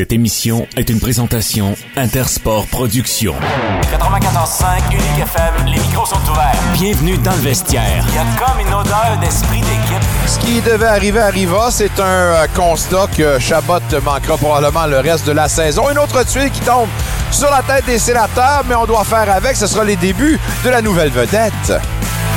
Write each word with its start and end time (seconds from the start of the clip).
Cette 0.00 0.12
émission 0.12 0.66
est 0.78 0.88
une 0.88 0.98
présentation 0.98 1.76
Intersport 1.94 2.66
Productions. 2.68 3.34
94.5 3.82 4.94
Unique 4.94 5.02
FM, 5.24 5.66
les 5.66 5.78
micros 5.78 6.06
sont 6.06 6.22
ouverts. 6.32 6.58
Bienvenue 6.72 7.18
dans 7.18 7.32
le 7.32 7.42
vestiaire. 7.42 8.02
Il 8.08 8.14
y 8.14 8.16
a 8.16 8.24
comme 8.42 8.60
une 8.60 8.72
odeur 8.72 9.18
d'esprit 9.20 9.60
d'équipe. 9.60 10.02
Ce 10.26 10.38
qui 10.38 10.62
devait 10.62 10.86
arriver 10.86 11.20
arriva. 11.20 11.70
C'est 11.70 12.00
un 12.00 12.04
euh, 12.04 12.46
constat 12.56 13.08
que 13.14 13.38
Chabot 13.38 13.82
manquera 14.02 14.38
probablement 14.38 14.86
le 14.86 15.00
reste 15.00 15.26
de 15.26 15.32
la 15.32 15.50
saison. 15.50 15.90
Une 15.90 15.98
autre 15.98 16.24
tuile 16.24 16.50
qui 16.50 16.60
tombe 16.60 16.88
sur 17.30 17.50
la 17.50 17.60
tête 17.60 17.84
des 17.84 17.98
sénateurs, 17.98 18.62
mais 18.66 18.76
on 18.76 18.86
doit 18.86 19.04
faire 19.04 19.30
avec. 19.30 19.54
Ce 19.54 19.66
sera 19.66 19.84
les 19.84 19.96
débuts 19.96 20.40
de 20.64 20.70
la 20.70 20.80
nouvelle 20.80 21.10
vedette. 21.10 21.74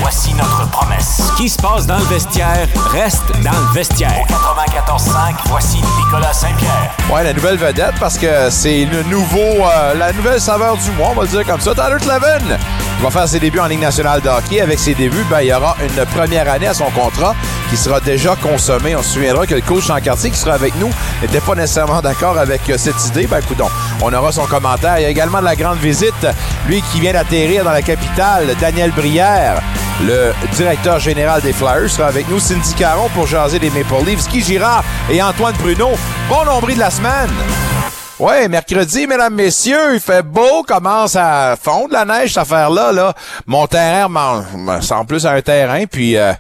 Voici 0.02 0.34
notre 0.34 0.70
promesse. 0.70 1.23
Ce 1.34 1.38
qui 1.38 1.50
se 1.50 1.58
passe 1.58 1.88
dans 1.88 1.98
le 1.98 2.04
vestiaire 2.04 2.68
reste 2.92 3.32
dans 3.44 3.50
le 3.50 3.74
vestiaire. 3.74 4.24
94.5, 4.30 5.36
voici 5.48 5.78
Nicolas 5.98 6.32
Saint-Pierre. 6.32 6.96
Ouais, 7.12 7.24
la 7.24 7.34
nouvelle 7.34 7.58
vedette 7.58 7.96
parce 8.00 8.20
que 8.20 8.52
c'est 8.52 8.86
le 8.86 9.02
nouveau, 9.04 9.40
euh, 9.40 9.96
la 9.96 10.14
nouvelle 10.14 10.40
saveur 10.40 10.78
du 10.78 10.92
mois, 10.92 11.10
on 11.12 11.16
va 11.16 11.24
le 11.24 11.30
dire 11.30 11.44
comme 11.44 11.60
ça. 11.60 11.74
Tyler 11.74 11.98
Clevin 12.00 12.58
va 13.02 13.10
faire 13.10 13.28
ses 13.28 13.40
débuts 13.40 13.60
en 13.60 13.66
Ligue 13.66 13.80
nationale 13.80 14.22
de 14.22 14.30
hockey. 14.30 14.62
Avec 14.62 14.78
ses 14.78 14.94
débuts, 14.94 15.26
ben, 15.28 15.42
il 15.42 15.48
y 15.48 15.54
aura 15.54 15.76
une 15.82 16.06
première 16.06 16.52
année 16.52 16.68
à 16.68 16.76
son 16.76 16.92
contrat 16.92 17.36
qui 17.72 17.78
sera 17.78 18.00
déjà 18.00 18.36
consommé. 18.36 18.96
On 18.96 19.02
se 19.02 19.14
souviendra 19.14 19.48
que 19.48 19.56
le 19.56 19.62
coach 19.62 19.90
en 19.90 20.00
quartier 20.00 20.30
qui 20.30 20.38
sera 20.38 20.54
avec 20.54 20.76
nous 20.76 20.92
n'était 21.24 21.42
pas 21.42 21.56
nécessairement 21.56 22.02
d'accord 22.02 22.38
avec 22.38 22.70
euh, 22.70 22.78
cette 22.78 23.04
idée. 23.08 23.26
Ben, 23.26 23.40
écoute, 23.40 23.62
on 24.04 24.14
aura 24.14 24.32
son 24.32 24.46
commentaire. 24.46 25.00
Il 25.00 25.02
y 25.02 25.06
a 25.06 25.10
également 25.10 25.40
de 25.40 25.46
la 25.46 25.56
grande 25.56 25.80
visite. 25.80 26.28
Lui 26.68 26.84
qui 26.92 27.00
vient 27.00 27.14
d'atterrir 27.14 27.64
dans 27.64 27.72
la 27.72 27.82
capitale, 27.82 28.56
Daniel 28.62 28.92
Brière. 28.92 29.64
Le 30.02 30.34
directeur 30.56 31.00
général 31.00 31.42
des 31.42 31.54
Flyers 31.54 31.90
sera 31.90 32.08
avec 32.08 32.28
nous, 32.30 32.40
Cindy 32.40 32.74
Caron, 32.74 33.10
pour 33.10 33.28
jaser 33.28 33.60
des 33.60 33.70
Maple 33.70 34.06
Leafs, 34.06 34.28
Guy 34.28 34.42
Girard 34.42 34.84
et 35.10 35.22
Antoine 35.22 35.54
Pruneau. 35.56 35.92
Bon 36.28 36.44
nombril 36.46 36.76
de 36.76 36.82
la 36.82 36.90
semaine! 36.90 37.30
Ouais, 38.20 38.48
mercredi, 38.48 39.08
mesdames, 39.08 39.34
messieurs, 39.34 39.96
il 39.96 40.00
fait 40.00 40.24
beau, 40.24 40.64
commence 40.64 41.16
à 41.16 41.56
fondre 41.62 41.94
la 41.94 42.06
neige, 42.06 42.30
cette 42.34 42.44
affaire-là. 42.44 42.92
Là. 42.92 43.14
Mon 43.48 43.66
terrain 43.68 44.10
me 44.10 44.82
semble 44.82 45.08
plus 45.08 45.26
à 45.26 45.32
un 45.32 45.42
terrain, 45.42 45.86
puis 45.86 46.18
euh, 46.18 46.34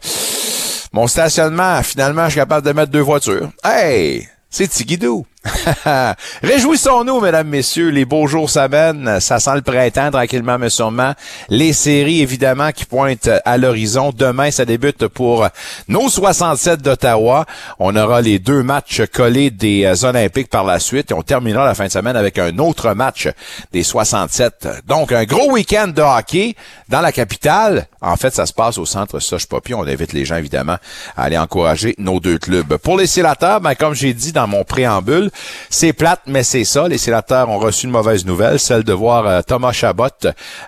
mon 0.92 1.08
stationnement, 1.08 1.82
finalement, 1.84 2.26
je 2.26 2.32
suis 2.32 2.40
capable 2.40 2.66
de 2.66 2.74
mettre 2.74 2.92
deux 2.92 3.02
voitures. 3.02 3.50
Hey! 3.64 4.28
C'est 4.50 4.68
Tigidou. 4.68 5.26
Réjouissons-nous, 6.44 7.20
mesdames, 7.20 7.48
messieurs, 7.48 7.90
les 7.90 8.06
beaux 8.06 8.28
jours 8.28 8.50
s'amènent, 8.50 9.20
ça 9.20 9.40
sent 9.40 9.56
le 9.56 9.62
printemps 9.62 10.12
tranquillement 10.12 10.58
mais 10.58 10.70
sûrement. 10.70 11.14
Les 11.50 11.74
séries, 11.74 12.22
évidemment, 12.22 12.72
qui 12.72 12.86
pointent 12.86 13.30
à 13.44 13.58
l'horizon. 13.58 14.12
Demain, 14.16 14.52
ça 14.52 14.66
débute 14.66 15.08
pour 15.08 15.48
nos 15.88 16.10
67 16.10 16.82
d'Ottawa. 16.82 17.46
On 17.80 17.96
aura 17.96 18.22
les 18.22 18.40
deux 18.40 18.64
matchs 18.64 19.02
collés 19.14 19.50
des 19.52 19.86
euh, 19.86 20.08
Olympiques 20.08 20.50
par 20.50 20.64
la 20.64 20.80
suite 20.80 21.12
on 21.14 21.22
terminera 21.22 21.66
la 21.66 21.76
fin 21.76 21.86
de 21.86 21.92
semaine 21.92 22.16
avec 22.16 22.38
un 22.38 22.58
autre 22.60 22.94
match 22.94 23.30
des 23.72 23.84
67. 23.84 24.68
Donc, 24.86 25.12
un 25.12 25.24
gros 25.24 25.52
week-end 25.52 25.88
de 25.88 26.02
hockey 26.02 26.56
dans 26.90 27.02
la 27.02 27.12
capitale. 27.12 27.88
En 28.02 28.16
fait, 28.18 28.34
ça 28.34 28.46
se 28.46 28.54
passe 28.54 28.78
au 28.78 28.86
centre 28.86 29.20
Soche. 29.20 29.48
On 29.74 29.88
invite 29.88 30.14
les 30.14 30.26
gens, 30.26 30.36
évidemment, 30.36 30.78
à 31.16 31.24
aller 31.24 31.38
encourager 31.38 31.96
nos 31.98 32.20
deux 32.20 32.38
clubs. 32.38 32.78
Pour 32.78 32.98
les 32.98 33.08
sénateurs, 33.08 33.62
ben, 33.62 33.76
comme 33.76 33.94
j'ai 33.94 34.14
dit 34.14 34.32
dans 34.32 34.48
mon 34.48 34.64
préambule, 34.64 35.32
c'est 35.70 35.94
plate, 35.94 36.22
mais 36.28 36.44
c'est 36.44 36.64
ça. 36.64 36.88
Les 36.88 36.98
sénateurs 36.98 37.50
ont 37.50 37.60
reçu 37.60 37.86
une 37.86 37.92
mauvaise 37.92 38.26
nouvelle, 38.26 38.60
celle 38.60 38.84
de 38.84 38.94
voir 38.94 39.26
euh, 39.26 39.42
Thomas 39.42 39.72
Chabot 39.72 40.08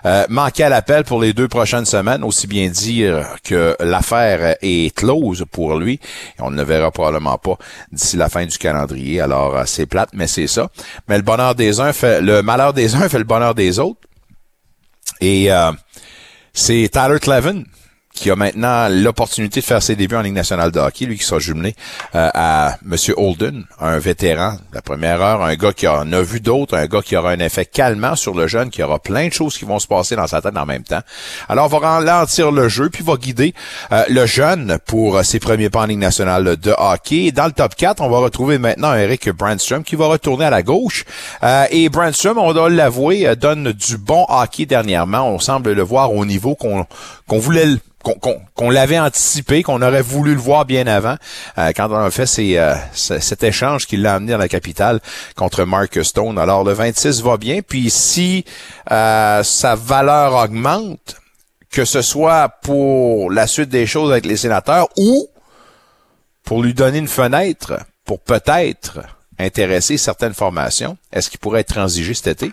euh, 0.04 0.24
manquer 0.28 0.64
à 0.64 0.68
l'appel 0.68 1.04
pour 1.04 1.20
les 1.20 1.32
deux 1.32 1.48
prochaines 1.48 1.84
semaines. 1.84 2.24
Aussi 2.24 2.46
bien 2.46 2.68
dire 2.68 3.36
que 3.44 3.76
l'affaire 3.80 4.56
est 4.62 4.94
close 4.94 5.44
pour 5.50 5.78
lui. 5.78 6.00
on 6.38 6.50
ne 6.50 6.56
le 6.56 6.62
verra 6.64 6.90
probablement 6.90 7.38
pas 7.38 7.56
d'ici 7.92 8.16
la 8.16 8.28
fin 8.28 8.46
du 8.46 8.58
calendrier. 8.58 9.20
Alors, 9.20 9.56
euh, 9.56 9.62
c'est 9.66 9.86
plate, 9.86 10.10
mais 10.12 10.26
c'est 10.26 10.46
ça. 10.46 10.68
Mais 11.08 11.16
le 11.16 11.22
bonheur 11.22 11.54
des 11.54 11.80
uns 11.80 11.92
fait, 11.92 12.20
le 12.20 12.42
malheur 12.42 12.72
des 12.72 12.94
uns 12.94 13.08
fait 13.08 13.18
le 13.18 13.24
bonheur 13.24 13.54
des 13.54 13.78
autres. 13.78 14.00
Et 15.20 15.48
c'est 16.52 16.90
Tyler 16.92 17.18
Clevin 17.20 17.62
qui 18.16 18.30
a 18.30 18.36
maintenant 18.36 18.88
l'opportunité 18.88 19.60
de 19.60 19.64
faire 19.64 19.82
ses 19.82 19.94
débuts 19.94 20.16
en 20.16 20.22
Ligue 20.22 20.34
nationale 20.34 20.72
de 20.72 20.80
hockey, 20.80 21.04
lui 21.04 21.18
qui 21.18 21.24
sera 21.24 21.38
jumelé 21.38 21.76
euh, 22.14 22.30
à 22.34 22.78
Monsieur 22.82 23.14
Holden, 23.16 23.64
un 23.78 23.98
vétéran 23.98 24.56
la 24.72 24.82
première 24.82 25.20
heure, 25.20 25.42
un 25.42 25.54
gars 25.54 25.72
qui 25.72 25.86
en 25.86 26.10
a 26.12 26.22
vu 26.22 26.40
d'autres, 26.40 26.76
un 26.76 26.86
gars 26.86 27.02
qui 27.02 27.16
aura 27.16 27.30
un 27.30 27.38
effet 27.38 27.66
calmant 27.66 28.16
sur 28.16 28.34
le 28.34 28.46
jeune, 28.46 28.70
qui 28.70 28.82
aura 28.82 28.98
plein 28.98 29.28
de 29.28 29.32
choses 29.32 29.56
qui 29.56 29.64
vont 29.64 29.78
se 29.78 29.86
passer 29.86 30.16
dans 30.16 30.26
sa 30.26 30.40
tête 30.40 30.56
en 30.56 30.66
même 30.66 30.82
temps. 30.82 31.00
Alors, 31.48 31.66
on 31.66 31.78
va 31.78 31.86
ralentir 31.86 32.50
le 32.50 32.68
jeu, 32.68 32.88
puis 32.88 33.04
va 33.04 33.16
guider 33.16 33.54
euh, 33.92 34.04
le 34.08 34.26
jeune 34.26 34.78
pour 34.86 35.22
ses 35.22 35.38
premiers 35.38 35.70
pas 35.70 35.82
en 35.82 35.86
Ligue 35.86 35.98
nationale 35.98 36.56
de 36.56 36.74
hockey. 36.76 37.32
Dans 37.32 37.46
le 37.46 37.52
top 37.52 37.74
4, 37.74 38.00
on 38.00 38.08
va 38.08 38.18
retrouver 38.18 38.58
maintenant 38.58 38.94
Eric 38.94 39.28
Brandstrom 39.30 39.84
qui 39.84 39.94
va 39.94 40.06
retourner 40.06 40.46
à 40.46 40.50
la 40.50 40.62
gauche. 40.62 41.04
Euh, 41.42 41.66
et 41.70 41.88
Brandstrom, 41.90 42.38
on 42.38 42.52
doit 42.54 42.70
l'avouer, 42.70 43.36
donne 43.36 43.72
du 43.72 43.98
bon 43.98 44.24
hockey 44.28 44.64
dernièrement. 44.64 45.28
On 45.28 45.38
semble 45.38 45.72
le 45.72 45.82
voir 45.82 46.12
au 46.12 46.24
niveau 46.24 46.54
qu'on 46.54 46.86
qu'on 47.26 47.38
voulait 47.38 47.66
qu'on 48.56 48.70
l'avait 48.70 48.98
anticipé, 48.98 49.62
qu'on 49.62 49.82
aurait 49.82 50.02
voulu 50.02 50.34
le 50.34 50.40
voir 50.40 50.64
bien 50.64 50.86
avant, 50.86 51.16
euh, 51.58 51.72
quand 51.74 51.90
on 51.90 51.96
a 51.96 52.10
fait 52.10 52.26
euh, 52.58 52.74
cet 52.92 53.42
échange 53.42 53.86
qui 53.86 53.96
l'a 53.96 54.14
amené 54.14 54.32
dans 54.32 54.38
la 54.38 54.48
capitale 54.48 55.00
contre 55.34 55.64
Mark 55.64 56.04
Stone. 56.04 56.38
Alors 56.38 56.64
le 56.64 56.72
26 56.72 57.22
va 57.22 57.36
bien, 57.36 57.60
puis 57.62 57.90
si 57.90 58.44
euh, 58.90 59.42
sa 59.42 59.74
valeur 59.74 60.34
augmente, 60.34 61.16
que 61.70 61.84
ce 61.84 62.02
soit 62.02 62.48
pour 62.62 63.30
la 63.30 63.46
suite 63.46 63.68
des 63.68 63.86
choses 63.86 64.12
avec 64.12 64.24
les 64.24 64.36
sénateurs 64.36 64.88
ou 64.96 65.28
pour 66.44 66.62
lui 66.62 66.74
donner 66.74 66.98
une 66.98 67.08
fenêtre 67.08 67.80
pour 68.04 68.20
peut-être 68.20 69.00
intéresser 69.38 69.98
certaines 69.98 70.32
formations, 70.32 70.96
est-ce 71.12 71.28
qu'il 71.28 71.40
pourrait 71.40 71.60
être 71.60 71.74
transigé 71.74 72.14
cet 72.14 72.28
été? 72.28 72.52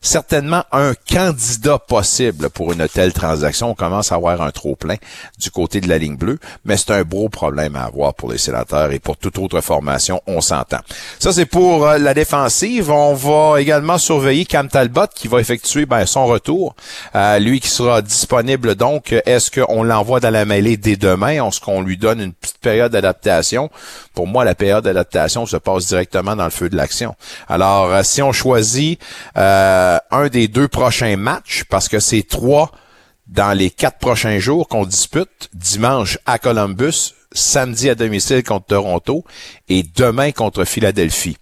Certainement 0.00 0.64
un 0.72 0.92
candidat 1.10 1.78
possible 1.78 2.50
pour 2.50 2.72
une 2.72 2.88
telle 2.88 3.12
transaction. 3.12 3.70
On 3.70 3.74
commence 3.74 4.12
à 4.12 4.16
avoir 4.16 4.42
un 4.42 4.50
trop-plein 4.50 4.96
du 5.38 5.50
côté 5.50 5.80
de 5.80 5.88
la 5.88 5.98
ligne 5.98 6.16
bleue, 6.16 6.38
mais 6.64 6.76
c'est 6.76 6.92
un 6.92 7.02
gros 7.02 7.28
problème 7.28 7.76
à 7.76 7.84
avoir 7.84 8.14
pour 8.14 8.30
les 8.30 8.38
sénateurs 8.38 8.92
et 8.92 8.98
pour 8.98 9.16
toute 9.16 9.38
autre 9.38 9.60
formation, 9.60 10.20
on 10.26 10.40
s'entend. 10.40 10.78
Ça, 11.18 11.32
c'est 11.32 11.46
pour 11.46 11.86
euh, 11.86 11.98
la 11.98 12.14
défensive. 12.14 12.90
On 12.90 13.14
va 13.14 13.60
également 13.60 13.98
surveiller 13.98 14.44
Cam 14.44 14.68
Talbot 14.68 15.06
qui 15.14 15.28
va 15.28 15.40
effectuer 15.40 15.86
ben, 15.86 16.06
son 16.06 16.26
retour. 16.26 16.74
Euh, 17.14 17.38
lui 17.38 17.60
qui 17.60 17.68
sera 17.68 18.02
disponible 18.02 18.74
donc, 18.74 19.12
est-ce 19.26 19.50
qu'on 19.50 19.82
l'envoie 19.82 20.20
dans 20.20 20.30
la 20.30 20.44
mêlée 20.44 20.76
dès 20.76 20.96
demain? 20.96 21.44
Est-ce 21.46 21.60
qu'on 21.60 21.82
lui 21.82 21.96
donne 21.96 22.20
une 22.20 22.32
petite 22.32 22.58
période 22.58 22.92
d'adaptation? 22.92 23.70
Pour 24.14 24.26
moi, 24.26 24.44
la 24.44 24.54
période 24.54 24.84
d'adaptation 24.84 25.46
se 25.46 25.56
passe 25.56 25.86
directement 25.86 26.36
dans 26.36 26.44
le 26.44 26.50
feu 26.50 26.68
de 26.68 26.76
l'action. 26.76 27.14
Alors, 27.48 27.92
euh, 27.92 28.02
si 28.02 28.22
on 28.22 28.32
choisit... 28.32 29.00
Euh, 29.36 29.87
un 30.10 30.28
des 30.28 30.48
deux 30.48 30.68
prochains 30.68 31.16
matchs, 31.16 31.64
parce 31.68 31.88
que 31.88 32.00
c'est 32.00 32.22
trois 32.22 32.72
dans 33.26 33.52
les 33.56 33.70
quatre 33.70 33.98
prochains 33.98 34.38
jours 34.38 34.68
qu'on 34.68 34.84
dispute, 34.84 35.50
dimanche 35.52 36.18
à 36.26 36.38
Columbus, 36.38 37.14
samedi 37.32 37.90
à 37.90 37.94
domicile 37.94 38.42
contre 38.42 38.66
Toronto 38.66 39.24
et 39.68 39.82
demain 39.82 40.32
contre 40.32 40.64
Philadelphie. 40.64 41.36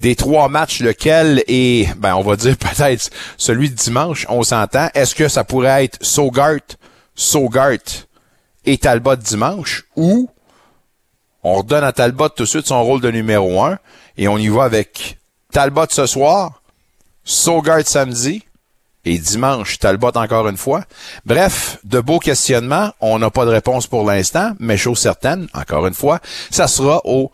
Des 0.00 0.16
trois 0.16 0.48
matchs, 0.48 0.80
lequel 0.80 1.44
est, 1.46 1.94
ben, 1.98 2.14
on 2.16 2.22
va 2.22 2.36
dire 2.36 2.56
peut-être 2.58 3.10
celui 3.36 3.70
de 3.70 3.74
dimanche, 3.74 4.26
on 4.28 4.42
s'entend. 4.42 4.88
Est-ce 4.94 5.14
que 5.14 5.28
ça 5.28 5.44
pourrait 5.44 5.84
être 5.84 5.98
Sogart, 6.04 6.60
Sogart 7.14 7.78
et 8.64 8.78
Talbot 8.78 9.16
dimanche 9.16 9.84
ou 9.96 10.28
on 11.42 11.54
redonne 11.54 11.84
à 11.84 11.92
Talbot 11.92 12.28
tout 12.28 12.42
de 12.42 12.48
suite 12.48 12.66
son 12.66 12.82
rôle 12.82 13.00
de 13.00 13.10
numéro 13.10 13.62
un 13.62 13.78
et 14.16 14.28
on 14.28 14.36
y 14.36 14.48
va 14.48 14.64
avec 14.64 15.18
Talbot 15.52 15.86
ce 15.88 16.06
soir, 16.06 16.59
Sogard 17.24 17.86
samedi 17.86 18.44
et 19.04 19.18
dimanche, 19.18 19.78
Talbot 19.78 20.12
encore 20.14 20.48
une 20.48 20.56
fois. 20.56 20.84
Bref, 21.24 21.78
de 21.84 22.00
beaux 22.00 22.18
questionnements. 22.18 22.92
On 23.00 23.18
n'a 23.18 23.30
pas 23.30 23.44
de 23.44 23.50
réponse 23.50 23.86
pour 23.86 24.04
l'instant, 24.04 24.52
mais 24.58 24.76
chose 24.76 24.98
certaine, 24.98 25.48
encore 25.54 25.86
une 25.86 25.94
fois, 25.94 26.20
ça 26.50 26.66
sera 26.68 27.00
au 27.04 27.30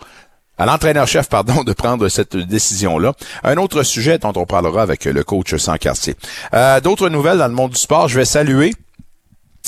à 0.58 0.64
l'entraîneur-chef, 0.64 1.28
pardon, 1.28 1.64
de 1.64 1.72
prendre 1.74 2.08
cette 2.08 2.34
décision-là. 2.34 3.12
Un 3.44 3.58
autre 3.58 3.82
sujet 3.82 4.18
dont 4.18 4.32
on 4.36 4.46
parlera 4.46 4.80
avec 4.80 5.04
le 5.04 5.22
coach 5.22 5.54
sans 5.56 5.76
quartier. 5.76 6.14
Euh, 6.54 6.80
D'autres 6.80 7.10
nouvelles 7.10 7.38
dans 7.38 7.48
le 7.48 7.52
monde 7.52 7.72
du 7.72 7.78
sport. 7.80 8.08
Je 8.08 8.18
vais 8.18 8.24
saluer 8.24 8.72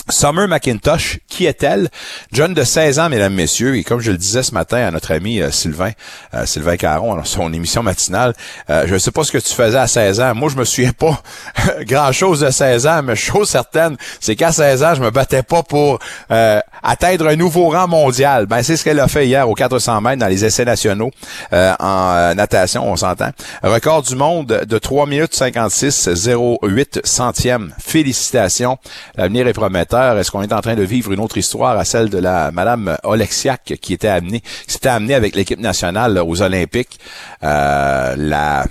Summer 0.09 0.49
McIntosh, 0.49 1.19
qui 1.29 1.47
est-elle? 1.47 1.89
Jeune 2.33 2.55
de 2.55 2.65
16 2.65 2.99
ans, 2.99 3.09
mesdames, 3.09 3.35
messieurs, 3.35 3.77
et 3.77 3.85
comme 3.85 4.01
je 4.01 4.11
le 4.11 4.17
disais 4.17 4.43
ce 4.43 4.53
matin 4.53 4.79
à 4.79 4.91
notre 4.91 5.13
ami 5.13 5.41
euh, 5.41 5.51
Sylvain, 5.51 5.93
euh, 6.35 6.47
Sylvain 6.47 6.77
Caron, 6.77 7.15
dans 7.15 7.25
son 7.25 7.53
émission 7.53 7.83
matinale, 7.83 8.35
euh, 8.71 8.87
je 8.87 8.95
ne 8.95 8.99
sais 8.99 9.11
pas 9.11 9.25
ce 9.25 9.33
que 9.33 9.39
tu 9.39 9.53
faisais 9.55 9.79
à 9.79 9.87
16 9.87 10.21
ans. 10.21 10.35
Moi, 10.35 10.49
je 10.49 10.57
me 10.57 10.65
souviens 10.65 10.93
pas 10.93 11.23
grand-chose 11.83 12.41
de 12.41 12.51
16 12.51 12.87
ans, 12.87 13.03
mais 13.03 13.17
chose 13.17 13.49
certaine, 13.49 13.97
c'est 14.21 14.37
qu'à 14.37 14.53
16 14.53 14.83
ans, 14.83 14.95
je 14.95 15.03
me 15.03 15.11
battais 15.11 15.43
pas 15.43 15.63
pour 15.63 15.99
atteindre 16.83 17.29
un 17.29 17.37
nouveau 17.37 17.71
rang 17.71 17.89
mondial. 17.89 18.47
Ben, 18.47 18.63
c'est 18.63 18.77
ce 18.77 18.85
qu'elle 18.85 19.01
a 19.01 19.09
fait 19.09 19.27
hier 19.27 19.49
aux 19.49 19.55
400 19.55 20.01
mètres 20.01 20.21
dans 20.21 20.27
les 20.27 20.45
essais 20.45 20.65
nationaux 20.65 21.11
euh, 21.53 21.75
en 21.79 22.13
euh, 22.15 22.35
natation, 22.35 22.91
on 22.91 22.97
s'entend. 22.97 23.31
Record 23.63 24.03
du 24.03 24.17
monde 24.17 24.65
de 24.67 24.79
3 24.79 25.07
minutes 25.07 25.35
56 25.35 26.09
08 26.63 27.01
centièmes. 27.05 27.73
Félicitations. 27.79 28.79
L'avenir 29.17 29.47
est 29.47 29.53
prometteur. 29.53 30.19
Est-ce 30.19 30.31
qu'on 30.31 30.43
est 30.43 30.53
en 30.53 30.61
train 30.61 30.75
de 30.75 30.83
vivre 30.83 31.13
une 31.13 31.21
autre 31.21 31.39
histoire 31.39 31.79
à 31.79 31.85
celle 31.85 32.11
de 32.11 32.19
la 32.19 32.51
Madame 32.51 32.97
Oleksiak 33.05 33.75
qui 33.81 33.93
était 33.93 34.09
amenée, 34.09 34.41
qui 34.41 34.73
s'était 34.73 34.89
amenée 34.89 35.15
avec 35.15 35.35
l'équipe 35.35 35.61
nationale 35.61 36.19
aux 36.19 36.43
Olympiques? 36.43 36.99
Euh, 37.43 38.15
la 38.17 38.65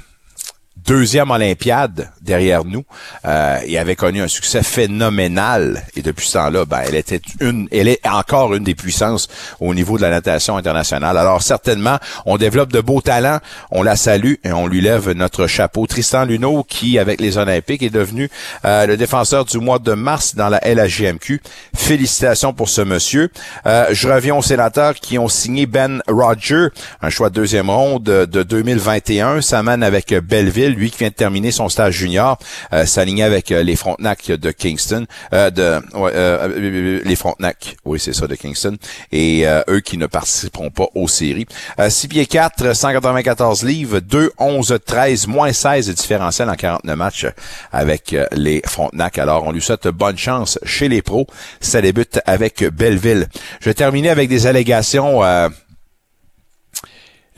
deuxième 0.88 1.31
Olympiade 1.31 2.10
derrière 2.22 2.63
nous 2.63 2.86
euh, 3.25 3.60
et 3.66 3.78
avait 3.78 3.98
connu 3.98 4.22
un 4.22 4.28
succès 4.28 4.63
phénoménal. 4.63 5.84
Et 5.98 6.01
depuis 6.01 6.25
ce 6.25 6.34
temps-là, 6.34 6.66
ben, 6.66 6.81
elle 6.88 6.95
était 6.95 7.22
une, 7.42 7.68
elle 7.72 7.89
est 7.89 8.06
encore 8.07 8.56
une 8.56 8.63
des 8.63 8.74
puissances 8.74 9.28
au 9.60 9.74
niveau 9.74 9.98
de 9.98 10.01
la 10.01 10.10
natation 10.10 10.56
internationale. 10.56 11.18
Alors 11.18 11.42
certainement, 11.42 11.98
on 12.25 12.38
développe 12.38 12.72
de 12.72 12.80
beaux 12.80 13.01
talents, 13.01 13.39
on 13.72 13.84
la 13.84 13.98
salue 13.98 14.36
et 14.45 14.54
on 14.54 14.66
lui 14.66 14.80
lève 14.80 15.12
notre 15.12 15.48
chapeau. 15.48 15.88
Tristan 15.88 16.24
Luneau, 16.24 16.63
qui 16.63 16.98
avec 17.00 17.19
les 17.19 17.38
Olympiques 17.38 17.84
est 17.84 17.89
devenu 17.89 18.30
euh, 18.63 18.86
le 18.86 18.95
défenseur 18.95 19.44
du 19.44 19.57
mois 19.60 19.80
de 19.80 19.92
mars 19.92 20.36
dans 20.36 20.48
la 20.48 20.60
LHJMQ. 20.60 21.42
Félicitations 21.75 22.54
pour 22.54 22.69
ce 22.69 22.81
monsieur. 22.81 23.30
Euh, 23.66 23.88
je 23.92 24.07
reviens 24.07 24.36
aux 24.36 24.42
sénateurs 24.42 24.95
qui 24.95 25.19
ont 25.19 25.28
signé 25.28 25.66
Ben 25.66 26.01
Roger, 26.07 26.68
un 27.01 27.10
choix 27.10 27.30
de 27.30 27.36
deuxième 27.36 27.69
ronde 27.69 28.04
de, 28.04 28.25
de 28.25 28.44
2021. 28.44 29.42
Ça 29.42 29.62
mène 29.63 29.84
avec 29.84 30.13
Belleville 30.13 30.76
lui 30.77 30.91
qui 30.91 31.00
vient 31.00 31.09
de 31.09 31.13
terminer 31.13 31.51
son 31.51 31.69
stage 31.69 31.95
junior, 31.95 32.38
euh, 32.74 32.85
s'aligner 32.85 33.24
avec 33.24 33.51
euh, 33.51 33.63
les 33.63 33.75
Frontenac 33.75 34.27
de 34.27 34.51
Kingston, 34.51 35.06
euh, 35.33 35.50
de 35.50 35.81
euh, 35.95 37.01
les 37.03 37.15
Frontenac, 37.15 37.77
oui 37.85 38.00
c'est 38.00 38.13
ça 38.13 38.27
de 38.27 38.35
Kingston, 38.35 38.77
et 39.12 39.45
eux 39.69 39.79
qui 39.79 39.97
ne 39.97 40.07
participeront 40.07 40.69
pas 40.69 40.88
aux 40.95 41.07
séries. 41.07 41.45
6 41.88 42.07
pieds 42.07 42.25
4, 42.25 42.75
194 42.75 43.63
livres, 43.63 44.00
2, 44.00 44.31
11, 44.38 44.79
13, 44.85 45.27
moins 45.27 45.51
16 45.51 45.88
de 45.88 45.94
différentiel 45.94 46.50
en 46.50 46.56
49 46.56 46.95
matchs 46.95 47.27
avec 47.71 48.15
les 48.31 48.62
Frontenac. 48.65 49.18
Alors 49.18 49.45
on 49.45 49.51
lui 49.51 49.62
souhaite 49.62 49.88
bonne 49.88 50.18
chance 50.18 50.59
chez 50.63 50.89
les 50.89 51.01
pros. 51.01 51.27
Ça 51.59 51.81
débute 51.81 52.19
avec 52.25 52.63
Belleville. 52.63 53.27
Je 53.59 53.69
vais 53.69 53.74
terminer 53.74 54.09
avec 54.09 54.29
des 54.29 54.47
allégations 54.47 55.21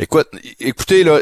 Écoute, 0.02 0.30
écoutez, 0.62 1.04
là, 1.04 1.20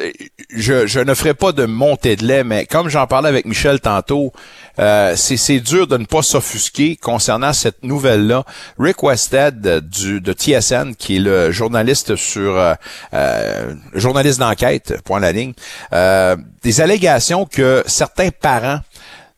je, 0.52 0.86
je 0.86 1.00
ne 1.00 1.16
ferai 1.16 1.34
pas 1.34 1.52
de 1.52 1.66
montée 1.66 2.16
de 2.16 2.24
lait, 2.24 2.44
mais 2.44 2.68
comme 2.68 2.90
j'en 2.90 3.08
parlais 3.08 3.28
avec 3.28 3.48
Michel 3.48 3.80
tantôt, 3.80 4.32
euh, 4.78 5.16
c'est 5.16 5.60
dur 5.62 5.88
de 5.88 5.98
ne 5.98 6.06
pas 6.06 6.22
s'offusquer 6.22 6.96
concernant 6.96 7.54
cette 7.54 7.82
nouvelle-là. 7.82 8.46
Rick 8.78 9.02
Westhead 9.02 9.80
du, 9.90 10.22
de 10.22 10.32
TSN, 10.32 10.94
qui 10.96 11.16
est 11.16 11.20
le 11.20 11.52
journaliste 11.52 12.16
sur 12.16 12.56
euh, 12.56 12.76
euh 13.16 13.74
journaliste 13.96 14.40
d'enquête, 14.40 15.02
point 15.04 15.20
la 15.20 15.32
ligne, 15.32 15.54
euh, 15.94 16.36
des 16.62 16.80
allégations 16.80 17.46
que 17.46 17.84
certains 17.88 18.30
parents 18.30 18.82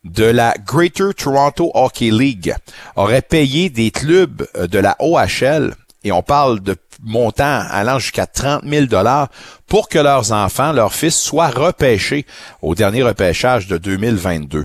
de 0.04 0.24
la 0.24 0.54
Greater 0.66 1.14
Toronto 1.14 1.70
Hockey 1.72 2.10
League 2.10 2.54
auraient 2.94 3.22
payé 3.22 3.70
des 3.70 3.90
clubs 3.90 4.46
de 4.54 4.78
la 4.78 4.96
OHL 4.98 5.74
et 6.04 6.12
on 6.12 6.22
parle 6.22 6.60
de 6.60 6.76
montants 7.02 7.62
allant 7.70 7.98
jusqu'à 7.98 8.26
30 8.26 8.62
000 8.64 8.86
dollars 8.86 9.28
pour 9.66 9.88
que 9.88 9.98
leurs 9.98 10.32
enfants, 10.32 10.72
leurs 10.72 10.92
fils, 10.92 11.14
soient 11.14 11.48
repêchés 11.48 12.26
au 12.62 12.74
dernier 12.74 13.02
repêchage 13.02 13.68
de 13.68 13.78
2022. 13.78 14.64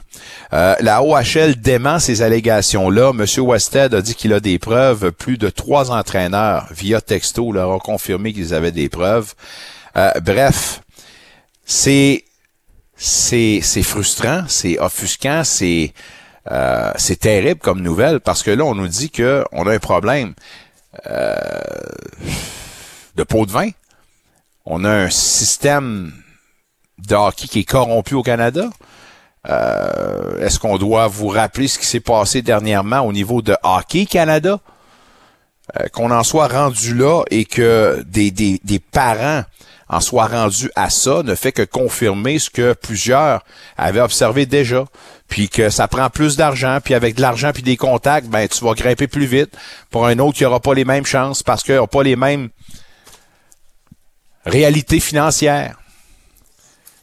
Euh, 0.54 0.76
la 0.80 1.04
OHL 1.04 1.56
dément 1.58 2.00
ces 2.00 2.22
allégations-là. 2.22 3.14
Monsieur 3.14 3.44
Westhead 3.44 3.94
a 3.94 4.02
dit 4.02 4.16
qu'il 4.16 4.34
a 4.34 4.40
des 4.40 4.60
preuves. 4.60 5.12
Plus 5.12 5.38
de 5.38 5.50
trois 5.50 5.92
entraîneurs 5.92 6.68
via 6.72 7.02
texto 7.02 7.52
leur 7.52 7.70
ont 7.70 7.80
confirmé 7.80 8.34
qu'ils 8.34 8.54
avaient 8.54 8.72
des 8.72 8.90
preuves. 8.90 9.34
Euh, 9.98 10.12
bref, 10.24 10.82
c'est 11.66 12.26
c'est 12.98 13.60
c'est 13.62 13.84
frustrant, 13.84 14.44
c'est 14.48 14.80
offusquant, 14.80 15.44
c'est 15.44 15.94
euh, 16.52 16.92
c'est 16.96 17.20
terrible 17.20 17.60
comme 17.60 17.82
nouvelle 17.82 18.20
parce 18.20 18.44
que 18.44 18.52
là 18.52 18.64
on 18.64 18.76
nous 18.76 18.88
dit 18.88 19.10
que 19.10 19.44
on 19.52 19.68
a 19.68 19.74
un 19.74 19.80
problème. 19.80 20.34
Euh, 21.08 21.36
de 23.16 23.24
pot 23.24 23.46
de 23.46 23.52
vin. 23.52 23.70
On 24.66 24.84
a 24.84 24.90
un 24.90 25.10
système 25.10 26.12
de 27.08 27.16
hockey 27.16 27.48
qui 27.48 27.60
est 27.60 27.64
corrompu 27.64 28.16
au 28.16 28.24
Canada. 28.24 28.70
Euh, 29.48 30.40
est-ce 30.40 30.60
qu'on 30.60 30.78
doit 30.78 31.08
vous 31.08 31.28
rappeler 31.28 31.68
ce 31.68 31.78
qui 31.78 31.86
s'est 31.86 32.00
passé 32.00 32.42
dernièrement 32.42 33.02
au 33.02 33.14
niveau 33.14 33.42
de 33.42 33.56
Hockey 33.64 34.06
Canada? 34.06 34.60
Euh, 35.80 35.88
qu'on 35.88 36.12
en 36.12 36.24
soit 36.24 36.48
rendu 36.48 36.94
là 36.94 37.24
et 37.32 37.46
que 37.46 38.04
des, 38.06 38.30
des, 38.30 38.62
des, 38.64 38.78
parents 38.78 39.44
en 39.90 40.00
soient 40.00 40.28
rendus 40.28 40.70
à 40.76 40.92
ça 40.92 41.24
ne 41.24 41.34
fait 41.34 41.52
que 41.52 41.64
confirmer 41.64 42.38
ce 42.38 42.52
que 42.52 42.74
plusieurs 42.74 43.44
avaient 43.76 44.02
observé 44.02 44.46
déjà 44.46 44.86
puis 45.28 45.50
que 45.50 45.70
ça 45.70 45.88
prend 45.88 46.10
plus 46.10 46.38
d'argent, 46.38 46.80
puis 46.84 46.94
avec 46.94 47.16
de 47.16 47.22
l'argent 47.22 47.52
puis 47.54 47.64
des 47.64 47.78
contacts, 47.78 48.28
ben 48.28 48.48
tu 48.48 48.64
vas 48.64 48.74
grimper 48.74 49.08
plus 49.08 49.26
vite. 49.26 49.56
Pour 49.90 50.06
un 50.06 50.20
autre 50.20 50.38
qui 50.38 50.46
aura 50.46 50.60
pas 50.60 50.74
les 50.74 50.86
mêmes 50.86 51.06
chances 51.06 51.44
parce 51.44 51.64
qu'il 51.64 51.76
n'a 51.76 51.88
pas 51.88 52.04
les 52.04 52.16
mêmes 52.16 52.50
réalités 54.46 55.00
financières. 55.00 55.78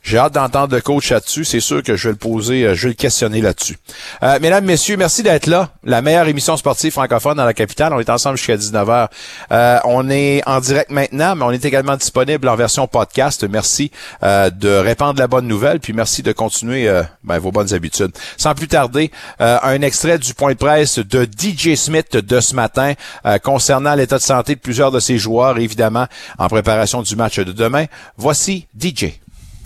J'ai 0.02 0.18
hâte 0.18 0.34
d'entendre 0.34 0.74
le 0.74 0.80
coach 0.80 1.10
là-dessus. 1.12 1.44
C'est 1.44 1.60
sûr 1.60 1.80
que 1.80 1.94
je 1.94 2.08
vais 2.08 2.12
le 2.12 2.18
poser, 2.18 2.64
euh, 2.64 2.74
je 2.74 2.82
vais 2.82 2.88
le 2.88 2.94
questionner 2.94 3.40
là-dessus. 3.40 3.78
Euh, 4.24 4.38
mesdames, 4.40 4.64
messieurs, 4.64 4.96
merci 4.96 5.22
d'être 5.22 5.46
là. 5.46 5.70
La 5.84 6.02
meilleure 6.02 6.26
émission 6.26 6.56
sportive 6.56 6.90
francophone 6.90 7.36
dans 7.36 7.44
la 7.44 7.54
capitale. 7.54 7.92
On 7.92 8.00
est 8.00 8.10
ensemble 8.10 8.36
jusqu'à 8.36 8.56
19h. 8.56 9.08
Euh, 9.52 9.78
on 9.84 10.10
est 10.10 10.42
en 10.44 10.58
direct 10.58 10.90
maintenant, 10.90 11.36
mais 11.36 11.44
on 11.44 11.52
est 11.52 11.64
également 11.64 11.96
disponible 11.96 12.48
en 12.48 12.56
version 12.56 12.88
podcast. 12.88 13.44
Merci 13.48 13.92
euh, 14.24 14.50
de 14.50 14.70
répandre 14.70 15.20
la 15.20 15.28
bonne 15.28 15.46
nouvelle, 15.46 15.78
puis 15.78 15.92
merci 15.92 16.22
de 16.22 16.32
continuer 16.32 16.90
ben, 17.22 17.38
vos 17.38 17.52
bonnes 17.52 17.72
habitudes. 17.72 18.10
Sans 18.36 18.54
plus 18.54 18.68
tarder, 18.68 19.10
un 19.38 19.82
extrait 19.82 20.18
du 20.18 20.34
point 20.34 20.52
de 20.52 20.58
presse 20.58 20.98
de 20.98 21.24
DJ 21.24 21.76
Smith 21.76 22.16
de 22.16 22.40
ce 22.40 22.54
matin 22.54 22.94
concernant 23.42 23.94
l'état 23.94 24.18
de 24.18 24.22
santé 24.22 24.54
de 24.54 24.60
plusieurs 24.60 24.90
de 24.90 25.00
ses 25.00 25.18
joueurs, 25.18 25.58
évidemment, 25.58 26.06
en 26.38 26.48
préparation 26.48 27.02
du 27.02 27.16
match 27.16 27.38
de 27.38 27.52
demain. 27.52 27.86
Voici 28.16 28.66
DJ. 28.78 29.22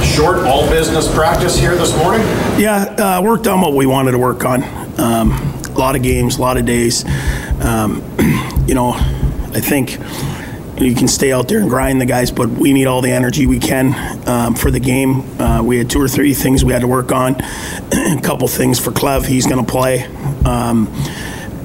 Short 0.06 0.38
all 0.38 0.69
business 0.69 1.12
practice 1.12 1.58
here 1.58 1.75
this 1.76 1.97
morning? 1.97 2.26
Yeah, 2.58 2.94
uh, 2.99 3.23
worked 3.23 3.47
on 3.47 3.61
what 3.61 3.75
we 3.75 3.87
wanted 3.87 4.12
to 4.12 4.19
work 4.19 4.44
on. 4.44 4.62
Um, 4.99 5.32
a 5.32 5.79
lot 5.79 5.97
of 5.97 6.03
games, 6.03 6.38
a 6.38 6.41
lot 6.41 6.56
of 6.56 6.64
days. 6.64 7.05
Um, 7.61 8.03
you 8.67 8.75
know, 8.75 8.93
I 8.94 9.61
think 9.61 9.99
you 10.81 10.94
can 10.94 11.08
stay 11.08 11.32
out 11.32 11.49
there 11.49 11.61
and 11.61 11.69
grind 11.69 12.00
the 12.00 12.06
guys, 12.06 12.31
but 12.31 12.49
we 12.49 12.73
need 12.73 12.87
all 12.87 13.00
the 13.00 13.11
energy 13.11 13.47
we 13.47 13.58
can 13.58 14.29
um, 14.29 14.55
for 14.55 14.70
the 14.70 14.81
game. 14.81 15.20
Uh, 15.41 15.62
we 15.62 15.79
had 15.79 15.91
two 15.91 16.00
or 16.00 16.08
three 16.08 16.35
things 16.35 16.64
we 16.64 16.73
had 16.73 16.82
to 16.82 16.88
work 16.88 17.12
on. 17.12 17.35
a 17.93 18.20
couple 18.23 18.47
things 18.49 18.79
for 18.79 18.91
Clev, 18.93 19.26
he's 19.26 19.47
going 19.47 19.64
to 19.64 19.70
play. 19.70 20.05
Um, 20.44 20.88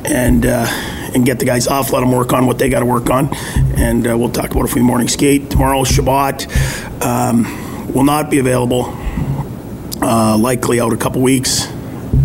and 0.04 0.46
uh, 0.46 0.66
and 1.14 1.26
get 1.26 1.40
the 1.40 1.46
guys 1.46 1.68
off, 1.68 1.92
let 1.92 2.00
them 2.00 2.12
work 2.12 2.34
on 2.34 2.46
what 2.46 2.58
they 2.58 2.70
got 2.70 2.80
to 2.80 2.86
work 2.86 3.10
on. 3.10 3.36
And 3.78 4.08
uh, 4.08 4.18
we'll 4.18 4.32
talk 4.32 4.52
about 4.52 4.66
if 4.66 4.76
we 4.76 4.82
morning 4.82 5.08
skate. 5.08 5.50
Tomorrow, 5.50 5.84
Shabbat. 5.84 7.06
Um, 7.06 7.61
will 7.94 8.04
not 8.04 8.30
be 8.30 8.40
available, 8.40 8.86
uh, 10.02 10.38
likely 10.38 10.80
out 10.80 10.94
a 10.94 10.98
couple 10.98 11.22
weeks. 11.22 11.68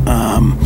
Um, 0.07 0.59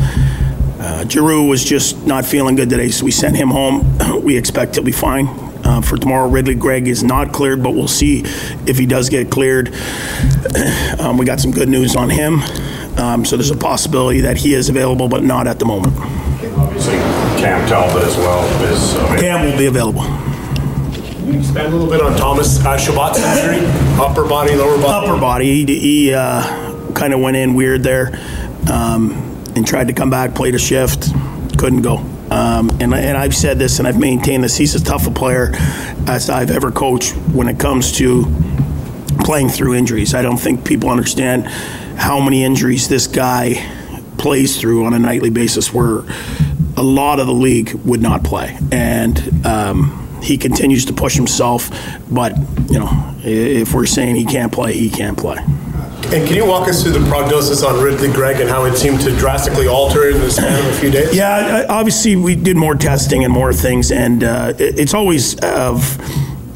uh, 0.78 1.06
Giroux 1.06 1.46
was 1.46 1.64
just 1.64 2.06
not 2.06 2.24
feeling 2.24 2.56
good 2.56 2.70
today, 2.70 2.88
so 2.88 3.04
we 3.04 3.10
sent 3.10 3.36
him 3.36 3.48
home. 3.48 3.98
we 4.22 4.36
expect 4.36 4.74
he'll 4.74 4.84
be 4.84 4.92
fine. 4.92 5.28
Uh, 5.62 5.80
for 5.82 5.96
tomorrow, 5.96 6.28
Ridley 6.28 6.54
Gregg 6.54 6.88
is 6.88 7.02
not 7.02 7.32
cleared, 7.32 7.62
but 7.62 7.70
we'll 7.70 7.88
see 7.88 8.22
if 8.66 8.78
he 8.78 8.86
does 8.86 9.08
get 9.08 9.30
cleared. 9.30 9.74
Um, 11.00 11.16
we 11.16 11.24
got 11.24 11.40
some 11.40 11.50
good 11.50 11.68
news 11.68 11.96
on 11.96 12.10
him, 12.10 12.40
um, 12.98 13.24
so 13.24 13.36
there's 13.36 13.50
a 13.50 13.56
possibility 13.56 14.20
that 14.20 14.36
he 14.36 14.52
is 14.52 14.68
available, 14.68 15.08
but 15.08 15.22
not 15.24 15.46
at 15.46 15.58
the 15.58 15.64
moment. 15.64 15.96
Obviously, 16.58 16.96
Cam 17.40 17.66
Talbot 17.66 18.02
as 18.02 18.16
well 18.18 18.44
is. 18.64 19.20
Cam 19.20 19.46
will 19.46 19.56
be 19.56 19.66
available. 19.66 20.02
You 21.24 21.38
expand 21.38 21.72
a 21.72 21.76
little 21.76 21.90
bit 21.90 22.00
on 22.00 22.16
Thomas 22.16 22.58
uh, 22.64 22.76
Shabbat's 22.76 23.18
injury, 23.18 23.66
upper 24.00 24.26
body, 24.26 24.54
lower 24.54 24.80
body. 24.80 25.06
Upper 25.06 25.20
body. 25.20 25.64
He, 25.64 25.78
he 25.78 26.14
uh, 26.14 26.92
kind 26.92 27.12
of 27.12 27.20
went 27.20 27.36
in 27.36 27.54
weird 27.54 27.82
there 27.82 28.18
um, 28.70 29.12
and 29.54 29.66
tried 29.66 29.88
to 29.88 29.92
come 29.92 30.08
back, 30.08 30.34
played 30.34 30.54
a 30.54 30.58
shift, 30.58 31.12
couldn't 31.58 31.82
go. 31.82 31.98
Um, 32.30 32.70
and, 32.80 32.94
and 32.94 33.18
I've 33.18 33.34
said 33.34 33.58
this 33.58 33.78
and 33.80 33.86
I've 33.86 33.98
maintained 33.98 34.44
this. 34.44 34.56
He's 34.56 34.74
as 34.74 34.82
tough 34.82 35.06
a 35.06 35.10
player 35.10 35.50
as 36.06 36.30
I've 36.30 36.50
ever 36.50 36.70
coached 36.70 37.12
when 37.32 37.48
it 37.48 37.58
comes 37.58 37.92
to 37.98 38.24
playing 39.18 39.50
through 39.50 39.74
injuries. 39.74 40.14
I 40.14 40.22
don't 40.22 40.38
think 40.38 40.64
people 40.64 40.88
understand 40.88 41.46
how 41.98 42.18
many 42.18 42.44
injuries 42.44 42.88
this 42.88 43.06
guy 43.06 43.54
plays 44.16 44.58
through 44.58 44.86
on 44.86 44.94
a 44.94 44.98
nightly 44.98 45.30
basis 45.30 45.74
where 45.74 46.04
a 46.76 46.82
lot 46.82 47.20
of 47.20 47.26
the 47.26 47.34
league 47.34 47.74
would 47.84 48.00
not 48.00 48.24
play. 48.24 48.56
And 48.72 49.44
um, 49.44 49.99
he 50.22 50.38
continues 50.38 50.84
to 50.86 50.92
push 50.92 51.14
himself. 51.14 51.70
But 52.10 52.36
you 52.70 52.78
know, 52.78 53.14
if 53.22 53.74
we're 53.74 53.86
saying 53.86 54.16
he 54.16 54.24
can't 54.24 54.52
play, 54.52 54.74
he 54.74 54.90
can't 54.90 55.18
play. 55.18 55.38
And 56.12 56.26
can 56.26 56.34
you 56.34 56.46
walk 56.46 56.66
us 56.66 56.82
through 56.82 56.92
the 56.92 57.08
prognosis 57.08 57.62
on 57.62 57.80
Ridley 57.80 58.10
Gregg 58.10 58.40
and 58.40 58.48
how 58.48 58.64
it 58.64 58.76
seemed 58.76 59.00
to 59.02 59.16
drastically 59.16 59.68
alter 59.68 60.08
in 60.08 60.18
the 60.18 60.30
span 60.30 60.58
of 60.58 60.74
a 60.74 60.78
few 60.80 60.90
days? 60.90 61.14
Yeah, 61.14 61.66
obviously 61.68 62.16
we 62.16 62.34
did 62.34 62.56
more 62.56 62.74
testing 62.74 63.22
and 63.22 63.32
more 63.32 63.52
things, 63.52 63.92
and 63.92 64.24
uh, 64.24 64.54
it's 64.58 64.94
always 64.94 65.38
of 65.40 65.98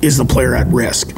is 0.03 0.17
the 0.17 0.25
player 0.25 0.55
at 0.55 0.67
risk, 0.69 1.13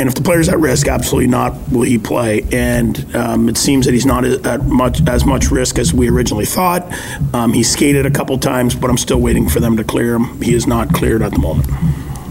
and 0.00 0.08
if 0.08 0.14
the 0.14 0.22
player's 0.22 0.48
at 0.48 0.58
risk, 0.58 0.88
absolutely 0.88 1.28
not 1.28 1.52
will 1.70 1.82
he 1.82 1.98
play. 1.98 2.46
And 2.52 3.14
um, 3.14 3.50
it 3.50 3.58
seems 3.58 3.84
that 3.84 3.92
he's 3.92 4.06
not 4.06 4.24
at 4.24 4.64
much 4.64 5.06
as 5.06 5.26
much 5.26 5.50
risk 5.50 5.78
as 5.78 5.92
we 5.92 6.08
originally 6.08 6.46
thought. 6.46 6.90
Um, 7.34 7.52
he 7.52 7.62
skated 7.62 8.06
a 8.06 8.10
couple 8.10 8.38
times, 8.38 8.74
but 8.74 8.88
I'm 8.88 8.96
still 8.96 9.20
waiting 9.20 9.46
for 9.46 9.60
them 9.60 9.76
to 9.76 9.84
clear 9.84 10.14
him. 10.14 10.40
He 10.40 10.54
is 10.54 10.66
not 10.66 10.94
cleared 10.94 11.20
at 11.20 11.32
the 11.32 11.38
moment. 11.38 11.68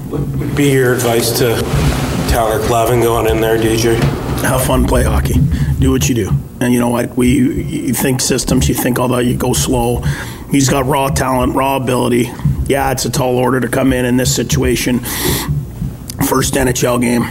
would 0.10 0.56
be 0.56 0.72
your 0.72 0.96
advice 0.96 1.38
to 1.38 1.62
Tyler 2.32 2.60
Clavin 2.62 3.04
going 3.04 3.28
in 3.28 3.40
there, 3.40 3.60
DJ? 3.60 4.00
have 4.42 4.64
fun, 4.64 4.88
play 4.88 5.04
hockey, 5.04 5.36
do 5.80 5.92
what 5.92 6.08
you 6.10 6.16
do. 6.16 6.32
And 6.62 6.74
you 6.74 6.80
know 6.80 6.90
what? 6.90 7.16
We 7.16 7.28
you 7.28 7.94
think 7.94 8.20
systems, 8.22 8.68
you 8.68 8.76
think 8.76 8.98
all 8.98 9.10
that, 9.10 9.26
you 9.26 9.36
go 9.36 9.54
slow. 9.54 10.02
He's 10.50 10.70
got 10.70 10.86
raw 10.86 11.10
talent, 11.10 11.56
raw 11.56 11.76
ability. 11.76 12.32
Yeah, 12.68 12.92
it's 12.92 13.06
a 13.06 13.12
tall 13.12 13.38
order 13.38 13.60
to 13.60 13.68
come 13.68 13.94
in 13.94 14.06
in 14.06 14.18
this 14.18 14.34
situation. 14.34 15.00
First 16.28 16.56
NHL 16.56 17.02
game, 17.02 17.24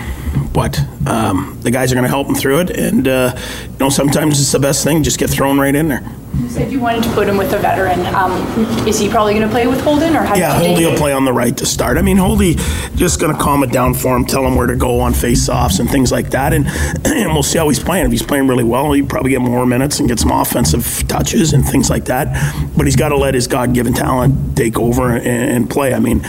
but 0.58 0.76
um, 1.06 1.56
the 1.62 1.70
guys 1.70 1.92
are 1.92 1.94
going 1.94 2.02
to 2.02 2.08
help 2.08 2.26
them 2.26 2.34
through 2.34 2.58
it. 2.58 2.70
And 2.70 3.06
uh, 3.06 3.32
you 3.62 3.78
know, 3.78 3.90
sometimes 3.90 4.40
it's 4.40 4.50
the 4.50 4.58
best 4.58 4.82
thing. 4.82 5.04
Just 5.04 5.16
get 5.16 5.30
thrown 5.30 5.56
right 5.56 5.72
in 5.72 5.86
there. 5.86 6.02
You 6.38 6.48
said 6.48 6.70
you 6.70 6.78
wanted 6.78 7.02
to 7.02 7.10
put 7.14 7.28
him 7.28 7.36
with 7.36 7.52
a 7.52 7.58
veteran. 7.58 8.06
Um, 8.14 8.32
is 8.86 8.98
he 8.98 9.08
probably 9.08 9.34
going 9.34 9.46
to 9.46 9.52
play 9.52 9.66
with 9.66 9.80
Holden, 9.80 10.14
or 10.14 10.20
how 10.20 10.36
Yeah, 10.36 10.60
you 10.60 10.68
Holdy 10.68 10.86
will 10.86 10.96
play 10.96 11.12
on 11.12 11.24
the 11.24 11.32
right 11.32 11.56
to 11.56 11.66
start. 11.66 11.98
I 11.98 12.02
mean, 12.02 12.16
Holdy 12.16 12.54
just 12.94 13.20
going 13.20 13.36
to 13.36 13.42
calm 13.42 13.64
it 13.64 13.72
down 13.72 13.92
for 13.92 14.16
him, 14.16 14.24
tell 14.24 14.46
him 14.46 14.54
where 14.54 14.68
to 14.68 14.76
go 14.76 15.00
on 15.00 15.14
face-offs 15.14 15.80
and 15.80 15.90
things 15.90 16.12
like 16.12 16.30
that, 16.30 16.52
and, 16.52 16.66
and 17.04 17.32
we'll 17.32 17.42
see 17.42 17.58
how 17.58 17.68
he's 17.68 17.82
playing. 17.82 18.06
If 18.06 18.12
he's 18.12 18.22
playing 18.22 18.46
really 18.46 18.62
well, 18.62 18.92
he'll 18.92 19.04
probably 19.04 19.32
get 19.32 19.40
more 19.40 19.66
minutes 19.66 19.98
and 19.98 20.08
get 20.08 20.20
some 20.20 20.30
offensive 20.30 21.06
touches 21.08 21.52
and 21.52 21.66
things 21.66 21.90
like 21.90 22.04
that. 22.04 22.28
But 22.76 22.86
he's 22.86 22.96
got 22.96 23.08
to 23.08 23.16
let 23.16 23.34
his 23.34 23.48
God-given 23.48 23.94
talent 23.94 24.56
take 24.56 24.78
over 24.78 25.16
and, 25.16 25.26
and 25.26 25.70
play. 25.70 25.92
I 25.92 25.98
mean, 25.98 26.20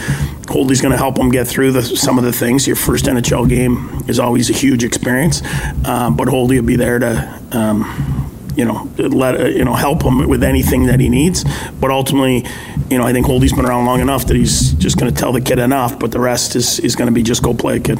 Holdy's 0.48 0.80
going 0.80 0.92
to 0.92 0.98
help 0.98 1.18
him 1.18 1.30
get 1.30 1.46
through 1.46 1.70
the, 1.70 1.82
some 1.82 2.18
of 2.18 2.24
the 2.24 2.32
things. 2.32 2.66
Your 2.66 2.74
first 2.74 3.04
NHL 3.04 3.48
game 3.48 4.02
is 4.08 4.18
always 4.18 4.50
a 4.50 4.54
huge 4.54 4.82
experience, 4.82 5.40
um, 5.84 6.16
but 6.16 6.26
Holdy 6.26 6.58
will 6.58 6.66
be 6.66 6.76
there 6.76 6.98
to. 6.98 7.40
Um, 7.52 8.26
you 8.56 8.64
know, 8.64 8.88
let 8.98 9.40
uh, 9.40 9.46
you 9.46 9.64
know, 9.64 9.74
help 9.74 10.02
him 10.02 10.28
with 10.28 10.42
anything 10.42 10.86
that 10.86 11.00
he 11.00 11.08
needs. 11.08 11.44
But 11.80 11.90
ultimately, 11.90 12.44
I 12.90 13.12
think 13.12 13.26
Holdy's 13.26 13.52
been 13.52 13.66
around 13.66 13.86
long 13.86 14.00
enough 14.00 14.26
that 14.26 14.36
he's 14.36 14.72
just 14.74 14.98
going 14.98 15.12
to 15.12 15.18
tell 15.18 15.32
the 15.32 15.40
kid 15.40 15.58
enough. 15.58 15.98
But 15.98 16.12
the 16.12 16.20
rest 16.20 16.56
is 16.56 16.80
is 16.80 16.96
going 16.96 17.08
to 17.08 17.14
be 17.14 17.22
just 17.22 17.42
go 17.42 17.54
play, 17.54 17.80
kid. 17.80 17.98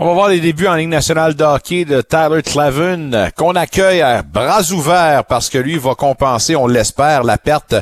On 0.00 0.06
va 0.06 0.14
voir 0.14 0.28
les 0.28 0.38
débuts 0.38 0.68
en 0.68 0.76
Ligue 0.76 0.90
nationale 0.90 1.34
de 1.34 1.42
hockey 1.42 1.84
de 1.84 2.00
Tyler 2.02 2.40
Clavin, 2.44 3.12
euh, 3.12 3.30
qu'on 3.36 3.56
accueille 3.56 4.00
à 4.00 4.22
bras 4.22 4.62
ouverts 4.70 5.24
parce 5.24 5.48
que 5.50 5.58
lui 5.58 5.76
va 5.76 5.96
compenser, 5.96 6.54
on 6.54 6.68
l'espère, 6.68 7.24
la 7.24 7.36
perte 7.36 7.74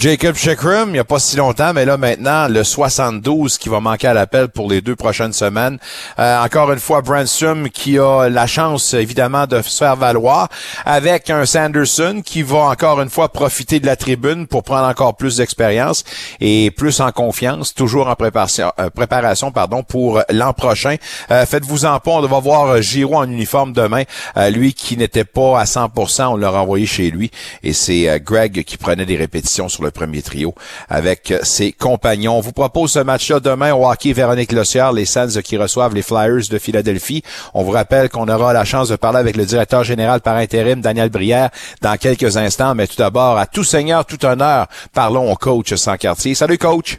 Jacob 0.00 0.34
Chikrum, 0.34 0.88
il 0.88 0.92
n'y 0.92 0.98
a 0.98 1.04
pas 1.04 1.18
si 1.18 1.36
longtemps, 1.36 1.74
mais 1.74 1.84
là 1.84 1.98
maintenant, 1.98 2.48
le 2.48 2.64
72 2.64 3.58
qui 3.58 3.68
va 3.68 3.80
manquer 3.80 4.06
à 4.06 4.14
l'appel 4.14 4.48
pour 4.48 4.66
les 4.66 4.80
deux 4.80 4.96
prochaines 4.96 5.34
semaines. 5.34 5.78
Euh, 6.18 6.42
encore 6.42 6.72
une 6.72 6.78
fois, 6.78 7.02
Branstrom 7.02 7.68
qui 7.68 7.98
a 7.98 8.30
la 8.30 8.46
chance, 8.46 8.94
évidemment, 8.94 9.46
de 9.46 9.60
se 9.60 9.76
faire 9.76 9.96
valoir 9.96 10.48
avec 10.86 11.28
un 11.28 11.44
Sanderson 11.44 12.22
qui 12.24 12.40
va 12.40 12.60
encore 12.60 13.02
une 13.02 13.10
fois 13.10 13.28
profiter 13.28 13.78
de 13.78 13.84
la 13.84 13.94
tribune 13.94 14.46
pour 14.46 14.62
prendre 14.62 14.88
encore 14.88 15.18
plus 15.18 15.36
d'expérience 15.36 16.02
et 16.40 16.70
plus 16.70 17.00
en 17.00 17.12
confiance, 17.12 17.74
toujours 17.74 18.08
en 18.08 18.14
préparation, 18.14 18.72
euh, 18.78 18.88
préparation 18.88 19.52
pardon, 19.52 19.82
pour 19.82 20.22
l'an 20.30 20.54
prochain. 20.54 20.96
Euh, 21.30 21.44
Faites-vous 21.44 21.84
en 21.84 22.00
pas, 22.00 22.12
on 22.12 22.26
va 22.26 22.40
voir 22.40 22.68
euh, 22.68 22.80
Giroud 22.80 23.16
en 23.16 23.30
uniforme 23.30 23.74
demain. 23.74 24.04
Euh, 24.38 24.48
lui 24.48 24.72
qui 24.72 24.96
n'était 24.96 25.24
pas 25.24 25.60
à 25.60 25.64
100%, 25.64 26.28
on 26.28 26.36
l'a 26.36 26.48
renvoyé 26.48 26.86
chez 26.86 27.10
lui 27.10 27.30
et 27.62 27.74
c'est 27.74 28.08
euh, 28.08 28.18
Greg 28.18 28.64
qui 28.64 28.78
prenait 28.78 29.04
des 29.04 29.16
répétitions 29.16 29.68
sur 29.68 29.82
le 29.82 29.89
premier 29.90 30.22
trio 30.22 30.54
avec 30.88 31.32
ses 31.42 31.72
compagnons. 31.72 32.36
On 32.36 32.40
vous 32.40 32.52
propose 32.52 32.92
ce 32.92 32.98
match-là 33.00 33.40
demain 33.40 33.72
au 33.74 33.86
hockey 33.90 34.12
Véronique 34.12 34.52
Lossière, 34.52 34.92
les 34.92 35.04
Sands 35.04 35.40
qui 35.44 35.56
reçoivent 35.56 35.94
les 35.94 36.02
Flyers 36.02 36.48
de 36.50 36.58
Philadelphie. 36.58 37.22
On 37.54 37.62
vous 37.62 37.70
rappelle 37.72 38.08
qu'on 38.08 38.28
aura 38.28 38.52
la 38.52 38.64
chance 38.64 38.88
de 38.88 38.96
parler 38.96 39.18
avec 39.18 39.36
le 39.36 39.44
directeur 39.44 39.84
général 39.84 40.20
par 40.20 40.36
intérim, 40.36 40.80
Daniel 40.80 41.10
Brière, 41.10 41.50
dans 41.82 41.96
quelques 41.96 42.36
instants. 42.36 42.74
Mais 42.74 42.86
tout 42.86 42.96
d'abord, 42.96 43.38
à 43.38 43.46
tout 43.46 43.64
seigneur, 43.64 44.04
tout 44.06 44.24
honneur, 44.24 44.66
parlons 44.94 45.30
au 45.30 45.36
coach 45.36 45.74
sans 45.74 45.96
quartier. 45.96 46.34
Salut 46.34 46.58
coach! 46.58 46.98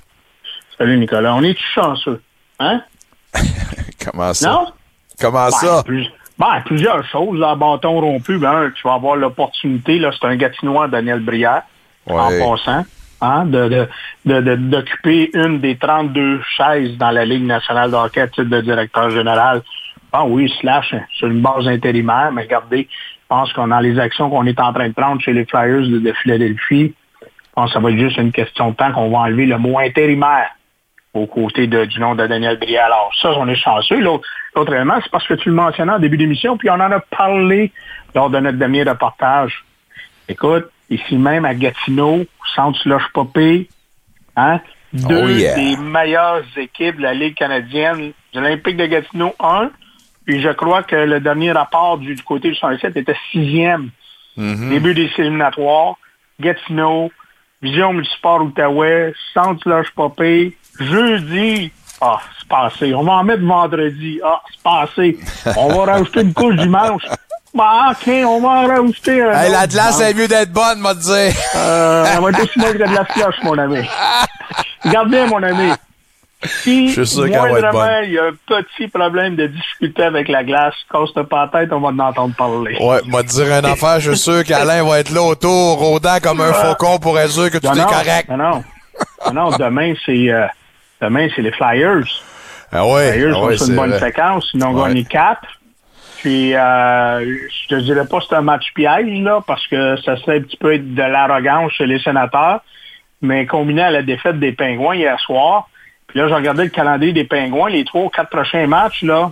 Salut 0.78 0.98
Nicolas, 0.98 1.36
on 1.36 1.44
est 1.44 1.58
chanceux, 1.76 2.22
hein? 2.60 2.82
Comment 4.04 4.34
ça? 4.34 4.50
Non? 4.50 4.66
Comment 5.20 5.46
Ben, 5.46 5.52
ça? 5.52 5.84
plus- 5.84 6.08
ben, 6.40 6.62
plusieurs 6.66 7.06
choses. 7.12 7.38
Là, 7.40 7.56
bâton 7.56 8.00
rompu, 8.02 8.38
ben, 8.40 8.72
tu 8.76 8.88
vas 8.88 8.96
avoir 8.96 9.16
l'opportunité, 9.16 10.00
là, 10.00 10.10
c'est 10.20 10.26
un 10.28 10.36
gatinois, 10.36 10.88
Daniel 10.88 11.20
Brière, 11.20 11.62
en 12.08 12.30
Ouais. 12.30 12.40
passant, 12.40 12.86
hein, 13.22 13.46
de, 13.46 13.88
de, 14.26 14.56
d'occuper 14.56 15.30
une 15.34 15.60
des 15.60 15.76
32 15.78 16.42
chaises 16.58 16.98
dans 16.98 17.12
la 17.12 17.26
Ligue 17.26 17.46
nationale 17.46 17.92
de 17.92 17.96
hockey 17.96 18.22
à 18.22 18.28
titre 18.28 18.44
de 18.50 18.62
directeur 18.62 19.10
général. 19.12 19.62
Ah 20.14 20.26
oui, 20.26 20.52
slash, 20.60 20.94
sur 21.14 21.28
une 21.28 21.42
base 21.42 21.68
intérimaire, 21.68 22.32
mais 22.34 22.42
regardez, 22.44 22.88
je 22.92 23.28
pense 23.30 23.54
qu'on 23.54 23.72
a 23.72 23.82
les 23.82 23.98
actions 23.98 24.30
qu'on 24.30 24.46
est 24.46 24.60
en 24.60 24.74
train 24.74 24.90
de 24.90 24.94
prendre 24.94 25.22
chez 25.22 25.32
les 25.34 25.46
Flyers 25.46 25.88
de, 25.88 26.00
de 26.00 26.14
Philadelphie. 26.22 26.94
Je 27.22 27.28
pense 27.56 27.70
que 27.70 27.74
ça 27.76 27.80
va 27.80 27.92
être 27.92 27.98
juste 27.98 28.18
une 28.18 28.32
question 28.32 28.72
de 28.72 28.76
temps 28.76 28.92
qu'on 28.92 29.10
va 29.10 29.20
enlever 29.20 29.46
le 29.46 29.58
mot 29.58 29.80
intérimaire 29.80 30.50
aux 31.14 31.28
côtés 31.28 31.68
de, 31.68 31.86
du 31.86 32.00
nom 32.00 32.16
de 32.16 32.26
Daniel 32.28 32.58
Brière. 32.58 32.86
Alors, 32.86 33.12
ça, 33.22 33.32
on 33.38 33.48
est 33.48 33.56
chanceux. 33.56 34.00
L'autre 34.00 34.28
l'autre 34.56 34.74
élément, 34.74 34.96
c'est 35.02 35.12
parce 35.12 35.28
que 35.28 35.34
tu 35.36 35.50
le 35.50 35.56
mentionnais 35.56 35.94
en 35.94 36.00
début 36.00 36.18
d'émission, 36.18 36.58
puis 36.58 36.70
on 36.70 36.74
en 36.76 36.92
a 36.92 37.00
parlé 37.00 37.72
lors 38.16 38.30
de 38.30 38.40
notre 38.40 38.58
dernier 38.58 38.84
reportage. 38.84 39.64
Écoute, 40.28 40.70
ici 40.92 41.18
même 41.18 41.46
à 41.46 41.54
Gatineau, 41.54 42.26
Centre 42.56 42.80
Slush 42.80 43.08
Popé, 43.14 43.70
hein, 44.36 44.60
deux 44.94 45.24
Oh 45.24 45.30
yeah. 45.30 45.56
des 45.56 45.78
meilleures 45.78 46.44
équipes 46.58 46.98
de 46.98 47.04
la 47.04 47.14
Ligue 47.14 47.36
canadienne, 47.36 48.12
de 48.34 48.40
l'Olympique 48.40 48.78
de 48.78 48.86
Gatineau 48.86 49.34
1, 49.40 49.72
puis 50.26 50.42
je 50.42 50.50
crois 50.50 50.84
que 50.84 50.96
le 50.96 51.20
dernier 51.20 51.52
rapport 51.52 51.98
du, 51.98 52.16
du 52.16 52.24
côté 52.24 52.50
du 52.50 52.56
107 52.56 52.96
était 52.96 53.16
sixième. 53.32 53.90
Début 54.38 54.94
des 54.94 55.10
éliminatoires, 55.18 55.96
Gatineau, 56.40 57.12
Vision 57.62 57.94
Multisport 57.94 58.42
Outaouais, 58.44 59.14
Centre 59.34 59.62
Slush 59.62 59.92
Popé, 59.92 60.56
jeudi, 60.80 61.72
ah, 62.02 62.20
c'est 62.40 62.48
passé. 62.48 62.96
On 62.96 63.04
va 63.04 63.14
en 63.14 63.24
mettre 63.24 63.44
vendredi. 63.44 64.20
Ah, 64.24 64.42
c'est 64.50 64.64
passé. 64.64 65.20
On 65.56 65.68
va 65.68 65.94
rajouter 65.94 66.22
une 66.22 66.34
couche 66.34 66.56
dimanche. 66.56 67.04
Bah, 67.54 67.92
OK, 67.92 68.08
on 68.26 68.40
va 68.40 68.48
en 68.50 68.68
rajouter. 68.68 69.18
Hey, 69.20 69.52
l'Atlas 69.52 69.98
dimanche. 69.98 70.10
est 70.10 70.14
mieux 70.14 70.28
d'être 70.28 70.52
bonne, 70.54 70.80
m'a 70.80 70.94
dit. 70.94 71.10
Euh, 71.56 72.06
elle 72.14 72.22
va 72.22 72.30
être 72.30 72.44
aussi 72.44 72.60
bonne 72.60 72.74
que 72.74 72.90
de 72.90 72.96
la 72.96 73.06
flush, 73.06 73.36
mon 73.44 73.58
ami. 73.58 73.80
Regarde 74.86 75.10
bien, 75.10 75.28
mon 75.28 75.44
ami. 75.44 75.72
Si, 76.64 76.88
Je 76.90 77.04
suis 77.04 77.08
sûr 77.16 77.24
qu'elle 77.26 77.34
va 77.40 77.50
être 77.50 77.52
moindrement, 77.72 77.86
bonne. 77.86 78.04
il 78.06 78.14
y 78.14 78.20
a 78.20 78.24
un 78.26 78.32
petit 78.48 78.88
problème 78.88 79.36
de 79.36 79.46
difficulté 79.48 80.04
avec 80.04 80.28
la 80.28 80.44
glace, 80.44 80.74
casse-toi 80.92 81.28
pas 81.30 81.50
la 81.54 81.60
tête, 81.60 81.74
on 81.74 81.80
va 81.82 81.90
en 81.90 82.00
entendre 82.00 82.34
parler. 82.36 82.78
Ouais, 82.82 83.00
m'a 83.06 83.22
dire 83.22 83.46
une 83.60 83.66
affaire, 83.66 84.00
je 84.00 84.12
suis 84.14 84.20
sûr 84.20 84.44
qu'Alain 84.44 84.84
va 84.84 85.00
être 85.02 85.12
là 85.12 85.22
autour, 85.22 85.78
rôdant 85.78 86.18
comme 86.24 86.42
un 86.42 86.52
faucon 86.54 86.98
pour 86.98 87.20
être 87.20 87.30
sûr 87.32 87.52
que 87.52 87.60
tout 87.60 87.68
Non, 87.68 87.76
est 87.76 87.84
correct. 87.86 88.30
Non, 88.30 88.38
non. 88.38 88.64
Non, 89.34 89.52
demain, 89.58 89.94
c'est 90.04 90.32
euh, 90.32 90.48
demain, 91.00 91.28
c'est 91.36 91.44
les 91.44 91.52
Flyers. 91.52 92.06
Ah 92.72 92.88
ouais, 92.88 93.12
Les 93.12 93.20
Flyers 93.20 93.36
ah 93.38 93.44
ouais, 93.46 93.58
sur 93.58 93.68
une 93.70 93.76
bonne 93.76 93.90
vrai. 93.92 94.00
séquence. 94.00 94.50
Ils 94.56 94.64
ont 94.64 94.74
Ouais. 94.74 94.88
gagné 94.88 95.04
quatre. 95.06 95.48
Puis, 96.22 96.54
euh, 96.54 97.20
je 97.50 97.68
te 97.68 97.82
dirais 97.82 98.06
pas 98.08 98.20
que 98.20 98.26
c'est 98.30 98.36
un 98.36 98.42
match 98.42 98.72
piège, 98.76 99.20
là, 99.22 99.42
parce 99.46 99.66
que 99.68 99.96
ça 99.98 100.18
serait 100.18 100.38
un 100.38 100.42
petit 100.42 100.58
peu 100.58 100.78
de 100.78 101.02
l'arrogance 101.02 101.72
chez 101.74 101.88
les 101.88 102.00
sénateurs. 102.00 102.62
Mais 103.24 103.48
combiné 103.48 103.82
à 103.82 103.92
la 103.92 104.04
défaite 104.04 104.40
des 104.40 104.52
Pingouins 104.52 104.96
hier 104.96 105.20
soir, 105.20 105.68
puis 106.08 106.20
là, 106.20 106.28
j'ai 106.28 106.34
regardé 106.34 106.64
le 106.64 106.70
calendrier 106.70 107.14
des 107.14 107.24
Pingouins, 107.24 107.70
les 107.70 107.86
trois 107.86 108.04
ou 108.04 108.10
quatre 108.10 108.30
prochains 108.30 108.68
matchs, 108.68 109.02
là, 109.04 109.32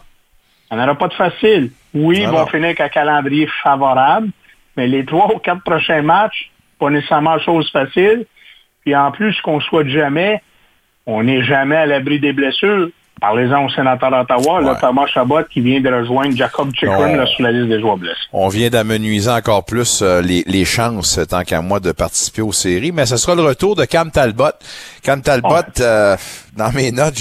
on 0.71 0.77
n'aura 0.77 0.95
pas 0.95 1.07
de 1.07 1.13
facile. 1.13 1.71
Oui, 1.93 2.19
ils 2.21 2.25
Non, 2.25 2.31
vont 2.31 2.45
finir 2.47 2.65
avec 2.65 2.81
un 2.81 2.89
calendrier 2.89 3.47
favorable, 3.63 4.29
mais 4.75 4.87
les 4.87 5.05
trois 5.05 5.33
ou 5.33 5.39
quatre 5.39 5.63
prochains 5.63 6.01
matchs, 6.01 6.51
pas 6.79 6.89
nécessairement 6.89 7.39
chose 7.39 7.69
facile. 7.71 8.25
Puis 8.83 8.95
en 8.95 9.11
plus, 9.11 9.33
ce 9.33 9.41
qu'on 9.41 9.59
souhaite 9.59 9.89
jamais, 9.89 10.41
on 11.05 11.23
n'est 11.23 11.43
jamais 11.43 11.75
à 11.75 11.85
l'abri 11.85 12.19
des 12.19 12.33
blessures. 12.33 12.89
Parlez-en 13.19 13.65
au 13.65 13.69
sénateur 13.69 14.11
d'Ottawa, 14.11 14.61
Ouais. 14.61 14.79
Thomas 14.79 15.07
Chabot 15.07 15.43
qui 15.49 15.61
vient 15.61 15.81
de 15.81 15.89
rejoindre 15.89 16.35
Jacob 16.35 16.71
Chikrin 16.73 17.25
sur 17.25 17.43
la 17.43 17.51
liste 17.51 17.67
des 17.69 17.79
joueurs 17.79 17.97
blessés. 17.97 18.15
On 18.33 18.47
vient 18.47 18.69
d'amenuiser 18.69 19.29
encore 19.31 19.65
plus 19.65 20.01
euh, 20.01 20.21
les, 20.21 20.43
les 20.47 20.65
chances, 20.65 21.19
tant 21.29 21.43
qu'à 21.43 21.61
moi, 21.61 21.79
de 21.79 21.91
participer 21.91 22.41
aux 22.41 22.51
séries. 22.51 22.91
Mais 22.91 23.05
ce 23.05 23.17
sera 23.17 23.35
le 23.35 23.41
retour 23.41 23.75
de 23.75 23.85
Cam 23.85 24.11
Talbot. 24.11 24.51
Cam 25.03 25.21
Talbot, 25.21 25.79
euh, 25.79 26.15
dans 26.55 26.71
mes 26.71 26.91
notes, 26.91 27.15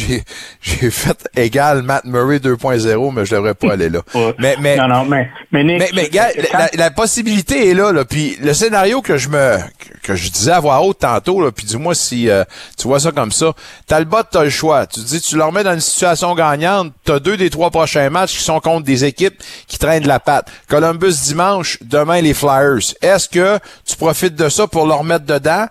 j'ai, 0.61 0.91
fait 0.91 1.29
égal 1.37 1.83
Matt 1.83 2.05
Murray 2.05 2.39
2.0, 2.39 3.13
mais 3.15 3.25
je 3.25 3.35
devrais 3.35 3.55
pas 3.55 3.73
aller 3.73 3.89
là. 3.89 4.01
Ouais. 4.15 4.35
Mais, 4.39 4.57
mais, 4.61 4.77
non, 4.77 4.89
non, 4.89 5.05
mais, 5.05 5.31
mais 5.53 5.65
Nick, 5.65 5.79
mais, 5.79 5.89
mais, 5.95 6.09
gars, 6.09 6.29
la, 6.53 6.69
la 6.75 6.91
possibilité 6.91 7.71
est 7.71 7.75
là, 7.75 7.93
là. 7.93 8.05
Puis 8.05 8.37
le 8.43 8.53
scénario 8.53 9.01
que 9.01 9.17
je 9.17 9.29
me 9.29 9.57
que 10.03 10.15
je 10.15 10.31
disais 10.31 10.53
à 10.53 10.61
voix 10.61 10.81
haute 10.81 10.99
tantôt, 11.01 11.43
là, 11.43 11.53
puis 11.53 11.67
dis-moi 11.67 11.95
si 11.95 12.29
euh, 12.31 12.45
tu 12.79 12.89
vois 12.89 13.01
ça 13.01 13.13
comme 13.13 13.33
ça. 13.33 13.53
Talbot, 13.87 14.23
t'as 14.31 14.45
le 14.45 14.51
choix. 14.51 14.87
Tu 14.87 15.01
dis, 15.01 15.21
tu 15.21 15.37
le 15.37 15.45
remets 15.45 15.65
dans 15.65 15.75
une 15.75 15.81
situation 15.89 16.35
gagnante, 16.35 16.93
tu 17.05 17.13
as 17.13 17.21
deux 17.21 17.37
des 17.37 17.51
trois 17.51 17.71
prochains 17.71 18.09
matchs 18.11 18.37
qui 18.39 18.43
sont 18.43 18.61
contre 18.61 18.85
des 18.85 19.05
équipes 19.05 19.43
qui 19.67 19.79
traînent 19.79 20.03
de 20.03 20.09
la 20.09 20.21
patte. 20.21 20.49
Columbus 20.69 21.15
dimanche, 21.25 21.79
demain 21.83 22.21
les 22.21 22.35
Flyers. 22.35 22.95
Est-ce 23.03 23.29
que 23.29 23.59
tu 23.85 23.97
profites 23.97 24.35
de 24.37 24.49
ça 24.49 24.67
pour 24.67 24.87
leur 24.87 25.05
mettre 25.05 25.25
dedans? 25.27 25.67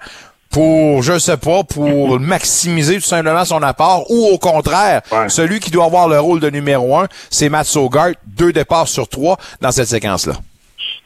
pour, 0.49 1.03
je 1.03 1.19
sais 1.19 1.35
pas, 1.35 1.63
pour 1.65 2.19
maximiser 2.21 2.95
tout 2.95 3.01
simplement 3.05 3.43
son 3.43 3.61
apport, 3.61 4.09
ou 4.09 4.27
au 4.27 4.37
contraire, 4.37 5.01
Ouais. 5.11 5.27
celui 5.27 5.59
qui 5.59 5.69
doit 5.71 5.83
avoir 5.85 6.07
le 6.07 6.19
rôle 6.21 6.39
de 6.39 6.49
numéro 6.49 6.97
un, 6.97 7.07
c'est 7.29 7.49
Matt 7.49 7.67
Sogart, 7.67 8.11
deux 8.25 8.53
départs 8.53 8.87
sur 8.87 9.09
trois 9.09 9.37
dans 9.59 9.71
cette 9.73 9.89
séquence-là. 9.89 10.33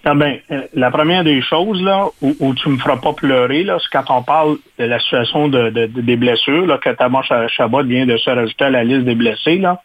Ah 0.04 0.16
ben, 0.16 0.40
euh, 0.52 0.62
la 0.74 0.90
première 0.90 1.24
des 1.24 1.42
choses, 1.44 1.82
là, 1.84 2.08
où, 2.22 2.36
où 2.40 2.54
tu 2.56 2.70
me 2.70 2.78
feras 2.80 2.98
pas 2.98 3.14
pleurer, 3.14 3.64
là, 3.64 3.78
c'est 3.80 3.90
quand 3.96 4.12
on 4.16 4.24
parle 4.24 4.58
de 4.80 4.86
la 4.86 5.00
situation 5.00 5.48
de, 5.48 5.70
de- 5.70 5.86
de- 5.86 6.02
des 6.02 6.16
blessures, 6.16 6.66
là, 6.66 6.80
que 6.80 6.90
Thomas 6.90 7.22
Ch- 7.22 7.52
Chabot 7.52 7.84
vient 7.84 8.08
de 8.08 8.18
se 8.18 8.30
rajouter 8.30 8.66
à 8.66 8.70
la 8.72 8.84
liste 8.84 9.06
des 9.06 9.14
blessés, 9.16 9.58
là. 9.58 9.82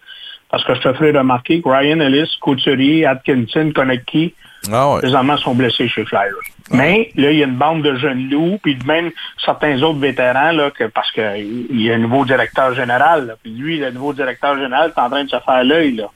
Parce 0.50 0.64
que 0.64 0.74
je 0.74 0.80
te 0.80 0.92
ferai 0.94 1.10
remarquer 1.10 1.60
que 1.60 1.68
Ryan 1.68 2.00
Ellis, 2.00 2.30
Couturier, 2.40 3.04
Atkinson, 3.04 3.72
Konecki, 3.74 4.32
Ah 4.72 4.92
ouais. 4.94 5.00
présentement 5.00 5.36
sont 5.36 5.54
blessés 5.54 5.88
chez 5.88 6.04
Flyers. 6.04 6.32
Mais 6.70 7.10
là, 7.16 7.30
il 7.32 7.38
y 7.38 7.42
a 7.42 7.46
une 7.46 7.56
bande 7.56 7.82
de 7.82 7.94
jeunes 7.96 8.30
loups, 8.30 8.58
puis 8.62 8.78
même 8.86 9.10
certains 9.44 9.82
autres 9.82 9.98
vétérans, 9.98 10.52
là, 10.52 10.70
que, 10.70 10.84
parce 10.84 11.10
qu'il 11.12 11.66
y 11.82 11.90
a 11.90 11.94
un 11.94 11.98
nouveau 11.98 12.24
directeur 12.24 12.74
général. 12.74 13.26
là. 13.26 13.34
Puis 13.42 13.52
lui, 13.52 13.78
le 13.78 13.90
nouveau 13.90 14.12
directeur 14.14 14.56
général, 14.56 14.92
est 14.96 15.00
en 15.00 15.10
train 15.10 15.24
de 15.24 15.28
se 15.30 15.38
faire 15.40 15.62
l'œil. 15.64 15.96
Là. 15.96 16.06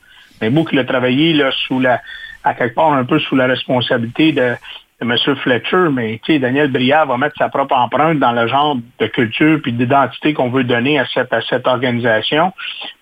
Mais 0.41 0.49
beaucoup 0.49 0.71
qu'il 0.71 0.79
a 0.79 0.85
travaillé 0.85 1.33
là, 1.35 1.51
sous 1.67 1.81
la, 1.81 2.01
à 2.45 2.55
quelque 2.55 2.75
part 2.75 2.93
un 2.93 3.05
peu 3.05 3.19
sous 3.19 3.37
la 3.37 3.47
responsabilité 3.47 4.33
de, 4.33 4.55
de 5.01 5.03
M. 5.03 5.17
Fletcher, 5.43 5.89
mais 5.93 6.21
tu 6.25 6.33
sais, 6.35 6.39
Daniel 6.39 6.71
Briard 6.71 7.07
va 7.07 7.17
mettre 7.17 7.37
sa 7.39 7.49
propre 7.49 7.75
empreinte 7.77 8.19
dans 8.19 8.33
le 8.33 8.47
genre 8.47 8.77
de 8.99 9.07
culture 9.07 9.59
puis 9.63 9.73
d'identité 9.73 10.35
qu'on 10.35 10.51
veut 10.51 10.65
donner 10.65 10.99
à 10.99 11.07
cette, 11.13 11.33
à 11.33 11.41
cette 11.43 11.67
organisation. 11.67 12.53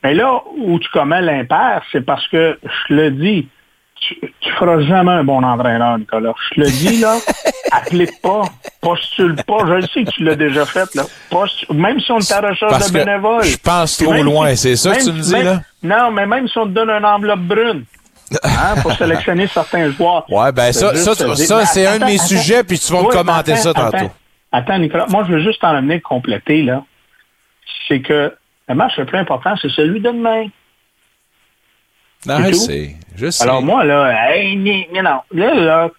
Mais 0.02 0.14
là 0.14 0.42
où 0.56 0.78
tu 0.78 0.88
commets 0.90 1.22
l'impair, 1.22 1.82
c'est 1.92 2.04
parce 2.04 2.26
que, 2.28 2.58
je 2.88 2.94
le 2.94 3.10
dis, 3.10 3.48
tu, 4.00 4.16
tu 4.40 4.52
feras 4.52 4.80
jamais 4.82 5.10
un 5.10 5.24
bon 5.24 5.42
entraîneur, 5.42 5.98
Nicolas. 5.98 6.32
Je 6.50 6.54
te 6.54 6.60
le 6.60 6.66
dis, 6.70 7.00
là, 7.00 7.16
applique 7.72 8.20
pas, 8.22 8.42
postule 8.80 9.34
pas. 9.44 9.58
Je 9.66 9.72
le 9.72 9.82
sais 9.82 10.04
que 10.04 10.10
tu 10.10 10.22
l'as 10.22 10.36
déjà 10.36 10.64
fait, 10.66 10.94
là. 10.94 11.02
Postu- 11.30 11.66
même 11.74 11.98
si 11.98 12.12
on 12.12 12.18
la 12.18 12.40
recherche 12.48 12.70
Parce 12.70 12.92
de 12.92 12.98
que 13.00 13.04
bénévoles. 13.04 13.42
je 13.44 13.56
pense 13.56 13.96
trop 13.96 14.12
loin, 14.22 14.50
si- 14.50 14.56
c'est 14.56 14.76
ça 14.76 14.94
que 14.94 15.02
tu 15.04 15.12
me 15.12 15.20
dis, 15.20 15.32
même- 15.32 15.44
là? 15.44 15.60
Non, 15.82 16.12
mais 16.12 16.26
même 16.26 16.46
si 16.46 16.56
on 16.58 16.64
te 16.66 16.70
donne 16.70 16.90
une 16.90 17.04
enveloppe 17.04 17.40
brune, 17.40 17.84
hein, 18.42 18.74
pour 18.82 18.92
sélectionner 18.96 19.46
certains 19.46 19.90
joueurs. 19.90 20.24
Ouais, 20.30 20.52
ben 20.52 20.72
ça, 20.72 20.94
ça, 20.94 21.14
c'est 21.14 21.86
un 21.86 21.98
de 21.98 22.04
mes 22.04 22.14
attends. 22.14 22.26
sujets, 22.26 22.64
puis 22.64 22.78
tu 22.78 22.92
vas 22.92 23.02
me 23.02 23.08
commenter 23.08 23.52
attends, 23.52 23.62
ça 23.62 23.74
tantôt. 23.74 23.96
Attends, 23.96 24.12
attends, 24.52 24.78
Nicolas, 24.78 25.06
moi, 25.08 25.24
je 25.26 25.32
veux 25.32 25.40
juste 25.42 25.60
t'en 25.60 25.74
amener 25.74 26.00
compléter, 26.00 26.62
là. 26.62 26.84
C'est 27.86 28.00
que 28.00 28.34
le 28.68 28.74
match 28.74 28.96
le 28.98 29.06
plus 29.06 29.18
important, 29.18 29.54
c'est 29.60 29.70
celui 29.70 30.00
de 30.00 30.10
demain. 30.10 30.46
Non, 32.26 32.38
C'est 32.38 32.48
je 32.48 32.52
sais, 32.54 32.96
je 33.16 33.30
sais. 33.30 33.44
Alors 33.44 33.62
moi, 33.62 33.84
là, 33.84 34.34
hey, 34.34 34.56
non. 34.56 35.20
Là, 35.30 35.54
là, 35.54 35.90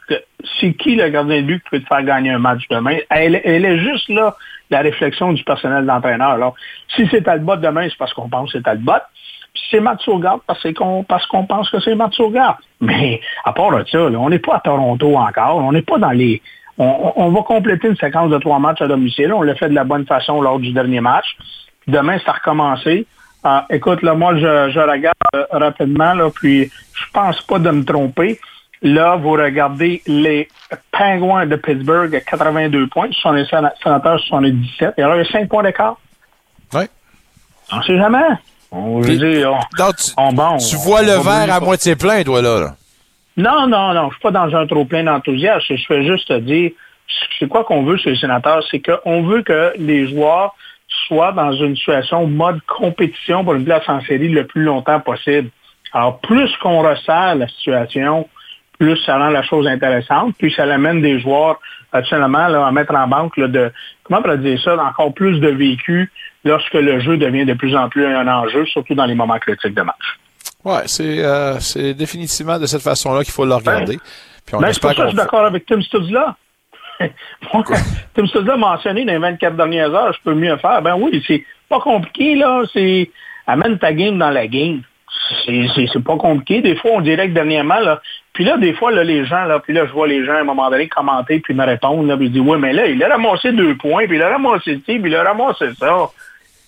c'est 0.60 0.74
qui 0.74 0.96
le 0.96 1.10
gardien 1.10 1.38
de 1.38 1.48
but 1.48 1.64
qui 1.64 1.70
peut 1.70 1.80
te 1.80 1.88
faire 1.88 2.04
gagner 2.04 2.32
un 2.32 2.40
match 2.40 2.64
demain? 2.70 2.98
Elle, 3.10 3.40
elle 3.44 3.64
est 3.64 3.80
juste 3.80 4.10
là, 4.10 4.36
la 4.70 4.82
réflexion 4.82 5.32
du 5.32 5.44
personnel 5.44 5.86
d'entraîneur. 5.86 6.32
Alors, 6.32 6.56
si 6.96 7.08
c'est 7.10 7.22
Talbot 7.22 7.56
demain, 7.56 7.88
c'est 7.90 7.98
parce 7.98 8.14
qu'on 8.14 8.28
pense 8.28 8.52
que 8.52 8.58
c'est 8.58 8.64
Talbot. 8.64 9.02
C'est 9.70 9.80
Matt 9.80 10.02
Saugarde, 10.02 10.42
parce 10.48 10.66
qu'on 10.74 11.04
parce 11.04 11.26
qu'on 11.28 11.46
pense 11.46 11.70
que 11.70 11.80
c'est 11.80 11.96
Matt. 11.96 12.14
Mais 12.82 13.22
à 13.46 13.54
part 13.54 13.72
de 13.72 13.86
ça, 13.90 14.10
là, 14.10 14.18
on 14.20 14.30
n'est 14.30 14.40
pas 14.40 14.56
à 14.56 14.60
Toronto 14.60 15.16
encore. 15.16 15.58
On 15.58 15.72
n'est 15.72 15.82
pas 15.82 15.98
dans 15.98 16.12
les. 16.12 16.42
On, 16.82 17.30
va 17.32 17.42
compléter 17.42 17.90
une 17.90 17.98
séquence 17.98 18.32
de 18.32 18.38
trois 18.38 18.58
matchs 18.58 18.82
à 18.82 18.88
domicile. 18.88 19.34
On 19.34 19.42
l'a 19.42 19.54
fait 19.54 19.68
de 19.68 19.76
la 19.76 19.84
bonne 19.84 20.06
façon 20.06 20.40
lors 20.40 20.60
du 20.60 20.72
dernier 20.72 21.02
match. 21.02 21.36
Puis 21.82 21.92
demain, 21.92 22.18
ça 22.20 22.32
a 22.32 22.34
recommencé. 22.36 23.06
Ah, 23.44 23.66
écoute, 23.70 24.02
là, 24.02 24.14
moi, 24.14 24.36
je, 24.36 24.70
je 24.72 24.80
regarde 24.80 25.16
euh, 25.36 25.46
rapidement, 25.52 26.14
là, 26.14 26.30
puis 26.34 26.72
je 26.94 27.04
pense 27.14 27.42
pas 27.42 27.60
de 27.60 27.70
me 27.70 27.84
tromper. 27.84 28.40
Là, 28.82 29.18
vous 29.18 29.32
regardez 29.32 30.02
les 30.08 30.48
Penguins 30.92 31.46
de 31.46 31.58
Pittsburgh 31.58 32.16
à 32.16 32.22
82 32.22 32.88
points, 32.88 33.10
ce 33.12 33.20
sont 33.20 33.32
les 33.32 33.44
séna- 33.44 33.74
sénateurs, 33.84 34.20
ce 34.22 34.28
sont 34.28 34.40
les 34.40 34.54
17. 34.54 34.94
Et 34.98 35.04
alors, 35.04 35.16
il 35.16 35.26
y 35.26 35.28
a 35.28 35.32
5 35.32 35.50
points 35.50 35.64
d'écart. 35.64 35.98
Oui. 36.74 36.84
On 37.74 37.82
sait 37.82 37.98
jamais. 37.98 38.26
On, 38.72 39.02
je 39.02 39.08
veux 39.12 39.18
Puis- 39.18 39.34
dire, 39.36 39.52
on- 39.54 39.84
Donc, 39.84 39.96
tu, 39.98 40.12
on- 40.18 40.32
bon, 40.34 40.58
tu 40.58 40.76
on- 40.76 40.80
vois 40.80 41.02
le 41.02 41.14
verre 41.24 41.54
à 41.54 41.60
moitié 41.60 41.96
plein, 41.96 42.24
toi, 42.24 42.42
là. 42.42 42.60
là. 42.60 42.76
Non, 43.38 43.68
non, 43.68 43.94
non, 43.94 44.10
je 44.10 44.16
suis 44.16 44.22
pas 44.22 44.32
dans 44.32 44.54
un 44.56 44.68
trop 44.68 44.86
plein 44.86 45.04
d'enthousiasme. 45.04 45.64
Je 45.76 45.86
fais 45.88 46.06
juste 46.06 46.28
te 46.28 46.38
dire, 46.40 46.72
c'est 47.40 47.48
quoi 47.48 47.64
qu'on 47.64 47.84
veut 47.84 47.98
chez 47.98 48.12
les 48.12 48.18
sénateurs, 48.18 48.64
c'est 48.70 48.80
qu'on 48.82 49.24
veut 49.24 49.42
que 49.44 49.74
les 49.78 50.08
joueurs 50.10 50.54
soient 51.08 51.32
dans 51.32 51.54
une 51.54 51.76
situation 51.76 52.28
mode 52.28 52.60
compétition 52.68 53.44
pour 53.44 53.54
une 53.54 53.64
place 53.66 53.88
en 53.88 54.02
série 54.02 54.30
le 54.30 54.46
plus 54.46 54.64
longtemps 54.64 55.00
possible. 55.00 55.50
Alors, 55.94 56.20
plus 56.20 56.52
qu'on 56.62 56.82
resserre 56.82 57.36
la 57.36 57.48
situation, 57.48 58.28
plus 58.78 58.98
ça 59.06 59.18
rend 59.18 59.30
la 59.30 59.42
chose 59.44 59.68
intéressante, 59.68 60.36
puis 60.38 60.54
ça 60.56 60.64
amène 60.64 61.02
des 61.02 61.20
joueurs 61.20 61.60
actuellement 61.92 62.48
là, 62.48 62.66
à 62.68 62.72
mettre 62.72 62.94
en 62.96 63.08
banque 63.08 63.38
là, 63.38 63.48
de, 63.48 63.72
comment 64.04 64.20
on 64.20 64.24
pourrait 64.24 64.38
dire 64.38 64.62
ça, 64.64 64.76
encore 64.84 65.14
plus 65.14 65.40
de 65.40 65.50
vécu 65.50 66.12
lorsque 66.50 66.74
le 66.74 67.00
jeu 67.00 67.18
devient 67.18 67.46
de 67.46 67.54
plus 67.54 67.76
en 67.76 67.88
plus 67.90 68.06
un 68.06 68.28
enjeu, 68.28 68.66
surtout 68.66 68.96
dans 68.96 69.06
les 69.06 69.16
moments 69.16 69.40
critiques 69.40 69.74
de 69.76 69.82
match. 69.82 70.20
Ouais, 70.66 70.82
c'est 70.88 71.24
euh, 71.24 71.58
c'est 71.60 71.94
définitivement 71.94 72.60
de 72.60 72.66
cette 72.66 72.82
façon-là 72.82 73.24
qu'il 73.24 73.34
faut 73.34 73.46
le 73.46 73.54
regarder. 73.54 73.98
Puis 74.46 74.56
on 74.56 74.60
Ben, 74.60 74.74
c'est 74.74 74.82
pour 74.82 74.90
ça 74.92 74.96
que 74.96 75.02
je 75.04 75.08
suis 75.10 75.16
d'accord 75.18 75.46
avec 75.46 75.66
Tim 75.66 75.82
Studzla. 75.82 76.36
Bon, 77.54 77.64
Tim 78.14 78.28
Studzla 78.28 78.56
a 78.56 78.58
mentionné 78.58 79.06
dans 79.06 79.14
les 79.14 79.20
24 79.20 79.56
dernières 79.56 79.94
heures, 79.96 80.12
je 80.12 80.20
peux 80.22 80.34
mieux 80.34 80.58
faire. 80.58 80.82
Ben 80.82 80.96
oui, 81.00 81.24
c'est 81.26 81.46
pas 81.70 81.80
compliqué, 81.80 82.36
là. 82.36 82.64
C'est 82.74 83.10
amène 83.48 83.78
ta 83.80 83.94
game 83.94 84.18
dans 84.18 84.32
la 84.32 84.48
game. 84.48 84.82
C'est- 85.46 85.68
C'est 85.76 85.86
c'est 85.94 86.04
pas 86.04 86.18
compliqué. 86.18 86.62
Des 86.62 86.76
fois, 86.76 86.92
on 86.96 87.02
dirait 87.02 87.30
que 87.30 87.34
dernièrement, 87.34 87.80
là, 87.80 88.02
puis 88.34 88.44
là, 88.44 88.58
des 88.58 88.74
fois, 88.74 88.92
là, 88.92 89.04
les 89.06 89.26
gens, 89.26 89.46
là, 89.46 89.60
puis 89.60 89.74
là, 89.74 89.86
je 89.86 89.92
vois 89.94 90.08
les 90.08 90.26
gens 90.26 90.34
à 90.34 90.40
un 90.42 90.44
moment 90.44 90.70
donné 90.70 90.88
commenter 90.90 91.40
puis 91.40 91.54
me 91.54 91.66
répondre, 91.66 92.04
là, 92.06 92.18
puis 92.18 92.28
je 92.28 92.32
dis, 92.34 92.40
ouais, 92.42 92.58
mais 92.58 92.74
là, 92.74 92.86
il 92.88 93.02
a 93.02 93.08
ramassé 93.08 93.54
deux 93.54 93.76
points, 93.76 94.06
puis 94.08 94.18
il 94.18 94.22
a 94.22 94.30
ramassé 94.30 94.76
ci, 94.86 95.00
puis 95.00 95.10
il 95.12 95.16
a 95.16 95.24
ramassé 95.24 95.68
ça. 95.80 96.10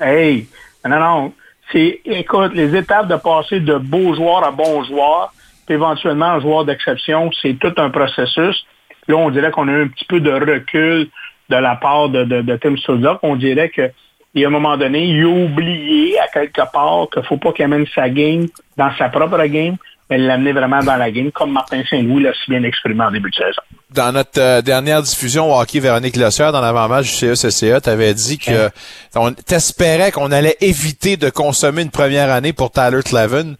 Hey, 0.01 0.47
non, 0.83 0.99
non. 0.99 1.33
C'est, 1.71 2.01
écoute, 2.05 2.53
les 2.53 2.75
étapes 2.75 3.07
de 3.07 3.15
passer 3.15 3.59
de 3.59 3.77
beaux 3.77 4.15
joueurs 4.15 4.43
à 4.43 4.51
bons 4.51 4.83
joueurs, 4.83 5.31
puis 5.65 5.75
éventuellement 5.75 6.25
un 6.25 6.39
joueur 6.39 6.65
d'exception, 6.65 7.29
c'est 7.41 7.57
tout 7.59 7.73
un 7.77 7.89
processus. 7.89 8.65
Là, 9.07 9.15
on 9.15 9.29
dirait 9.29 9.51
qu'on 9.51 9.67
a 9.67 9.71
eu 9.71 9.83
un 9.83 9.87
petit 9.87 10.05
peu 10.05 10.19
de 10.19 10.31
recul 10.31 11.07
de 11.49 11.55
la 11.55 11.75
part 11.75 12.09
de, 12.09 12.23
de, 12.23 12.55
Tim 12.57 12.75
Studzak. 12.77 13.19
On 13.23 13.35
dirait 13.35 13.69
que 13.69 13.91
y 14.33 14.43
a 14.43 14.47
un 14.47 14.51
moment 14.51 14.75
donné, 14.75 15.05
il 15.05 15.23
a 15.23 15.27
oublié 15.27 16.19
à 16.19 16.27
quelque 16.27 16.61
part 16.71 17.07
qu'il 17.11 17.21
ne 17.21 17.27
faut 17.27 17.37
pas 17.37 17.51
qu'il 17.51 17.65
amène 17.65 17.85
sa 17.93 18.09
game 18.09 18.47
dans 18.77 18.91
sa 18.97 19.09
propre 19.09 19.43
game, 19.45 19.75
mais 20.09 20.17
l'amener 20.17 20.53
vraiment 20.53 20.79
dans 20.79 20.95
la 20.95 21.11
game, 21.11 21.31
comme 21.31 21.51
Martin 21.51 21.83
Saint-Louis 21.89 22.23
l'a 22.23 22.33
si 22.33 22.49
bien 22.49 22.63
exprimé 22.63 23.03
en 23.03 23.11
début 23.11 23.29
de 23.29 23.35
saison. 23.35 23.61
Dans 23.93 24.11
notre 24.11 24.39
euh, 24.39 24.61
dernière 24.61 25.01
diffusion 25.01 25.51
au 25.53 25.59
hockey, 25.59 25.79
Véronique 25.79 26.15
Lossière, 26.15 26.51
dans 26.51 26.61
l'avant-match 26.61 27.17
du 27.19 27.25
E 27.31 27.35
CECCA, 27.35 27.81
t'avais 27.81 28.13
dit 28.13 28.37
que 28.37 28.69
on 29.15 29.33
t'espérais 29.33 30.11
qu'on 30.11 30.31
allait 30.31 30.57
éviter 30.61 31.17
de 31.17 31.29
consommer 31.29 31.81
une 31.81 31.89
première 31.91 32.31
année 32.31 32.53
pour 32.53 32.71
Tyler 32.71 33.01
Clavin. 33.03 33.53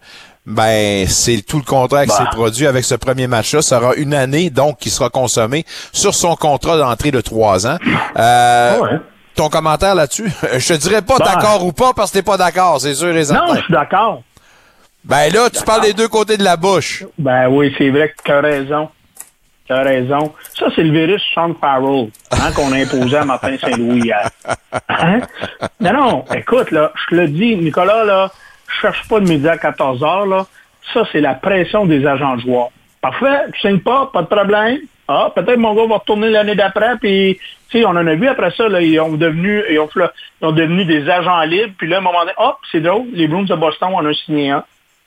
Ben, 0.46 1.08
c'est 1.08 1.42
tout 1.46 1.58
le 1.58 1.64
contraire 1.64 2.04
qui 2.04 2.08
Bah. 2.10 2.18
s'est 2.18 2.36
produit 2.36 2.66
avec 2.66 2.84
ce 2.84 2.96
premier 2.96 3.28
match-là. 3.28 3.62
Ça 3.62 3.80
sera 3.80 3.94
une 3.96 4.14
année, 4.14 4.50
donc, 4.50 4.80
qui 4.80 4.90
sera 4.90 5.10
consommée 5.10 5.66
sur 5.94 6.16
son 6.16 6.36
contrat 6.36 6.78
d'entrée 6.78 7.12
de 7.12 7.22
trois 7.22 7.68
ans. 7.68 7.78
Euh, 8.18 8.80
Ouais. 8.80 9.00
Ton 9.36 9.50
commentaire 9.50 9.96
là-dessus? 9.96 10.30
Je 10.58 10.68
te 10.68 10.74
dirais 10.74 11.02
pas 11.02 11.18
Bah. 11.20 11.26
d'accord 11.36 11.64
ou 11.66 11.72
pas 11.72 11.94
parce 11.94 12.10
que 12.12 12.18
t'es 12.18 12.22
pas 12.24 12.38
d'accord, 12.38 12.82
c'est 12.82 12.96
sûr 12.96 13.10
et 13.16 13.20
Non, 13.20 13.26
certain. 13.26 13.56
je 13.56 13.62
suis 13.62 13.74
d'accord. 13.74 14.24
Ben 15.06 15.32
là, 15.34 15.50
tu 15.50 15.64
parles 15.64 15.82
des 15.84 15.94
deux 15.94 16.08
côtés 16.10 16.38
de 16.38 16.44
la 16.44 16.58
bouche. 16.58 17.06
Ben 17.18 17.48
oui, 17.48 17.74
c'est 17.78 17.90
vrai 17.92 18.10
que 18.10 18.16
tu 18.24 18.32
as 18.32 18.42
raison. 18.42 18.90
Tu 19.72 19.78
as 19.78 19.84
raison. 19.84 20.34
Ça, 20.54 20.66
c'est 20.76 20.84
le 20.84 20.92
virus 20.92 21.22
Sean 21.34 21.54
Farrell 21.54 22.10
hein, 22.32 22.52
qu'on 22.54 22.74
a 22.74 22.76
imposé 22.76 23.16
à 23.16 23.24
Martin 23.24 23.58
Saint-Louis 23.58 24.02
hier. 24.02 24.30
Hein? 24.90 25.22
Non, 25.80 25.94
non, 25.94 26.26
écoute, 26.36 26.72
là, 26.72 26.92
je 26.96 27.10
te 27.10 27.22
le 27.22 27.28
dis, 27.30 27.56
Nicolas, 27.56 28.04
là, 28.04 28.30
je 28.68 28.82
cherche 28.82 29.08
pas 29.08 29.22
de 29.22 29.30
midi 29.30 29.48
à 29.48 29.58
14 29.58 30.04
heures, 30.04 30.26
là. 30.26 30.46
Ça, 30.94 31.04
c'est 31.14 31.22
la 31.22 31.36
pression 31.36 31.86
des 31.86 32.06
agents 32.06 32.36
de 32.36 32.42
joueurs. 32.42 32.70
Parfait, 33.00 33.46
tu 33.54 33.62
signes 33.62 33.80
pas, 33.80 34.10
pas 34.12 34.24
de 34.24 34.28
problème. 34.28 34.80
Ah, 35.08 35.32
peut-être 35.34 35.58
mon 35.58 35.74
gars 35.74 35.88
va 35.88 36.00
retourner 36.00 36.30
l'année 36.30 36.56
d'après, 36.56 36.98
puis, 36.98 37.40
on 37.74 37.92
en 37.92 38.08
a 38.08 38.16
vu 38.16 38.28
après 38.28 38.52
ça, 38.52 38.68
là, 38.68 38.82
ils 38.82 39.00
ont 39.00 39.14
devenu, 39.14 39.64
ils 39.70 39.80
ont, 39.80 39.90
ils 39.96 40.46
ont 40.46 40.52
devenu 40.52 40.84
des 40.84 41.10
agents 41.10 41.42
libres, 41.44 41.74
puis 41.78 41.88
là, 41.88 41.98
à 41.98 42.00
un 42.00 42.04
moment 42.04 42.20
donné, 42.22 42.34
hop, 42.36 42.58
c'est 42.74 42.82
drôle, 42.82 43.08
les 43.14 43.30
Bruins 43.30 43.44
de 43.44 43.56
Boston 43.56 43.90
en 43.94 44.06
ont 44.06 44.14
signé 44.14 44.50
un. 44.50 44.66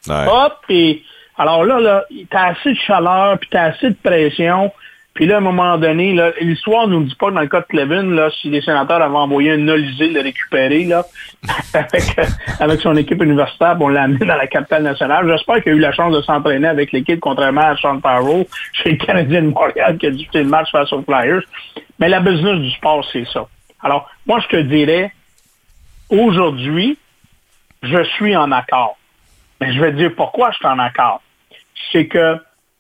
Ouais. 0.09 0.27
Hop, 0.27 0.57
et 0.71 1.03
alors 1.37 1.65
là, 1.65 1.81
là, 1.81 2.05
t'as 2.31 2.53
assez 2.53 2.73
de 2.73 2.79
chaleur, 2.79 3.39
puis 3.39 3.49
t'as 3.51 3.65
assez 3.65 3.91
de 3.91 3.97
pression. 4.03 4.73
Puis 5.15 5.27
là, 5.27 5.37
à 5.37 5.39
un 5.39 5.43
moment 5.43 5.79
donné, 5.79 6.17
l'histoire 6.41 6.89
nous 6.89 7.05
dit 7.05 7.15
pas 7.15 7.31
dans 7.31 7.41
le 7.41 7.47
cas 7.47 7.61
de 7.61 7.67
Clevin, 7.67 8.31
si 8.43 8.51
les 8.51 8.61
sénateurs 8.63 9.01
avaient 9.01 9.15
envoyé 9.15 9.53
un 9.53 9.59
Nolisé 9.59 10.09
le 10.09 10.21
récupérer, 10.21 10.85
là, 10.85 11.05
avec, 12.61 12.81
son 12.81 12.97
équipe 12.97 13.23
universitaire, 13.23 13.79
pour 13.79 13.91
l'amener 13.91 14.27
dans 14.27 14.35
la 14.35 14.49
capitale 14.49 14.83
nationale. 14.83 15.29
J'espère 15.29 15.63
qu'il 15.63 15.73
a 15.73 15.77
eu 15.77 15.79
la 15.79 15.93
chance 15.93 16.13
de 16.13 16.21
s'entraîner 16.23 16.67
avec 16.67 16.91
l'équipe, 16.91 17.21
contrairement 17.21 17.61
à 17.61 17.77
Sean 17.77 18.01
Farrell, 18.01 18.45
chez 18.73 18.91
le 18.93 18.97
Canadien 18.97 19.43
de 19.43 19.49
Montréal, 19.49 19.99
qui 19.99 20.07
a 20.07 20.11
disputé 20.11 20.43
le 20.43 20.49
match 20.49 20.73
face 20.73 20.93
aux 20.93 21.03
Flyers. 21.03 21.43
Mais 22.01 22.09
la 22.09 22.19
business 22.19 22.59
du 22.59 22.71
sport, 22.73 23.07
c'est 23.13 23.27
ça. 23.33 23.47
Alors, 23.85 24.11
moi, 24.27 24.41
je 24.41 24.49
te 24.49 24.63
dirais, 24.63 25.13
aujourd'hui, 26.11 26.99
je 27.85 28.03
suis 28.17 28.35
en 28.35 28.51
accord. 28.51 28.97
Mais 29.61 29.73
je 29.73 29.81
vais 29.81 29.93
te 29.93 29.97
dire 29.97 30.11
pourquoi 30.17 30.51
je 30.51 30.57
suis 30.57 30.67
en 30.67 30.81
accord. 30.81 31.23
C'est 31.93 32.07
que 32.07 32.37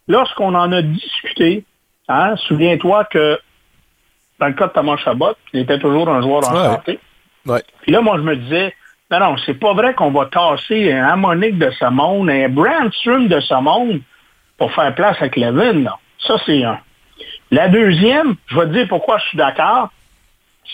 lorsqu'on 0.08 0.54
en 0.54 0.70
a 0.72 0.82
discuté, 0.82 1.64
hein, 2.08 2.36
souviens-toi 2.36 3.04
que 3.06 3.38
dans 4.40 4.46
le 4.48 4.52
cas 4.54 4.66
de 4.68 4.72
Thomas 4.72 4.96
Chabot, 4.96 5.34
il 5.52 5.60
était 5.60 5.78
toujours 5.78 6.08
un 6.08 6.20
joueur 6.22 6.48
en 6.48 6.54
Ouais. 6.54 6.64
santé. 6.76 6.98
Ouais. 7.46 7.62
Puis 7.82 7.92
là, 7.92 8.00
moi, 8.00 8.16
je 8.18 8.22
me 8.22 8.36
disais, 8.36 8.74
non, 9.10 9.20
non, 9.20 9.36
c'est 9.44 9.54
pas 9.54 9.74
vrai 9.74 9.94
qu'on 9.94 10.10
va 10.10 10.26
tasser 10.26 10.92
un 10.92 11.04
harmonique 11.04 11.58
de 11.58 11.70
ce 11.70 11.84
monde, 11.90 12.30
un 12.30 12.48
Brandstrom 12.48 13.28
de 13.28 13.40
ce 13.40 13.54
monde 13.54 14.00
pour 14.58 14.72
faire 14.72 14.94
place 14.94 15.16
avec 15.20 15.36
Levin. 15.36 15.84
Là. 15.84 15.98
Ça, 16.26 16.36
c'est 16.46 16.64
un. 16.64 16.78
La 17.50 17.68
deuxième, 17.68 18.34
je 18.46 18.56
vais 18.58 18.66
te 18.66 18.72
dire 18.72 18.88
pourquoi 18.88 19.18
je 19.18 19.24
suis 19.26 19.38
d'accord, 19.38 19.90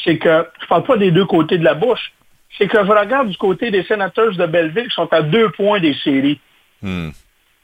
c'est 0.05 0.17
que 0.19 0.47
je 0.63 0.67
parle 0.67 0.85
pas 0.85 0.97
des 0.97 1.11
deux 1.11 1.27
côtés 1.27 1.59
de 1.59 1.65
la 1.65 1.75
bouche, 1.75 2.13
c'est 2.57 2.69
que 2.69 2.79
je 2.85 2.91
regarde 2.91 3.29
du 3.29 3.37
côté 3.37 3.71
des 3.71 3.83
sénateurs 3.85 4.35
de 4.35 4.47
Belleville 4.47 4.89
qui 4.89 4.95
sont 4.95 5.13
à 5.13 5.23
deux 5.23 5.51
points 5.51 5.81
des 5.81 5.95
séries. 5.95 6.41
Hmm. 6.83 7.11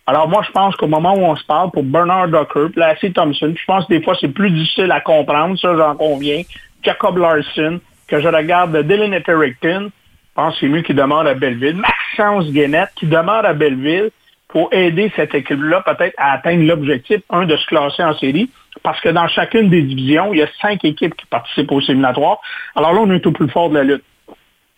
Alors 0.07 0.29
moi, 0.29 0.43
je 0.47 0.53
pense 0.53 0.77
qu'au 0.77 0.87
moment 0.87 1.15
où 1.15 1.25
on 1.25 1.35
se 1.35 1.45
parle, 1.45 1.71
pour 1.73 1.83
Bernard 1.83 2.29
Ducker, 2.29 2.69
Lassie 2.77 3.13
Thompson, 3.13 3.53
je 3.57 3.65
pense 3.67 3.87
que 3.87 3.95
des 3.95 4.03
fois 4.03 4.17
c'est 4.21 4.29
plus 4.29 4.51
difficile 4.51 4.93
à 4.93 5.01
comprendre, 5.01 5.59
ça 5.59 5.77
j'en 5.77 5.97
conviens. 5.97 6.43
Jacob 6.83 7.19
Larson, 7.19 7.81
que 8.07 8.21
je 8.21 8.29
regarde 8.29 8.77
Dylan 8.87 9.13
Etherington, 9.15 9.91
je 9.91 10.35
pense 10.35 10.55
que 10.55 10.61
c'est 10.61 10.67
lui 10.67 10.85
qui 10.85 10.95
demeure 10.95 11.27
à 11.27 11.35
Belleville. 11.35 11.77
Maxence 11.77 12.53
Guénette 12.53 12.91
qui 12.95 13.07
demeure 13.07 13.45
à 13.45 13.53
Belleville 13.53 14.11
pour 14.49 14.73
aider 14.73 15.11
cette 15.17 15.35
équipe-là 15.35 15.83
peut-être 15.85 16.15
à 16.19 16.35
atteindre 16.35 16.63
l'objectif, 16.63 17.21
un, 17.31 17.45
de 17.45 17.57
se 17.57 17.67
classer 17.67 18.05
en 18.05 18.15
série, 18.15 18.49
parce 18.85 19.01
que 19.01 19.09
dans 19.09 19.27
chacune 19.27 19.71
des 19.71 19.83
divisions, 19.83 20.33
il 20.33 20.39
y 20.39 20.43
a 20.43 20.49
cinq 20.61 20.85
équipes 20.85 21.17
qui 21.17 21.27
participent 21.27 21.73
au 21.73 21.81
séminatoire. 21.81 22.39
Alors 22.77 22.93
là, 22.93 23.01
on 23.01 23.11
est 23.11 23.27
au 23.27 23.33
plus 23.33 23.49
fort 23.49 23.71
de 23.71 23.75
la 23.75 23.83
lutte. 23.83 24.05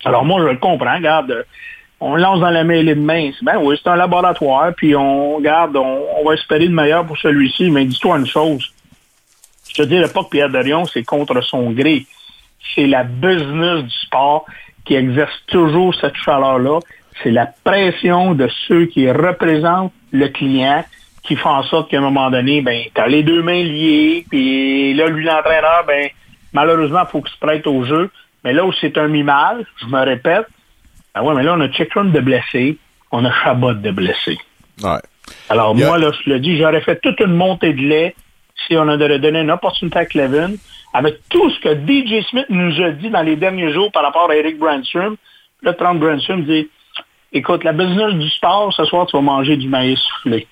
Alors 0.07 0.25
moi, 0.25 0.41
je 0.41 0.47
le 0.47 0.57
comprends, 0.57 0.95
regarde, 0.95 1.45
on 2.01 2.17
lance 2.17 2.41
dans 2.41 2.51
la 2.51 2.65
mêlée 2.65 2.95
de 2.95 3.01
main. 3.01 3.31
Ben 3.43 3.59
oui, 3.61 3.79
c'est 3.83 3.91
un 3.91 3.97
laboratoire, 3.97 4.73
puis 4.77 4.95
on 4.95 5.41
garde, 5.41 5.77
on, 5.77 6.05
on 6.19 6.25
va 6.25 6.35
espérer 6.35 6.67
le 6.67 6.75
meilleur 6.75 7.05
pour 7.05 7.19
celui-ci, 7.19 7.71
mais 7.71 7.85
dis-toi 7.85 8.19
une 8.19 8.27
chose. 8.27 8.73
Je 9.69 9.83
te 9.83 9.83
dirais 9.83 10.09
pas 10.13 10.25
que 10.25 10.31
Pierre 10.31 10.51
Dorion, 10.51 10.87
c'est 10.87 11.05
contre 11.05 11.41
son 11.43 11.71
gré. 11.71 12.07
C'est 12.75 12.87
la 12.87 13.05
business 13.05 13.85
du 13.85 13.95
sport 14.07 14.45
qui 14.85 14.95
exerce 14.95 15.43
toujours 15.49 15.95
cette 15.95 16.17
chaleur-là. 16.17 16.81
C'est 17.23 17.31
la 17.31 17.47
pression 17.65 18.35
de 18.35 18.49
ceux 18.67 18.87
qui 18.87 19.11
représentent 19.11 19.93
le 20.13 20.29
client 20.29 20.85
qui 21.23 21.37
font 21.37 21.51
en 21.51 21.63
sorte 21.65 21.91
qu'à 21.91 21.99
un 21.99 22.01
moment 22.01 22.31
donné, 22.31 22.63
ben, 22.63 22.85
tu 22.95 23.01
as 23.01 23.07
les 23.07 23.23
deux 23.23 23.43
mains 23.43 23.63
liées, 23.63 24.25
puis 24.31 24.95
là, 24.95 25.09
lui, 25.09 25.25
l'entraîneur, 25.25 25.85
ben, 25.87 26.09
malheureusement, 26.55 27.01
il 27.03 27.11
faut 27.11 27.21
qu'il 27.21 27.35
se 27.35 27.39
prête 27.39 27.67
au 27.67 27.85
jeu. 27.85 28.11
Mais 28.45 28.55
là 28.55 28.65
où 28.65 28.73
c'est 28.73 28.97
un 28.97 29.09
mi-mal, 29.09 29.67
je 29.83 29.87
me 29.87 30.01
répète, 30.01 30.47
ben 31.19 31.27
ouais, 31.27 31.35
mais 31.35 31.43
là, 31.43 31.55
on 31.57 31.61
a 31.61 31.71
Chickrum 31.71 32.13
de 32.13 32.21
blessé, 32.21 32.79
on 33.11 33.25
a 33.25 33.33
Chabot 33.43 33.75
de 33.75 33.91
blessé. 33.91 34.39
Ouais. 34.83 35.01
Alors, 35.49 35.75
moi, 35.75 35.99
là, 35.99 36.11
je 36.13 36.31
le 36.31 36.41
dis, 36.41 36.57
j'aurais 36.59 36.81
fait 36.81 37.01
toute 37.01 37.21
une 37.21 37.35
montée 37.35 37.73
de 37.73 37.83
lait 37.83 38.15
si 38.67 38.77
on 38.77 38.89
avait 38.89 39.19
donné 39.19 39.41
une 39.41 39.51
opportunité 39.51 39.99
à 39.99 40.07
Clevin, 40.07 40.53
avec 40.93 41.21
tout 41.29 41.51
ce 41.51 41.61
que 41.61 41.75
DJ 41.75 42.25
Smith 42.29 42.47
nous 42.49 42.83
a 42.83 42.91
dit 42.91 43.11
dans 43.11 43.23
les 43.23 43.37
derniers 43.37 43.73
jours 43.73 43.91
par 43.93 44.03
rapport 44.03 44.31
à 44.31 44.37
Eric 44.37 44.59
Brandstrom. 44.59 45.17
Là, 45.63 45.73
Trump 45.75 46.01
Brandstrom 46.01 46.43
dit, 46.45 46.69
écoute, 47.33 47.65
la 47.65 47.73
business 47.73 48.15
du 48.15 48.29
sport, 48.31 48.73
ce 48.73 48.85
soir, 48.85 49.07
tu 49.07 49.17
vas 49.17 49.23
manger 49.23 49.57
du 49.57 49.69
maïs 49.69 49.99
soufflé. 49.99 50.47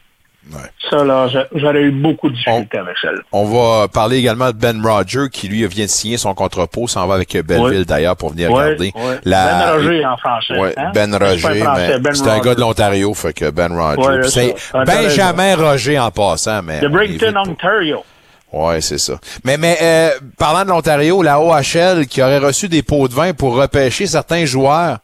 Ouais. 0.52 0.61
Ça, 0.90 1.02
là, 1.04 1.26
j'a- 1.28 1.48
j'aurais 1.54 1.82
eu 1.82 1.90
beaucoup 1.90 2.28
de 2.30 2.35
difficultés 2.37 2.78
avec 2.78 2.96
ça. 3.02 3.11
là. 3.11 3.18
On 3.32 3.44
va 3.44 3.88
parler 3.88 4.18
également 4.18 4.46
de 4.48 4.56
Ben 4.56 4.80
Roger 4.80 5.24
qui 5.32 5.48
lui 5.48 5.66
vient 5.66 5.87
de 5.87 5.90
signer 5.90 6.16
son 6.18 6.35
contre 6.35 6.66
pot, 6.66 6.87
s'en 6.87 7.06
va 7.06 7.14
avec 7.16 7.37
Belleville 7.44 7.85
d'ailleurs 7.85 8.16
pour 8.16 8.30
venir 8.30 8.52
regarder. 8.52 8.92
La- 9.24 9.44
Ben 9.46 9.72
Roger 9.72 10.06
en 10.06 10.16
français. 10.16 10.59
Ouais, 10.59 10.72
hein? 10.76 10.92
Ben 10.94 11.12
Roger, 11.14 11.62
un 11.62 11.98
Ben 11.98 12.14
c'est 12.14 12.28
un 12.28 12.35
Roger. 12.37 12.40
gars 12.48 12.54
de 12.54 12.61
l'Ontario, 12.61 13.12
fait 13.14 13.32
que 13.32 13.50
Ben 13.50 13.72
Roger. 13.76 14.28
C'est 14.28 14.54
Benjamin 14.72 15.56
Roger 15.56 15.98
en 15.98 16.11
passant, 16.11 16.62
mais. 16.62 16.80
De 16.80 16.88
Brighton. 16.88 17.35
Ontario. 17.37 18.04
Ouais, 18.52 18.80
c'est 18.80 18.98
ça. 18.98 19.14
Mais, 19.44 19.56
mais 19.59 19.76
euh, 19.82 20.11
parlant 20.38 20.62
de 20.64 20.68
l'Ontario, 20.70 21.20
la 21.22 21.40
OHL 21.40 22.06
qui 22.06 22.22
aurait 22.22 22.38
reçu 22.38 22.68
des 22.68 22.82
pots 22.82 23.09
de 23.09 23.12
vin 23.12 23.32
pour 23.35 23.56
repêcher 23.56 24.06
certains 24.06 24.44
joueurs 24.44 24.98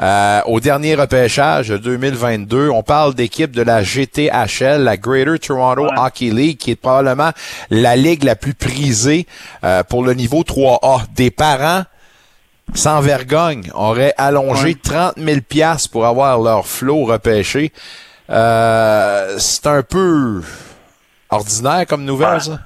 euh, 0.00 0.40
au 0.46 0.60
dernier 0.60 0.94
repêchage 0.94 1.68
de 1.68 1.76
2022, 1.76 2.70
on 2.70 2.82
parle 2.82 3.14
d'équipe 3.14 3.50
de 3.50 3.62
la 3.62 3.82
GTHL, 3.82 4.82
la 4.82 4.96
Greater 4.96 5.38
Toronto 5.38 5.88
Hockey 5.96 6.30
League, 6.30 6.56
qui 6.58 6.70
est 6.70 6.76
probablement 6.76 7.30
la 7.70 7.96
ligue 7.96 8.24
la 8.24 8.34
plus 8.36 8.54
prisée 8.54 9.26
euh, 9.64 9.82
pour 9.82 10.02
le 10.04 10.14
niveau 10.14 10.42
3A. 10.42 11.02
Des 11.14 11.30
parents 11.30 11.84
sans 12.74 13.00
vergogne 13.00 13.70
auraient 13.74 14.14
allongé 14.16 14.68
Ouais. 14.68 14.76
30 14.82 15.14
000 15.18 15.40
piastres 15.46 15.90
pour 15.90 16.06
avoir 16.06 16.38
leur 16.40 16.66
flot 16.66 17.04
repêché. 17.04 17.72
Euh, 18.30 19.34
c'est 19.38 19.66
un 19.66 19.82
peu 19.82 20.40
ordinaire 21.30 21.84
comme 21.86 22.04
nouvelle, 22.04 22.34
Ouais. 22.34 22.40
ça? 22.40 22.60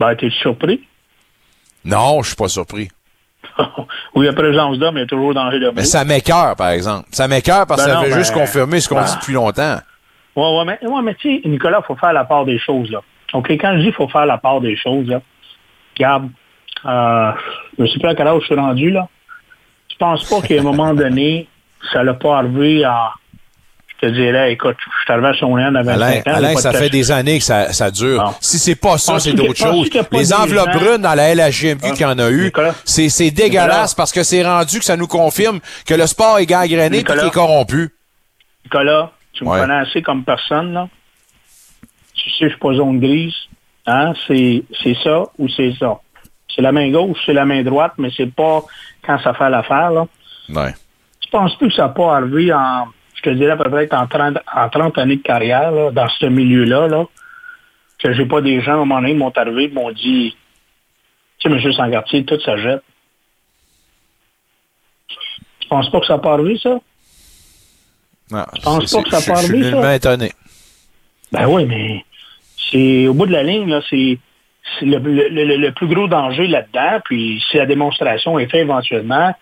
Ben, 0.00 0.14
t'es 0.16 0.28
surpris? 0.42 0.82
Non, 1.84 2.20
je 2.22 2.28
suis 2.28 2.36
pas 2.36 2.48
surpris. 2.48 2.88
oui, 4.14 4.26
la 4.26 4.32
présence 4.32 4.78
d'hommes, 4.78 4.96
il 4.96 5.00
y 5.00 5.04
a 5.04 5.06
toujours 5.06 5.34
danger 5.34 5.60
de 5.60 5.70
Mais 5.74 5.84
ça 5.84 6.04
m'écœure, 6.04 6.56
par 6.56 6.70
exemple. 6.70 7.08
Ça 7.12 7.28
m'écœure 7.28 7.66
parce 7.66 7.82
que 7.82 7.88
Ben 7.88 7.94
ça 7.94 8.02
non, 8.02 8.08
ben, 8.08 8.18
juste 8.18 8.34
confirmer 8.34 8.80
ce 8.80 8.88
qu'on 8.88 8.96
ben. 8.96 9.04
dit 9.04 9.16
depuis 9.16 9.32
longtemps. 9.32 9.78
Ouais, 10.36 10.58
ouais, 10.58 10.64
mais, 10.64 10.88
ouais, 10.88 11.02
mais 11.02 11.14
tu 11.14 11.42
sais, 11.42 11.48
Nicolas, 11.48 11.80
il 11.82 11.86
faut 11.86 11.96
faire 11.96 12.12
la 12.12 12.24
part 12.24 12.44
des 12.44 12.58
choses, 12.58 12.90
là. 12.90 13.00
OK, 13.32 13.50
quand 13.52 13.72
je 13.74 13.78
dis 13.78 13.84
qu'il 13.84 13.94
faut 13.94 14.08
faire 14.08 14.26
la 14.26 14.38
part 14.38 14.60
des 14.60 14.76
choses, 14.76 15.06
là, 15.06 15.20
regarde, 15.96 16.28
euh, 16.84 17.32
je 17.78 17.86
sais 17.86 17.98
plus 17.98 18.08
à 18.08 18.14
quel 18.14 18.26
âge 18.28 18.40
je 18.40 18.46
suis 18.46 18.54
rendu, 18.54 18.90
là. 18.90 19.08
Je 19.90 19.96
pense 19.96 20.28
pas 20.28 20.40
qu'à 20.40 20.58
un 20.58 20.62
moment 20.62 20.92
donné, 20.92 21.48
ça 21.92 22.02
l'a 22.02 22.14
pas 22.14 22.38
arrivé 22.38 22.84
à, 22.84 23.12
te 24.06 24.10
dirais, 24.10 24.52
écoute, 24.52 24.76
je 24.78 25.02
suis 25.04 25.12
arrivé 25.12 25.28
à 25.28 25.32
25 25.32 25.88
Alain, 25.88 26.16
ans. 26.18 26.22
Alain 26.26 26.56
ça 26.56 26.72
de 26.72 26.76
fait 26.76 26.90
des 26.90 27.10
années 27.12 27.38
que 27.38 27.44
ça, 27.44 27.72
ça 27.72 27.90
dure. 27.90 28.22
Bon. 28.24 28.34
Si 28.40 28.58
c'est 28.58 28.74
pas 28.74 28.98
ça, 28.98 29.18
c'est 29.18 29.32
d'autres 29.32 29.54
choses. 29.56 29.88
Les 30.12 30.32
enveloppes 30.32 30.72
gens- 30.72 30.78
brunes 30.78 31.02
dans 31.02 31.14
la 31.14 31.34
LHGMQ 31.34 31.92
qu'il 31.92 32.02
y 32.02 32.04
en 32.04 32.18
a 32.18 32.30
eu, 32.30 32.52
c'est 32.84 33.30
dégueulasse 33.30 33.94
parce 33.94 34.12
que 34.12 34.22
c'est 34.22 34.42
rendu 34.44 34.78
que 34.78 34.84
ça 34.84 34.96
nous 34.96 35.06
confirme 35.06 35.60
que 35.86 35.94
le 35.94 36.06
sport 36.06 36.38
est 36.38 36.46
gangréné 36.46 36.98
et 36.98 37.04
qu'il 37.04 37.18
est 37.18 37.30
corrompu. 37.32 37.90
Nicolas, 38.64 39.10
tu 39.32 39.44
me 39.44 39.50
Ouais. 39.50 39.60
connais 39.60 39.74
assez 39.78 40.00
comme 40.02 40.24
personne, 40.24 40.72
là. 40.72 40.88
Tu 42.14 42.30
sais, 42.30 42.36
je 42.44 42.48
suis 42.50 42.58
pas 42.58 42.72
zone 42.74 43.00
grise. 43.00 43.34
Hein? 43.86 44.12
C'est, 44.26 44.62
c'est 44.82 44.96
ça 45.02 45.24
ou 45.38 45.48
c'est 45.48 45.74
ça. 45.78 45.98
C'est 46.54 46.62
la 46.62 46.72
main 46.72 46.90
gauche, 46.90 47.18
c'est 47.26 47.32
la 47.32 47.44
main 47.44 47.62
droite, 47.62 47.92
mais 47.98 48.08
c'est 48.16 48.32
pas 48.32 48.62
quand 49.04 49.18
ça 49.22 49.34
fait 49.34 49.50
l'affaire, 49.50 49.90
là. 49.90 50.06
Ouais. 50.48 50.74
Je 51.22 51.28
pense 51.30 51.54
plus 51.56 51.68
que 51.68 51.74
ça 51.74 51.82
n'a 51.82 51.88
pas 51.88 52.16
arrivé 52.16 52.52
en, 52.52 52.86
je 53.24 53.30
te 53.30 53.34
dirais 53.34 53.56
peut-être 53.56 53.94
en 53.94 54.06
30, 54.06 54.38
en 54.54 54.68
30 54.68 54.98
années 54.98 55.16
de 55.16 55.22
carrière, 55.22 55.70
là, 55.70 55.90
dans 55.90 56.08
ce 56.08 56.26
milieu-là, 56.26 56.88
là, 56.88 57.04
que 57.98 58.12
j'ai 58.12 58.26
pas 58.26 58.40
des 58.40 58.60
gens, 58.60 58.72
à 58.72 58.74
un 58.74 58.78
moment 58.78 58.96
donné, 59.00 59.12
qui 59.12 59.18
m'ont 59.18 59.30
arrivé, 59.34 59.68
qui 59.68 59.74
m'ont 59.74 59.90
dit, 59.92 60.36
tu 61.38 61.48
sais, 61.50 61.54
M. 61.66 61.72
Sangartier, 61.72 62.24
tout 62.24 62.38
ça 62.40 62.56
jette. 62.56 62.82
Tu 65.60 65.68
penses 65.68 65.90
pas 65.90 66.00
que 66.00 66.06
ça 66.06 66.14
n'a 66.14 66.18
pas 66.18 66.34
arrivé, 66.34 66.58
ça? 66.62 66.78
Non, 68.30 68.44
penses 68.62 68.86
c'est- 68.86 68.96
pas 68.96 69.02
que 69.02 69.10
ça 69.10 69.20
je- 69.20 69.26
peut 69.52 69.58
Je 69.58 69.62
suis 69.62 69.70
ça? 69.72 69.94
étonné. 69.96 70.32
Ben 71.32 71.46
oui, 71.48 71.64
mais 71.64 72.04
c'est 72.70 73.06
au 73.06 73.14
bout 73.14 73.26
de 73.26 73.32
la 73.32 73.42
ligne, 73.42 73.68
là, 73.68 73.80
c'est 73.88 74.18
c'est 74.78 74.86
le, 74.86 74.96
le- 74.98 75.28
le- 75.28 75.56
le 75.58 75.72
plus 75.72 75.86
gros 75.86 76.08
danger 76.08 76.46
là-dedans. 76.46 77.00
Puis 77.04 77.42
si 77.50 77.58
la 77.58 77.66
démonstration 77.66 78.38
est 78.38 78.46
faite 78.46 78.62
éventuellement, 78.62 79.34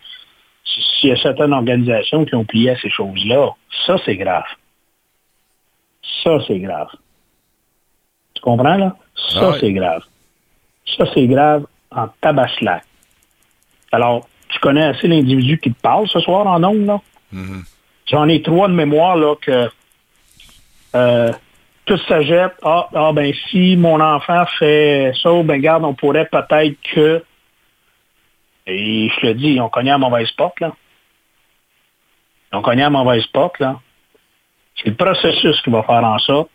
s'il 0.64 1.10
y 1.10 1.12
a 1.12 1.16
certaines 1.16 1.52
organisations 1.52 2.24
qui 2.24 2.34
ont 2.34 2.44
plié 2.44 2.70
à 2.70 2.76
ces 2.78 2.90
choses-là, 2.90 3.50
ça 3.86 3.96
c'est 4.04 4.16
grave. 4.16 4.44
Ça 6.22 6.38
c'est 6.46 6.58
grave. 6.58 6.88
Tu 8.34 8.42
comprends 8.42 8.76
là? 8.76 8.96
Ça 9.16 9.40
Ah 9.42 9.50
oui. 9.50 9.56
c'est 9.60 9.72
grave. 9.72 10.02
Ça 10.96 11.04
c'est 11.14 11.26
grave 11.26 11.66
en 11.90 12.08
tabaslac. 12.20 12.84
Alors, 13.92 14.26
tu 14.48 14.58
connais 14.60 14.84
assez 14.84 15.08
l'individu 15.08 15.58
qui 15.58 15.72
te 15.72 15.80
parle 15.80 16.08
ce 16.08 16.20
soir 16.20 16.46
en 16.46 16.62
ondes, 16.64 16.86
là? 16.86 17.00
Mhm. 17.32 17.62
J'en 18.06 18.28
ai 18.28 18.42
trois 18.42 18.68
de 18.68 18.74
mémoire 18.74 19.16
là 19.16 19.34
que 19.40 19.70
euh, 20.94 21.32
tout 21.86 21.98
jette. 22.20 22.52
Ah, 22.62 22.88
ah, 22.94 23.12
ben 23.12 23.32
si 23.50 23.76
mon 23.76 24.00
enfant 24.00 24.44
fait 24.58 25.12
ça, 25.22 25.30
ben 25.42 25.60
garde, 25.60 25.84
on 25.84 25.94
pourrait 25.94 26.26
peut-être 26.30 26.76
que. 26.94 27.24
Et 28.66 29.08
je 29.08 29.20
te 29.20 29.32
dis, 29.32 29.54
ils 29.54 29.60
ont 29.60 29.68
cogné 29.68 29.90
à 29.90 29.94
la 29.94 29.98
mauvaise 29.98 30.30
porte, 30.32 30.60
là. 30.60 30.72
Ils 32.52 32.56
ont 32.56 32.62
cogné 32.62 32.82
à 32.82 32.86
la 32.86 32.90
mauvaise 32.90 33.26
porte, 33.26 33.58
là. 33.58 33.80
C'est 34.76 34.90
le 34.90 34.94
processus 34.94 35.60
qui 35.62 35.70
va 35.70 35.82
faire 35.82 36.04
en 36.04 36.18
sorte 36.18 36.50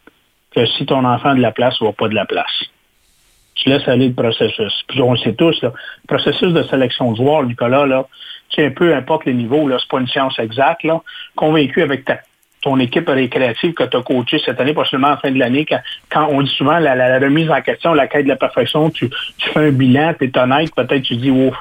que 0.56 0.66
si 0.66 0.86
ton 0.86 1.04
enfant 1.06 1.30
a 1.30 1.36
de 1.36 1.42
la 1.42 1.52
place, 1.52 1.82
va 1.82 1.92
pas 1.92 2.08
de 2.08 2.16
la 2.16 2.26
place. 2.26 2.64
Tu 3.56 3.70
laisses 3.70 3.88
aller 3.88 4.10
le 4.10 4.14
processus. 4.14 4.84
Puis 4.88 5.02
on 5.02 5.14
le 5.14 5.18
sait 5.18 5.34
tous, 5.34 5.62
le 5.62 5.72
processus 6.08 6.54
de 6.54 6.64
sélection 6.64 7.12
de 7.12 7.18
joueurs, 7.18 7.44
Nicolas, 7.44 7.86
là, 7.86 8.06
tu 8.50 8.62
sais, 8.62 8.70
peu 8.70 8.96
importe 8.96 9.26
les 9.26 9.34
niveaux, 9.34 9.68
là, 9.68 9.78
c'est 9.80 9.90
pas 9.90 10.00
une 10.00 10.08
science 10.08 10.40
exacte, 10.40 10.84
là. 10.84 11.02
Convaincu 11.36 11.82
avec 11.82 12.06
ta, 12.06 12.20
ton 12.62 12.80
équipe 12.80 13.08
récréative 13.08 13.74
que 13.74 13.84
tu 13.84 13.98
as 13.98 14.02
coachée 14.02 14.40
cette 14.40 14.60
année, 14.60 14.74
pas 14.74 14.86
seulement 14.86 15.10
la 15.10 15.18
fin 15.18 15.32
de 15.32 15.40
l'année, 15.40 15.66
quand, 15.66 15.80
quand 16.10 16.28
on 16.30 16.42
dit 16.42 16.54
souvent 16.56 16.80
la, 16.80 17.20
remise 17.20 17.50
en 17.50 17.62
question, 17.62 17.94
la 17.94 18.08
quête 18.08 18.24
de 18.24 18.30
la 18.30 18.36
perfection, 18.36 18.90
tu, 18.90 19.10
tu 19.38 19.50
fais 19.50 19.68
un 19.68 19.72
bilan, 19.72 20.14
tu 20.18 20.26
es 20.26 20.38
honnête, 20.38 20.74
peut-être 20.76 21.04
tu 21.04 21.18
dis, 21.18 21.32
ouf, 21.32 21.56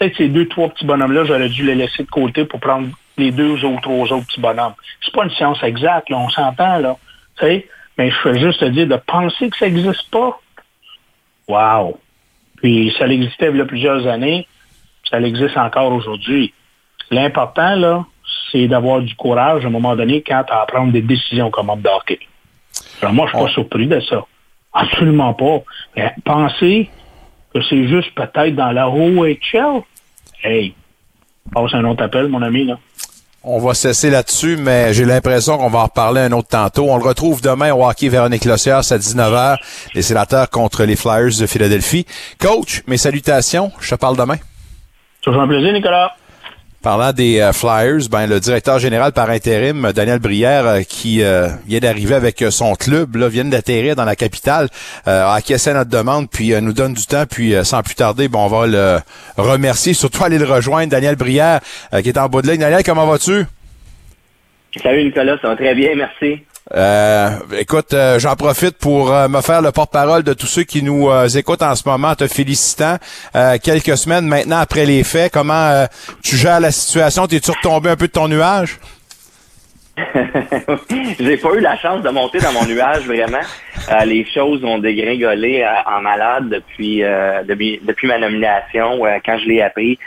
peut-être 0.00 0.16
ces 0.16 0.28
deux, 0.28 0.48
trois 0.48 0.68
petits 0.70 0.86
bonhommes-là, 0.86 1.24
j'aurais 1.24 1.50
dû 1.50 1.64
les 1.64 1.74
laisser 1.74 2.02
de 2.04 2.08
côté 2.08 2.44
pour 2.46 2.58
prendre 2.58 2.88
les 3.18 3.30
deux 3.30 3.62
ou 3.64 3.80
trois 3.80 4.10
autres 4.12 4.26
petits 4.26 4.40
bonhommes. 4.40 4.72
C'est 5.04 5.12
pas 5.12 5.24
une 5.24 5.30
science 5.30 5.62
exacte, 5.62 6.08
là, 6.08 6.16
on 6.16 6.30
s'entend, 6.30 6.78
là. 6.78 6.96
Tu 7.38 7.44
sais? 7.44 7.68
Mais 7.98 8.10
je 8.10 8.28
veux 8.28 8.38
juste 8.38 8.60
te 8.60 8.64
dire, 8.64 8.86
de 8.86 8.96
penser 8.96 9.50
que 9.50 9.56
ça 9.58 9.68
n'existe 9.68 10.10
pas, 10.10 10.40
wow! 11.48 12.00
Puis 12.56 12.94
ça 12.98 13.06
existait 13.06 13.50
il 13.50 13.58
y 13.58 13.60
a 13.60 13.66
plusieurs 13.66 14.06
années, 14.06 14.46
ça 15.10 15.20
existe 15.20 15.56
encore 15.56 15.92
aujourd'hui. 15.92 16.54
L'important, 17.10 17.74
là, 17.74 18.06
c'est 18.50 18.68
d'avoir 18.68 19.00
du 19.02 19.14
courage 19.16 19.64
à 19.64 19.68
un 19.68 19.70
moment 19.70 19.96
donné 19.96 20.22
quand 20.22 20.44
tu 20.46 20.52
as 20.52 20.60
à 20.60 20.66
prendre 20.66 20.92
des 20.92 21.02
décisions 21.02 21.50
comme 21.50 21.68
homme 21.68 21.82
d'hockey. 21.82 22.20
Alors 23.02 23.12
moi, 23.12 23.26
je 23.26 23.36
suis 23.36 23.44
pas 23.44 23.52
surpris 23.52 23.86
de 23.86 24.00
ça. 24.00 24.24
Absolument 24.72 25.34
pas. 25.34 25.58
Mais 25.96 26.14
penser 26.24 26.88
que 27.52 27.60
c'est 27.62 27.88
juste 27.88 28.14
peut-être 28.14 28.54
dans 28.54 28.70
la 28.70 28.88
OHL, 28.88 29.82
hey, 30.42 30.74
passe 31.52 31.74
un 31.74 31.84
autre 31.84 32.02
appel, 32.02 32.28
mon 32.28 32.42
ami, 32.42 32.64
là. 32.64 32.78
On 33.42 33.58
va 33.58 33.72
cesser 33.72 34.10
là-dessus, 34.10 34.58
mais 34.58 34.92
j'ai 34.92 35.06
l'impression 35.06 35.56
qu'on 35.56 35.70
va 35.70 35.78
en 35.78 35.84
reparler 35.84 36.20
un 36.20 36.32
autre 36.32 36.48
tantôt. 36.48 36.90
On 36.90 36.98
le 36.98 37.04
retrouve 37.04 37.40
demain 37.40 37.72
au 37.72 37.88
hockey 37.88 38.10
Véronique 38.10 38.44
Lossière, 38.44 38.78
à 38.78 38.80
19h, 38.82 39.56
les 39.94 40.02
sénateurs 40.02 40.50
contre 40.50 40.84
les 40.84 40.94
Flyers 40.94 41.38
de 41.40 41.46
Philadelphie. 41.46 42.04
Coach, 42.38 42.82
mes 42.86 42.98
salutations, 42.98 43.72
je 43.80 43.94
te 43.94 43.94
parle 43.94 44.18
demain. 44.18 44.36
Toujours 45.22 45.40
un 45.40 45.48
plaisir, 45.48 45.72
Nicolas. 45.72 46.12
Parlant 46.82 47.12
des 47.12 47.40
euh, 47.40 47.52
Flyers, 47.52 48.08
ben 48.10 48.26
le 48.26 48.40
directeur 48.40 48.78
général 48.78 49.12
par 49.12 49.28
intérim, 49.28 49.92
Daniel 49.94 50.18
Brière, 50.18 50.66
euh, 50.66 50.80
qui 50.80 51.22
euh, 51.22 51.48
vient 51.66 51.78
d'arriver 51.78 52.14
avec 52.14 52.42
son 52.48 52.74
club, 52.74 53.16
là, 53.16 53.28
vient 53.28 53.44
d'atterrir 53.44 53.96
dans 53.96 54.06
la 54.06 54.16
capitale, 54.16 54.68
a 55.04 55.34
acquiescé 55.34 55.74
notre 55.74 55.90
demande, 55.90 56.30
puis 56.30 56.58
nous 56.62 56.72
donne 56.72 56.94
du 56.94 57.04
temps, 57.04 57.24
puis 57.30 57.54
sans 57.64 57.82
plus 57.82 57.94
tarder, 57.94 58.28
bon, 58.28 58.46
on 58.46 58.48
va 58.48 58.66
le 58.66 58.98
remercier, 59.36 59.92
surtout 59.92 60.24
aller 60.24 60.38
le 60.38 60.46
rejoindre, 60.46 60.90
Daniel 60.90 61.16
Brière, 61.16 61.60
qui 62.02 62.08
est 62.08 62.18
en 62.18 62.28
bout 62.28 62.40
de 62.40 62.50
ligne. 62.50 62.60
Daniel, 62.60 62.82
comment 62.82 63.06
vas-tu? 63.06 63.44
Salut 64.82 65.04
Nicolas, 65.04 65.36
ça 65.42 65.48
va 65.48 65.56
très 65.56 65.74
bien, 65.74 65.90
merci. 65.96 66.42
Euh, 66.76 67.30
écoute, 67.58 67.92
euh, 67.94 68.20
j'en 68.20 68.36
profite 68.36 68.78
pour 68.78 69.12
euh, 69.12 69.26
me 69.26 69.40
faire 69.40 69.60
le 69.60 69.72
porte-parole 69.72 70.22
de 70.22 70.32
tous 70.34 70.46
ceux 70.46 70.62
qui 70.62 70.82
nous 70.82 71.10
écoutent 71.36 71.62
en 71.62 71.74
ce 71.74 71.88
moment, 71.88 72.14
te 72.14 72.26
félicitant. 72.26 72.96
quelques 73.62 73.96
semaines 73.96 74.26
maintenant 74.26 74.58
après 74.58 74.84
les 74.86 75.02
faits, 75.02 75.32
comment 75.32 75.86
tu 76.22 76.36
gères 76.36 76.60
la 76.60 76.70
situation? 76.70 77.26
T'es-tu 77.26 77.50
retombé 77.50 77.90
un 77.90 77.96
peu 77.96 78.06
de 78.06 78.12
ton 78.12 78.28
nuage? 78.28 78.78
J'ai 81.20 81.36
pas 81.36 81.52
eu 81.54 81.60
la 81.60 81.76
chance 81.76 82.02
de 82.02 82.08
monter 82.08 82.38
dans 82.38 82.52
mon 82.52 82.64
nuage 82.64 83.04
vraiment. 83.04 83.42
les 84.06 84.24
choses 84.32 84.64
ont 84.64 84.78
dégringolé 84.78 85.66
en 85.86 86.00
malade 86.00 86.48
depuis, 86.48 87.02
depuis, 87.46 87.80
depuis 87.82 88.08
ma 88.08 88.18
nomination. 88.18 89.00
quand 89.24 89.38
je 89.38 89.48
l'ai 89.48 89.62
appris, 89.62 89.98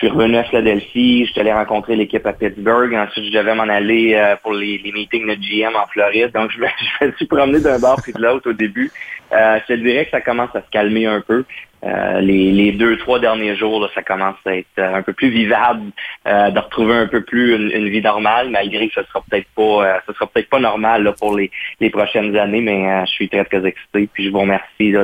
suis 0.00 0.08
revenu 0.08 0.38
à 0.38 0.44
Philadelphie, 0.44 1.26
je 1.26 1.32
suis 1.32 1.40
allé 1.40 1.52
rencontrer 1.52 1.94
l'équipe 1.94 2.26
à 2.26 2.32
Pittsburgh. 2.32 2.94
Ensuite, 2.94 3.26
je 3.26 3.36
devais 3.36 3.54
m'en 3.54 3.64
aller 3.64 4.14
euh, 4.14 4.34
pour 4.42 4.54
les, 4.54 4.80
meetings 4.82 5.26
de 5.26 5.34
GM 5.34 5.76
en 5.76 5.86
Floride. 5.88 6.32
Donc, 6.32 6.50
je 7.00 7.06
me, 7.06 7.12
suis 7.12 7.26
promené 7.26 7.60
d'un 7.60 7.78
bord 7.78 8.00
puis 8.02 8.14
de 8.14 8.22
l'autre 8.22 8.48
au 8.48 8.52
début. 8.54 8.90
Euh, 9.32 9.58
je 9.60 9.74
te 9.74 9.78
dirais 9.78 10.06
que 10.06 10.12
ça 10.12 10.22
commence 10.22 10.56
à 10.56 10.62
se 10.62 10.70
calmer 10.70 11.04
un 11.04 11.20
peu. 11.20 11.44
Euh, 11.84 12.20
les, 12.20 12.72
deux, 12.72 12.96
trois 12.96 13.18
derniers 13.20 13.56
jours, 13.56 13.86
ça 13.94 14.02
commence 14.02 14.36
à 14.46 14.56
être 14.56 14.78
un 14.78 15.02
peu 15.02 15.12
plus 15.12 15.28
vivable, 15.28 15.92
de 16.26 16.58
retrouver 16.58 16.94
un 16.94 17.06
peu 17.06 17.22
plus 17.22 17.54
une, 17.54 17.88
vie 17.88 18.02
normale, 18.02 18.48
malgré 18.50 18.88
que 18.88 18.94
ce 18.94 19.06
sera 19.06 19.22
peut-être 19.30 19.48
pas, 19.54 20.00
sera 20.06 20.26
peut-être 20.26 20.48
pas 20.48 20.60
normal 20.60 21.12
pour 21.18 21.36
les, 21.36 21.50
prochaines 21.90 22.36
années, 22.36 22.60
mais 22.60 23.04
je 23.06 23.10
suis 23.12 23.28
très 23.28 23.44
très 23.44 23.66
excité. 23.66 24.08
Puis 24.12 24.24
je 24.26 24.30
vous 24.30 24.40
remercie 24.40 24.94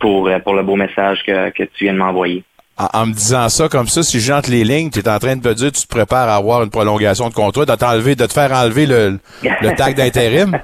pour 0.00 0.28
le 0.28 0.62
beau 0.62 0.76
message 0.76 1.22
que 1.24 1.62
tu 1.64 1.84
viens 1.84 1.94
de 1.94 1.98
m'envoyer 1.98 2.42
en, 2.76 3.06
me 3.06 3.12
disant 3.12 3.48
ça 3.48 3.68
comme 3.68 3.86
ça, 3.86 4.02
si 4.02 4.20
j'entre 4.20 4.50
les 4.50 4.64
lignes, 4.64 4.90
tu 4.90 4.98
es 4.98 5.08
en 5.08 5.18
train 5.18 5.36
de 5.36 5.46
me 5.46 5.54
dire 5.54 5.70
tu 5.72 5.82
te 5.82 5.88
prépares 5.88 6.28
à 6.28 6.36
avoir 6.36 6.62
une 6.62 6.70
prolongation 6.70 7.28
de 7.28 7.34
contrat, 7.34 7.64
de 7.64 7.74
t'enlever, 7.74 8.16
de 8.16 8.26
te 8.26 8.32
faire 8.32 8.52
enlever 8.52 8.86
le, 8.86 9.18
le 9.42 9.70
tag 9.76 9.94
d'intérim? 9.94 10.58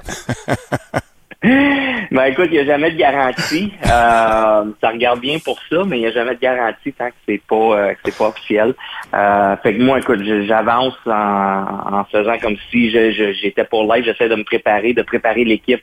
ben 1.43 2.25
écoute, 2.25 2.49
il 2.51 2.53
n'y 2.53 2.59
a 2.59 2.65
jamais 2.65 2.91
de 2.91 2.97
garantie. 2.97 3.73
Euh, 3.85 4.65
ça 4.81 4.89
regarde 4.89 5.21
bien 5.21 5.39
pour 5.39 5.57
ça, 5.69 5.83
mais 5.85 5.97
il 5.97 6.01
n'y 6.01 6.07
a 6.07 6.11
jamais 6.11 6.35
de 6.35 6.41
garantie 6.41 6.93
tant 6.93 7.07
que 7.07 7.15
c'est 7.27 7.41
pas 7.47 7.55
euh, 7.55 7.93
que 7.93 7.99
c'est 8.05 8.17
pas 8.17 8.27
officiel. 8.27 8.73
Euh, 9.13 9.55
fait 9.63 9.75
que 9.75 9.81
moi, 9.81 9.99
écoute, 9.99 10.21
j'avance 10.45 10.97
en, 11.05 11.99
en 11.99 12.03
faisant 12.11 12.37
comme 12.39 12.57
si 12.69 12.91
j'étais 12.91 13.63
pour 13.63 13.91
live, 13.91 14.03
j'essaie 14.03 14.29
de 14.29 14.35
me 14.35 14.43
préparer, 14.43 14.93
de 14.93 15.01
préparer 15.01 15.45
l'équipe 15.45 15.81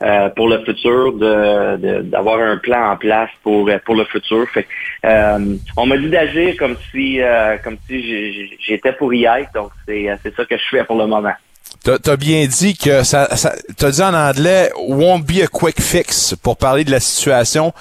euh, 0.00 0.28
pour 0.28 0.48
le 0.48 0.64
futur, 0.64 1.12
de, 1.14 2.02
d'avoir 2.02 2.38
un 2.40 2.56
plan 2.56 2.92
en 2.92 2.96
place 2.96 3.30
pour 3.42 3.68
pour 3.84 3.96
le 3.96 4.04
futur. 4.04 4.48
Fait, 4.48 4.66
euh, 5.04 5.56
on 5.76 5.86
m'a 5.86 5.96
dit 5.96 6.08
d'agir 6.08 6.54
comme 6.56 6.76
si 6.92 7.20
euh, 7.20 7.56
comme 7.64 7.76
si 7.88 8.56
j'étais 8.60 8.92
pour 8.92 9.12
y 9.12 9.24
être, 9.24 9.52
donc 9.52 9.72
c'est 9.86 10.06
c'est 10.22 10.34
ça 10.36 10.44
que 10.44 10.56
je 10.56 10.62
fais 10.70 10.84
pour 10.84 10.98
le 10.98 11.06
moment. 11.08 11.32
T'as 11.82 12.12
as 12.12 12.16
bien 12.16 12.46
dit 12.46 12.76
que 12.76 13.02
ça, 13.02 13.36
ça 13.36 13.54
t'as 13.76 13.90
dit 13.90 14.02
en 14.02 14.14
anglais 14.14 14.70
won't 14.76 15.20
be 15.20 15.42
a 15.42 15.48
quick 15.48 15.80
fix 15.80 16.34
pour 16.42 16.56
parler 16.56 16.84
de 16.84 16.92
la 16.92 17.00
situation 17.00 17.72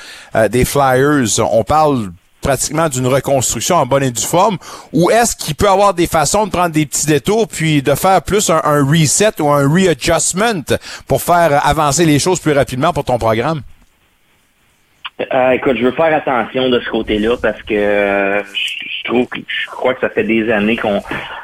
des 0.50 0.66
Flyers. 0.66 1.40
On 1.40 1.64
parle 1.64 2.10
pratiquement 2.48 2.88
d'une 2.88 3.08
reconstruction 3.08 3.76
en 3.76 3.86
bonne 3.86 4.04
et 4.04 4.12
due 4.12 4.26
forme, 4.26 4.58
ou 4.94 5.12
est-ce 5.12 5.36
qu'il 5.36 5.54
peut 5.54 5.68
avoir 5.68 5.94
des 5.94 6.08
façons 6.08 6.46
de 6.46 6.52
prendre 6.52 6.74
des 6.74 6.86
petits 6.86 7.06
détours 7.06 7.46
puis 7.46 7.82
de 7.82 7.94
faire 7.94 8.22
plus 8.22 8.50
un, 8.50 8.62
reset 8.86 9.42
ou 9.42 9.50
un 9.50 9.68
readjustment 9.68 10.64
pour 11.10 11.22
faire 11.22 11.60
avancer 11.68 12.06
les 12.06 12.20
choses 12.20 12.40
plus 12.40 12.54
rapidement 12.54 12.94
pour 12.94 13.04
ton 13.04 13.18
programme? 13.18 13.64
Euh, 15.34 15.50
écoute, 15.52 15.76
je 15.78 15.84
veux 15.84 15.92
faire 15.92 16.16
attention 16.16 16.70
de 16.70 16.80
ce 16.80 16.90
côté-là 16.90 17.36
parce 17.42 17.62
que 17.64 17.74
euh, 17.74 18.42
je 18.44 19.04
trouve 19.04 19.28
que 19.28 19.40
je 19.46 19.68
crois 19.70 19.94
que 19.94 20.00
ça 20.00 20.10
fait 20.10 20.24
des 20.24 20.50
années 20.50 20.78
qu'on 20.78 21.02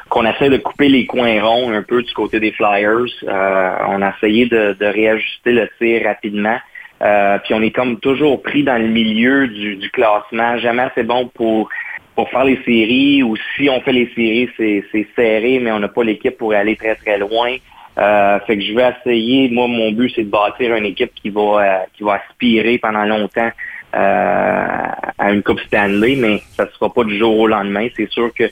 qu'on 0.08 0.24
essaie 0.24 0.48
de 0.48 0.58
couper 0.58 0.88
les 0.88 1.04
coins 1.04 1.42
ronds 1.42 1.70
un 1.72 1.82
peu 1.82 2.02
du 2.02 2.14
côté 2.14 2.40
des 2.40 2.52
Flyers. 2.52 3.12
Euh, 3.24 3.70
on 3.88 4.00
a 4.00 4.14
essayé 4.16 4.46
de, 4.46 4.74
de 4.78 4.86
réajuster 4.86 5.52
le 5.52 5.68
tir 5.78 6.06
rapidement. 6.06 6.58
Euh, 7.02 7.38
puis 7.38 7.54
on 7.54 7.62
est 7.62 7.70
comme 7.70 7.98
toujours 7.98 8.42
pris 8.42 8.62
dans 8.62 8.80
le 8.80 8.88
milieu 8.88 9.48
du, 9.48 9.90
classement, 9.90 10.56
jamais 10.58 10.82
assez 10.82 11.02
bon 11.02 11.28
pour 11.34 11.68
pour 12.14 12.30
faire 12.30 12.44
les 12.44 12.60
séries 12.64 13.24
ou 13.24 13.34
si 13.56 13.68
on 13.68 13.80
fait 13.80 13.92
les 13.92 14.08
séries, 14.14 14.48
c'est 14.56 15.06
serré, 15.16 15.58
mais 15.58 15.72
on 15.72 15.80
n'a 15.80 15.88
pas 15.88 16.04
l'équipe 16.04 16.38
pour 16.38 16.54
aller 16.54 16.76
très 16.76 16.94
très 16.94 17.18
loin. 17.18 17.56
Euh, 17.98 18.38
fait 18.46 18.56
que 18.56 18.62
je 18.62 18.72
vais 18.72 18.92
essayer, 19.00 19.48
moi 19.48 19.66
mon 19.66 19.90
but 19.90 20.12
c'est 20.14 20.22
de 20.22 20.30
bâtir 20.30 20.74
une 20.76 20.84
équipe 20.86 21.12
qui 21.14 21.30
va 21.30 21.40
euh, 21.40 21.78
qui 21.96 22.04
va 22.04 22.22
aspirer 22.28 22.78
pendant 22.78 23.04
longtemps 23.04 23.50
à 23.96 25.32
une 25.32 25.42
Coupe 25.44 25.60
Stanley, 25.60 26.16
mais 26.16 26.42
ça 26.56 26.64
ne 26.64 26.70
sera 26.70 26.92
pas 26.92 27.04
du 27.04 27.16
jour 27.16 27.38
au 27.38 27.46
lendemain. 27.46 27.86
C'est 27.96 28.10
sûr 28.10 28.32
que 28.34 28.44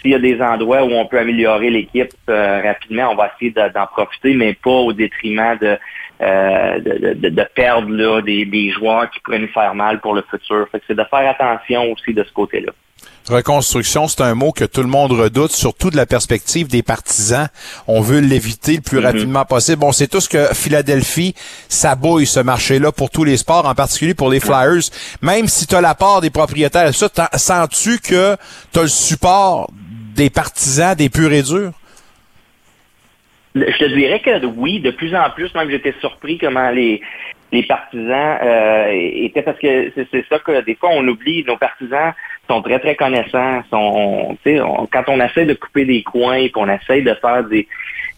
s'il 0.00 0.12
y 0.12 0.14
a 0.14 0.18
des 0.18 0.40
endroits 0.40 0.84
où 0.84 0.90
on 0.92 1.06
peut 1.06 1.18
améliorer 1.18 1.70
l'équipe 1.70 2.12
rapidement, 2.28 3.10
on 3.12 3.14
va 3.14 3.32
essayer 3.34 3.50
d'en 3.52 3.86
profiter, 3.86 4.34
mais 4.34 4.54
pas 4.54 4.70
au 4.70 4.92
détriment 4.92 5.56
de, 5.60 5.78
euh, 6.22 6.78
de, 6.80 7.42
perdre 7.54 7.88
là, 7.88 8.20
des, 8.20 8.70
joueurs 8.70 9.10
qui 9.10 9.20
pourraient 9.20 9.38
nous 9.38 9.48
faire 9.48 9.74
mal 9.74 10.00
pour 10.00 10.12
le 10.12 10.22
futur. 10.30 10.68
c'est 10.86 10.94
de 10.94 11.04
faire 11.04 11.30
attention 11.30 11.90
aussi 11.92 12.12
de 12.12 12.22
ce 12.22 12.32
côté-là. 12.32 12.72
Reconstruction, 13.30 14.08
c'est 14.08 14.22
un 14.22 14.34
mot 14.34 14.50
que 14.50 14.64
tout 14.64 14.82
le 14.82 14.88
monde 14.88 15.12
redoute, 15.12 15.52
surtout 15.52 15.90
de 15.90 15.96
la 15.96 16.04
perspective 16.04 16.66
des 16.66 16.82
partisans. 16.82 17.46
On 17.86 18.00
veut 18.00 18.18
l'éviter 18.18 18.74
le 18.74 18.80
plus 18.80 18.98
mm-hmm. 18.98 19.04
rapidement 19.04 19.44
possible. 19.44 19.78
Bon, 19.78 19.92
c'est 19.92 20.08
tout 20.08 20.20
ce 20.20 20.28
que 20.28 20.52
Philadelphie 20.52 21.34
s'abouille 21.68 22.26
ce 22.26 22.40
marché-là 22.40 22.90
pour 22.90 23.08
tous 23.08 23.22
les 23.22 23.36
sports, 23.36 23.66
en 23.66 23.74
particulier 23.74 24.14
pour 24.14 24.30
les 24.30 24.40
Flyers. 24.40 24.90
Même 25.22 25.46
si 25.46 25.66
tu 25.66 25.76
as 25.76 25.80
la 25.80 25.94
part 25.94 26.20
des 26.20 26.30
propriétaires, 26.30 26.92
ça, 26.92 27.08
sens-tu 27.34 27.98
que 27.98 28.36
tu 28.72 28.78
as 28.78 28.82
le 28.82 28.88
support 28.88 29.70
des 30.16 30.28
partisans, 30.28 30.96
des 30.96 31.08
purs 31.08 31.32
et 31.32 31.42
durs? 31.42 31.72
Je 33.54 33.78
te 33.78 33.94
dirais 33.94 34.20
que 34.20 34.44
oui, 34.46 34.80
de 34.80 34.90
plus 34.90 35.14
en 35.14 35.30
plus, 35.30 35.54
même 35.54 35.70
j'étais 35.70 35.94
surpris 36.00 36.38
comment 36.38 36.70
les, 36.70 37.00
les 37.52 37.62
partisans 37.64 38.38
euh, 38.42 38.88
étaient 38.92 39.42
parce 39.42 39.58
que 39.58 39.92
c'est 39.96 40.24
ça 40.28 40.38
que 40.38 40.60
des 40.62 40.76
fois 40.76 40.90
on 40.92 41.06
oublie, 41.08 41.44
nos 41.44 41.56
partisans 41.56 42.12
sont 42.50 42.62
très 42.62 42.78
très 42.78 42.96
connaissants, 42.96 43.62
sont 43.70 44.36
on, 44.46 44.86
quand 44.86 45.04
on 45.08 45.20
essaie 45.20 45.46
de 45.46 45.54
couper 45.54 45.84
des 45.84 46.02
coins, 46.02 46.48
qu'on 46.48 46.68
essaie 46.68 47.02
de 47.02 47.14
faire 47.14 47.44
des 47.44 47.66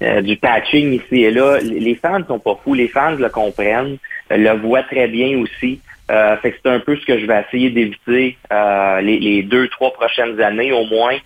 euh, 0.03 0.21
du 0.21 0.37
patching 0.37 0.93
ici 0.95 1.23
et 1.25 1.31
là, 1.31 1.59
les 1.63 1.95
fans 1.95 2.19
ne 2.19 2.25
sont 2.25 2.39
pas 2.39 2.59
fous, 2.65 2.75
les 2.75 2.89
fans 2.89 3.13
le 3.13 3.29
comprennent, 3.29 3.99
le 4.31 4.53
voient 4.59 4.83
très 4.83 5.07
bien 5.07 5.39
aussi. 5.39 5.81
Euh, 6.11 6.37
fait 6.39 6.55
c'est 6.63 6.71
un 6.71 6.81
peu 6.81 6.97
ce 6.97 7.07
que 7.07 7.19
je 7.19 7.27
vais 7.27 7.45
essayer 7.47 7.71
d'éviter 7.71 8.37
euh, 8.53 9.01
les, 9.01 9.43
deux, 9.45 9.69
trois 9.69 9.93
prochaines 9.93 10.41
années 10.41 10.73
au 10.73 10.85
moins. 10.87 11.17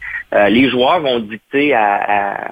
les 0.48 0.68
joueurs 0.68 1.00
vont 1.00 1.20
dicter 1.20 1.74
à 1.74 2.50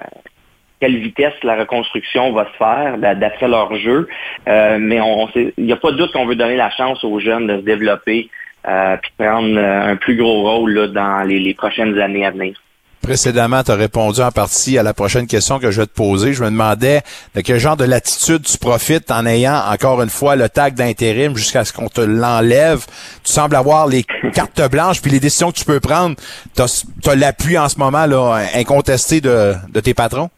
quelle 0.79 0.97
vitesse 0.97 1.33
la 1.43 1.55
reconstruction 1.55 2.33
va 2.33 2.45
se 2.45 2.57
faire 2.57 2.97
d'après 3.15 3.47
leur 3.47 3.75
jeu. 3.75 4.07
Euh, 4.47 4.77
mais 4.79 4.99
on, 5.01 5.27
il 5.35 5.53
n'y 5.57 5.71
a 5.71 5.77
pas 5.77 5.91
de 5.91 5.97
doute 5.97 6.11
qu'on 6.11 6.25
veut 6.25 6.35
donner 6.35 6.57
la 6.57 6.69
chance 6.71 7.03
aux 7.03 7.19
jeunes 7.19 7.47
de 7.47 7.57
se 7.57 7.61
développer 7.61 8.29
euh, 8.67 8.97
puis 9.01 9.11
prendre 9.17 9.57
euh, 9.57 9.91
un 9.91 9.95
plus 9.95 10.15
gros 10.17 10.41
rôle 10.41 10.73
là, 10.73 10.87
dans 10.87 11.27
les, 11.27 11.53
prochaines 11.53 11.97
années 11.99 12.25
à 12.25 12.31
venir. 12.31 12.53
Précédemment, 13.01 13.61
tu 13.61 13.69
as 13.69 13.75
répondu 13.75 14.21
en 14.21 14.31
partie 14.31 14.79
à 14.79 14.83
la 14.83 14.95
prochaine 14.95 15.27
question 15.27 15.59
que 15.59 15.69
je 15.69 15.81
vais 15.81 15.85
te 15.85 15.93
poser. 15.93 16.33
Je 16.33 16.43
me 16.43 16.49
demandais 16.49 17.01
de 17.35 17.41
quel 17.41 17.59
genre 17.59 17.77
de 17.77 17.85
latitude 17.85 18.41
tu 18.41 18.57
profites 18.57 19.11
en 19.11 19.27
ayant 19.27 19.61
encore 19.71 20.01
une 20.01 20.09
fois 20.09 20.35
le 20.35 20.49
tag 20.49 20.73
d'intérim 20.73 21.35
jusqu'à 21.37 21.63
ce 21.65 21.71
qu'on 21.71 21.87
te 21.87 22.01
l'enlève. 22.01 22.83
Tu 23.23 23.31
sembles 23.31 23.55
avoir 23.55 23.85
les 23.85 24.03
cartes 24.33 24.71
blanches 24.71 25.03
puis 25.03 25.11
les 25.11 25.19
décisions 25.19 25.51
que 25.51 25.57
tu 25.57 25.65
peux 25.65 25.79
prendre. 25.79 26.15
Tu 26.55 26.63
as, 26.63 27.15
l'appui 27.15 27.59
en 27.59 27.69
ce 27.69 27.77
moment 27.77 28.07
là 28.07 28.39
incontesté 28.55 29.21
de, 29.21 29.53
de 29.71 29.79
tes 29.79 29.93
patrons? 29.93 30.31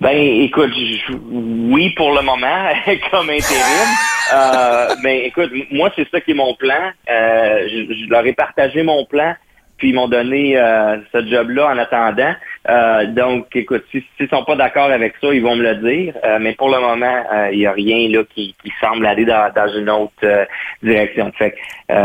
Ben, 0.00 0.16
écoute, 0.16 0.72
oui 1.20 1.90
pour 1.90 2.14
le 2.14 2.22
moment, 2.22 2.68
comme 3.10 3.28
intérim. 3.28 3.88
Euh, 4.32 4.94
mais 5.02 5.26
écoute, 5.26 5.50
moi, 5.70 5.90
c'est 5.94 6.08
ça 6.08 6.22
qui 6.22 6.30
est 6.30 6.34
mon 6.34 6.54
plan. 6.54 6.90
Euh, 7.10 7.68
je, 7.68 8.08
leur 8.08 8.24
ai 8.24 8.32
partagé 8.32 8.82
mon 8.82 9.04
plan, 9.04 9.34
puis 9.76 9.90
ils 9.90 9.94
m'ont 9.94 10.08
donné 10.08 10.56
euh, 10.56 10.96
ce 11.12 11.26
job-là 11.26 11.66
en 11.74 11.76
attendant. 11.76 12.32
Euh, 12.70 13.06
donc, 13.08 13.54
écoute, 13.54 13.84
s'ils 13.90 14.02
ne 14.20 14.26
sont 14.28 14.42
pas 14.44 14.56
d'accord 14.56 14.90
avec 14.90 15.16
ça, 15.20 15.34
ils 15.34 15.42
vont 15.42 15.54
me 15.54 15.64
le 15.64 15.74
dire. 15.76 16.14
mais 16.40 16.54
pour 16.54 16.70
le 16.70 16.80
moment, 16.80 17.22
il 17.52 17.58
n'y 17.58 17.66
a 17.66 17.72
rien 17.72 18.08
là 18.08 18.24
qui, 18.34 18.54
semble 18.80 19.04
aller 19.04 19.26
dans, 19.26 19.68
une 19.76 19.90
autre 19.90 20.46
direction. 20.82 21.30
Fait 21.36 21.54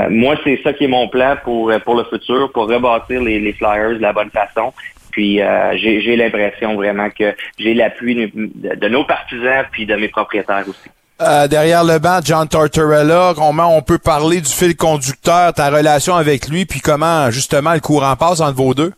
moi, 0.09 0.35
c'est 0.43 0.59
ça 0.63 0.73
qui 0.73 0.83
est 0.83 0.89
mon 0.89 1.07
plan 1.07 1.37
pour, 1.45 1.71
pour 1.85 1.95
le 1.95 2.03
futur, 2.03 2.51
pour 2.51 2.67
rebâtir 2.67 3.21
les 3.21 3.53
Flyers 3.53 3.95
de 3.95 4.01
la 4.01 4.11
bonne 4.11 4.31
façon. 4.31 4.73
Puis 5.15 5.41
euh, 5.41 5.77
j'ai 5.77 6.17
l'impression 6.17 6.75
vraiment 6.75 7.09
que 7.09 7.33
j'ai 7.57 7.73
l'appui 7.73 8.15
de, 8.15 8.87
nos 8.89 9.05
partisans 9.05 9.63
puis 9.71 9.85
de 9.85 9.95
mes 9.95 10.09
propriétaires 10.09 10.65
aussi. 10.67 10.89
Euh, 11.21 11.47
derrière 11.47 11.85
le 11.85 11.99
banc, 11.99 12.19
John 12.21 12.45
Tortorella, 12.49 13.31
comment 13.33 13.77
on 13.77 13.81
peut 13.81 13.97
parler 13.97 14.41
du 14.41 14.51
fil 14.51 14.75
conducteur, 14.75 15.53
ta 15.53 15.69
relation 15.69 16.15
avec 16.15 16.49
lui, 16.49 16.65
puis 16.65 16.81
comment 16.81 17.31
justement 17.31 17.73
le 17.73 17.79
courant 17.79 18.17
passe 18.17 18.41
entre 18.41 18.57
vos 18.57 18.73
deux? 18.73 18.91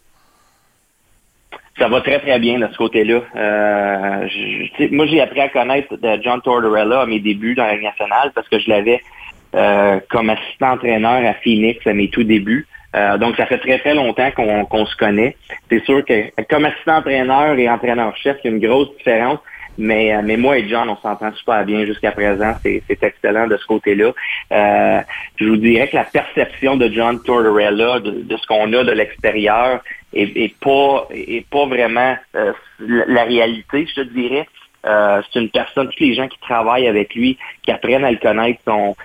Ça 1.78 1.88
va 1.88 2.02
très 2.02 2.20
très 2.20 2.40
bien 2.40 2.58
de 2.58 2.68
ce 2.72 2.78
côté-là. 2.78 3.22
Euh, 3.36 4.28
moi, 4.90 5.06
j'ai 5.06 5.22
appris 5.22 5.42
à 5.42 5.50
connaître 5.50 6.00
John 6.24 6.42
Tortorella 6.42 7.02
à 7.02 7.06
mes 7.06 7.20
débuts 7.20 7.54
dans 7.54 7.68
la 7.68 7.78
nationale 7.78 8.32
parce 8.34 8.50
que 8.50 8.58
je 8.58 8.72
l'avais 8.72 9.04
comme 10.10 10.32
assistant 10.32 10.72
entraîneur 10.72 11.24
à 11.24 11.36
Phoenix 11.44 11.86
à 11.86 11.94
mes 11.94 12.10
tout 12.10 12.24
débuts. 12.24 12.66
Euh, 12.96 13.18
donc, 13.18 13.36
ça 13.36 13.46
fait 13.46 13.58
très, 13.60 13.80
très 13.80 13.94
longtemps 13.94 14.32
qu'on 14.32 14.86
se 14.86 14.96
connaît. 14.96 15.36
C'est 15.70 15.84
sûr 15.84 16.04
que 16.06 16.32
comme 16.50 16.66
assistant-entraîneur 16.66 17.58
et 17.58 17.70
entraîneur-chef, 17.70 18.38
il 18.44 18.48
y 18.48 18.54
a 18.54 18.56
une 18.56 18.66
grosse 18.66 18.96
différence. 18.98 19.40
Mais, 19.80 20.16
euh, 20.16 20.22
mais 20.24 20.38
moi 20.38 20.58
et 20.58 20.68
John, 20.68 20.90
on 20.90 20.98
s'entend 20.98 21.32
super 21.34 21.64
bien 21.64 21.86
jusqu'à 21.86 22.12
présent. 22.12 22.56
C'est 22.64 22.82
excellent 23.04 23.46
de 23.46 23.58
ce 23.58 23.66
côté-là. 23.68 24.12
Euh, 24.52 25.02
je 25.36 25.46
vous 25.46 25.58
dirais 25.58 25.88
que 25.88 25.96
la 25.96 26.06
perception 26.06 26.78
de 26.78 26.90
John 26.92 27.22
Tortorella, 27.22 28.00
de, 28.00 28.36
ce 28.36 28.48
qu'on 28.48 28.74
a 28.74 28.84
de 28.84 28.92
l'extérieur, 28.92 29.84
est, 30.14 30.58
pas, 30.60 31.08
est 31.12 31.48
pas 31.48 31.68
vraiment 31.68 32.16
la 32.80 33.24
réalité, 33.24 33.86
je 33.88 34.02
te 34.02 34.08
dirais. 34.08 34.48
c'est 34.84 35.40
une 35.40 35.50
personne, 35.50 35.90
tous 35.90 36.04
les 36.04 36.16
gens 36.16 36.28
qui 36.28 36.40
travaillent 36.40 36.88
avec 36.88 37.14
lui, 37.14 37.38
qui 37.62 37.72
apprennent 37.72 38.06
à 38.06 38.10
le 38.10 38.18
connaître, 38.18 38.60
sont, 38.66 38.96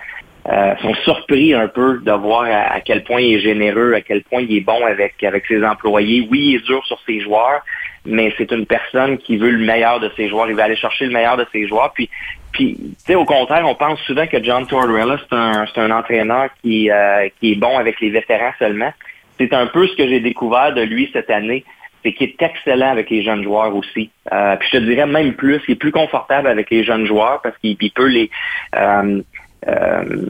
euh, 0.49 0.75
sont 0.81 0.93
surpris 1.05 1.53
un 1.53 1.67
peu 1.69 1.99
de 1.99 2.11
voir 2.11 2.43
à, 2.43 2.81
quel 2.81 3.03
point 3.03 3.21
il 3.21 3.35
est 3.35 3.39
généreux, 3.39 3.93
à 3.93 4.01
quel 4.01 4.23
point 4.23 4.41
il 4.41 4.57
est 4.57 4.61
bon 4.61 4.85
avec, 4.85 5.23
avec 5.23 5.45
ses 5.45 5.63
employés. 5.63 6.27
Oui, 6.29 6.39
il 6.39 6.55
est 6.55 6.65
dur 6.65 6.85
sur 6.85 6.99
ses 7.05 7.21
joueurs, 7.21 7.61
mais 8.05 8.33
c'est 8.37 8.51
une 8.51 8.65
personne 8.65 9.17
qui 9.17 9.37
veut 9.37 9.51
le 9.51 9.65
meilleur 9.65 10.01
de 10.01 10.11
ses 10.17 10.27
joueurs. 10.27 10.49
Il 10.49 10.55
va 10.55 10.65
aller 10.65 10.75
chercher 10.75 11.05
le 11.05 11.11
meilleur 11.11 11.37
de 11.37 11.45
ses 11.53 11.65
joueurs. 11.67 11.93
Puis, 11.93 12.09
puis 12.51 12.75
tu 12.75 13.05
sais, 13.05 13.15
au 13.15 13.25
contraire, 13.25 13.65
on 13.65 13.75
pense 13.75 14.01
souvent 14.01 14.27
que 14.27 14.43
John 14.43 14.67
Tortorella, 14.67 15.17
c'est 15.17 15.35
un, 15.35 15.65
un 15.75 15.91
entraîneur 15.91 16.49
qui, 16.61 16.91
euh, 16.91 17.29
qui 17.39 17.53
est 17.53 17.55
bon 17.55 17.77
avec 17.77 18.01
les 18.01 18.09
vétérans 18.09 18.53
seulement. 18.59 18.91
C'est 19.37 19.53
un 19.53 19.67
peu 19.67 19.87
ce 19.87 19.95
que 19.95 20.07
j'ai 20.07 20.19
découvert 20.19 20.73
de 20.73 20.81
lui 20.81 21.09
cette 21.13 21.29
année 21.29 21.63
c'est 22.03 22.13
qu'il 22.13 22.29
est 22.29 22.41
excellent 22.41 22.91
avec 22.91 23.09
les 23.09 23.23
jeunes 23.23 23.43
joueurs 23.43 23.75
aussi. 23.75 24.09
Euh, 24.31 24.55
puis 24.57 24.69
je 24.71 24.77
te 24.77 24.83
dirais 24.83 25.05
même 25.05 25.33
plus, 25.33 25.61
il 25.67 25.71
est 25.71 25.75
plus 25.75 25.91
confortable 25.91 26.47
avec 26.47 26.69
les 26.69 26.83
jeunes 26.83 27.05
joueurs 27.05 27.41
parce 27.41 27.57
qu'il 27.59 27.77
peut 27.91 28.07
les 28.07 28.29
euh, 28.75 29.21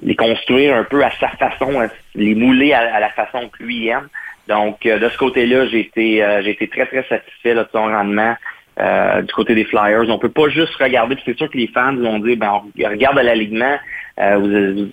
les 0.02 0.16
construire 0.16 0.76
un 0.76 0.84
peu 0.84 1.04
à 1.04 1.12
sa 1.20 1.30
façon, 1.30 1.82
les 2.16 2.36
mouler 2.36 2.74
à, 2.74 3.00
la 3.00 3.10
façon 3.10 3.50
que 3.50 3.64
lui 3.64 3.88
aime. 3.88 4.08
Donc, 4.48 4.86
euh, 4.86 5.00
de 5.00 5.10
ce 5.10 5.18
côté-là, 5.18 5.68
j'ai 5.68 5.80
été, 5.80 6.24
euh, 6.24 6.42
j'ai 6.44 6.52
été 6.52 6.68
très, 6.68 6.86
très 6.86 7.04
satisfait 7.04 7.56
de 7.56 7.66
son 7.72 7.84
rendement. 7.84 8.36
du 9.22 9.34
côté 9.34 9.54
des 9.54 9.66
Flyers. 9.66 10.10
On 10.10 10.18
peut 10.18 10.30
pas 10.42 10.50
juste 10.50 10.76
regarder, 10.76 11.16
c'est 11.24 11.38
sûr 11.38 11.50
que 11.50 11.58
les 11.58 11.68
fans 11.68 11.96
vont 11.96 12.20
dire, 12.20 12.38
ben, 12.38 12.52
on 12.54 12.90
regarde 12.90 13.18
l'alignement, 13.18 13.78
vous 14.18 14.48
ne 14.48 14.88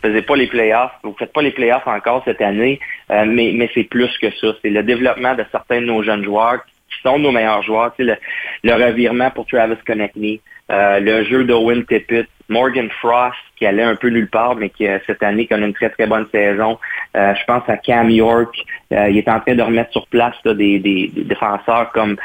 faisiez 0.00 0.22
pas 0.22 0.36
les 0.36 0.46
playoffs, 0.46 0.92
vous 1.02 1.14
faites 1.18 1.32
pas 1.32 1.42
les 1.42 1.50
playoffs 1.50 1.86
encore 1.86 2.22
cette 2.24 2.40
année, 2.40 2.80
mais, 3.10 3.52
mais 3.54 3.68
c'est 3.74 3.84
plus 3.84 4.10
que 4.16 4.30
ça. 4.30 4.54
C'est 4.62 4.70
le 4.70 4.82
développement 4.82 5.34
de 5.34 5.44
certains 5.52 5.82
de 5.82 5.86
nos 5.86 6.02
jeunes 6.02 6.24
joueurs 6.24 6.64
sont 7.02 7.18
nos 7.18 7.32
meilleurs 7.32 7.62
joueurs. 7.62 7.92
Le, 7.98 8.16
le 8.62 8.72
revirement 8.72 9.30
pour 9.30 9.46
Travis 9.46 9.76
Connectney, 9.86 10.40
euh, 10.70 11.00
le 11.00 11.24
jeu 11.24 11.44
d'Owen 11.44 11.84
Tippett, 11.84 12.26
Morgan 12.48 12.88
Frost, 13.00 13.36
qui 13.56 13.66
allait 13.66 13.82
un 13.82 13.96
peu 13.96 14.08
nulle 14.08 14.28
part, 14.28 14.56
mais 14.56 14.70
qui 14.70 14.86
cette 15.06 15.22
année 15.22 15.46
connaît 15.46 15.66
une 15.66 15.74
très 15.74 15.90
très 15.90 16.06
bonne 16.06 16.26
saison. 16.32 16.78
Euh, 17.16 17.34
je 17.34 17.44
pense 17.46 17.62
à 17.68 17.76
Cam 17.76 18.10
York. 18.10 18.54
Euh, 18.92 19.08
il 19.10 19.18
est 19.18 19.28
en 19.28 19.40
train 19.40 19.54
de 19.54 19.62
remettre 19.62 19.92
sur 19.92 20.06
place 20.06 20.36
des, 20.44 21.10
défenseurs 21.14 21.92
comme 21.92 22.16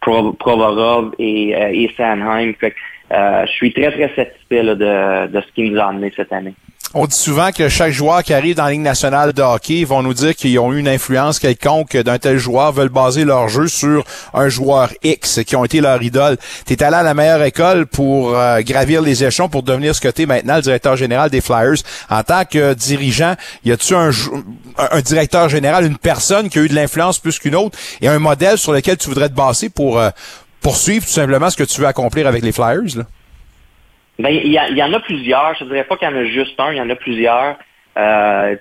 Provorov 0.00 1.14
et, 1.18 1.50
et 1.50 1.90
Sanheim. 1.96 2.52
je 3.10 3.50
suis 3.52 3.72
très 3.72 3.90
très 3.90 4.14
satisfait 4.14 4.62
de, 4.62 5.26
de 5.26 5.40
ce 5.40 5.52
qu'il 5.52 5.72
nous 5.72 5.80
a 5.80 5.86
amené 5.86 6.12
cette 6.16 6.32
année. 6.32 6.54
On 6.94 7.04
dit 7.04 7.16
souvent 7.16 7.52
que 7.52 7.68
chaque 7.68 7.92
joueur 7.92 8.22
qui 8.22 8.32
arrive 8.32 8.56
dans 8.56 8.64
la 8.64 8.70
Ligue 8.70 8.80
nationale 8.80 9.34
de 9.34 9.42
hockey 9.42 9.84
vont 9.84 10.02
nous 10.02 10.14
dire 10.14 10.34
qu'ils 10.34 10.58
ont 10.58 10.72
eu 10.72 10.78
une 10.78 10.88
influence 10.88 11.38
quelconque 11.38 11.94
d'un 11.98 12.18
tel 12.18 12.38
joueur, 12.38 12.72
veulent 12.72 12.88
baser 12.88 13.26
leur 13.26 13.50
jeu 13.50 13.68
sur 13.68 14.04
un 14.32 14.48
joueur 14.48 14.90
X 15.02 15.40
qui 15.46 15.54
ont 15.54 15.66
été 15.66 15.82
leur 15.82 16.02
idole. 16.02 16.38
Tu 16.66 16.72
es 16.72 16.82
allé 16.82 16.96
à 16.96 17.02
la 17.02 17.12
meilleure 17.12 17.42
école 17.42 17.86
pour 17.86 18.34
euh, 18.34 18.60
gravir 18.62 19.02
les 19.02 19.22
échelons 19.22 19.50
pour 19.50 19.62
devenir 19.62 19.94
ce 19.94 20.00
que 20.00 20.24
maintenant, 20.24 20.56
le 20.56 20.62
directeur 20.62 20.96
général 20.96 21.28
des 21.28 21.42
Flyers. 21.42 21.76
En 22.08 22.22
tant 22.22 22.46
que 22.46 22.72
dirigeant, 22.72 23.34
y 23.66 23.72
a-tu 23.72 23.94
un, 23.94 24.10
un 24.78 25.00
directeur 25.02 25.50
général, 25.50 25.84
une 25.84 25.98
personne 25.98 26.48
qui 26.48 26.58
a 26.58 26.62
eu 26.62 26.68
de 26.68 26.74
l'influence 26.74 27.18
plus 27.18 27.38
qu'une 27.38 27.54
autre 27.54 27.78
et 28.00 28.08
un 28.08 28.18
modèle 28.18 28.56
sur 28.56 28.72
lequel 28.72 28.96
tu 28.96 29.10
voudrais 29.10 29.28
te 29.28 29.34
baser 29.34 29.68
pour 29.68 29.98
euh, 29.98 30.08
poursuivre 30.62 31.04
tout 31.04 31.12
simplement 31.12 31.50
ce 31.50 31.56
que 31.56 31.64
tu 31.64 31.82
veux 31.82 31.86
accomplir 31.86 32.26
avec 32.26 32.42
les 32.42 32.52
Flyers? 32.52 32.96
Là? 32.96 33.04
Ben, 34.18 34.30
il 34.30 34.52
y, 34.52 34.82
en 34.82 34.92
a 34.92 35.00
plusieurs. 35.00 35.54
Je 35.54 35.64
ne 35.64 35.68
dirais 35.68 35.84
pas 35.84 35.96
qu'il 35.96 36.08
y 36.08 36.12
en 36.12 36.16
a 36.16 36.24
juste 36.24 36.58
un, 36.58 36.72
il 36.72 36.78
y 36.78 36.80
en 36.80 36.90
a 36.90 36.96
plusieurs. 36.96 37.56
Euh, 37.96 38.56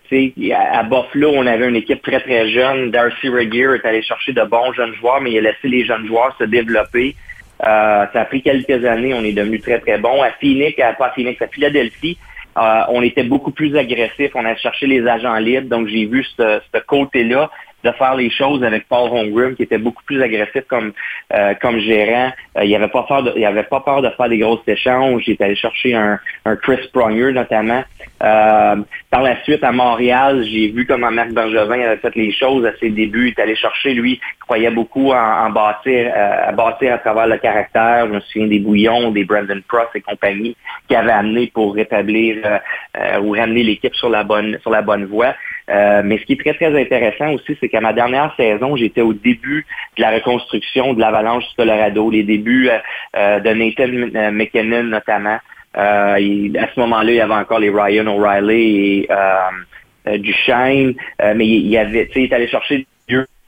à, 0.56 0.84
Buffalo, 0.84 1.32
on 1.34 1.48
avait 1.48 1.68
une 1.68 1.76
équipe 1.76 2.02
très, 2.04 2.20
très 2.20 2.50
jeune. 2.50 2.92
Darcy 2.92 3.30
Regier 3.30 3.68
est 3.76 3.86
allé 3.86 4.04
chercher 4.04 4.34
de 4.34 4.44
bons 4.44 4.72
jeunes 4.74 4.94
joueurs, 4.96 5.20
mais 5.22 5.32
il 5.32 5.40
a 5.40 5.52
laissé 5.52 5.68
les 5.68 5.84
jeunes 5.84 6.06
joueurs 6.06 6.36
se 6.38 6.44
développer. 6.44 7.16
Euh, 7.64 8.06
ça 8.14 8.22
a 8.22 8.26
pris 8.26 8.44
quelques 8.44 8.86
années, 8.86 9.16
on 9.16 9.24
est 9.24 9.34
devenu 9.34 9.60
très, 9.60 9.80
très 9.80 9.98
bon. 9.98 10.22
À 10.22 10.30
Phoenix, 10.40 10.80
à, 10.80 10.94
pas 10.94 11.08
à 11.08 11.12
Phoenix, 11.12 11.42
à 11.42 11.48
Philadelphie, 11.48 12.20
euh, 12.58 12.82
on 12.90 13.02
était 13.02 13.24
beaucoup 13.24 13.52
plus 13.52 13.76
agressif. 13.76 14.32
On 14.36 14.46
a 14.46 14.56
cherché 14.56 14.86
les 14.86 15.08
agents 15.08 15.38
libres, 15.38 15.70
donc 15.70 15.88
j'ai 15.88 16.06
vu 16.06 16.24
ce 16.38 16.80
côté-là 16.86 17.50
de 17.84 17.92
faire 17.92 18.16
les 18.16 18.30
choses 18.30 18.64
avec 18.64 18.88
Paul 18.88 19.10
Holmgren, 19.12 19.56
qui 19.56 19.64
était 19.64 19.78
beaucoup 19.78 20.04
plus 20.04 20.22
agressif 20.22 20.64
comme 20.68 20.94
euh, 21.34 21.54
comme 21.62 21.80
gérant. 21.80 22.32
Euh, 22.58 22.66
il 22.66 22.76
avait 22.76 22.88
pas 22.88 23.04
peur 23.04 23.24
de, 23.24 23.34
il 23.36 23.46
avait 23.46 23.64
pas 23.64 23.82
peur 23.82 24.02
de 24.02 24.10
faire 24.10 24.30
des 24.30 24.40
grosses 24.40 24.68
échanges. 24.68 25.24
Il 25.28 25.34
est 25.34 25.42
allé 25.42 25.56
chercher 25.56 25.94
un, 25.94 26.20
un 26.46 26.56
Chris 26.56 26.90
Pronger 26.92 27.32
notamment. 27.32 27.84
Euh, 28.24 28.76
par 29.12 29.22
la 29.22 29.42
suite, 29.44 29.64
à 29.64 29.72
Montréal, 29.72 30.44
j'ai 30.50 30.70
vu 30.70 30.88
comment 30.88 31.12
Marc 31.12 31.32
Bergevin 31.32 31.82
avait 31.82 31.98
fait 31.98 32.16
les 32.16 32.32
choses 32.32 32.66
à 32.66 32.72
ses 32.80 32.90
débuts. 32.90 33.28
Il 33.28 33.34
est 33.38 33.42
allé 33.42 33.56
chercher, 33.56 33.94
lui, 33.94 34.20
croyait 34.40 34.72
beaucoup 34.72 35.12
en, 35.12 35.50
bâtir, 35.52 36.12
à 36.16 36.52
bâtir 36.52 36.94
à 36.94 36.98
travers 36.98 37.28
le 37.28 37.38
caractère. 37.38 38.08
Je 38.08 38.14
me 38.14 38.20
souviens 38.22 38.48
des 38.48 38.60
Bouillons, 38.60 39.12
des 39.12 39.24
Brandon 39.24 39.62
Pross 39.68 39.88
et 39.94 40.02
compagnie 40.02 40.56
qui 40.88 40.96
avaient 40.96 41.12
amené 41.12 41.52
pour 41.54 41.76
rétablir 41.76 42.38
ou 43.22 43.32
ramener 43.32 43.64
l'équipe 43.64 43.94
sur 43.96 44.10
la 44.10 44.24
bonne 44.24 44.58
sur 44.62 44.72
la 44.72 44.82
bonne 44.82 45.06
voie. 45.06 45.36
Euh, 45.70 46.02
mais 46.04 46.18
ce 46.18 46.24
qui 46.24 46.34
est 46.34 46.40
très, 46.40 46.54
très 46.54 46.80
intéressant 46.80 47.34
aussi, 47.34 47.58
c'est 47.60 47.68
qu'à 47.68 47.82
ma 47.82 47.94
dernière 47.94 48.34
saison, 48.38 48.76
j'étais 48.76 49.02
au 49.02 49.14
début 49.14 49.66
de 49.98 50.02
la 50.02 50.12
reconstruction 50.12 50.94
de 50.94 51.02
l'Avalanche 51.02 51.48
du 51.50 51.56
Colorado, 51.56 52.10
les 52.10 52.24
débuts 52.24 52.70
euh, 52.70 52.78
euh, 53.18 53.40
de 53.40 53.50
Nathan 53.50 54.32
McKinnon 54.32 54.84
notamment. 54.84 55.40
à 55.74 56.18
ce 56.18 56.80
moment-là, 56.80 57.12
il 57.12 57.16
y 57.16 57.22
avait 57.22 57.34
encore 57.34 57.60
les 57.60 57.70
Ryan 57.70 58.08
O'Reilly 58.08 59.08
et 60.06 60.20
Duchesne, 60.20 60.94
mais 61.36 61.48
il 61.48 61.68
y 61.68 61.78
avait, 61.78 62.08
tu 62.08 62.28
sais, 62.28 62.34
allé 62.34 62.48
chercher 62.48 62.88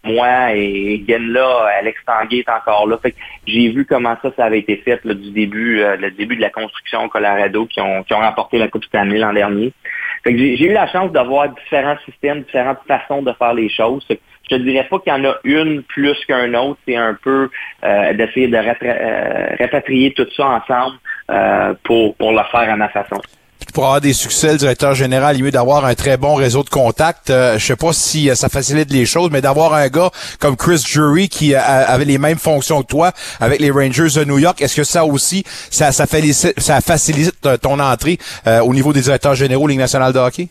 moi 0.01 0.53
et 0.53 1.03
là, 1.07 1.67
Alex 1.79 1.99
Tanguay 2.05 2.39
est 2.39 2.49
encore 2.49 2.87
là. 2.87 2.97
Fait 3.01 3.13
j'ai 3.45 3.69
vu 3.69 3.85
comment 3.85 4.15
ça, 4.21 4.31
ça 4.37 4.45
avait 4.45 4.59
été 4.59 4.77
fait 4.77 5.05
du 5.05 5.31
début, 5.31 5.81
le 5.99 6.11
début 6.11 6.37
de 6.37 6.41
la 6.41 6.49
construction 6.49 7.03
au 7.03 7.09
Colorado 7.09 7.65
qui 7.65 7.81
ont, 7.81 8.03
qui 8.03 8.13
ont 8.13 8.19
remporté 8.19 8.57
la 8.57 8.69
Coupe 8.69 8.85
Stanley 8.85 9.19
l'an 9.19 9.33
dernier 9.33 9.73
j'ai 10.25 10.65
eu 10.65 10.73
la 10.73 10.87
chance 10.87 11.11
d'avoir 11.11 11.49
différents 11.49 11.97
systèmes, 12.05 12.41
différentes 12.41 12.79
façons 12.87 13.21
de 13.21 13.31
faire 13.33 13.53
les 13.53 13.69
choses. 13.69 14.05
Je 14.09 14.55
te 14.55 14.61
dirais 14.61 14.87
pas 14.89 14.99
qu'il 14.99 15.13
y 15.13 15.15
en 15.15 15.25
a 15.25 15.35
une 15.43 15.83
plus 15.83 16.17
qu'un 16.25 16.53
autre. 16.55 16.79
C'est 16.87 16.95
un 16.95 17.17
peu 17.21 17.49
euh, 17.83 18.13
d'essayer 18.13 18.47
de 18.47 18.57
euh, 18.57 19.55
répatrier 19.57 20.11
tout 20.13 20.27
ça 20.35 20.47
ensemble 20.47 20.97
euh, 21.29 21.73
pour, 21.83 22.15
pour 22.15 22.31
le 22.31 22.43
faire 22.51 22.71
à 22.71 22.75
ma 22.75 22.89
façon. 22.89 23.21
Pour 23.73 23.85
avoir 23.85 24.01
des 24.01 24.13
succès, 24.13 24.51
le 24.51 24.57
directeur 24.57 24.93
général, 24.93 25.35
il 25.35 25.39
est 25.39 25.43
mieux 25.43 25.51
d'avoir 25.51 25.85
un 25.85 25.95
très 25.95 26.17
bon 26.17 26.35
réseau 26.35 26.63
de 26.63 26.69
contacts. 26.69 27.29
Euh, 27.29 27.57
je 27.57 27.65
sais 27.65 27.75
pas 27.75 27.93
si 27.93 28.29
euh, 28.29 28.35
ça 28.35 28.49
facilite 28.49 28.91
les 28.91 29.05
choses, 29.05 29.29
mais 29.31 29.41
d'avoir 29.41 29.73
un 29.73 29.87
gars 29.87 30.09
comme 30.39 30.55
Chris 30.55 30.83
Jury 30.85 31.29
qui 31.29 31.53
euh, 31.53 31.59
avait 31.59 32.05
les 32.05 32.17
mêmes 32.17 32.37
fonctions 32.37 32.81
que 32.81 32.87
toi 32.87 33.11
avec 33.39 33.59
les 33.59 33.71
Rangers 33.71 34.09
de 34.15 34.23
New 34.25 34.39
York, 34.39 34.61
est-ce 34.61 34.75
que 34.75 34.83
ça 34.83 35.05
aussi, 35.05 35.43
ça, 35.69 35.91
ça, 35.91 36.05
facilite 36.05 37.45
euh, 37.45 37.57
ton 37.57 37.79
entrée 37.79 38.17
au 38.63 38.73
niveau 38.73 38.93
des 38.93 39.01
directeurs 39.01 39.35
généraux 39.35 39.67
Ligue 39.67 39.79
nationale 39.79 40.13
de 40.13 40.19
hockey? 40.19 40.49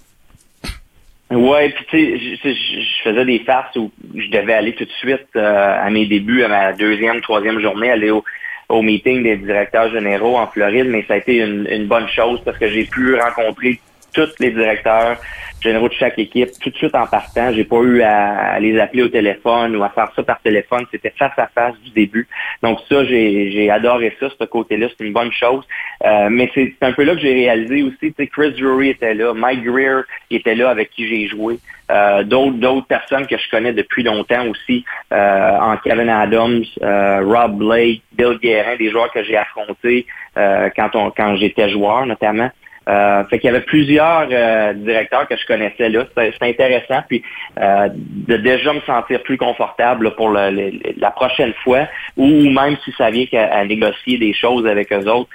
Ouais, 1.31 1.69
puis 1.69 1.85
tu 1.91 2.39
sais, 2.43 2.55
je 2.55 3.03
faisais 3.03 3.25
des 3.27 3.41
farces 3.41 3.77
où 3.77 3.93
je 4.15 4.29
devais 4.31 4.55
aller 4.55 4.75
tout 4.75 4.87
de 4.87 4.91
suite 4.93 5.27
euh, 5.37 5.77
à 5.79 5.91
mes 5.91 6.07
débuts, 6.07 6.43
à 6.43 6.49
ma 6.49 6.73
deuxième, 6.73 7.21
troisième 7.21 7.61
journée, 7.61 7.91
aller 7.91 8.11
au, 8.11 8.25
au 8.69 8.83
meeting 8.83 9.23
des 9.23 9.37
directeurs 9.37 9.91
généraux 9.91 10.37
en 10.37 10.47
Floride, 10.47 10.89
mais 10.89 11.05
ça 11.07 11.15
a 11.15 11.17
été 11.17 11.37
une, 11.37 11.87
bonne 11.87 12.09
chose 12.09 12.41
parce 12.45 12.59
que 12.59 12.69
j'ai 12.69 12.85
pu 12.85 13.15
rencontrer 13.15 13.81
tous 14.13 14.35
les 14.41 14.51
directeurs 14.51 15.19
généraux 15.61 15.89
de 15.89 15.95
chaque 15.95 16.19
équipe 16.19 16.51
tout 16.63 16.71
de 16.71 16.77
suite 16.77 16.95
en 16.95 17.07
partant. 17.07 17.53
J'ai 17.53 17.65
pas 17.65 17.81
eu 17.81 18.03
à, 18.03 18.59
les 18.61 18.79
appeler 18.79 19.03
au 19.03 19.09
téléphone 19.09 19.77
ou 19.77 19.83
à 19.83 19.89
faire 19.89 20.11
ça 20.15 20.23
par 20.23 20.41
téléphone. 20.41 20.85
C'était 20.91 21.13
face 21.19 21.37
à 21.37 21.49
face 21.49 21.75
du 21.81 21.91
début. 21.91 22.29
Donc 22.63 22.79
ça, 22.89 23.05
j'ai 23.05 23.71
adoré 23.71 24.17
ça, 24.21 24.29
ce 24.39 24.45
côté-là. 24.45 24.87
C'est 24.97 25.05
une 25.05 25.13
bonne 25.13 25.33
chose. 25.33 25.65
Euh, 26.05 26.29
mais 26.31 26.51
c'est 26.55 26.75
un 26.83 26.93
peu 26.93 27.05
là 27.05 27.15
que 27.15 27.21
j'ai 27.21 27.35
réalisé 27.35 27.83
aussi. 27.83 28.15
Chris 28.33 28.53
Drury 28.53 28.91
était 28.91 29.15
là, 29.15 29.33
Mike 29.35 29.65
Greer 29.65 30.03
était 30.31 30.55
là 30.55 30.71
avec 30.71 30.91
qui 30.91 31.09
j'ai 31.09 31.27
joué. 31.29 31.59
Euh, 31.91 32.23
d'autres 32.23 32.59
d'autres 32.59 32.87
personnes 32.87 33.27
que 33.27 33.39
je 33.39 33.51
connais 33.51 33.73
depuis 33.73 34.03
longtemps 34.03 34.47
aussi, 34.49 34.85
euh, 35.11 35.59
en 35.59 35.79
Kevin 35.79 36.11
Adams, 36.11 36.63
euh, 36.83 37.23
Rob 37.25 37.57
Blake, 37.57 38.03
Bill 38.13 38.39
Guérin, 38.43 38.77
des 38.77 38.91
joueurs 38.91 39.11
que 39.11 39.25
j'ai 39.25 39.39
affrontés 39.39 40.07
euh, 40.37 40.69
quand 40.77 40.95
on 40.95 41.11
quand 41.11 41.37
j'étais 41.37 41.71
joueur 41.71 42.05
notamment. 42.05 42.51
Euh, 42.89 43.23
fait 43.25 43.39
qu'il 43.39 43.49
y 43.49 43.55
avait 43.55 43.65
plusieurs 43.65 44.29
euh, 44.31 44.73
directeurs 44.73 45.29
que 45.29 45.37
je 45.37 45.47
connaissais 45.47 45.91
là. 45.91 46.05
C'était 46.17 46.33
intéressant. 46.41 47.03
Puis 47.07 47.23
euh, 47.61 47.89
de 47.93 48.37
déjà 48.37 48.73
me 48.73 48.81
sentir 48.81 49.23
plus 49.23 49.37
confortable 49.37 50.15
pour 50.15 50.31
la 50.31 51.11
prochaine 51.11 51.53
fois, 51.63 51.87
ou 52.17 52.49
même 52.51 52.77
si 52.85 52.93
ça 52.97 53.11
vient 53.11 53.27
à 53.33 53.65
négocier 53.65 54.19
des 54.19 54.33
choses 54.33 54.67
avec 54.67 54.93
eux 54.93 55.07
autres, 55.07 55.29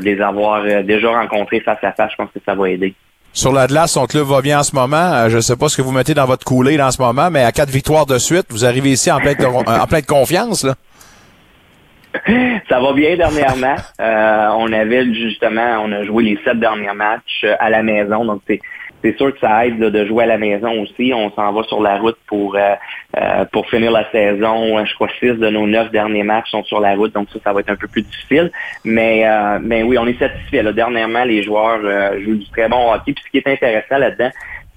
les 0.00 0.20
avoir 0.20 0.64
déjà 0.84 1.10
rencontrés 1.10 1.60
face 1.60 1.82
à 1.82 1.92
face, 1.92 2.12
je 2.12 2.16
pense 2.16 2.30
que 2.32 2.40
ça 2.46 2.54
va 2.54 2.70
aider. 2.70 2.94
Sur 3.32 3.52
la 3.52 3.66
glace, 3.66 3.92
son 3.92 4.06
club 4.06 4.26
va 4.26 4.40
bien 4.40 4.60
en 4.60 4.62
ce 4.62 4.74
moment. 4.74 5.28
Je 5.28 5.40
sais 5.40 5.56
pas 5.56 5.68
ce 5.68 5.76
que 5.76 5.82
vous 5.82 5.92
mettez 5.92 6.14
dans 6.14 6.24
votre 6.24 6.44
coulée 6.44 6.80
en 6.80 6.90
ce 6.90 7.02
moment, 7.02 7.30
mais 7.30 7.42
à 7.42 7.52
quatre 7.52 7.70
victoires 7.70 8.06
de 8.06 8.18
suite, 8.18 8.46
vous 8.50 8.64
arrivez 8.64 8.90
ici 8.90 9.10
en 9.10 9.18
pleine, 9.18 9.36
en 9.44 9.86
pleine 9.86 10.06
confiance. 10.06 10.64
Là. 10.64 10.74
Ça 12.68 12.80
va 12.80 12.92
bien 12.92 13.16
dernièrement. 13.16 13.76
Euh, 14.00 14.48
on 14.56 14.72
avait 14.72 15.12
justement, 15.12 15.82
on 15.84 15.92
a 15.92 16.04
joué 16.04 16.24
les 16.24 16.38
sept 16.44 16.58
derniers 16.58 16.92
matchs 16.92 17.42
euh, 17.44 17.56
à 17.58 17.70
la 17.70 17.82
maison, 17.82 18.24
donc 18.24 18.42
c'est 18.48 19.16
sûr 19.16 19.32
que 19.32 19.38
ça 19.40 19.66
aide 19.66 19.78
de 19.78 20.04
jouer 20.06 20.24
à 20.24 20.26
la 20.26 20.38
maison 20.38 20.82
aussi. 20.82 21.12
On 21.14 21.30
s'en 21.32 21.52
va 21.52 21.62
sur 21.64 21.80
la 21.80 21.98
route 21.98 22.16
pour 22.26 22.56
euh, 22.56 23.44
pour 23.52 23.68
finir 23.68 23.92
la 23.92 24.10
saison. 24.10 24.84
Je 24.84 24.94
crois 24.94 25.08
six 25.20 25.32
de 25.32 25.48
nos 25.48 25.66
neuf 25.66 25.90
derniers 25.90 26.24
matchs 26.24 26.50
sont 26.50 26.64
sur 26.64 26.80
la 26.80 26.94
route, 26.94 27.12
donc 27.14 27.28
ça, 27.32 27.38
ça 27.44 27.52
va 27.52 27.60
être 27.60 27.70
un 27.70 27.76
peu 27.76 27.86
plus 27.86 28.02
difficile. 28.02 28.50
Mais 28.84 29.24
mais 29.60 29.82
oui, 29.82 29.96
on 29.98 30.06
est 30.06 30.18
satisfait. 30.18 30.62
Dernièrement, 30.72 31.24
les 31.24 31.42
joueurs 31.42 31.80
jouent 32.20 32.36
du 32.36 32.50
très 32.50 32.68
bon 32.68 32.92
hockey. 32.92 33.12
Puis 33.12 33.22
ce 33.24 33.30
qui 33.30 33.38
est 33.38 33.48
intéressant 33.48 33.98
là-dedans, 33.98 34.30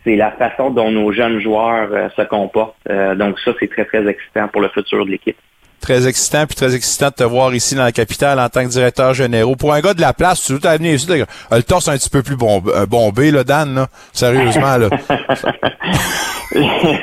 c'est 0.04 0.16
la 0.16 0.32
façon 0.32 0.70
dont 0.70 0.92
nos 0.92 1.12
jeunes 1.12 1.40
joueurs 1.40 2.12
se 2.16 2.22
comportent. 2.22 2.78
Donc 3.16 3.40
ça, 3.40 3.52
c'est 3.60 3.70
très 3.70 3.86
très 3.86 4.06
excitant 4.08 4.48
pour 4.48 4.62
le 4.62 4.70
futur 4.70 5.06
de 5.06 5.12
l'équipe. 5.12 5.38
Très 5.82 6.08
excitant, 6.08 6.46
puis 6.46 6.56
très 6.56 6.76
excitant 6.76 7.08
de 7.08 7.14
te 7.14 7.24
voir 7.24 7.54
ici 7.56 7.76
dans 7.76 7.84
la 7.84 7.92
capitale 7.92 8.40
en 8.40 8.50
tant 8.50 8.64
que 8.64 8.70
directeur 8.70 9.14
général. 9.14 9.56
Pour 9.58 9.74
un 9.74 9.82
gars 9.82 9.94
de 9.94 10.02
la 10.02 10.14
place, 10.14 10.44
tu 10.44 10.58
dois 10.60 10.78
venir 10.78 10.94
ici, 10.96 11.08
le 11.10 11.64
torse 11.64 11.88
un 11.88 11.98
petit 11.98 12.10
peu 12.10 12.22
plus 12.22 12.36
euh, 12.42 12.86
bombé, 12.86 13.32
là, 13.32 13.44
Dan, 13.44 13.74
là. 13.76 13.88
Sérieusement, 14.14 14.78
là. 14.78 14.90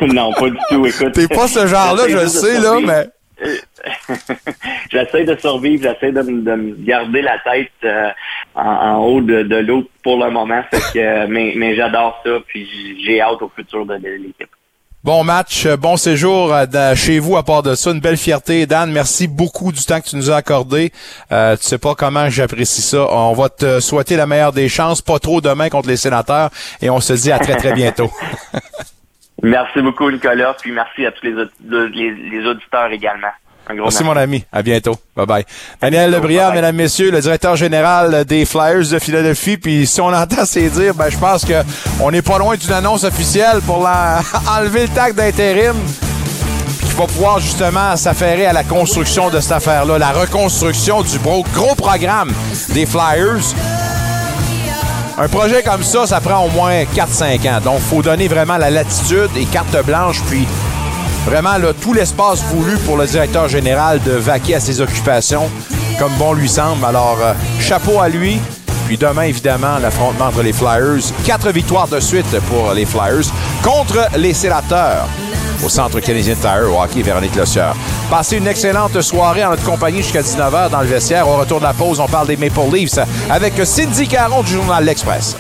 non, 0.03 0.33
pas 0.33 0.51
du 0.51 0.57
tout. 0.71 0.87
Écoute, 0.87 1.13
T'es 1.13 1.29
pas 1.29 1.49
ce 1.49 1.67
genre-là, 1.67 2.05
je 2.09 2.17
le 2.17 2.29
sais, 2.29 2.61
là, 2.61 2.79
mais... 2.85 3.07
j'essaie 4.91 5.25
de 5.25 5.37
survivre, 5.39 5.83
j'essaie 5.83 6.13
de, 6.13 6.23
me- 6.23 6.43
de 6.43 6.55
me 6.55 6.75
garder 6.87 7.21
la 7.23 7.39
tête 7.41 7.71
euh, 7.85 8.09
en, 8.55 8.63
en 8.63 8.97
haut 9.05 9.21
de, 9.21 9.43
de 9.43 9.57
l'eau 9.57 9.85
pour 10.03 10.23
le 10.25 10.31
moment. 10.31 10.63
Fait 10.71 10.81
que, 10.95 10.99
euh, 10.99 11.27
mais 11.29 11.53
mais 11.55 11.77
j'adore 11.77 12.19
ça, 12.25 12.31
puis 12.47 12.67
j'ai 13.05 13.21
hâte 13.21 13.43
au 13.43 13.53
futur 13.55 13.85
de, 13.85 13.99
de 13.99 14.09
l'équipe. 14.09 14.49
Bon 15.07 15.23
match, 15.23 15.67
euh, 15.67 15.77
bon 15.77 15.97
séjour 15.97 16.53
euh, 16.53 16.95
chez 16.97 17.21
vous 17.21 17.37
à 17.37 17.45
part 17.45 17.63
de 17.63 17.77
ça. 17.77 17.93
Une 17.93 18.01
belle 18.01 18.17
fierté. 18.17 18.67
Dan, 18.67 18.91
merci 18.91 19.29
beaucoup 19.29 19.71
du 19.71 19.81
temps 19.85 20.01
que 20.01 20.09
tu 20.09 20.17
nous 20.17 20.33
as 20.33 20.35
accordé. 20.35 20.91
Euh, 21.31 21.57
tu 21.57 21.63
sais 21.63 21.79
pas 21.79 21.95
comment 21.95 22.29
j'apprécie 22.29 22.83
ça. 22.83 23.07
On 23.13 23.33
va 23.33 23.49
te 23.49 23.79
souhaiter 23.79 24.17
la 24.17 24.27
meilleure 24.27 24.53
des 24.53 24.69
chances. 24.69 25.03
Pas 25.03 25.21
trop 25.21 25.41
demain 25.41 25.69
contre 25.69 25.87
les 25.87 25.97
sénateurs. 25.97 26.51
Et 26.83 26.91
on 26.91 26.99
se 26.99 27.13
dit 27.13 27.31
à 27.31 27.39
très, 27.39 27.55
très 27.55 27.73
bientôt. 27.73 28.11
Merci 29.45 29.81
beaucoup, 29.81 30.11
Nicolas, 30.11 30.57
puis 30.61 30.73
merci 30.73 31.07
à 31.07 31.13
tous 31.13 31.25
les, 31.25 32.11
les 32.11 32.47
auditeurs 32.47 32.91
également. 32.91 33.29
Un 33.69 33.75
gros 33.75 33.85
Merci, 33.85 33.99
merci. 34.03 34.05
mon 34.05 34.17
ami. 34.17 34.45
À 34.53 34.63
bientôt. 34.63 34.97
Bye 35.17 35.27
bye. 35.27 35.45
Daniel 35.81 36.11
Lebriard, 36.13 36.53
mesdames, 36.53 36.77
messieurs, 36.77 37.11
le 37.11 37.21
directeur 37.21 37.57
général 37.57 38.25
des 38.25 38.45
Flyers 38.45 38.89
de 38.91 38.99
Philadelphie. 38.99 39.57
Puis 39.57 39.87
si 39.87 40.01
on 40.01 40.07
entend 40.13 40.45
ces 40.45 40.69
dire, 40.71 40.95
ben, 40.95 41.11
je 41.11 41.19
pense 41.19 41.45
que 41.45 41.63
on 42.01 42.11
n'est 42.11 42.23
pas 42.23 42.39
loin 42.39 42.55
d'une 42.57 42.73
annonce 42.73 43.05
officielle 43.05 43.61
pour 43.67 43.83
la- 43.83 44.21
enlever 44.59 44.83
le 44.83 44.89
tag 44.89 45.15
d'intérim. 45.15 45.75
Puis 46.79 46.89
qu'il 46.89 46.97
va 46.97 47.07
pouvoir 47.07 47.41
justement 47.41 47.97
s'affairer 47.97 48.47
à 48.47 48.53
la 48.53 48.63
construction 48.65 49.31
de 49.31 49.41
cette 49.41 49.53
affaire-là, 49.53 49.99
la 49.99 50.11
reconstruction 50.13 51.03
du 51.03 51.19
gros, 51.19 51.45
gros 51.55 51.75
programme 51.75 52.33
des 52.71 52.87
Flyers. 52.87 53.43
Un 55.19 55.29
projet 55.29 55.63
comme 55.63 55.83
ça, 55.83 56.07
ça 56.07 56.21
prend 56.21 56.45
au 56.45 56.51
moins 56.51 56.83
4-5 56.85 57.49
ans. 57.49 57.61
Donc, 57.65 57.81
faut 57.81 58.03
donner 58.03 58.29
vraiment 58.29 58.59
la 58.59 58.69
latitude 58.71 59.31
et 59.37 59.45
carte 59.47 59.75
blanche, 59.85 60.21
puis 60.29 60.47
vraiment 61.27 61.59
là, 61.59 61.73
tout 61.83 61.93
l'espace 61.93 62.43
voulu 62.45 62.79
pour 62.79 62.97
le 62.97 63.07
directeur 63.07 63.49
général 63.49 64.01
de 64.03 64.13
vaquer 64.13 64.55
à 64.55 64.61
ses 64.61 64.81
occupations 64.81 65.51
comme 65.99 66.13
bon 66.19 66.33
lui 66.33 66.49
semble. 66.49 66.85
Alors, 66.85 67.19
euh, 67.23 67.33
chapeau 67.61 68.01
à 68.01 68.09
lui. 68.09 68.39
Puis 68.87 68.97
demain, 68.97 69.23
évidemment, 69.23 69.79
l'affrontement 69.83 70.27
entre 70.27 70.43
les 70.43 70.53
Flyers. 70.53 71.13
Quatre 71.25 71.51
victoires 71.51 71.89
de 71.89 71.99
suite 71.99 72.39
pour 72.49 72.73
les 72.73 72.87
Flyers 72.87 73.27
contre 73.63 74.09
les 74.17 74.33
Sénateurs 74.33 75.09
au 75.65 75.69
Centre 75.69 75.99
canadien 76.01 76.35
de 76.35 76.39
Tire 76.39 76.71
au 76.73 76.81
hockey 76.81 77.03
Véronique 77.03 77.35
Lossieur. 77.35 77.75
Passez 78.11 78.37
une 78.37 78.47
excellente 78.47 79.01
soirée 79.01 79.45
en 79.45 79.51
notre 79.51 79.65
compagnie 79.65 80.03
jusqu'à 80.03 80.23
19h 80.23 80.71
dans 80.71 80.81
le 80.81 80.87
vestiaire. 80.87 81.29
Au 81.29 81.37
retour 81.37 81.59
de 81.59 81.65
la 81.65 81.73
pause, 81.73 81.99
on 81.99 82.07
parle 82.07 82.29
des 82.29 82.37
Maple 82.37 82.73
Leafs 82.73 82.99
avec 83.31 83.55
Cindy 83.65 84.07
Caron 84.07 84.43
du 84.43 84.53
journal 84.53 84.85
L'Express. 84.85 85.37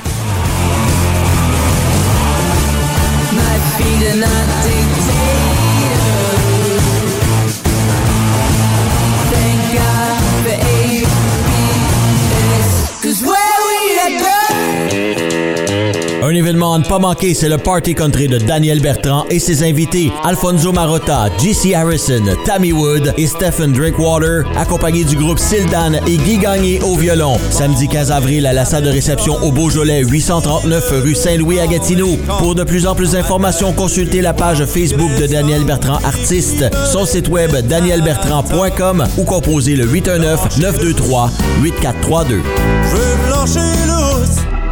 Événement 16.36 16.74
à 16.74 16.78
ne 16.78 16.84
pas 16.84 16.98
manquer, 16.98 17.34
c'est 17.34 17.48
le 17.48 17.58
Party 17.58 17.94
Country 17.94 18.28
de 18.28 18.38
Daniel 18.38 18.80
Bertrand 18.80 19.24
et 19.30 19.38
ses 19.38 19.62
invités 19.62 20.12
Alfonso 20.24 20.72
Marotta, 20.72 21.28
J.C. 21.38 21.74
Harrison, 21.74 22.22
Tammy 22.44 22.72
Wood 22.72 23.14
et 23.16 23.26
Stephen 23.26 23.72
Drinkwater, 23.72 24.44
accompagnés 24.56 25.04
du 25.04 25.16
groupe 25.16 25.38
Sildan 25.38 25.94
et 26.06 26.16
Guy 26.16 26.38
Gagné 26.38 26.80
au 26.82 26.96
violon. 26.96 27.38
Samedi 27.50 27.88
15 27.88 28.12
avril 28.12 28.46
à 28.46 28.52
la 28.52 28.64
salle 28.64 28.84
de 28.84 28.90
réception 28.90 29.36
au 29.42 29.50
Beaujolais, 29.50 30.04
839 30.04 30.90
rue 31.02 31.14
Saint-Louis 31.14 31.60
à 31.60 31.66
Gatineau. 31.66 32.16
Pour 32.38 32.54
de 32.54 32.64
plus 32.64 32.86
en 32.86 32.94
plus 32.94 33.12
d'informations, 33.12 33.72
consultez 33.72 34.20
la 34.20 34.32
page 34.32 34.64
Facebook 34.64 35.10
de 35.20 35.26
Daniel 35.26 35.64
Bertrand 35.64 35.98
Artiste, 36.04 36.64
son 36.84 37.06
site 37.06 37.28
web 37.28 37.52
danielbertrand.com 37.66 39.06
ou 39.18 39.24
composez 39.24 39.76
le 39.76 39.86
819 39.86 40.58
923 40.58 41.30
8432. 41.62 42.40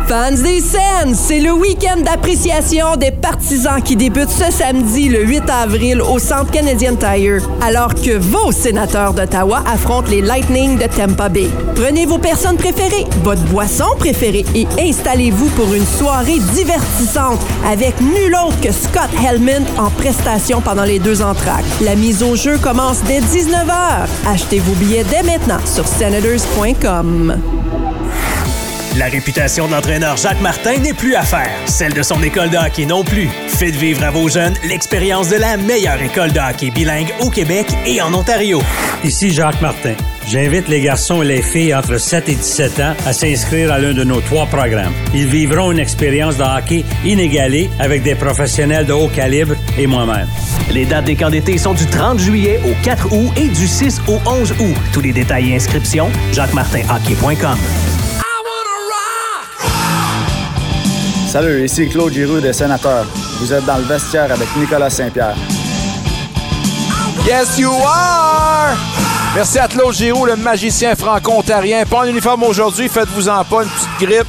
Fans 0.06 0.32
des 0.32 0.60
scènes, 0.60 1.14
c'est 1.14 1.40
le 1.40 1.50
week-end 1.52 1.98
d'appréciation 2.02 2.96
des 2.96 3.10
partisans 3.10 3.80
qui 3.82 3.96
débute 3.96 4.28
ce 4.28 4.52
samedi 4.52 5.08
le 5.08 5.24
8 5.24 5.48
avril 5.48 6.02
au 6.02 6.18
Centre 6.18 6.50
Canadian 6.50 6.94
Tire, 6.94 7.42
alors 7.62 7.94
que 7.94 8.18
vos 8.18 8.52
sénateurs 8.52 9.14
d'Ottawa 9.14 9.62
affrontent 9.66 10.10
les 10.10 10.20
Lightning 10.20 10.76
de 10.76 10.84
Tampa 10.86 11.30
Bay. 11.30 11.48
Prenez 11.74 12.04
vos 12.04 12.18
personnes 12.18 12.56
préférées, 12.56 13.06
votre 13.22 13.40
boisson 13.44 13.86
préférée 13.98 14.44
et 14.54 14.66
installez-vous 14.78 15.48
pour 15.50 15.72
une 15.72 15.86
soirée 15.86 16.38
divertissante 16.52 17.40
avec 17.66 17.98
nul 18.02 18.36
autre 18.46 18.60
que 18.60 18.72
Scott 18.72 19.08
Hellman 19.26 19.64
en 19.78 19.88
prestation 19.88 20.60
pendant 20.60 20.84
les 20.84 20.98
deux 20.98 21.22
entractes. 21.22 21.64
La 21.80 21.96
mise 21.96 22.22
au 22.22 22.36
jeu 22.36 22.58
commence 22.58 23.02
dès 23.04 23.20
19h. 23.20 24.06
Achetez 24.28 24.58
vos 24.58 24.74
billets 24.74 25.04
dès 25.04 25.22
maintenant 25.22 25.64
sur 25.64 25.86
senators.com. 25.86 27.38
La 28.96 29.06
réputation 29.06 29.66
de 29.66 29.72
l'entraîneur 29.72 30.16
Jacques 30.16 30.40
Martin 30.40 30.78
n'est 30.78 30.94
plus 30.94 31.16
à 31.16 31.22
faire, 31.22 31.50
celle 31.66 31.92
de 31.92 32.02
son 32.02 32.22
école 32.22 32.50
de 32.50 32.56
hockey 32.56 32.86
non 32.86 33.02
plus. 33.02 33.28
Faites 33.48 33.74
vivre 33.74 34.04
à 34.04 34.12
vos 34.12 34.28
jeunes 34.28 34.54
l'expérience 34.68 35.30
de 35.30 35.36
la 35.36 35.56
meilleure 35.56 36.00
école 36.00 36.30
de 36.30 36.38
hockey 36.38 36.70
bilingue 36.70 37.12
au 37.20 37.28
Québec 37.28 37.66
et 37.86 38.00
en 38.00 38.14
Ontario. 38.14 38.62
Ici 39.02 39.32
Jacques 39.32 39.60
Martin. 39.60 39.94
J'invite 40.28 40.68
les 40.68 40.80
garçons 40.80 41.22
et 41.22 41.26
les 41.26 41.42
filles 41.42 41.74
entre 41.74 41.98
7 41.98 42.28
et 42.28 42.34
17 42.36 42.80
ans 42.80 42.94
à 43.04 43.12
s'inscrire 43.12 43.72
à 43.72 43.80
l'un 43.80 43.94
de 43.94 44.04
nos 44.04 44.20
trois 44.20 44.46
programmes. 44.46 44.92
Ils 45.12 45.26
vivront 45.26 45.72
une 45.72 45.80
expérience 45.80 46.36
de 46.36 46.44
hockey 46.44 46.84
inégalée 47.04 47.70
avec 47.80 48.04
des 48.04 48.14
professionnels 48.14 48.86
de 48.86 48.92
haut 48.92 49.08
calibre 49.08 49.56
et 49.76 49.88
moi-même. 49.88 50.28
Les 50.70 50.86
dates 50.86 51.06
des 51.06 51.16
camps 51.16 51.30
d'été 51.30 51.58
sont 51.58 51.74
du 51.74 51.86
30 51.86 52.20
juillet 52.20 52.60
au 52.64 52.72
4 52.84 53.12
août 53.12 53.32
et 53.36 53.48
du 53.48 53.66
6 53.66 54.02
au 54.06 54.20
11 54.24 54.52
août. 54.52 54.76
Tous 54.92 55.00
les 55.00 55.12
détails 55.12 55.50
et 55.50 55.56
inscriptions, 55.56 56.10
jacquemartinhockey.com. 56.32 57.58
Salut, 61.34 61.64
ici 61.64 61.88
Claude 61.88 62.12
Giroux 62.12 62.38
des 62.38 62.52
Sénateurs. 62.52 63.06
Vous 63.40 63.52
êtes 63.52 63.64
dans 63.64 63.78
le 63.78 63.82
vestiaire 63.82 64.30
avec 64.30 64.46
Nicolas 64.56 64.88
Saint-Pierre. 64.88 65.34
Yes, 67.26 67.58
you 67.58 67.72
are! 67.84 68.76
Merci 69.34 69.58
à 69.58 69.66
Claude 69.66 69.92
Giroux, 69.92 70.26
le 70.26 70.36
magicien 70.36 70.94
franco-ontarien. 70.94 71.86
Pas 71.86 72.02
en 72.02 72.04
uniforme 72.04 72.44
aujourd'hui, 72.44 72.88
faites-vous-en 72.88 73.44
pas 73.46 73.64
une 73.64 73.68
petite 73.68 74.08
grippe. 74.08 74.28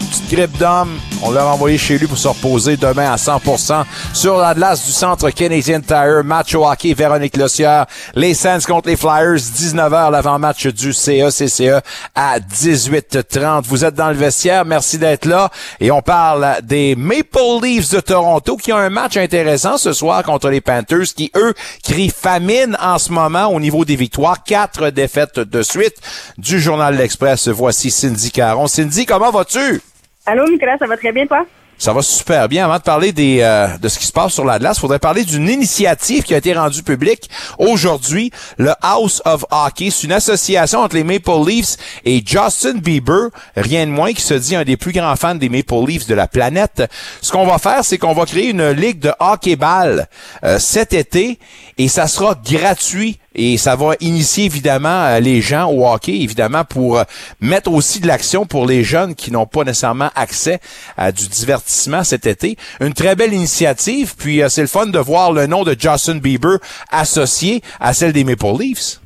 Une 0.00 0.06
petite 0.06 0.30
grippe 0.30 0.56
d'homme. 0.56 0.98
On 1.22 1.30
l'a 1.30 1.44
renvoyé 1.44 1.78
chez 1.78 1.98
lui 1.98 2.06
pour 2.06 2.18
se 2.18 2.28
reposer 2.28 2.76
demain 2.76 3.10
à 3.10 3.16
100% 3.16 3.84
sur 4.12 4.36
la 4.36 4.54
glace 4.54 4.84
du 4.84 4.92
centre 4.92 5.30
Canadian 5.30 5.80
Tire. 5.80 6.22
Match 6.24 6.54
au 6.54 6.66
hockey, 6.66 6.94
Véronique 6.94 7.36
Lossière. 7.36 7.86
Les 8.14 8.34
Saints 8.34 8.60
contre 8.60 8.88
les 8.88 8.96
Flyers, 8.96 9.36
19h 9.36 10.10
l'avant-match 10.10 10.66
du 10.68 10.92
CECCE 10.92 11.82
à 12.14 12.38
18h30. 12.38 13.62
Vous 13.64 13.84
êtes 13.84 13.94
dans 13.94 14.08
le 14.08 14.14
vestiaire, 14.14 14.64
merci 14.64 14.98
d'être 14.98 15.24
là. 15.24 15.50
Et 15.80 15.90
on 15.90 16.02
parle 16.02 16.58
des 16.62 16.94
Maple 16.94 17.60
Leafs 17.62 17.90
de 17.90 18.00
Toronto 18.00 18.56
qui 18.56 18.72
ont 18.72 18.76
un 18.76 18.90
match 18.90 19.16
intéressant 19.16 19.78
ce 19.78 19.92
soir 19.92 20.22
contre 20.22 20.50
les 20.50 20.60
Panthers 20.60 21.14
qui, 21.16 21.32
eux, 21.34 21.54
crient 21.82 22.10
famine 22.10 22.76
en 22.80 22.98
ce 22.98 23.10
moment 23.10 23.46
au 23.46 23.58
niveau 23.58 23.84
des 23.84 23.96
victoires. 23.96 24.44
Quatre 24.44 24.90
défaites 24.90 25.40
de 25.40 25.62
suite 25.62 25.96
du 26.38 26.60
Journal 26.60 26.96
L'Express. 26.96 27.48
Voici 27.48 27.90
Cindy 27.90 28.30
Caron. 28.30 28.66
Cindy, 28.66 29.06
comment 29.06 29.30
vas-tu? 29.30 29.80
Allô, 30.26 30.44
Nicolas, 30.48 30.76
ça 30.76 30.86
va 30.86 30.96
très 30.96 31.12
bien, 31.12 31.24
toi? 31.26 31.46
Ça 31.78 31.92
va 31.92 32.02
super 32.02 32.48
bien. 32.48 32.64
Avant 32.64 32.78
de 32.78 32.82
parler 32.82 33.12
des, 33.12 33.40
euh, 33.42 33.68
de 33.78 33.88
ce 33.88 33.98
qui 33.98 34.06
se 34.06 34.12
passe 34.12 34.32
sur 34.32 34.44
la 34.44 34.58
glace, 34.58 34.78
faudrait 34.78 34.98
parler 34.98 35.24
d'une 35.24 35.48
initiative 35.48 36.22
qui 36.22 36.34
a 36.34 36.38
été 36.38 36.54
rendue 36.54 36.82
publique 36.82 37.28
aujourd'hui, 37.58 38.32
le 38.56 38.72
House 38.82 39.20
of 39.24 39.44
Hockey. 39.50 39.90
C'est 39.90 40.04
une 40.04 40.12
association 40.12 40.80
entre 40.80 40.96
les 40.96 41.04
Maple 41.04 41.46
Leafs 41.46 41.76
et 42.04 42.22
Justin 42.26 42.78
Bieber, 42.78 43.28
rien 43.56 43.86
de 43.86 43.92
moins, 43.92 44.14
qui 44.14 44.22
se 44.22 44.34
dit 44.34 44.56
un 44.56 44.64
des 44.64 44.78
plus 44.78 44.92
grands 44.92 45.16
fans 45.16 45.34
des 45.34 45.50
Maple 45.50 45.84
Leafs 45.86 46.06
de 46.06 46.14
la 46.14 46.26
planète. 46.26 46.82
Ce 47.20 47.30
qu'on 47.30 47.46
va 47.46 47.58
faire, 47.58 47.84
c'est 47.84 47.98
qu'on 47.98 48.14
va 48.14 48.24
créer 48.24 48.48
une 48.48 48.70
ligue 48.70 48.98
de 48.98 49.12
hockey-ball 49.20 50.08
euh, 50.44 50.58
cet 50.58 50.94
été 50.94 51.38
et 51.76 51.88
ça 51.88 52.06
sera 52.06 52.34
gratuit 52.42 53.20
et 53.36 53.58
ça 53.58 53.76
va 53.76 53.92
initier 54.00 54.46
évidemment 54.46 55.04
euh, 55.04 55.20
les 55.20 55.40
gens 55.40 55.70
au 55.70 55.86
hockey, 55.86 56.22
évidemment, 56.22 56.64
pour 56.64 56.98
euh, 56.98 57.04
mettre 57.40 57.70
aussi 57.70 58.00
de 58.00 58.06
l'action 58.06 58.46
pour 58.46 58.66
les 58.66 58.82
jeunes 58.82 59.14
qui 59.14 59.30
n'ont 59.30 59.46
pas 59.46 59.62
nécessairement 59.62 60.10
accès 60.16 60.58
à 60.96 61.12
du 61.12 61.28
divertissement 61.28 62.02
cet 62.02 62.26
été. 62.26 62.56
Une 62.80 62.94
très 62.94 63.14
belle 63.14 63.34
initiative, 63.34 64.14
puis 64.18 64.42
euh, 64.42 64.48
c'est 64.48 64.62
le 64.62 64.66
fun 64.66 64.86
de 64.86 64.98
voir 64.98 65.32
le 65.32 65.46
nom 65.46 65.64
de 65.64 65.76
Justin 65.78 66.16
Bieber 66.16 66.58
associé 66.90 67.60
à 67.78 67.92
celle 67.92 68.12
des 68.12 68.24
Maple 68.24 68.58
Leafs. 68.58 69.00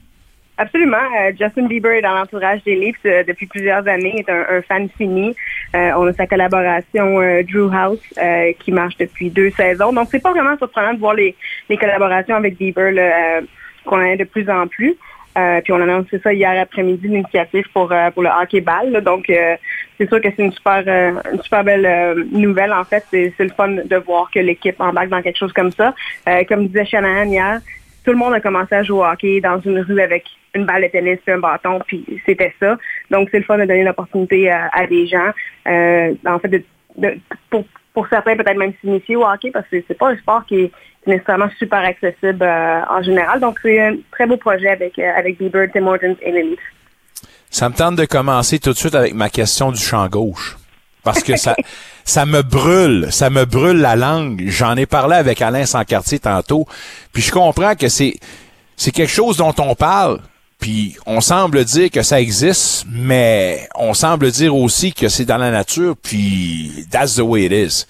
Absolument. 0.56 0.98
Justin 1.38 1.66
Bieber 1.66 1.92
est 1.92 2.02
dans 2.02 2.14
l'entourage 2.14 2.62
des 2.64 2.76
Leafs 2.76 3.02
depuis 3.26 3.46
plusieurs 3.46 3.88
années, 3.88 4.16
est 4.18 4.30
un, 4.30 4.60
fan 4.60 4.90
fini. 4.98 5.34
on 5.72 6.06
a 6.06 6.12
sa 6.12 6.26
collaboration 6.26 7.14
Drew 7.50 7.72
House 7.72 7.98
qui 8.58 8.70
marche 8.70 8.98
depuis 8.98 9.30
deux 9.30 9.48
saisons. 9.52 9.94
Donc, 9.94 10.08
c'est 10.10 10.18
pas 10.18 10.32
vraiment 10.32 10.58
surprenant 10.58 10.92
de 10.92 10.98
voir 10.98 11.14
les, 11.14 11.34
collaborations 11.78 12.36
avec 12.36 12.58
Bieber. 12.58 12.92
Qu'on 13.84 14.00
a 14.00 14.16
de 14.16 14.24
plus 14.24 14.48
en 14.48 14.66
plus. 14.66 14.96
Euh, 15.38 15.60
puis 15.60 15.72
on 15.72 15.76
a 15.76 15.84
annoncé 15.84 16.18
ça 16.18 16.32
hier 16.32 16.60
après-midi, 16.60 17.06
l'initiative 17.06 17.64
pour, 17.72 17.92
euh, 17.92 18.10
pour 18.10 18.22
le 18.22 18.28
hockey-ball. 18.28 19.00
Donc, 19.02 19.30
euh, 19.30 19.56
c'est 19.96 20.08
sûr 20.08 20.20
que 20.20 20.28
c'est 20.34 20.42
une 20.42 20.52
super, 20.52 20.82
super 21.42 21.64
belle 21.64 22.26
nouvelle. 22.32 22.72
En 22.72 22.84
fait, 22.84 23.04
c'est 23.10 23.32
le 23.38 23.50
fun 23.50 23.68
de 23.68 23.96
voir 23.96 24.30
que 24.30 24.40
l'équipe 24.40 24.80
embarque 24.80 25.08
dans 25.08 25.22
quelque 25.22 25.38
chose 25.38 25.52
comme 25.52 25.70
ça. 25.72 25.94
comme 26.48 26.66
disait 26.66 26.86
Shanahan 26.86 27.30
hier, 27.30 27.60
tout 28.04 28.12
le 28.12 28.16
monde 28.16 28.32
a 28.32 28.40
commencé 28.40 28.74
à 28.74 28.82
jouer 28.82 28.98
au 28.98 29.04
hockey 29.04 29.40
dans 29.40 29.60
une 29.60 29.80
rue 29.80 30.00
avec 30.00 30.24
une 30.54 30.64
balle 30.64 30.82
de 30.82 30.88
tennis 30.88 31.18
et 31.28 31.32
un 31.32 31.38
bâton, 31.38 31.78
puis 31.86 32.04
c'était 32.26 32.52
ça. 32.58 32.76
Donc, 33.10 33.28
c'est 33.30 33.38
le 33.38 33.44
fun 33.44 33.58
de 33.58 33.66
donner 33.66 33.84
l'opportunité 33.84 34.50
à, 34.50 34.86
des 34.88 35.06
gens, 35.06 35.30
en 35.66 36.38
fait, 36.38 36.48
de, 36.48 37.18
pour 37.50 37.64
pour 37.92 38.06
certains 38.08 38.36
peut-être 38.36 38.56
même 38.56 38.72
s'initier 38.80 39.16
au 39.16 39.24
hockey 39.24 39.50
parce 39.50 39.66
que 39.68 39.82
c'est 39.86 39.98
pas 39.98 40.10
un 40.10 40.16
sport 40.16 40.46
qui 40.46 40.60
est 40.60 40.72
nécessairement 41.06 41.48
super 41.58 41.80
accessible 41.80 42.42
euh, 42.42 42.80
en 42.88 43.02
général. 43.02 43.40
Donc 43.40 43.58
c'est 43.62 43.80
un 43.80 43.96
très 44.10 44.26
beau 44.26 44.36
projet 44.36 44.68
avec, 44.68 44.98
euh, 44.98 45.12
avec 45.16 45.38
Bieber, 45.38 45.68
Tim 45.72 45.86
Hortons 45.86 46.16
et 46.22 46.56
Ça 47.50 47.68
me 47.68 47.74
tente 47.74 47.96
de 47.96 48.04
commencer 48.04 48.58
tout 48.58 48.72
de 48.72 48.76
suite 48.76 48.94
avec 48.94 49.14
ma 49.14 49.30
question 49.30 49.72
du 49.72 49.80
champ 49.80 50.06
gauche. 50.08 50.56
Parce 51.02 51.22
que 51.22 51.36
ça, 51.36 51.56
ça 52.04 52.26
me 52.26 52.42
brûle, 52.42 53.08
ça 53.10 53.30
me 53.30 53.44
brûle 53.44 53.78
la 53.78 53.96
langue. 53.96 54.44
J'en 54.48 54.76
ai 54.76 54.86
parlé 54.86 55.16
avec 55.16 55.40
Alain 55.40 55.64
Sancartier 55.64 56.18
tantôt. 56.18 56.66
Puis 57.12 57.22
je 57.22 57.32
comprends 57.32 57.74
que 57.74 57.88
c'est, 57.88 58.14
c'est 58.76 58.90
quelque 58.90 59.12
chose 59.12 59.38
dont 59.38 59.54
on 59.58 59.74
parle, 59.74 60.20
puis 60.58 60.96
on 61.06 61.22
semble 61.22 61.64
dire 61.64 61.90
que 61.90 62.02
ça 62.02 62.20
existe, 62.20 62.84
mais 62.90 63.66
on 63.74 63.94
semble 63.94 64.30
dire 64.30 64.54
aussi 64.54 64.92
que 64.92 65.08
c'est 65.08 65.24
dans 65.24 65.38
la 65.38 65.50
nature, 65.50 65.96
puis 66.00 66.86
that's 66.90 67.16
the 67.16 67.20
way 67.20 67.44
it 67.44 67.52
is. 67.52 67.86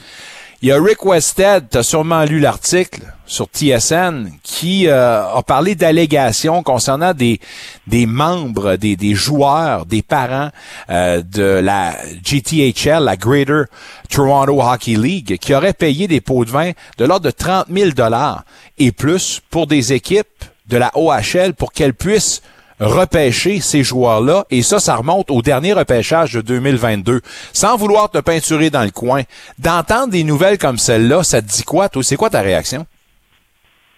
Il 0.62 0.68
y 0.68 0.72
a 0.72 0.78
Rick 0.78 1.06
Westhead, 1.06 1.70
tu 1.70 1.78
as 1.78 1.82
sûrement 1.82 2.22
lu 2.24 2.38
l'article 2.38 3.00
sur 3.24 3.46
TSN, 3.46 4.28
qui 4.42 4.88
euh, 4.88 5.24
a 5.26 5.42
parlé 5.42 5.74
d'allégations 5.74 6.62
concernant 6.62 7.14
des, 7.14 7.40
des 7.86 8.04
membres, 8.04 8.76
des, 8.76 8.94
des 8.94 9.14
joueurs, 9.14 9.86
des 9.86 10.02
parents 10.02 10.50
euh, 10.90 11.22
de 11.22 11.42
la 11.42 11.96
GTHL, 12.22 13.02
la 13.02 13.16
Greater 13.16 13.68
Toronto 14.10 14.60
Hockey 14.60 14.96
League, 14.96 15.38
qui 15.38 15.54
auraient 15.54 15.72
payé 15.72 16.06
des 16.08 16.20
pots 16.20 16.44
de 16.44 16.50
vin 16.50 16.72
de 16.98 17.06
l'ordre 17.06 17.24
de 17.24 17.30
30 17.30 17.68
000 17.70 17.92
dollars 17.92 18.44
et 18.76 18.92
plus 18.92 19.40
pour 19.48 19.66
des 19.66 19.94
équipes 19.94 20.44
de 20.68 20.76
la 20.76 20.92
OHL 20.94 21.54
pour 21.54 21.72
qu'elles 21.72 21.94
puissent 21.94 22.42
repêcher 22.80 23.60
ces 23.60 23.82
joueurs-là. 23.82 24.44
Et 24.50 24.62
ça, 24.62 24.78
ça 24.78 24.96
remonte 24.96 25.30
au 25.30 25.42
dernier 25.42 25.72
repêchage 25.72 26.32
de 26.32 26.40
2022. 26.40 27.20
Sans 27.52 27.76
vouloir 27.76 28.10
te 28.10 28.18
peinturer 28.18 28.70
dans 28.70 28.82
le 28.82 28.90
coin, 28.90 29.22
d'entendre 29.58 30.08
des 30.08 30.24
nouvelles 30.24 30.58
comme 30.58 30.78
celle-là, 30.78 31.22
ça 31.22 31.42
te 31.42 31.46
dit 31.46 31.62
quoi, 31.62 31.88
toi? 31.88 32.02
C'est 32.02 32.16
quoi 32.16 32.30
ta 32.30 32.40
réaction? 32.40 32.86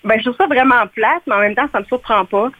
Ben, 0.05 0.19
je 0.19 0.25
trouve 0.25 0.37
ça 0.37 0.47
vraiment 0.47 0.87
plate, 0.95 1.23
mais 1.27 1.35
en 1.35 1.41
même 1.41 1.55
temps, 1.55 1.69
ça 1.73 1.81
me 1.81 1.85
surprend 1.85 2.25
pas. 2.25 2.51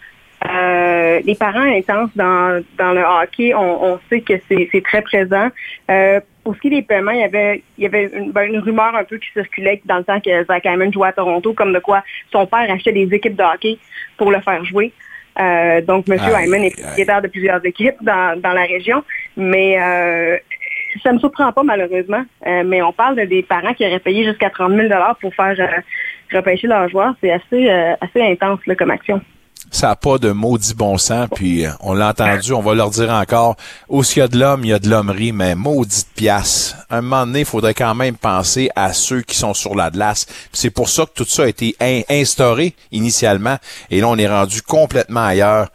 Euh, 0.49 1.21
les 1.25 1.35
parents 1.35 1.61
intenses 1.61 2.11
dans, 2.17 2.63
dans 2.77 2.93
le 2.93 3.03
hockey, 3.03 3.55
on, 3.55 3.99
sait 4.09 4.21
que 4.21 4.35
c'est 4.49 4.83
très 4.83 5.03
présent. 5.03 5.49
Euh, 5.91 6.21
pour 6.43 6.57
ce 6.57 6.61
qui 6.61 6.67
est 6.69 6.71
des 6.71 6.83
paiements, 6.83 7.13
il 7.13 7.21
y 7.21 7.25
avait, 7.25 7.63
il 7.79 7.85
y 7.85 7.87
avait 7.87 8.11
une, 8.13 8.33
ben, 8.33 8.53
une, 8.53 8.59
rumeur 8.59 8.95
un 8.97 9.05
peu 9.05 9.19
qui 9.19 9.29
circulait 9.33 9.81
dans 9.85 9.99
le 9.99 10.05
temps 10.05 10.21
que 10.21 10.45
Zach 10.45 10.65
Hyman 10.65 10.93
jouait 10.93 11.09
à 11.09 11.13
Toronto, 11.13 11.53
comme 11.53 11.73
de 11.73 11.79
quoi 11.79 12.03
son 12.33 12.47
père 12.47 12.69
achetait 12.71 12.93
des 12.93 13.09
équipes 13.15 13.37
de 13.37 13.43
hockey 13.43 13.79
pour 14.17 14.33
le 14.33 14.41
faire 14.41 14.65
jouer. 14.65 14.93
Euh, 15.41 15.81
donc, 15.81 16.09
M. 16.09 16.19
Hyman 16.19 16.65
est 16.65 16.81
propriétaire 16.81 17.23
de 17.23 17.29
plusieurs 17.29 17.65
équipes 17.65 17.97
dans, 18.03 18.41
dans 18.41 18.53
la 18.53 18.63
région, 18.63 19.03
mais 19.37 19.81
euh, 19.81 20.37
ça 21.03 21.11
ne 21.11 21.15
me 21.15 21.19
surprend 21.21 21.53
pas 21.53 21.63
malheureusement. 21.63 22.25
Euh, 22.47 22.63
mais 22.65 22.83
on 22.83 22.93
parle 22.93 23.17
de 23.17 23.25
des 23.25 23.43
parents 23.43 23.75
qui 23.75 23.87
auraient 23.87 23.99
payé 23.99 24.25
jusqu'à 24.25 24.51
30 24.51 24.73
000 24.73 24.89
pour 25.21 25.35
faire 25.35 25.83
repêcher 26.33 26.67
leurs 26.67 26.89
joueurs. 26.89 27.15
C'est 27.21 27.31
assez, 27.31 27.69
assez 27.71 28.23
intense 28.23 28.61
là, 28.67 28.75
comme 28.75 28.91
action 28.91 29.21
ça 29.73 29.89
n'a 29.89 29.97
pas 29.97 30.19
de 30.19 30.31
maudit 30.31 30.75
bon 30.75 30.99
sens, 30.99 31.29
puis 31.35 31.65
on 31.81 31.95
l'a 31.95 32.11
entendu, 32.11 32.53
on 32.53 32.61
va 32.61 32.75
leur 32.75 32.91
dire 32.91 33.11
encore, 33.11 33.57
où 33.89 34.05
s'il 34.05 34.19
y 34.19 34.23
a 34.23 34.29
de 34.29 34.39
l'homme, 34.39 34.61
il 34.65 34.69
y 34.69 34.73
a 34.73 34.79
de 34.79 34.89
l'hommerie, 34.89 35.33
mais 35.33 35.55
maudite 35.55 36.07
pièce. 36.15 36.77
Un 36.91 37.01
moment 37.01 37.27
donné, 37.27 37.41
il 37.41 37.47
faudrait 37.47 37.75
quand 37.75 37.95
même 37.95 38.17
penser 38.17 38.71
à 38.77 38.93
ceux 38.93 39.23
qui 39.23 39.37
sont 39.37 39.55
sur 39.55 39.75
la 39.75 39.91
glace. 39.91 40.27
C'est 40.53 40.71
pour 40.71 40.89
ça 40.89 41.07
que 41.07 41.13
tout 41.15 41.25
ça 41.25 41.45
a 41.45 41.47
été 41.49 41.75
instauré 42.09 42.77
initialement, 42.93 43.57
et 43.91 44.01
là, 44.01 44.09
on 44.09 44.17
est 44.19 44.29
rendu 44.29 44.63
complètement 44.63 45.25
ailleurs. 45.25 45.69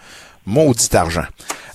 Maudit 0.46 0.96
argent. 0.96 1.26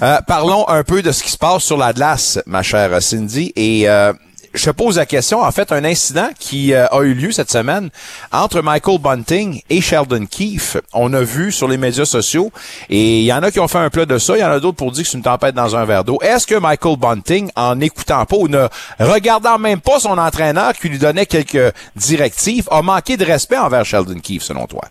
Euh, 0.00 0.18
parlons 0.26 0.66
un 0.66 0.82
peu 0.82 1.02
de 1.02 1.12
ce 1.12 1.22
qui 1.22 1.30
se 1.30 1.36
passe 1.36 1.62
sur 1.62 1.76
la 1.76 1.92
glace, 1.92 2.40
ma 2.46 2.62
chère 2.62 3.02
Cindy, 3.02 3.52
et... 3.56 3.88
Euh, 3.88 4.14
je 4.54 4.70
pose 4.70 4.96
la 4.96 5.06
question, 5.06 5.40
en 5.40 5.50
fait, 5.50 5.72
un 5.72 5.84
incident 5.84 6.28
qui 6.38 6.74
euh, 6.74 6.86
a 6.88 7.02
eu 7.02 7.14
lieu 7.14 7.32
cette 7.32 7.50
semaine 7.50 7.90
entre 8.32 8.60
Michael 8.60 8.98
Bunting 8.98 9.62
et 9.70 9.80
Sheldon 9.80 10.26
Keefe. 10.26 10.76
On 10.92 11.12
a 11.14 11.22
vu 11.22 11.52
sur 11.52 11.68
les 11.68 11.76
médias 11.76 12.04
sociaux, 12.04 12.52
et 12.88 13.20
il 13.20 13.24
y 13.24 13.32
en 13.32 13.42
a 13.42 13.50
qui 13.50 13.60
ont 13.60 13.68
fait 13.68 13.78
un 13.78 13.90
plat 13.90 14.06
de 14.06 14.18
ça, 14.18 14.36
il 14.36 14.40
y 14.40 14.44
en 14.44 14.50
a 14.50 14.60
d'autres 14.60 14.76
pour 14.76 14.92
dire 14.92 15.04
que 15.04 15.08
c'est 15.08 15.16
une 15.16 15.24
tempête 15.24 15.54
dans 15.54 15.76
un 15.76 15.84
verre 15.84 16.04
d'eau. 16.04 16.18
Est-ce 16.22 16.46
que 16.46 16.54
Michael 16.54 16.96
Bunting, 16.96 17.50
en 17.56 17.76
n'écoutant 17.76 18.24
pas 18.26 18.36
ou 18.36 18.48
ne 18.48 18.66
regardant 18.98 19.58
même 19.58 19.80
pas 19.80 20.00
son 20.00 20.18
entraîneur 20.18 20.72
qui 20.74 20.88
lui 20.88 20.98
donnait 20.98 21.26
quelques 21.26 21.72
directives, 21.96 22.68
a 22.70 22.82
manqué 22.82 23.16
de 23.16 23.24
respect 23.24 23.58
envers 23.58 23.84
Sheldon 23.84 24.20
Keefe, 24.20 24.42
selon 24.42 24.66
toi? 24.66 24.82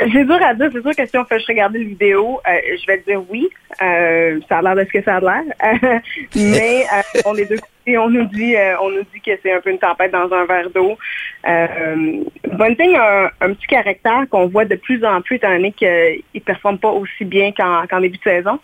C'est 0.00 0.24
dur 0.24 0.38
à 0.42 0.54
dire. 0.54 0.70
C'est 0.72 0.80
sûr 0.80 0.96
que 0.96 1.06
si 1.06 1.18
on 1.18 1.24
fait 1.24 1.36
juste 1.36 1.48
regarder 1.48 1.78
le 1.80 1.84
vidéo, 1.84 2.40
euh, 2.48 2.76
je 2.80 2.86
vais 2.86 3.02
dire 3.06 3.22
oui. 3.28 3.48
Euh, 3.82 4.40
ça 4.48 4.58
a 4.58 4.62
l'air 4.62 4.76
de 4.76 4.84
ce 4.84 4.98
que 4.98 5.02
ça 5.02 5.16
a 5.16 5.20
l'air. 5.20 5.42
Mais 6.34 6.84
euh, 6.94 7.20
on 7.26 7.34
est 7.36 7.44
deux 7.44 7.58
côtés, 7.58 7.98
on 7.98 8.08
nous 8.08 8.24
dit, 8.24 8.54
on 8.80 8.90
nous 8.90 9.02
dit 9.12 9.20
que 9.20 9.32
c'est 9.42 9.52
un 9.52 9.60
peu 9.60 9.70
une 9.70 9.78
tempête 9.78 10.12
dans 10.12 10.32
un 10.32 10.46
verre 10.46 10.70
d'eau. 10.70 10.96
Bunting 11.44 12.96
a 12.96 13.30
un, 13.40 13.52
petit 13.52 13.66
caractère 13.66 14.24
qu'on 14.30 14.46
voit 14.46 14.64
de 14.64 14.76
plus 14.76 15.04
en 15.04 15.20
plus, 15.20 15.36
étant 15.36 15.50
donné 15.50 15.72
qu'il 15.72 16.22
ne 16.34 16.40
performe 16.40 16.78
pas 16.78 16.90
aussi 16.90 17.24
bien 17.24 17.52
qu'en 17.52 18.00
début 18.00 18.18
de 18.18 18.22
saison. 18.22 18.58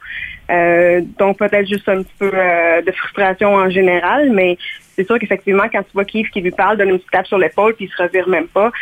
Donc 1.19 1.39
peut-être 1.39 1.69
juste 1.69 1.89
un 1.89 2.03
petit 2.03 2.15
peu 2.19 2.31
de 2.31 2.93
frustration 2.93 3.55
en 3.55 3.69
général, 3.69 4.31
mais 4.31 4.57
c'est 4.97 5.05
sûr 5.05 5.19
qu'effectivement, 5.19 5.65
quand 5.71 5.83
tu 5.83 5.93
vois 5.93 6.05
Keith 6.05 6.31
qui 6.31 6.41
lui 6.41 6.51
parle, 6.51 6.79
donne 6.79 6.91
une 6.91 6.99
petite 6.99 7.11
tape 7.11 7.27
sur 7.27 7.39
l'épaule, 7.39 7.75
puis 7.75 7.85
il 7.85 7.91
se 7.91 8.03
revire 8.03 8.29
même 8.29 8.49
pas. 8.49 8.73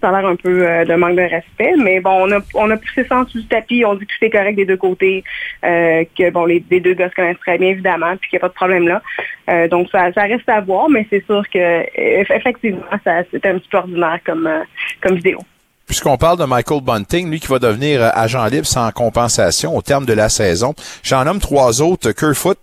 Ça 0.00 0.10
a 0.10 0.20
l'air 0.20 0.28
un 0.28 0.36
peu 0.36 0.66
euh, 0.66 0.84
de 0.84 0.94
manque 0.94 1.16
de 1.16 1.22
respect, 1.22 1.74
mais 1.78 2.00
bon, 2.00 2.28
on 2.28 2.32
a, 2.32 2.40
on 2.54 2.70
a 2.70 2.76
poussé 2.76 3.04
ça 3.08 3.18
en 3.18 3.22
dessous 3.22 3.40
du 3.40 3.46
tapis, 3.46 3.84
on 3.84 3.94
dit 3.94 4.06
que 4.06 4.12
c'est 4.20 4.30
correct 4.30 4.56
des 4.56 4.66
deux 4.66 4.76
côtés, 4.76 5.24
euh, 5.64 6.04
que 6.16 6.30
bon, 6.30 6.44
les, 6.44 6.60
deux 6.60 6.94
gars 6.94 7.08
se 7.08 7.14
connaissent 7.14 7.40
très 7.40 7.58
bien, 7.58 7.70
évidemment, 7.70 8.16
puis 8.16 8.30
qu'il 8.30 8.36
n'y 8.36 8.40
a 8.40 8.42
pas 8.42 8.48
de 8.48 8.54
problème 8.54 8.86
là. 8.86 9.02
Euh, 9.48 9.68
donc, 9.68 9.88
ça, 9.90 10.12
ça 10.12 10.22
reste 10.22 10.48
à 10.48 10.60
voir, 10.60 10.88
mais 10.88 11.06
c'est 11.10 11.24
sûr 11.24 11.42
que 11.52 11.86
effectivement, 12.34 12.82
ça, 13.04 13.22
c'était 13.30 13.48
un 13.48 13.58
petit 13.58 13.68
peu 13.68 13.78
ordinaire 13.78 14.18
comme, 14.24 14.46
euh, 14.46 14.62
comme 15.00 15.16
vidéo. 15.16 15.40
Puisqu'on 15.86 16.16
parle 16.16 16.38
de 16.38 16.44
Michael 16.44 16.80
Bunting, 16.80 17.30
lui 17.30 17.38
qui 17.38 17.46
va 17.46 17.60
devenir 17.60 18.02
euh, 18.02 18.08
agent 18.12 18.44
libre 18.46 18.66
sans 18.66 18.90
compensation 18.90 19.76
au 19.76 19.82
terme 19.82 20.04
de 20.04 20.12
la 20.12 20.28
saison, 20.28 20.74
j'en 21.04 21.24
nomme 21.24 21.38
trois 21.38 21.80
autres, 21.80 22.10
Kerfoot, 22.10 22.58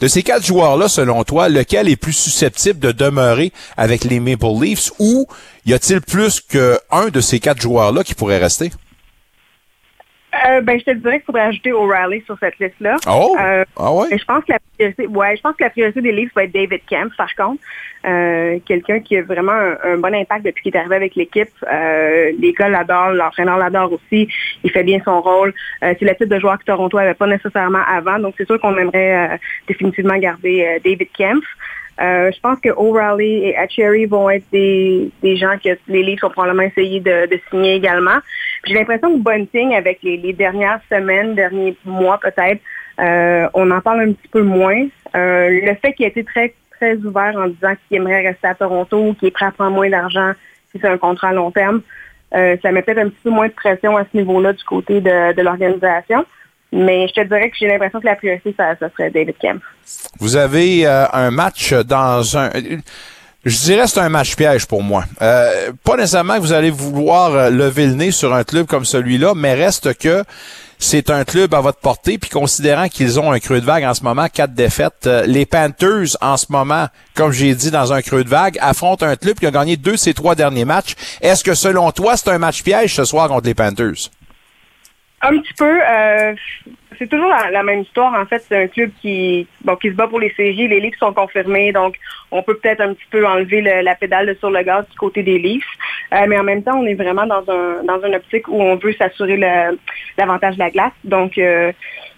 De 0.00 0.08
ces 0.08 0.22
quatre 0.22 0.44
joueurs-là, 0.44 0.88
selon 0.88 1.24
toi, 1.24 1.48
lequel 1.48 1.88
est 1.88 1.96
plus 1.96 2.12
susceptible 2.12 2.78
de 2.78 2.92
demeurer 2.92 3.52
avec 3.76 4.04
les 4.04 4.20
Maple 4.20 4.46
Leafs 4.60 4.92
ou 4.98 5.26
y 5.66 5.72
a-t-il 5.72 6.00
plus 6.00 6.40
qu'un 6.40 7.08
de 7.12 7.20
ces 7.20 7.40
quatre 7.40 7.60
joueurs-là 7.60 8.02
qui 8.04 8.14
pourrait 8.14 8.38
rester? 8.38 8.70
Euh, 10.48 10.60
ben, 10.60 10.78
je 10.78 10.84
te 10.84 10.90
dirais 10.92 11.16
qu'il 11.16 11.24
faudrait 11.24 11.42
ajouter 11.42 11.72
O'Reilly 11.72 12.22
sur 12.26 12.36
cette 12.38 12.58
liste-là. 12.58 12.96
Oh! 13.08 13.36
Euh, 13.40 13.64
Ah 13.76 13.92
ouais? 13.92 14.06
je 14.16 14.24
pense 14.24 14.44
que 14.44 14.52
la 14.52 14.58
priorité, 14.76 15.06
ouais, 15.06 15.36
je 15.36 15.42
pense 15.42 15.56
que 15.56 15.64
la 15.64 15.70
priorité 15.70 16.00
des 16.00 16.12
Leafs 16.12 16.34
va 16.34 16.44
être 16.44 16.52
David 16.52 16.80
Kemp, 16.88 17.12
par 17.16 17.34
contre. 17.34 17.62
Euh, 18.06 18.58
quelqu'un 18.66 19.00
qui 19.00 19.16
a 19.16 19.22
vraiment 19.22 19.52
un, 19.52 19.76
un 19.84 19.96
bon 19.98 20.14
impact 20.14 20.44
depuis 20.44 20.62
qu'il 20.62 20.74
est 20.74 20.78
arrivé 20.78 20.96
avec 20.96 21.14
l'équipe. 21.16 21.48
Euh, 21.70 22.32
les 22.38 22.52
gars 22.52 22.68
l'adorent, 22.68 23.12
l'entraîneur 23.12 23.58
l'adore 23.58 23.92
aussi. 23.92 24.28
Il 24.62 24.70
fait 24.70 24.84
bien 24.84 25.00
son 25.04 25.20
rôle. 25.20 25.52
Euh, 25.82 25.94
c'est 25.98 26.04
le 26.04 26.14
type 26.14 26.28
de 26.28 26.38
joueur 26.38 26.58
que 26.58 26.64
Toronto 26.64 26.98
avait 26.98 27.14
pas 27.14 27.26
nécessairement 27.26 27.82
avant. 27.88 28.18
Donc, 28.18 28.34
c'est 28.38 28.46
sûr 28.46 28.60
qu'on 28.60 28.76
aimerait 28.76 29.34
euh, 29.34 29.36
définitivement 29.66 30.16
garder 30.18 30.64
euh, 30.64 30.78
David 30.84 31.08
Kemp. 31.16 31.42
Euh, 32.00 32.30
je 32.30 32.40
pense 32.40 32.60
que 32.60 32.68
O'Reilly 32.68 33.46
et 33.46 33.56
Acheri 33.56 34.04
vont 34.06 34.28
être 34.28 34.44
des, 34.52 35.10
des 35.22 35.36
gens 35.36 35.56
que 35.62 35.70
les 35.88 36.02
Leafs 36.02 36.22
ont 36.24 36.30
probablement 36.30 36.62
essayé 36.62 37.00
de, 37.00 37.26
de 37.26 37.40
signer 37.48 37.74
également. 37.74 38.18
J'ai 38.66 38.74
l'impression 38.74 39.16
que 39.16 39.22
Bunting, 39.22 39.74
avec 39.74 40.02
les, 40.02 40.18
les 40.18 40.32
dernières 40.32 40.80
semaines, 40.90 41.34
derniers 41.34 41.76
mois 41.84 42.18
peut-être, 42.18 42.60
euh, 43.00 43.48
on 43.54 43.70
en 43.70 43.80
parle 43.80 44.00
un 44.00 44.12
petit 44.12 44.28
peu 44.28 44.42
moins. 44.42 44.86
Euh, 45.14 45.48
le 45.48 45.74
fait 45.76 45.92
qu'il 45.94 46.04
ait 46.04 46.10
été 46.10 46.24
très 46.24 46.54
très 46.72 46.96
ouvert 46.96 47.34
en 47.36 47.48
disant 47.48 47.74
qu'il 47.88 47.96
aimerait 47.96 48.28
rester 48.28 48.48
à 48.48 48.54
Toronto, 48.54 49.14
qu'il 49.18 49.28
est 49.28 49.30
prêt 49.30 49.46
à 49.46 49.50
prendre 49.50 49.72
moins 49.72 49.88
d'argent 49.88 50.32
si 50.70 50.78
c'est 50.78 50.88
un 50.88 50.98
contrat 50.98 51.28
à 51.28 51.32
long 51.32 51.50
terme, 51.50 51.80
euh, 52.34 52.56
ça 52.60 52.72
met 52.72 52.82
peut-être 52.82 52.98
un 52.98 53.08
petit 53.08 53.22
peu 53.22 53.30
moins 53.30 53.48
de 53.48 53.52
pression 53.52 53.96
à 53.96 54.04
ce 54.04 54.16
niveau-là 54.16 54.52
du 54.52 54.64
côté 54.64 55.00
de, 55.00 55.32
de 55.32 55.42
l'organisation. 55.42 56.26
Mais 56.72 57.06
je 57.08 57.14
te 57.14 57.26
dirais 57.26 57.50
que 57.50 57.56
j'ai 57.58 57.68
l'impression 57.68 58.00
que 58.00 58.06
la 58.06 58.16
priorité, 58.16 58.54
ça, 58.56 58.76
ça 58.78 58.88
serait 58.90 59.10
David 59.10 59.36
Kemp. 59.40 59.62
Vous 60.18 60.36
avez 60.36 60.86
euh, 60.86 61.06
un 61.12 61.30
match 61.30 61.72
dans 61.72 62.36
un... 62.36 62.50
Je 63.44 63.58
dirais 63.58 63.86
c'est 63.86 64.00
un 64.00 64.08
match 64.08 64.34
piège 64.34 64.66
pour 64.66 64.82
moi. 64.82 65.04
Euh, 65.22 65.70
pas 65.84 65.96
nécessairement 65.96 66.34
que 66.34 66.40
vous 66.40 66.52
allez 66.52 66.70
vouloir 66.70 67.32
euh, 67.32 67.48
lever 67.50 67.86
le 67.86 67.94
nez 67.94 68.10
sur 68.10 68.34
un 68.34 68.42
club 68.42 68.66
comme 68.66 68.84
celui-là, 68.84 69.34
mais 69.36 69.54
reste 69.54 69.96
que 69.98 70.24
c'est 70.80 71.10
un 71.10 71.24
club 71.24 71.54
à 71.54 71.60
votre 71.60 71.78
portée, 71.78 72.18
puis 72.18 72.28
considérant 72.28 72.88
qu'ils 72.88 73.20
ont 73.20 73.30
un 73.30 73.38
creux 73.38 73.60
de 73.60 73.64
vague 73.64 73.84
en 73.84 73.94
ce 73.94 74.02
moment, 74.02 74.26
quatre 74.26 74.52
défaites, 74.52 75.06
euh, 75.06 75.24
les 75.26 75.46
Panthers 75.46 76.16
en 76.20 76.36
ce 76.36 76.46
moment, 76.50 76.88
comme 77.14 77.30
j'ai 77.30 77.54
dit, 77.54 77.70
dans 77.70 77.92
un 77.92 78.02
creux 78.02 78.24
de 78.24 78.28
vague, 78.28 78.58
affrontent 78.60 79.06
un 79.06 79.14
club 79.14 79.38
qui 79.38 79.46
a 79.46 79.52
gagné 79.52 79.76
deux 79.76 79.92
de 79.92 79.96
ses 79.96 80.12
trois 80.12 80.34
derniers 80.34 80.64
matchs. 80.64 80.96
Est-ce 81.20 81.44
que 81.44 81.54
selon 81.54 81.92
toi, 81.92 82.16
c'est 82.16 82.30
un 82.30 82.38
match 82.38 82.64
piège 82.64 82.96
ce 82.96 83.04
soir 83.04 83.28
contre 83.28 83.46
les 83.46 83.54
Panthers? 83.54 84.10
Un 85.28 85.38
petit 85.38 85.54
peu. 85.54 85.80
euh, 85.82 86.34
c'est 86.98 87.08
toujours 87.08 87.28
la, 87.28 87.62
même 87.62 87.80
histoire. 87.82 88.14
En 88.14 88.24
fait, 88.26 88.38
c'est 88.48 88.56
un 88.64 88.66
club 88.68 88.90
qui, 89.02 89.46
bon, 89.62 89.76
qui 89.76 89.88
se 89.90 89.94
bat 89.94 90.08
pour 90.08 90.18
les 90.20 90.30
séries. 90.32 90.68
Les 90.68 90.80
Leafs 90.80 90.98
sont 90.98 91.12
confirmés, 91.12 91.70
donc 91.72 91.96
on 92.30 92.42
peut 92.42 92.56
peut-être 92.56 92.80
un 92.80 92.94
petit 92.94 93.04
peu 93.10 93.26
enlever 93.26 93.60
le- 93.60 93.82
la 93.82 93.94
pédale 93.94 94.34
sur 94.38 94.50
le 94.50 94.62
gaz 94.62 94.88
du 94.88 94.96
côté 94.96 95.22
des 95.22 95.38
Leafs. 95.38 95.64
Euh, 96.14 96.24
mais 96.28 96.38
en 96.38 96.42
même 96.42 96.62
temps, 96.62 96.78
on 96.78 96.86
est 96.86 96.94
vraiment 96.94 97.26
dans 97.26 97.44
un 97.50 97.82
dans 97.84 98.00
une 98.06 98.14
optique 98.14 98.48
où 98.48 98.62
on 98.62 98.76
veut 98.76 98.94
s'assurer 98.94 99.36
l'avantage 100.16 100.54
de 100.54 100.60
la 100.60 100.70
glace. 100.70 100.92
Donc, 101.04 101.36
euh, 101.36 101.70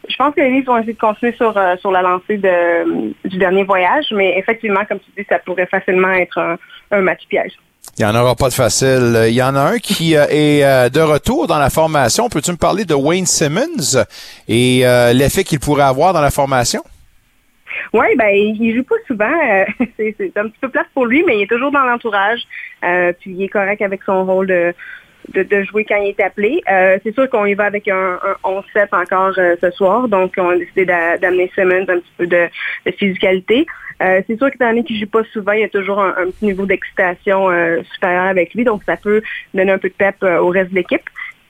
je 0.09 0.17
pense 0.17 0.35
que 0.35 0.41
les 0.41 0.51
Leafs 0.51 0.67
vont 0.67 0.79
essayer 0.79 0.93
de 0.93 0.99
continuer 0.99 1.33
sur 1.33 1.53
sur 1.81 1.91
la 1.91 2.03
lancée 2.03 2.37
du 2.37 3.39
dernier 3.39 3.65
voyage. 3.65 4.07
Mais 4.13 4.39
effectivement, 4.39 4.85
comme 4.85 5.01
tu 5.01 5.11
dis, 5.17 5.27
ça 5.29 5.39
pourrait 5.41 5.67
facilement 5.67 6.13
être 6.13 6.39
un, 6.39 6.57
un 6.93 7.01
match 7.01 7.27
piège. 7.29 7.53
Il 7.99 8.05
n'y 8.05 8.11
en 8.13 8.15
aura 8.15 8.37
pas 8.37 8.49
de 8.49 8.55
facile. 8.55 9.25
Il 9.27 9.35
y 9.35 9.43
en 9.43 9.57
a 9.57 9.61
un 9.61 9.79
qui 9.79 10.17
euh, 10.17 10.25
est 10.31 10.63
euh, 10.63 10.89
de 10.89 11.01
retour 11.01 11.49
dans 11.49 11.59
la 11.59 11.69
formation. 11.69 12.29
Peux-tu 12.29 12.53
me 12.53 12.57
parler 12.57 12.85
de 12.85 12.95
Wayne 12.95 13.27
Simmons 13.27 14.05
et 14.47 14.87
euh, 14.87 15.13
l'effet 15.13 15.43
qu'il 15.43 15.59
pourrait 15.59 15.83
avoir 15.83 16.13
dans 16.13 16.21
la 16.21 16.31
formation? 16.31 16.81
Oui, 17.93 18.07
ben 18.17 18.29
il 18.29 18.77
joue 18.77 18.85
pas 18.85 18.95
souvent. 19.09 19.65
c'est 19.97 20.33
un 20.37 20.49
petit 20.49 20.59
peu 20.61 20.69
place 20.69 20.87
pour 20.95 21.07
lui, 21.07 21.25
mais 21.27 21.39
il 21.39 21.43
est 21.43 21.49
toujours 21.49 21.73
dans 21.73 21.85
l'entourage. 21.85 22.41
Puis 23.21 23.33
il 23.33 23.43
est 23.43 23.49
correct 23.49 23.83
avec 23.83 24.03
son 24.05 24.25
rôle 24.25 24.47
de, 24.47 24.75
jouer 25.65 25.85
quand 25.85 25.97
il 25.97 26.11
est 26.11 26.21
appelé. 26.21 26.63
C'est 27.03 27.15
sûr 27.15 27.29
qu'on 27.29 27.47
y 27.47 27.55
va 27.55 27.65
avec 27.65 27.89
un, 27.89 28.19
un 28.45 28.63
11-7 28.77 28.89
encore 28.93 29.35
ce 29.35 29.71
soir. 29.73 30.07
Donc 30.07 30.35
on 30.39 30.51
a 30.51 30.57
décidé 30.57 30.85
d'a- 30.85 31.19
d'amener 31.19 31.51
Simmons 31.55 31.87
un 31.89 31.99
petit 31.99 32.13
peu 32.17 32.27
de, 32.29 32.49
de 32.87 32.93
physicalité. 32.93 33.67
Euh, 34.03 34.23
c'est 34.27 34.37
sûr 34.37 34.51
qu'étant 34.51 34.69
donné 34.69 34.85
qu'il 34.85 34.99
joue 34.99 35.07
pas 35.07 35.23
souvent, 35.33 35.53
il 35.53 35.61
y 35.61 35.65
a 35.65 35.69
toujours 35.69 36.01
un, 36.01 36.11
un 36.11 36.31
petit 36.31 36.45
niveau 36.45 36.67
d'excitation 36.67 37.51
euh, 37.51 37.83
supérieur 37.93 38.25
avec 38.25 38.55
lui. 38.55 38.65
Donc 38.65 38.83
ça 38.87 38.97
peut 38.97 39.23
donner 39.55 39.73
un 39.73 39.79
peu 39.79 39.89
de 39.89 39.95
pep 39.95 40.17
euh, 40.23 40.39
au 40.39 40.49
reste 40.49 40.71
de 40.71 40.77
l'équipe. 40.77 41.03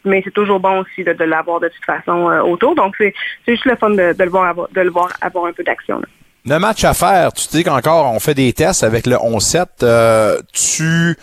Mais 0.05 0.23
c'est 0.25 0.33
toujours 0.33 0.61
bon 0.61 0.79
aussi 0.81 1.05
de, 1.05 1.13
de 1.13 1.25
l'avoir 1.25 1.61
de 1.61 1.69
toute 1.69 1.85
façon 1.85 2.25
autour. 2.47 2.75
Donc 2.75 2.95
c'est 2.97 3.13
c'est 3.45 3.53
juste 3.53 3.67
le 3.67 3.77
fun 3.77 3.91
de, 3.91 4.15
de 4.15 4.25
le 4.25 4.31
voir 4.31 4.45
avoir, 4.49 4.69
de 4.71 4.81
le 4.81 4.91
voir 4.91 5.13
avoir 5.21 5.47
un 5.47 5.53
peu 5.53 5.65
d'action. 5.65 6.01
Le 6.47 6.59
match 6.59 6.85
à 6.85 6.95
faire, 6.95 7.33
tu 7.33 7.47
dis 7.49 7.65
qu'encore 7.65 8.11
on 8.13 8.21
fait 8.21 8.33
des 8.35 8.53
tests 8.53 8.83
avec 8.83 9.07
le 9.07 9.17
11-7. 9.17 9.67
euh, 9.83 10.41
tu 10.53 11.17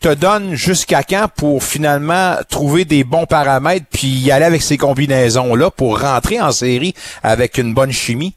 te 0.00 0.12
donnes 0.14 0.54
jusqu'à 0.54 1.02
quand 1.02 1.26
pour 1.36 1.62
finalement 1.62 2.36
trouver 2.48 2.84
des 2.84 3.04
bons 3.04 3.26
paramètres 3.26 3.86
puis 3.92 4.08
y 4.08 4.32
aller 4.32 4.46
avec 4.46 4.62
ces 4.62 4.76
combinaisons-là 4.76 5.70
pour 5.70 6.00
rentrer 6.00 6.40
en 6.40 6.50
série 6.50 6.94
avec 7.22 7.58
une 7.58 7.74
bonne 7.74 7.92
chimie? 7.92 8.34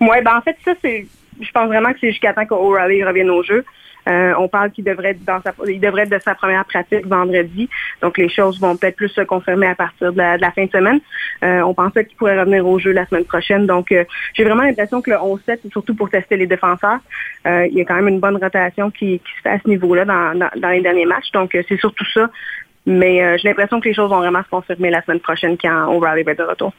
Oui, 0.00 0.16
ben 0.24 0.36
en 0.36 0.42
fait, 0.42 0.56
ça, 0.64 0.72
c'est. 0.82 1.06
Je 1.40 1.50
pense 1.50 1.66
vraiment 1.66 1.92
que 1.92 1.98
c'est 2.00 2.10
jusqu'à 2.10 2.32
temps 2.32 2.46
qu'O'Reilly 2.46 3.04
revienne 3.04 3.30
au 3.30 3.42
jeu. 3.42 3.64
Euh, 4.08 4.34
on 4.38 4.48
parle 4.48 4.70
qu'il 4.70 4.84
devrait 4.84 5.10
être 5.10 5.24
dans 5.24 5.40
sa 5.42 5.52
il 5.68 5.80
devrait 5.80 6.02
être 6.02 6.10
de 6.10 6.18
sa 6.18 6.34
première 6.34 6.64
pratique 6.64 7.06
vendredi. 7.06 7.68
Donc 8.00 8.18
les 8.18 8.28
choses 8.28 8.60
vont 8.60 8.76
peut-être 8.76 8.96
plus 8.96 9.08
se 9.08 9.20
confirmer 9.20 9.68
à 9.68 9.74
partir 9.74 10.12
de 10.12 10.18
la, 10.18 10.50
fin 10.50 10.64
de 10.64 10.70
semaine. 10.70 11.00
Euh, 11.44 11.60
on 11.62 11.74
pensait 11.74 12.04
qu'il 12.04 12.16
pourrait 12.16 12.38
revenir 12.38 12.66
au 12.66 12.78
jeu 12.78 12.92
la 12.92 13.06
semaine 13.06 13.24
prochaine. 13.24 13.66
Donc 13.66 13.92
euh, 13.92 14.04
j'ai 14.34 14.44
vraiment 14.44 14.62
l'impression 14.62 15.00
que 15.00 15.10
le 15.10 15.16
11-7, 15.16 15.58
c'est 15.62 15.70
surtout 15.70 15.94
pour 15.94 16.10
tester 16.10 16.36
les 16.36 16.46
défenseurs. 16.46 16.98
Il 17.44 17.72
y 17.72 17.80
a 17.80 17.84
quand 17.84 17.96
même 17.96 18.08
une 18.08 18.20
bonne 18.20 18.36
rotation 18.36 18.90
qui, 18.90 19.20
se 19.36 19.42
fait 19.42 19.50
à 19.50 19.58
ce 19.58 19.68
niveau-là 19.68 20.04
dans, 20.04 20.48
dans, 20.56 20.68
les 20.68 20.80
derniers 20.80 21.06
matchs. 21.06 21.30
Donc 21.32 21.56
c'est 21.68 21.78
surtout 21.78 22.06
ça. 22.12 22.30
Mais 22.86 23.38
j'ai 23.38 23.48
l'impression 23.48 23.80
que 23.80 23.88
les 23.88 23.94
choses 23.94 24.10
vont 24.10 24.18
vraiment 24.18 24.42
se 24.42 24.48
confirmer 24.48 24.90
la 24.90 25.02
semaine 25.02 25.20
prochaine 25.20 25.56
quand 25.60 25.92
O'Reilly 25.92 26.24
va 26.24 26.32
être 26.32 26.38
de 26.38 26.44
retour. 26.44 26.72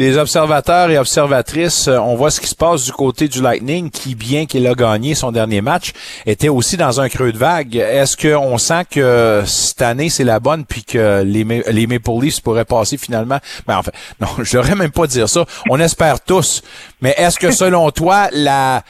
Des 0.00 0.16
observateurs 0.16 0.88
et 0.90 0.96
observatrices, 0.96 1.86
euh, 1.86 1.98
on 1.98 2.14
voit 2.14 2.30
ce 2.30 2.40
qui 2.40 2.46
se 2.46 2.54
passe 2.54 2.86
du 2.86 2.92
côté 2.92 3.28
du 3.28 3.42
Lightning, 3.42 3.90
qui, 3.90 4.14
bien 4.14 4.46
qu'il 4.46 4.66
a 4.66 4.72
gagné 4.72 5.14
son 5.14 5.30
dernier 5.30 5.60
match, 5.60 5.92
était 6.24 6.48
aussi 6.48 6.78
dans 6.78 7.02
un 7.02 7.10
creux 7.10 7.32
de 7.32 7.36
vague. 7.36 7.76
Est-ce 7.76 8.16
qu'on 8.16 8.56
sent 8.56 8.84
que 8.90 9.42
cette 9.44 9.82
année, 9.82 10.08
c'est 10.08 10.24
la 10.24 10.40
bonne, 10.40 10.64
puis 10.64 10.84
que 10.84 11.22
les, 11.22 11.44
les 11.44 11.86
Maple 11.86 12.12
Leafs 12.22 12.40
pourraient 12.40 12.64
passer 12.64 12.96
finalement? 12.96 13.40
Ben, 13.66 13.76
en 13.76 13.82
fait, 13.82 13.92
non, 14.22 14.28
je 14.42 14.56
devrais 14.56 14.74
même 14.74 14.90
pas 14.90 15.06
dire 15.06 15.28
ça. 15.28 15.44
On 15.68 15.78
espère 15.78 16.22
tous. 16.22 16.62
Mais 17.02 17.14
est-ce 17.18 17.38
que 17.38 17.50
selon 17.50 17.90
toi, 18.00 18.28
la... 18.32 18.82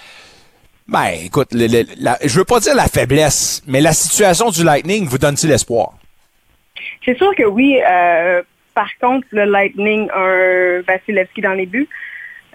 Ben, 0.87 1.07
écoute, 1.25 1.49
le- 1.51 1.67
le- 1.67 1.87
la- 1.99 2.19
je 2.23 2.39
veux 2.39 2.45
pas 2.45 2.61
dire 2.61 2.77
la 2.77 2.87
faiblesse, 2.87 3.63
mais 3.67 3.81
la 3.81 3.95
situation 3.95 4.51
du 4.51 4.63
Lightning 4.63 5.09
vous 5.09 5.19
donne-t-il 5.19 5.53
espoir? 5.53 5.91
C'est 7.05 7.17
sûr 7.19 7.35
que 7.37 7.43
oui. 7.47 7.81
euh, 7.81 8.43
par 8.81 8.97
contre, 8.99 9.26
le 9.33 9.45
Lightning 9.45 10.09
a 10.09 10.22
un 10.22 10.81
Vasilevski 10.81 11.43
dans 11.43 11.53
les 11.53 11.66
buts. 11.66 11.87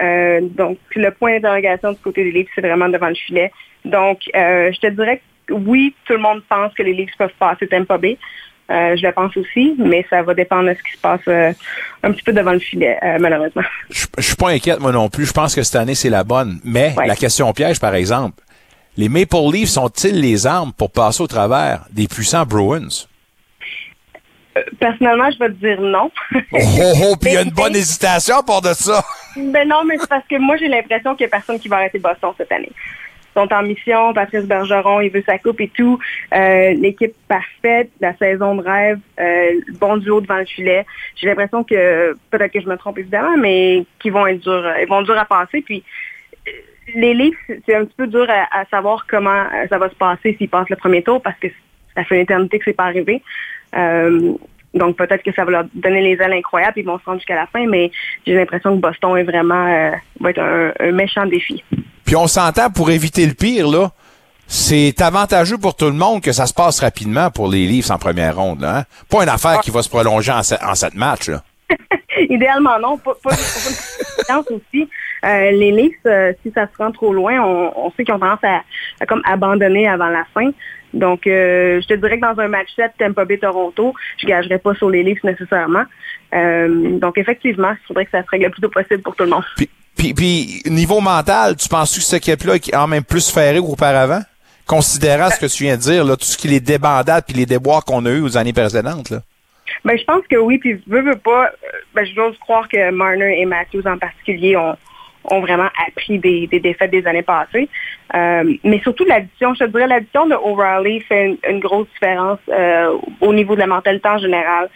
Euh, 0.02 0.40
donc, 0.42 0.80
le 0.96 1.12
point 1.12 1.34
d'interrogation 1.34 1.92
du 1.92 2.00
côté 2.00 2.24
des 2.24 2.32
Leafs, 2.32 2.50
c'est 2.56 2.62
vraiment 2.62 2.90
devant 2.90 3.10
le 3.10 3.14
filet. 3.14 3.52
Donc, 3.84 4.22
euh, 4.36 4.72
je 4.74 4.80
te 4.80 4.88
dirais 4.88 5.22
que 5.46 5.54
oui, 5.54 5.94
tout 6.06 6.14
le 6.14 6.20
monde 6.20 6.42
pense 6.50 6.74
que 6.74 6.82
les 6.82 6.94
Leafs 6.94 7.16
peuvent 7.16 7.38
passer 7.38 7.68
Tampa 7.68 8.00
Bay. 8.00 8.18
Euh, 8.72 8.98
je 8.98 9.06
le 9.06 9.12
pense 9.12 9.38
aussi, 9.38 9.76
mais 9.78 10.04
ça 10.10 10.24
va 10.24 10.34
dépendre 10.34 10.70
de 10.70 10.74
ce 10.74 10.82
qui 10.82 10.94
se 10.94 10.98
passe 11.00 11.22
euh, 11.28 11.54
un 12.02 12.12
petit 12.12 12.24
peu 12.24 12.34
devant 12.34 12.54
le 12.54 12.60
filet, 12.60 12.98
euh, 13.04 13.18
malheureusement. 13.20 13.62
Je, 13.92 14.08
je 14.18 14.24
suis 14.24 14.36
pas 14.36 14.50
inquiète, 14.50 14.80
moi 14.80 14.92
non 14.92 15.08
plus. 15.08 15.28
Je 15.28 15.34
pense 15.34 15.54
que 15.54 15.62
cette 15.62 15.76
année, 15.76 15.94
c'est 15.94 16.10
la 16.10 16.24
bonne. 16.24 16.60
Mais 16.64 16.96
la 17.06 17.16
question 17.16 17.54
piège, 17.54 17.80
par 17.80 17.94
exemple, 17.94 18.42
les 18.98 19.10
Maple 19.10 19.52
Leafs 19.54 19.70
sont-ils 19.70 20.20
les 20.20 20.48
armes 20.48 20.74
pour 20.74 20.92
passer 20.92 21.22
au 21.22 21.28
travers 21.28 21.86
des 21.92 22.08
puissants 22.08 22.48
Bruins? 22.48 23.06
Euh, 24.58 24.62
personnellement, 24.80 25.30
je 25.32 25.40
vais 25.40 25.50
te 25.50 25.54
dire 25.56 25.82
non. 25.82 26.10
Oh, 26.34 26.40
oh, 26.54 26.94
oh, 27.04 27.16
puis 27.20 27.32
il 27.32 27.34
y 27.34 27.38
a 27.38 27.42
une 27.42 27.50
bonne 27.56 27.76
hésitation 27.76 28.42
pour 28.46 28.62
de 28.62 28.74
ça. 28.74 29.04
Ben 29.36 29.68
non, 29.68 29.84
mais 29.86 29.98
c'est 30.00 30.10
parce 30.10 30.26
que 30.28 30.38
moi, 30.38 30.56
j'ai 30.58 30.68
l'impression 30.68 31.16
qu'il 31.16 31.26
n'y 31.26 31.32
a 31.32 31.38
personne 31.38 31.60
qui 31.60 31.68
va 31.68 31.78
arrêter 31.78 32.00
Boston 32.00 32.32
cette 32.38 32.52
année. 32.52 32.72
Ils 32.72 33.42
sont 33.42 33.54
en 33.54 33.64
mission, 33.64 34.14
Patrice 34.14 34.46
Bergeron, 34.46 35.02
il 35.02 35.10
veut 35.12 35.24
sa 35.26 35.38
coupe 35.38 35.60
et 35.60 35.68
tout. 35.68 36.00
Euh, 36.34 36.74
L'équipe 36.76 37.14
parfaite, 37.28 37.90
la 38.00 38.16
saison 38.16 38.56
de 38.56 38.62
rêve, 38.62 39.00
euh, 39.20 39.52
le 39.68 39.74
bon 39.74 39.98
duo 39.98 40.22
devant 40.22 40.38
le 40.38 40.46
filet. 40.46 40.86
J'ai 41.18 41.28
l'impression 41.28 41.66
que, 41.66 42.16
peut-être 42.32 42.54
que 42.54 42.62
je 42.62 42.68
me 42.70 42.78
trompe 42.78 42.98
évidemment, 42.98 43.36
mais 43.38 43.84
qu'ils 44.00 44.14
vont 44.14 44.26
être 44.26 44.40
durs, 44.40 44.66
ils 44.82 44.88
vont 44.88 45.02
être 45.02 45.08
durs 45.08 45.20
à 45.20 45.26
passer. 45.26 45.62
Puis 45.62 45.84
euh, 46.48 46.52
les 46.96 47.14
Leafs, 47.14 47.36
c'est 47.66 47.76
un 47.76 47.84
petit 47.84 47.96
peu 47.98 48.08
dur 48.08 48.26
à, 48.30 48.58
à 48.58 48.66
savoir 48.68 49.06
comment 49.06 49.44
euh, 49.54 49.68
ça 49.68 49.78
va 49.80 49.90
se 49.90 49.96
passer 49.96 50.36
s'ils 50.38 50.48
passent 50.48 50.70
le 50.70 50.78
premier 50.78 51.04
tour 51.04 51.22
parce 51.22 51.38
que 51.38 51.48
ça 51.94 52.06
fait 52.06 52.16
une 52.16 52.22
éternité 52.22 52.60
que 52.60 52.66
c'est 52.66 52.74
pas 52.74 52.86
arrivé. 52.86 53.22
Euh, 53.76 54.34
donc 54.74 54.98
peut-être 54.98 55.24
que 55.24 55.34
ça 55.34 55.46
va 55.46 55.52
leur 55.52 55.64
donner 55.74 56.02
les 56.02 56.22
ailes 56.22 56.34
incroyables, 56.34 56.74
ils 56.78 56.86
vont 56.86 57.00
se 57.00 57.06
rendre 57.06 57.20
jusqu'à 57.20 57.36
la 57.36 57.48
fin, 57.48 57.66
mais 57.66 57.92
j'ai 58.28 58.34
l'impression 58.34 58.76
que 58.76 58.82
Boston 58.82 59.18
est 59.18 59.24
vraiment 59.24 59.68
euh, 59.68 59.92
va 60.20 60.30
être 60.30 60.42
un, 60.42 60.74
un 60.80 60.92
méchant 60.92 61.26
défi. 61.26 61.64
Puis 62.06 62.16
on 62.16 62.28
s'entend 62.28 62.70
pour 62.70 62.92
éviter 62.92 63.26
le 63.26 63.34
pire, 63.34 63.68
là. 63.68 63.92
C'est 64.48 65.02
avantageux 65.02 65.58
pour 65.58 65.76
tout 65.76 65.86
le 65.86 65.94
monde 65.94 66.22
que 66.22 66.32
ça 66.32 66.46
se 66.46 66.54
passe 66.54 66.80
rapidement 66.80 67.32
pour 67.32 67.48
les 67.48 67.66
Leafs 67.66 67.90
en 67.90 67.98
première 67.98 68.36
ronde. 68.36 68.62
Là, 68.62 68.80
hein? 68.80 68.84
Pas 69.10 69.24
une 69.24 69.30
affaire 69.30 69.60
qui 69.62 69.72
va 69.72 69.82
se 69.82 69.90
prolonger 69.90 70.32
en, 70.32 70.42
en 70.42 70.76
sept 70.76 70.94
matchs. 70.94 71.30
Là. 71.30 71.42
Idéalement 72.30 72.80
non, 72.80 72.98
pas, 72.98 73.16
pas, 73.24 73.32
pas 74.28 74.40
aussi. 74.50 74.90
Euh, 75.26 75.52
les 75.52 75.72
Leafs, 75.72 75.94
euh, 76.06 76.34
si 76.44 76.52
ça 76.54 76.68
se 76.68 76.78
rend 76.78 76.92
trop 76.92 77.14
loin, 77.14 77.42
on, 77.42 77.92
sait 77.96 78.04
qu'ils 78.04 78.14
ont 78.14 78.20
tendance 78.20 78.44
à, 78.44 79.06
comme 79.06 79.22
abandonner 79.26 79.88
avant 79.88 80.10
la 80.10 80.26
fin. 80.34 80.52
Donc, 80.94 81.26
euh, 81.28 81.82
je 81.82 81.88
te 81.88 81.94
dirais 81.96 82.20
que 82.20 82.26
dans 82.26 82.40
un 82.40 82.48
match 82.48 82.70
7 82.76 82.92
Tampa 82.98 83.26
Bay 83.26 83.38
Toronto, 83.38 83.94
je 84.18 84.28
gagerais 84.28 84.60
pas 84.60 84.76
sur 84.76 84.90
les 84.90 85.04
Leafs 85.04 85.24
nécessairement. 85.24 85.84
Donc, 86.32 87.18
effectivement, 87.18 87.72
il 87.72 87.88
faudrait 87.88 88.06
que 88.06 88.12
ça 88.12 88.22
se 88.22 88.30
règle 88.30 88.46
le 88.46 88.52
plus 88.52 88.62
tôt 88.62 88.70
possible 88.70 89.02
pour 89.02 89.16
tout 89.16 89.24
le 89.24 89.30
monde. 89.30 89.44
Puis, 89.96 90.62
niveau 90.66 91.00
mental, 91.00 91.56
tu 91.56 91.70
penses 91.70 91.96
que 91.96 92.02
cette 92.02 92.28
équipe-là 92.28 92.56
est 92.56 92.72
quand 92.72 92.88
même 92.88 93.04
plus 93.04 93.32
ferrée 93.32 93.60
qu'auparavant? 93.60 94.22
Considérant 94.68 95.30
ce 95.30 95.40
que 95.40 95.46
tu 95.46 95.64
viens 95.64 95.78
de 95.78 95.82
dire, 95.82 96.06
tout 96.06 96.26
ce 96.26 96.38
qui 96.38 96.48
est 96.48 96.52
les 96.52 96.60
débandades 96.60 97.24
puis 97.26 97.36
les 97.36 97.46
déboires 97.46 97.86
qu'on 97.86 98.06
a 98.06 98.10
eu 98.10 98.22
aux 98.22 98.38
années 98.38 98.54
précédentes. 98.54 99.14
Ben, 99.84 99.98
je 99.98 100.04
pense 100.04 100.26
que 100.28 100.36
oui, 100.36 100.58
puis 100.58 100.82
veux, 100.88 101.02
veux 101.02 101.18
pas, 101.18 101.46
euh, 101.48 101.78
ben, 101.94 102.06
je 102.06 102.14
dois 102.16 102.32
croire 102.40 102.68
que 102.68 102.92
Marner 102.92 103.42
et 103.42 103.46
Matthews 103.46 103.86
en 103.86 103.98
particulier 103.98 104.56
ont, 104.56 104.76
vraiment 105.42 105.70
appris 105.88 106.20
des, 106.20 106.48
défaites 106.48 106.92
des 106.92 107.06
années 107.08 107.24
passées. 107.24 107.68
Euh, 108.14 108.54
mais 108.64 108.80
surtout 108.82 109.06
l'addition, 109.06 109.56
je 109.56 109.66
te 109.66 109.70
dirais, 109.72 109.88
l'addition 109.88 110.28
de 110.28 110.36
O'Reilly 110.36 111.02
fait 111.02 111.38
une, 111.50 111.60
grosse 111.60 111.88
différence 111.94 112.38
euh, 112.50 112.96
au 113.22 113.34
niveau 113.34 113.56
de 113.56 113.60
la 113.60 113.68
mentalité 113.68 114.08
en 114.08 114.20
général. 114.20 114.70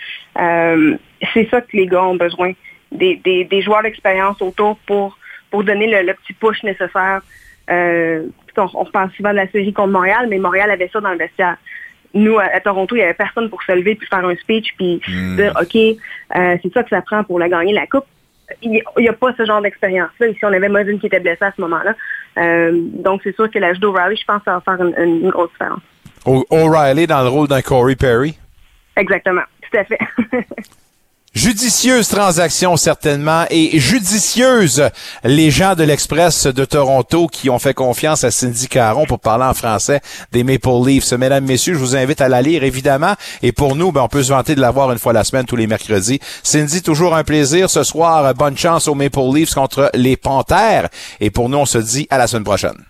C'est 1.33 1.47
ça 1.51 1.61
que 1.61 1.77
les 1.77 1.85
gars 1.85 2.03
ont 2.03 2.15
besoin. 2.15 2.53
Des, 2.91 3.61
joueurs 3.61 3.83
d'expérience 3.83 4.41
autour 4.41 4.77
pour, 4.87 5.15
donner 5.51 5.85
le, 6.01 6.13
petit 6.15 6.33
push 6.33 6.63
nécessaire. 6.63 7.21
On, 7.69 8.31
on 8.57 8.85
parle 8.85 9.11
souvent 9.11 9.29
de 9.29 9.35
la 9.35 9.47
série 9.49 9.71
contre 9.71 9.91
Montréal, 9.91 10.25
mais 10.29 10.39
Montréal 10.39 10.71
avait 10.71 10.89
ça 10.91 10.99
dans 10.99 11.11
le 11.11 11.17
vestiaire 11.17 11.57
nous, 12.13 12.37
à, 12.39 12.43
à 12.45 12.59
Toronto, 12.59 12.95
il 12.95 12.99
y 12.99 13.03
avait 13.03 13.13
personne 13.13 13.49
pour 13.49 13.61
se 13.63 13.71
lever 13.71 13.95
puis 13.95 14.07
faire 14.07 14.25
un 14.25 14.35
speech 14.35 14.73
puis 14.77 14.99
dire, 15.35 15.53
OK, 15.61 15.75
euh, 15.75 16.57
c'est 16.61 16.73
ça 16.73 16.83
que 16.83 16.89
ça 16.89 17.01
prend 17.01 17.23
pour 17.23 17.39
la 17.39 17.49
gagner 17.49 17.73
la 17.73 17.85
Coupe. 17.87 18.05
Il 18.63 18.81
n'y 18.97 19.07
a 19.07 19.13
pas 19.13 19.31
ce 19.37 19.45
genre 19.45 19.61
d'expérience-là. 19.61 20.27
Ici, 20.27 20.39
on 20.43 20.51
avait 20.53 20.69
Modine 20.69 20.99
qui 20.99 21.05
était 21.05 21.19
blessé 21.19 21.43
à 21.45 21.51
ce 21.55 21.61
moment-là. 21.61 21.93
Euh, 22.39 22.71
donc, 22.73 23.21
c'est 23.23 23.35
sûr 23.35 23.49
que 23.51 23.59
l'âge 23.59 23.79
d'O'Reilly, 23.79 24.17
je 24.19 24.25
pense, 24.25 24.41
ça 24.43 24.53
va 24.53 24.61
faire 24.61 24.83
une, 24.85 24.95
une- 25.23 25.29
grosse 25.29 25.51
différence. 25.51 25.81
O'Reilly 26.25 27.05
dans 27.05 27.21
le 27.21 27.29
rôle 27.29 27.47
d'un 27.47 27.61
Corey 27.61 27.95
Perry? 27.95 28.37
Exactement. 28.95 29.43
Tout 29.71 29.77
à 29.77 29.83
fait. 29.83 29.99
Judicieuse 31.35 32.07
transaction 32.07 32.75
certainement 32.75 33.45
et 33.51 33.79
judicieuse 33.79 34.89
les 35.23 35.51
gens 35.51 35.75
de 35.75 35.83
l'Express 35.83 36.47
de 36.47 36.65
Toronto 36.65 37.27
qui 37.27 37.51
ont 37.51 37.59
fait 37.59 37.75
confiance 37.75 38.23
à 38.23 38.31
Cindy 38.31 38.67
Caron 38.67 39.05
pour 39.05 39.19
parler 39.19 39.45
en 39.45 39.53
français 39.53 40.01
des 40.31 40.43
Maple 40.43 40.69
Leafs. 40.83 41.11
Mesdames, 41.13 41.45
Messieurs, 41.45 41.75
je 41.75 41.79
vous 41.79 41.95
invite 41.95 42.19
à 42.21 42.29
la 42.29 42.41
lire 42.41 42.63
évidemment 42.63 43.13
et 43.43 43.51
pour 43.51 43.75
nous, 43.75 43.91
ben, 43.91 44.01
on 44.01 44.07
peut 44.07 44.23
se 44.23 44.33
vanter 44.33 44.55
de 44.55 44.61
la 44.61 44.71
voir 44.71 44.91
une 44.91 44.97
fois 44.97 45.13
la 45.13 45.23
semaine 45.23 45.45
tous 45.45 45.55
les 45.55 45.67
mercredis. 45.67 46.19
Cindy, 46.41 46.81
toujours 46.81 47.15
un 47.15 47.23
plaisir. 47.23 47.69
Ce 47.69 47.83
soir, 47.83 48.33
bonne 48.33 48.57
chance 48.57 48.87
aux 48.87 48.95
Maple 48.95 49.19
Leafs 49.31 49.53
contre 49.53 49.91
les 49.93 50.17
Panthères 50.17 50.89
et 51.19 51.29
pour 51.29 51.47
nous, 51.47 51.59
on 51.59 51.65
se 51.65 51.77
dit 51.77 52.07
à 52.09 52.17
la 52.17 52.25
semaine 52.25 52.43
prochaine. 52.43 52.85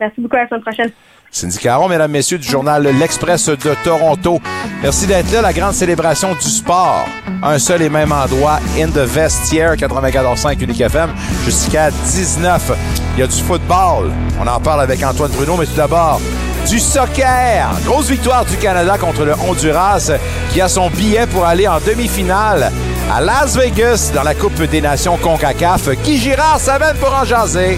Merci 0.00 0.20
beaucoup. 0.20 0.36
À 0.36 0.40
la 0.40 0.48
semaine 0.48 0.62
prochaine. 0.62 0.90
Cindy 1.34 1.58
Caron, 1.58 1.88
mesdames, 1.88 2.12
messieurs, 2.12 2.38
du 2.38 2.48
journal 2.48 2.84
L'Express 2.96 3.46
de 3.46 3.74
Toronto. 3.82 4.40
Merci 4.84 5.08
d'être 5.08 5.32
là, 5.32 5.42
la 5.42 5.52
grande 5.52 5.74
célébration 5.74 6.32
du 6.32 6.48
sport. 6.48 7.08
Un 7.42 7.58
seul 7.58 7.82
et 7.82 7.88
même 7.88 8.12
endroit, 8.12 8.60
in 8.78 8.86
the 8.86 8.98
vestiaire, 8.98 9.74
94.5 9.74 10.62
Unique 10.62 10.80
FM, 10.80 11.10
jusqu'à 11.44 11.90
19. 11.90 12.70
Il 13.16 13.20
y 13.20 13.22
a 13.24 13.26
du 13.26 13.42
football. 13.42 14.12
On 14.40 14.46
en 14.46 14.60
parle 14.60 14.82
avec 14.82 15.02
Antoine 15.02 15.32
Bruno, 15.32 15.56
mais 15.56 15.66
tout 15.66 15.74
d'abord, 15.74 16.20
du 16.68 16.78
soccer. 16.78 17.68
Grosse 17.84 18.10
victoire 18.10 18.44
du 18.44 18.56
Canada 18.56 18.96
contre 18.96 19.24
le 19.24 19.34
Honduras, 19.34 20.12
qui 20.52 20.60
a 20.60 20.68
son 20.68 20.88
billet 20.88 21.26
pour 21.26 21.44
aller 21.44 21.66
en 21.66 21.80
demi-finale 21.80 22.70
à 23.12 23.20
Las 23.20 23.56
Vegas 23.56 24.12
dans 24.14 24.22
la 24.22 24.36
Coupe 24.36 24.62
des 24.62 24.80
Nations 24.80 25.16
CONCACAF. 25.16 25.88
Guy 26.04 26.16
Girard 26.16 26.60
s'amène 26.60 26.94
pour 26.98 27.12
en 27.12 27.24
jaser. 27.24 27.76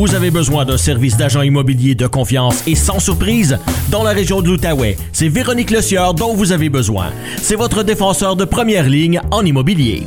Vous 0.00 0.14
avez 0.14 0.30
besoin 0.30 0.64
d'un 0.64 0.78
service 0.78 1.18
d'agent 1.18 1.42
immobilier 1.42 1.94
de 1.94 2.06
confiance 2.06 2.66
et 2.66 2.74
sans 2.74 3.00
surprise? 3.00 3.58
Dans 3.90 4.02
la 4.02 4.12
région 4.12 4.40
de 4.40 4.48
l'Outaouais, 4.48 4.96
c'est 5.12 5.28
Véronique 5.28 5.70
Le 5.70 5.82
Sieur 5.82 6.14
dont 6.14 6.32
vous 6.32 6.52
avez 6.52 6.70
besoin. 6.70 7.12
C'est 7.36 7.54
votre 7.54 7.82
défenseur 7.82 8.34
de 8.34 8.46
première 8.46 8.88
ligne 8.88 9.20
en 9.30 9.44
immobilier. 9.44 10.04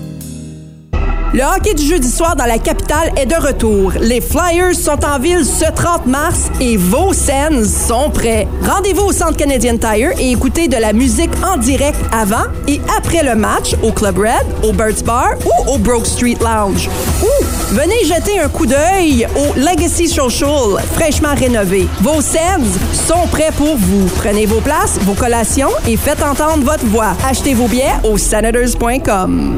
Le 1.33 1.41
hockey 1.41 1.73
du 1.73 1.83
jeudi 1.83 2.11
soir 2.11 2.35
dans 2.35 2.45
la 2.45 2.59
capitale 2.59 3.11
est 3.17 3.25
de 3.25 3.33
retour. 3.33 3.93
Les 3.99 4.21
Flyers 4.21 4.75
sont 4.75 5.03
en 5.03 5.17
ville 5.17 5.43
ce 5.43 5.65
30 5.65 6.05
mars 6.05 6.51
et 6.61 6.77
vos 6.77 7.11
scènes 7.11 7.65
sont 7.65 8.11
prêts. 8.11 8.47
Rendez-vous 8.61 9.05
au 9.05 9.11
Centre 9.11 9.35
Canadian 9.35 9.77
Tire 9.79 10.11
et 10.19 10.29
écoutez 10.29 10.67
de 10.67 10.77
la 10.77 10.93
musique 10.93 11.31
en 11.43 11.57
direct 11.57 11.97
avant 12.11 12.45
et 12.67 12.79
après 12.99 13.23
le 13.23 13.33
match 13.33 13.73
au 13.81 13.91
Club 13.91 14.19
Red, 14.19 14.45
au 14.61 14.73
Birds 14.73 15.03
Bar 15.03 15.33
ou 15.43 15.71
au 15.71 15.79
Broke 15.79 16.05
Street 16.05 16.37
Lounge. 16.39 16.87
Ou 17.23 17.45
venez 17.71 18.05
jeter 18.05 18.39
un 18.39 18.47
coup 18.47 18.67
d'œil 18.67 19.25
au 19.35 19.59
Legacy 19.59 20.07
Social, 20.07 20.83
fraîchement 20.93 21.33
rénové. 21.33 21.87
Vos 22.01 22.21
scènes 22.21 22.67
sont 23.07 23.25
prêts 23.31 23.51
pour 23.57 23.75
vous. 23.75 24.05
Prenez 24.17 24.45
vos 24.45 24.61
places, 24.61 24.99
vos 25.01 25.15
collations 25.15 25.71
et 25.87 25.97
faites 25.97 26.21
entendre 26.21 26.63
votre 26.63 26.85
voix. 26.85 27.17
Achetez 27.27 27.55
vos 27.55 27.67
billets 27.67 27.95
au 28.03 28.19
senators.com. 28.19 29.57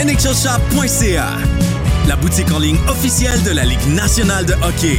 NHLShop.ca, 0.00 1.26
la 2.06 2.14
boutique 2.14 2.52
en 2.52 2.60
ligne 2.60 2.78
officielle 2.88 3.42
de 3.42 3.50
la 3.50 3.64
Ligue 3.64 3.84
nationale 3.88 4.46
de 4.46 4.52
hockey. 4.62 4.96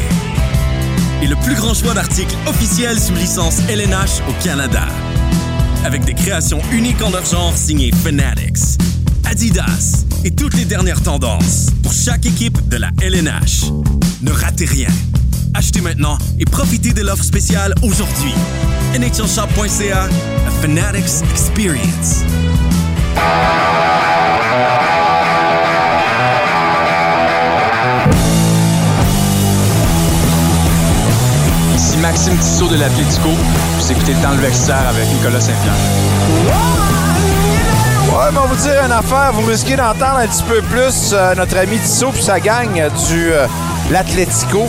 Et 1.22 1.28
le 1.28 1.38
plus 1.38 1.56
grand 1.56 1.74
choix 1.74 1.94
d'articles 1.94 2.36
officiels 2.48 3.00
sous 3.00 3.14
licence 3.14 3.60
LNH 3.70 4.22
au 4.28 4.44
Canada. 4.44 4.84
Avec 5.86 6.04
des 6.04 6.14
créations 6.14 6.60
uniques 6.74 7.02
en 7.02 7.12
leur 7.12 7.26
genre 7.26 7.56
signées 7.56 7.94
Fanatics, 8.04 8.78
Adidas 9.26 10.04
et 10.26 10.32
toutes 10.32 10.56
les 10.56 10.66
dernières 10.66 11.02
tendances 11.02 11.68
pour 11.82 11.94
chaque 11.94 12.26
équipe 12.26 12.68
de 12.68 12.76
la 12.76 12.90
LNH. 13.02 13.72
Ne 14.22 14.32
ratez 14.32 14.66
rien. 14.66 14.90
Achetez 15.54 15.80
maintenant 15.80 16.18
et 16.40 16.46
profitez 16.46 16.92
de 16.92 17.04
l'offre 17.04 17.24
spéciale 17.24 17.74
aujourd'hui. 17.84 18.34
NHLShop.ca, 18.98 20.04
a 20.04 20.52
Fanatics 20.62 21.24
Experience. 21.32 22.26
Maxime 32.30 32.38
Tissot 32.38 32.68
de 32.68 32.80
l'Atlético. 32.80 33.30
Vous 33.80 33.92
écoutez 33.92 34.14
Dans 34.22 34.32
le 34.32 34.38
vestiaire 34.38 34.88
avec 34.88 35.08
Nicolas 35.10 35.40
Saint-Pierre. 35.40 35.74
Ouais, 38.12 38.32
mais 38.32 38.38
on 38.40 38.48
vous 38.48 38.56
dire 38.56 38.84
une 38.86 38.92
affaire. 38.92 39.32
Vous 39.34 39.48
risquez 39.48 39.76
d'entendre 39.76 40.18
un 40.18 40.28
petit 40.28 40.44
peu 40.44 40.62
plus 40.62 41.12
euh, 41.14 41.34
notre 41.36 41.58
ami 41.58 41.80
Tissot 41.80 42.12
puis 42.12 42.22
sa 42.22 42.40
gang 42.40 42.70
du 43.08 43.32
euh, 43.32 43.48
l'Atlético. 43.90 44.68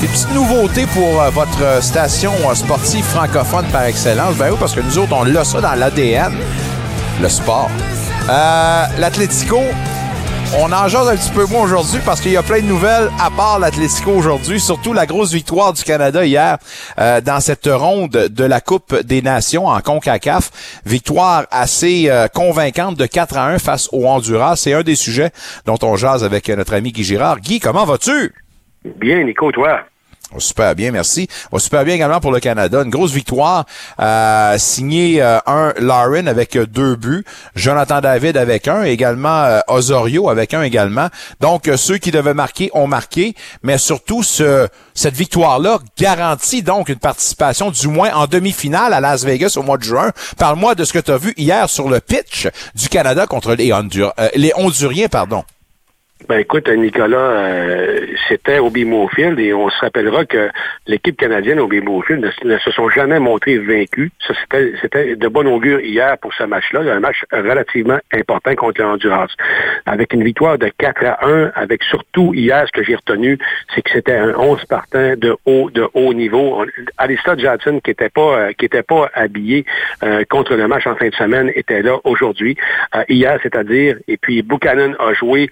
Des 0.00 0.06
petites 0.06 0.32
nouveautés 0.32 0.86
pour 0.86 1.20
euh, 1.20 1.30
votre 1.30 1.82
station 1.82 2.32
euh, 2.48 2.54
sportive 2.54 3.04
francophone 3.04 3.66
par 3.72 3.84
excellence. 3.84 4.34
Ben 4.36 4.50
oui, 4.50 4.56
parce 4.60 4.74
que 4.74 4.80
nous 4.80 4.98
autres, 4.98 5.14
on 5.14 5.24
l'a 5.24 5.44
ça 5.44 5.60
dans 5.60 5.74
l'ADN, 5.74 6.34
le 7.20 7.28
sport. 7.28 7.70
L'Atlético 8.28 9.62
On 10.56 10.72
en 10.72 10.88
jase 10.88 11.08
un 11.08 11.16
petit 11.16 11.30
peu 11.30 11.44
moins 11.44 11.62
aujourd'hui 11.64 12.00
parce 12.06 12.22
qu'il 12.22 12.32
y 12.32 12.36
a 12.36 12.42
plein 12.42 12.60
de 12.60 12.66
nouvelles 12.66 13.10
à 13.20 13.30
part 13.30 13.58
l'Atlético 13.58 14.12
aujourd'hui, 14.12 14.58
surtout 14.58 14.94
la 14.94 15.04
grosse 15.04 15.32
victoire 15.32 15.74
du 15.74 15.84
Canada 15.84 16.24
hier 16.24 16.56
euh, 16.98 17.20
dans 17.20 17.40
cette 17.40 17.68
ronde 17.70 18.10
de 18.12 18.44
la 18.44 18.62
Coupe 18.62 18.98
des 19.02 19.20
Nations 19.20 19.66
en 19.66 19.78
CONCACAF. 19.80 20.80
Victoire 20.86 21.46
assez 21.50 22.06
euh, 22.08 22.28
convaincante 22.28 22.96
de 22.96 23.04
4 23.04 23.36
à 23.36 23.46
1 23.48 23.58
face 23.58 23.90
au 23.92 24.06
Honduras. 24.06 24.56
C'est 24.56 24.72
un 24.72 24.82
des 24.82 24.96
sujets 24.96 25.32
dont 25.66 25.78
on 25.82 25.96
jase 25.96 26.24
avec 26.24 26.48
notre 26.48 26.72
ami 26.74 26.92
Guy 26.92 27.04
Girard. 27.04 27.40
Guy, 27.40 27.60
comment 27.60 27.84
vas-tu? 27.84 28.32
Bien, 28.96 29.22
Nico, 29.24 29.52
toi? 29.52 29.80
Super 30.36 30.74
bien, 30.74 30.90
merci. 30.92 31.26
Super 31.56 31.84
bien 31.84 31.94
également 31.94 32.20
pour 32.20 32.32
le 32.32 32.40
Canada. 32.40 32.82
Une 32.82 32.90
grosse 32.90 33.12
victoire. 33.12 33.64
Euh, 33.98 34.58
signé 34.58 35.22
euh, 35.22 35.38
un 35.46 35.72
Lauren 35.78 36.26
avec 36.26 36.54
euh, 36.54 36.66
deux 36.66 36.96
buts. 36.96 37.24
Jonathan 37.54 38.02
David 38.02 38.36
avec 38.36 38.68
un. 38.68 38.82
Également 38.82 39.44
euh, 39.44 39.60
Osorio 39.68 40.28
avec 40.28 40.52
un 40.52 40.62
également. 40.62 41.08
Donc, 41.40 41.70
ceux 41.76 41.96
qui 41.96 42.10
devaient 42.10 42.34
marquer 42.34 42.70
ont 42.74 42.86
marqué. 42.86 43.34
Mais 43.62 43.78
surtout, 43.78 44.22
ce, 44.22 44.68
cette 44.94 45.14
victoire-là 45.14 45.78
garantit 45.98 46.62
donc 46.62 46.90
une 46.90 46.98
participation 46.98 47.70
du 47.70 47.88
moins 47.88 48.12
en 48.12 48.26
demi-finale 48.26 48.92
à 48.92 49.00
Las 49.00 49.24
Vegas 49.24 49.54
au 49.56 49.62
mois 49.62 49.78
de 49.78 49.84
juin. 49.84 50.12
Parle-moi 50.36 50.74
de 50.74 50.84
ce 50.84 50.92
que 50.92 50.98
tu 50.98 51.10
as 51.10 51.16
vu 51.18 51.32
hier 51.38 51.70
sur 51.70 51.88
le 51.88 52.00
pitch 52.00 52.48
du 52.74 52.90
Canada 52.90 53.26
contre 53.26 53.54
les, 53.54 53.72
Hondur 53.72 54.12
les 54.34 54.52
Honduriens. 54.54 55.08
pardon. 55.08 55.42
Ben 56.26 56.40
écoute, 56.40 56.68
Nicolas, 56.68 57.16
euh, 57.16 58.00
c'était 58.28 58.58
au 58.58 58.70
Field 58.70 59.38
et 59.38 59.54
on 59.54 59.70
se 59.70 59.78
rappellera 59.78 60.24
que 60.24 60.50
l'équipe 60.86 61.16
canadienne 61.16 61.60
au 61.60 61.68
Field 61.68 62.20
ne, 62.44 62.52
ne, 62.52 62.58
se 62.58 62.70
sont 62.72 62.88
jamais 62.90 63.20
montrés 63.20 63.56
vaincus. 63.58 64.10
Ça, 64.26 64.34
c'était, 64.82 65.14
de 65.14 65.28
bon 65.28 65.46
augure 65.46 65.80
hier 65.80 66.18
pour 66.18 66.34
ce 66.34 66.42
match-là, 66.42 66.80
un 66.92 67.00
match 67.00 67.24
relativement 67.32 67.98
important 68.12 68.54
contre 68.56 68.80
le 68.80 68.88
Honduras. 68.88 69.28
Avec 69.86 70.12
une 70.12 70.24
victoire 70.24 70.58
de 70.58 70.70
4 70.76 71.04
à 71.04 71.26
1, 71.26 71.52
avec 71.54 71.84
surtout 71.84 72.34
hier, 72.34 72.66
ce 72.66 72.72
que 72.72 72.82
j'ai 72.82 72.96
retenu, 72.96 73.38
c'est 73.74 73.82
que 73.82 73.90
c'était 73.92 74.16
un 74.16 74.34
11 74.34 74.64
partant 74.64 75.14
de 75.16 75.36
haut, 75.46 75.70
de 75.70 75.86
haut 75.94 76.12
niveau. 76.14 76.64
Alistair 76.98 77.38
Johnson, 77.38 77.80
qui 77.82 77.92
était 77.92 78.10
pas, 78.10 78.38
euh, 78.38 78.52
qui 78.58 78.68
pas 78.68 79.08
habillé 79.14 79.64
euh, 80.02 80.24
contre 80.28 80.56
le 80.56 80.66
match 80.66 80.86
en 80.86 80.96
fin 80.96 81.08
de 81.08 81.14
semaine, 81.14 81.52
était 81.54 81.82
là 81.82 81.98
aujourd'hui. 82.04 82.56
hier, 83.08 83.38
c'est-à-dire, 83.42 83.96
et 84.08 84.16
puis 84.16 84.42
Buchanan 84.42 84.94
a 84.98 85.14
joué 85.14 85.48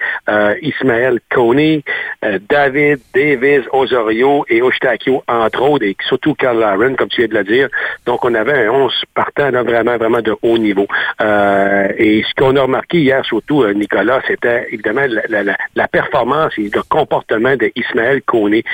Ismaël 0.62 1.18
Coney, 1.30 1.82
euh, 2.24 2.38
David, 2.48 2.98
Davis, 3.14 3.62
Osorio 3.72 4.44
et 4.48 4.62
Ostakio, 4.62 5.22
entre 5.28 5.62
autres, 5.62 5.84
et 5.84 5.96
surtout 6.06 6.34
Carl 6.34 6.58
Laren, 6.58 6.96
comme 6.96 7.08
tu 7.08 7.20
viens 7.20 7.28
de 7.28 7.34
le 7.34 7.44
dire. 7.44 7.68
Donc, 8.04 8.24
on 8.24 8.34
avait 8.34 8.66
un 8.66 8.70
11 8.70 8.92
partant 9.14 9.50
vraiment, 9.50 9.96
vraiment 9.96 10.20
de 10.20 10.34
haut 10.42 10.58
niveau. 10.58 10.86
Euh, 11.20 11.88
et 11.96 12.24
ce 12.28 12.34
qu'on 12.34 12.56
a 12.56 12.62
remarqué 12.62 12.98
hier, 12.98 13.24
surtout, 13.24 13.62
euh, 13.62 13.72
Nicolas, 13.72 14.20
c'était 14.26 14.66
évidemment 14.70 15.06
la, 15.28 15.88
performance 15.88 16.52
et 16.58 16.68
le 16.74 16.82
comportement 16.82 17.54
d'Ismaël 17.56 18.20
Coney. 18.22 18.64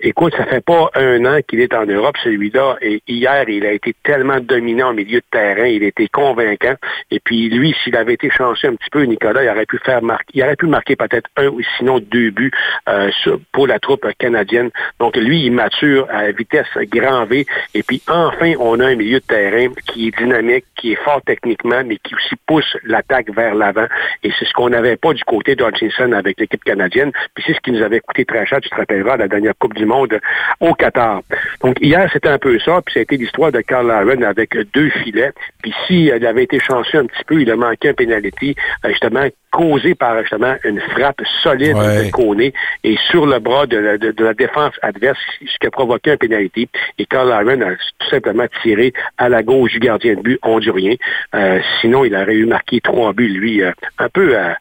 écoute, 0.00 0.34
ça 0.36 0.44
fait 0.44 0.64
pas 0.64 0.90
un 0.94 1.24
an 1.24 1.38
qu'il 1.46 1.60
est 1.60 1.72
en 1.74 1.86
Europe, 1.86 2.16
celui-là, 2.22 2.76
et 2.82 3.02
hier, 3.06 3.48
il 3.48 3.64
a 3.64 3.72
été 3.72 3.94
tellement 4.02 4.40
dominant 4.40 4.90
au 4.90 4.92
milieu 4.92 5.20
de 5.20 5.24
terrain, 5.30 5.66
il 5.66 5.82
était 5.84 6.08
convaincant. 6.08 6.74
Et 7.10 7.20
puis, 7.20 7.48
lui, 7.48 7.74
s'il 7.82 7.96
avait 7.96 8.14
été 8.14 8.30
chanceux 8.30 8.68
un 8.68 8.74
petit 8.74 8.90
peu, 8.90 9.02
Nicolas, 9.04 9.42
il 9.44 9.48
aurait 9.48 9.66
pu 9.66 9.78
faire 9.78 10.02
marquer, 10.02 10.32
il 10.34 10.42
aurait 10.42 10.56
pu 10.56 10.66
marquer 10.66 10.96
peut-être 11.10 11.28
un 11.36 11.48
ou 11.48 11.60
sinon 11.76 11.98
deux 11.98 12.30
buts 12.30 12.52
euh, 12.88 13.10
pour 13.52 13.66
la 13.66 13.78
troupe 13.78 14.06
canadienne. 14.18 14.70
Donc 14.98 15.16
lui, 15.16 15.44
il 15.44 15.52
mature 15.52 16.06
à 16.10 16.30
vitesse 16.30 16.66
grand 16.92 17.24
V. 17.26 17.46
Et 17.74 17.82
puis 17.82 18.02
enfin, 18.08 18.54
on 18.58 18.80
a 18.80 18.86
un 18.86 18.94
milieu 18.94 19.20
de 19.20 19.24
terrain 19.24 19.68
qui 19.86 20.08
est 20.08 20.16
dynamique, 20.16 20.64
qui 20.76 20.92
est 20.92 21.02
fort 21.04 21.20
techniquement, 21.24 21.82
mais 21.84 21.96
qui 21.96 22.14
aussi 22.14 22.34
pousse 22.46 22.76
l'attaque 22.84 23.30
vers 23.34 23.54
l'avant. 23.54 23.86
Et 24.22 24.30
c'est 24.38 24.44
ce 24.44 24.52
qu'on 24.52 24.70
n'avait 24.70 24.96
pas 24.96 25.12
du 25.12 25.24
côté 25.24 25.54
d'Hutchinson 25.54 26.12
avec 26.12 26.38
l'équipe 26.40 26.62
canadienne. 26.64 27.12
Puis 27.34 27.44
c'est 27.46 27.54
ce 27.54 27.60
qui 27.60 27.72
nous 27.72 27.82
avait 27.82 28.00
coûté 28.00 28.24
très 28.24 28.46
cher, 28.46 28.60
tu 28.60 28.68
te 28.68 28.74
rappelleras, 28.74 29.16
la 29.16 29.28
dernière 29.28 29.54
Coupe 29.58 29.74
du 29.74 29.86
Monde 29.86 30.18
au 30.60 30.74
Qatar. 30.74 31.22
Donc 31.62 31.76
hier, 31.80 32.08
c'était 32.12 32.28
un 32.28 32.38
peu 32.38 32.58
ça. 32.60 32.80
Puis 32.84 32.94
ça 32.94 33.00
a 33.00 33.02
été 33.02 33.16
l'histoire 33.16 33.52
de 33.52 33.60
Carl 33.60 33.90
Aaron 33.90 34.22
avec 34.22 34.56
deux 34.72 34.90
filets. 34.90 35.32
Puis 35.62 35.74
s'il 35.86 36.26
avait 36.26 36.44
été 36.44 36.58
chanceux 36.60 36.98
un 36.98 37.06
petit 37.06 37.24
peu, 37.24 37.40
il 37.40 37.50
a 37.50 37.56
manqué 37.56 37.90
un 37.90 37.94
penalty, 37.94 38.54
euh, 38.84 38.88
justement, 38.90 39.26
causé 39.50 39.94
par 39.94 40.20
justement 40.20 40.54
une 40.64 40.80
frappe 41.00 41.22
solide 41.42 41.76
de 41.76 42.10
Kone 42.10 42.50
et 42.84 42.96
sur 43.10 43.26
le 43.26 43.38
bras 43.38 43.66
de 43.66 43.76
la, 43.76 43.98
de, 43.98 44.14
la, 44.24 44.34
défense 44.34 44.74
adverse, 44.82 45.18
ce 45.40 45.58
qui 45.58 45.66
a 45.66 45.70
provoqué 45.70 46.12
un 46.12 46.16
pénalité. 46.16 46.68
Et 46.98 47.06
Carl 47.06 47.30
Aaron 47.32 47.60
a 47.62 47.74
tout 47.74 48.10
simplement 48.10 48.46
tiré 48.62 48.92
à 49.18 49.28
la 49.28 49.42
gauche 49.42 49.72
du 49.72 49.78
gardien 49.78 50.14
de 50.14 50.20
but 50.20 50.38
hondurien. 50.42 50.94
Euh, 51.34 51.60
sinon, 51.80 52.04
il 52.04 52.14
aurait 52.14 52.34
eu 52.34 52.46
marqué 52.46 52.80
trois 52.80 53.12
buts, 53.12 53.28
lui, 53.28 53.62
euh, 53.62 53.72
un 53.98 54.08
peu 54.08 54.36
euh, 54.36 54.52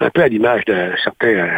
un 0.00 0.10
peu 0.10 0.22
à 0.22 0.28
l'image 0.28 0.64
de 0.66 0.92
certains 1.02 1.48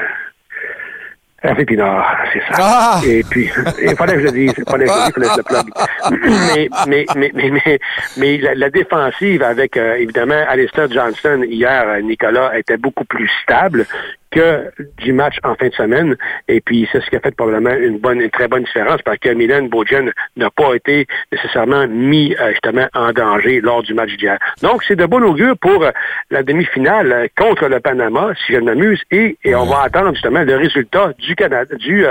Pinard, 1.67 2.17
c'est 2.33 2.41
ça. 2.41 2.57
Ah! 2.59 3.01
Et 3.07 3.23
puis, 3.23 3.51
il 3.83 3.97
fallait 3.97 4.15
que 4.15 4.21
je 4.21 4.25
le 4.27 4.33
dise, 4.33 4.55
il 4.59 4.65
fallait 4.65 4.87
que 4.87 4.93
je, 4.93 5.21
le 5.21 5.43
plug. 5.43 5.67
Mais, 6.11 6.69
mais, 6.87 7.07
mais, 7.17 7.31
mais, 7.35 7.51
mais, 7.51 7.79
mais 8.19 8.39
la, 8.39 8.55
la, 8.55 8.71
défensive 8.71 9.43
avec, 9.43 9.77
euh, 9.77 9.95
évidemment, 9.95 10.43
Alistair 10.49 10.91
Johnson, 10.91 11.43
hier, 11.49 12.01
Nicolas, 12.03 12.59
était 12.59 12.77
beaucoup 12.77 13.05
plus 13.05 13.31
stable 13.43 13.87
que 14.31 14.71
du 14.99 15.13
match 15.13 15.37
en 15.43 15.55
fin 15.55 15.69
de 15.69 15.75
semaine. 15.75 16.17
Et 16.49 16.61
puis, 16.61 16.89
c'est 16.91 17.03
ce 17.03 17.11
qui 17.11 17.17
a 17.17 17.21
fait 17.21 17.35
probablement 17.35 17.75
une 17.75 17.99
bonne, 17.99 18.21
une 18.21 18.31
très 18.31 18.49
bonne 18.49 18.65
différence 18.65 19.03
parce 19.03 19.19
que 19.19 19.31
Milan 19.31 19.65
Bojan 19.65 20.07
n'a 20.37 20.51
pas 20.51 20.75
été 20.75 21.07
nécessairement 21.33 21.87
mis 21.89 22.35
euh, 22.35 22.51
justement 22.53 22.87
en 22.95 23.13
danger 23.13 23.61
lors 23.61 23.83
du 23.83 23.95
match 23.95 24.17
d'hier. 24.17 24.39
Donc, 24.63 24.83
c'est 24.85 24.97
de 24.97 25.07
bon 25.07 25.23
augure 25.23 25.57
pour 25.59 25.83
euh, 25.85 25.91
la 26.31 26.43
demi-finale 26.43 27.13
euh, 27.13 27.27
contre 27.37 27.67
le 27.69 27.81
Panama, 27.81 28.33
si 28.47 28.53
je 28.53 28.59
ne 28.59 28.65
m'amuse, 28.67 29.03
et, 29.11 29.37
et 29.45 29.55
on 29.55 29.67
va 29.67 29.83
attendre 29.83 30.13
justement 30.13 30.43
le 30.43 30.57
résultat 30.57 31.13
du 31.19 31.35
Canada, 31.35 31.75
du, 31.77 32.05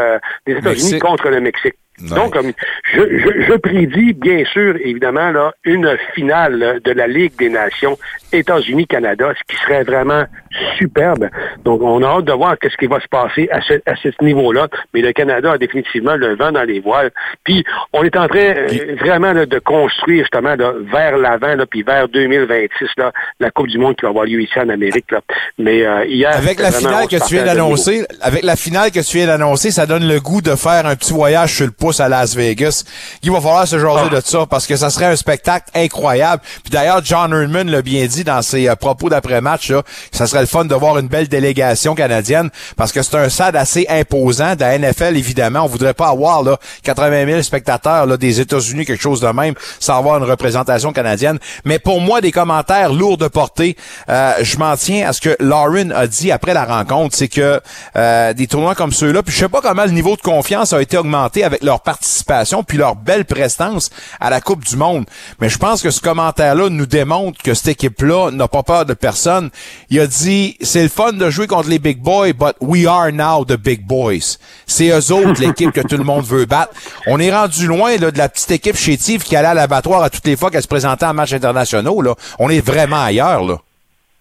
des 0.45 0.53
États-Unis 0.53 0.99
contre 0.99 1.29
le 1.29 1.39
Mexique. 1.41 1.75
Donc, 2.01 2.35
je, 2.93 3.01
je, 3.01 3.41
je, 3.47 3.53
prédis, 3.57 4.13
bien 4.13 4.43
sûr, 4.45 4.75
évidemment, 4.83 5.31
là, 5.31 5.53
une 5.63 5.97
finale 6.15 6.79
de 6.83 6.91
la 6.91 7.07
Ligue 7.07 7.35
des 7.37 7.49
Nations 7.49 7.97
États-Unis-Canada, 8.31 9.33
ce 9.37 9.53
qui 9.53 9.61
serait 9.61 9.83
vraiment 9.83 10.25
superbe. 10.77 11.29
Donc, 11.63 11.81
on 11.81 12.01
a 12.03 12.07
hâte 12.07 12.25
de 12.25 12.33
voir 12.33 12.57
qu'est-ce 12.59 12.77
qui 12.77 12.87
va 12.87 12.99
se 12.99 13.07
passer 13.07 13.49
à 13.51 13.61
ce, 13.61 13.73
à 13.85 13.95
ce 13.95 14.09
niveau-là. 14.23 14.67
Mais 14.93 15.01
le 15.01 15.11
Canada 15.13 15.53
a 15.53 15.57
définitivement 15.57 16.15
le 16.15 16.35
vent 16.35 16.51
dans 16.51 16.63
les 16.63 16.79
voiles. 16.79 17.11
Puis, 17.43 17.63
on 17.93 18.03
est 18.03 18.15
en 18.15 18.27
train 18.27 18.39
euh, 18.39 18.95
vraiment 18.99 19.33
de 19.33 19.59
construire 19.59 20.23
justement 20.23 20.55
vers 20.91 21.17
l'avant, 21.17 21.55
puis 21.69 21.83
vers 21.83 22.07
2026, 22.09 22.87
là, 22.97 23.11
la 23.39 23.51
Coupe 23.51 23.67
du 23.67 23.77
Monde 23.77 23.95
qui 23.95 24.03
va 24.03 24.09
avoir 24.09 24.25
lieu 24.25 24.41
ici 24.41 24.59
en 24.59 24.69
Amérique. 24.69 25.11
Là. 25.11 25.21
Mais 25.57 25.85
euh, 25.85 26.05
hier, 26.05 26.35
avec 26.35 26.59
la 26.59 26.71
finale 26.71 27.07
que 27.07 27.27
tu 27.27 27.35
viens 27.35 27.45
d'annoncer, 27.45 28.05
avec 28.21 28.43
la 28.43 28.55
finale 28.55 28.91
que 28.91 28.99
tu 28.99 29.17
viens 29.17 29.27
d'annoncer, 29.27 29.71
ça 29.71 29.85
donne 29.85 30.07
le 30.07 30.19
goût 30.19 30.41
de 30.41 30.55
faire 30.55 30.85
un 30.85 30.95
petit 30.95 31.13
voyage 31.13 31.55
sur 31.55 31.65
le 31.65 31.71
à 31.99 32.09
Las 32.09 32.35
Vegas. 32.35 32.83
Il 33.23 33.31
va 33.31 33.41
falloir 33.41 33.67
se 33.67 33.79
jaser 33.79 34.09
ah. 34.11 34.15
de 34.15 34.21
ça 34.23 34.45
parce 34.49 34.67
que 34.67 34.75
ça 34.75 34.89
serait 34.89 35.05
un 35.05 35.15
spectacle 35.15 35.69
incroyable. 35.73 36.41
Puis 36.63 36.71
d'ailleurs, 36.71 37.01
John 37.03 37.33
Herdman 37.33 37.69
l'a 37.69 37.81
bien 37.81 38.05
dit 38.05 38.23
dans 38.23 38.41
ses 38.41 38.69
euh, 38.69 38.75
propos 38.75 39.09
d'après-match, 39.09 39.73
ça 40.11 40.27
serait 40.27 40.41
le 40.41 40.47
fun 40.47 40.65
de 40.65 40.75
voir 40.75 40.97
une 40.97 41.07
belle 41.07 41.27
délégation 41.27 41.95
canadienne 41.95 42.49
parce 42.77 42.91
que 42.91 43.01
c'est 43.01 43.15
un 43.15 43.29
stade 43.29 43.55
assez 43.55 43.85
imposant 43.89 44.55
de 44.55 44.61
la 44.61 44.77
NFL, 44.77 45.17
évidemment. 45.17 45.61
On 45.61 45.67
voudrait 45.67 45.93
pas 45.93 46.09
avoir 46.09 46.43
là 46.43 46.57
80 46.83 47.25
000 47.25 47.41
spectateurs 47.41 48.05
là, 48.05 48.17
des 48.17 48.39
États-Unis, 48.39 48.85
quelque 48.85 49.01
chose 49.01 49.21
de 49.21 49.27
même, 49.27 49.55
sans 49.79 49.97
avoir 49.97 50.17
une 50.17 50.29
représentation 50.29 50.93
canadienne. 50.93 51.39
Mais 51.65 51.79
pour 51.79 52.01
moi, 52.01 52.21
des 52.21 52.31
commentaires 52.31 52.93
lourds 52.93 53.17
de 53.17 53.27
portée, 53.27 53.75
euh, 54.09 54.33
je 54.41 54.57
m'en 54.57 54.75
tiens 54.75 55.07
à 55.07 55.13
ce 55.13 55.21
que 55.21 55.35
Lauren 55.39 55.91
a 55.91 56.07
dit 56.07 56.31
après 56.31 56.53
la 56.53 56.65
rencontre, 56.65 57.15
c'est 57.15 57.27
que 57.27 57.61
euh, 57.95 58.33
des 58.33 58.47
tournois 58.47 58.75
comme 58.75 58.91
ceux-là, 58.91 59.23
puis 59.23 59.33
je 59.33 59.39
sais 59.39 59.49
pas 59.49 59.61
comment 59.61 59.85
le 59.85 59.91
niveau 59.91 60.15
de 60.15 60.21
confiance 60.21 60.73
a 60.73 60.81
été 60.81 60.97
augmenté 60.97 61.43
avec 61.43 61.63
leur 61.63 61.78
participation 61.81 62.63
puis 62.63 62.77
leur 62.77 62.95
belle 62.95 63.25
prestance 63.25 63.89
à 64.19 64.29
la 64.29 64.41
Coupe 64.41 64.65
du 64.65 64.75
Monde. 64.75 65.05
Mais 65.39 65.49
je 65.49 65.57
pense 65.57 65.81
que 65.81 65.91
ce 65.91 66.01
commentaire-là 66.01 66.69
nous 66.69 66.85
démontre 66.85 67.41
que 67.41 67.53
cette 67.53 67.69
équipe-là 67.69 68.31
n'a 68.31 68.47
pas 68.47 68.63
peur 68.63 68.85
de 68.85 68.93
personne. 68.93 69.49
Il 69.89 69.99
a 69.99 70.07
dit, 70.07 70.57
c'est 70.61 70.83
le 70.83 70.89
fun 70.89 71.13
de 71.13 71.29
jouer 71.29 71.47
contre 71.47 71.69
les 71.69 71.79
big 71.79 71.99
boys, 71.99 72.33
but 72.33 72.55
we 72.61 72.85
are 72.85 73.11
now 73.11 73.45
the 73.45 73.57
big 73.57 73.85
boys. 73.85 74.37
C'est 74.65 74.89
eux 74.89 75.11
autres 75.13 75.41
l'équipe 75.41 75.71
que 75.71 75.81
tout 75.81 75.97
le 75.97 76.03
monde 76.03 76.25
veut 76.25 76.45
battre. 76.45 76.73
On 77.07 77.19
est 77.19 77.31
rendu 77.33 77.67
loin 77.67 77.97
là, 77.97 78.11
de 78.11 78.17
la 78.17 78.29
petite 78.29 78.51
équipe 78.51 78.75
chétive 78.77 79.23
qui 79.23 79.35
allait 79.35 79.47
à 79.49 79.53
l'abattoir 79.53 80.03
à 80.03 80.09
toutes 80.09 80.25
les 80.25 80.35
fois 80.35 80.51
qu'elle 80.51 80.63
se 80.63 80.67
présentait 80.67 81.05
en 81.05 81.13
matchs 81.13 81.33
internationaux. 81.33 82.01
Là. 82.01 82.15
On 82.39 82.49
est 82.49 82.61
vraiment 82.65 83.01
ailleurs. 83.03 83.43
là. 83.43 83.57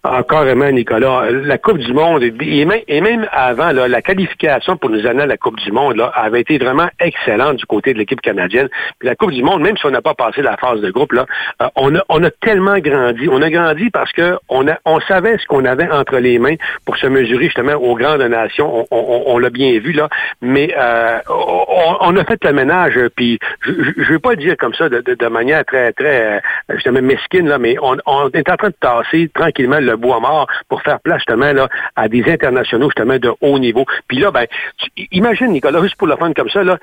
Ah, 0.01 0.23
carrément, 0.23 0.71
Nicolas. 0.71 1.29
La 1.29 1.57
Coupe 1.57 1.79
du 1.79 1.91
Monde, 1.91 2.23
et 2.23 3.01
même, 3.01 3.27
avant, 3.33 3.73
là, 3.73 3.89
la 3.89 4.01
qualification 4.01 4.77
pour 4.77 4.89
nous 4.89 5.05
amener 5.05 5.23
à 5.23 5.25
la 5.25 5.35
Coupe 5.35 5.59
du 5.59 5.73
Monde 5.73 5.97
là, 5.97 6.05
avait 6.15 6.39
été 6.39 6.57
vraiment 6.57 6.87
excellente 7.01 7.57
du 7.57 7.65
côté 7.65 7.93
de 7.93 7.97
l'équipe 7.97 8.21
canadienne. 8.21 8.69
La 9.01 9.15
Coupe 9.15 9.31
du 9.31 9.43
Monde, 9.43 9.61
même 9.61 9.75
si 9.75 9.85
on 9.85 9.91
n'a 9.91 10.01
pas 10.01 10.13
passé 10.13 10.41
la 10.41 10.55
phase 10.55 10.79
de 10.79 10.89
groupe, 10.89 11.11
là, 11.11 11.25
euh, 11.61 11.67
on, 11.75 12.23
a, 12.23 12.31
tellement 12.31 12.77
grandi. 12.77 13.27
On 13.29 13.41
a 13.41 13.49
grandi 13.49 13.89
parce 13.89 14.13
que 14.13 14.37
on, 14.47 14.65
savait 15.01 15.37
ce 15.37 15.45
qu'on 15.47 15.65
avait 15.65 15.89
entre 15.91 16.17
les 16.19 16.39
mains 16.39 16.55
pour 16.85 16.95
se 16.95 17.07
mesurer 17.07 17.45
justement 17.45 17.73
aux 17.73 17.95
grandes 17.95 18.21
nations. 18.21 18.85
On, 18.91 19.37
l'a 19.37 19.49
bien 19.49 19.79
vu, 19.79 19.91
là. 19.91 20.07
Mais 20.41 20.73
euh, 20.77 21.19
on, 21.27 22.15
a 22.15 22.23
fait 22.23 22.41
le 22.45 22.53
ménage, 22.53 22.97
puis 23.17 23.37
je 23.63 23.71
ne 23.71 24.05
veux 24.05 24.19
pas 24.19 24.31
le 24.31 24.37
dire 24.37 24.55
comme 24.55 24.73
ça 24.75 24.87
de, 24.87 25.01
de, 25.01 25.27
manière 25.27 25.65
très, 25.65 25.91
très 25.91 26.37
euh, 26.37 26.39
justement 26.69 27.01
mesquine, 27.01 27.49
là, 27.49 27.57
mais 27.57 27.75
on, 27.81 27.97
on 28.05 28.29
est 28.29 28.49
en 28.49 28.55
train 28.55 28.69
de 28.69 28.75
tasser 28.79 29.29
tranquillement 29.33 29.88
le 29.89 29.97
bois 29.97 30.19
mort 30.19 30.47
pour 30.67 30.81
faire 30.81 30.99
place 30.99 31.17
justement 31.19 31.51
là, 31.53 31.67
à 31.95 32.07
des 32.07 32.23
internationaux 32.31 32.89
justement 32.89 33.17
de 33.17 33.31
haut 33.41 33.59
niveau. 33.59 33.85
Puis 34.07 34.17
là, 34.19 34.31
ben, 34.31 34.45
imagine, 35.11 35.47
Nicolas, 35.47 35.81
juste 35.81 35.95
pour 35.95 36.07
le 36.07 36.15
fun 36.15 36.33
comme 36.33 36.49
ça, 36.49 36.63
là, 36.63 36.77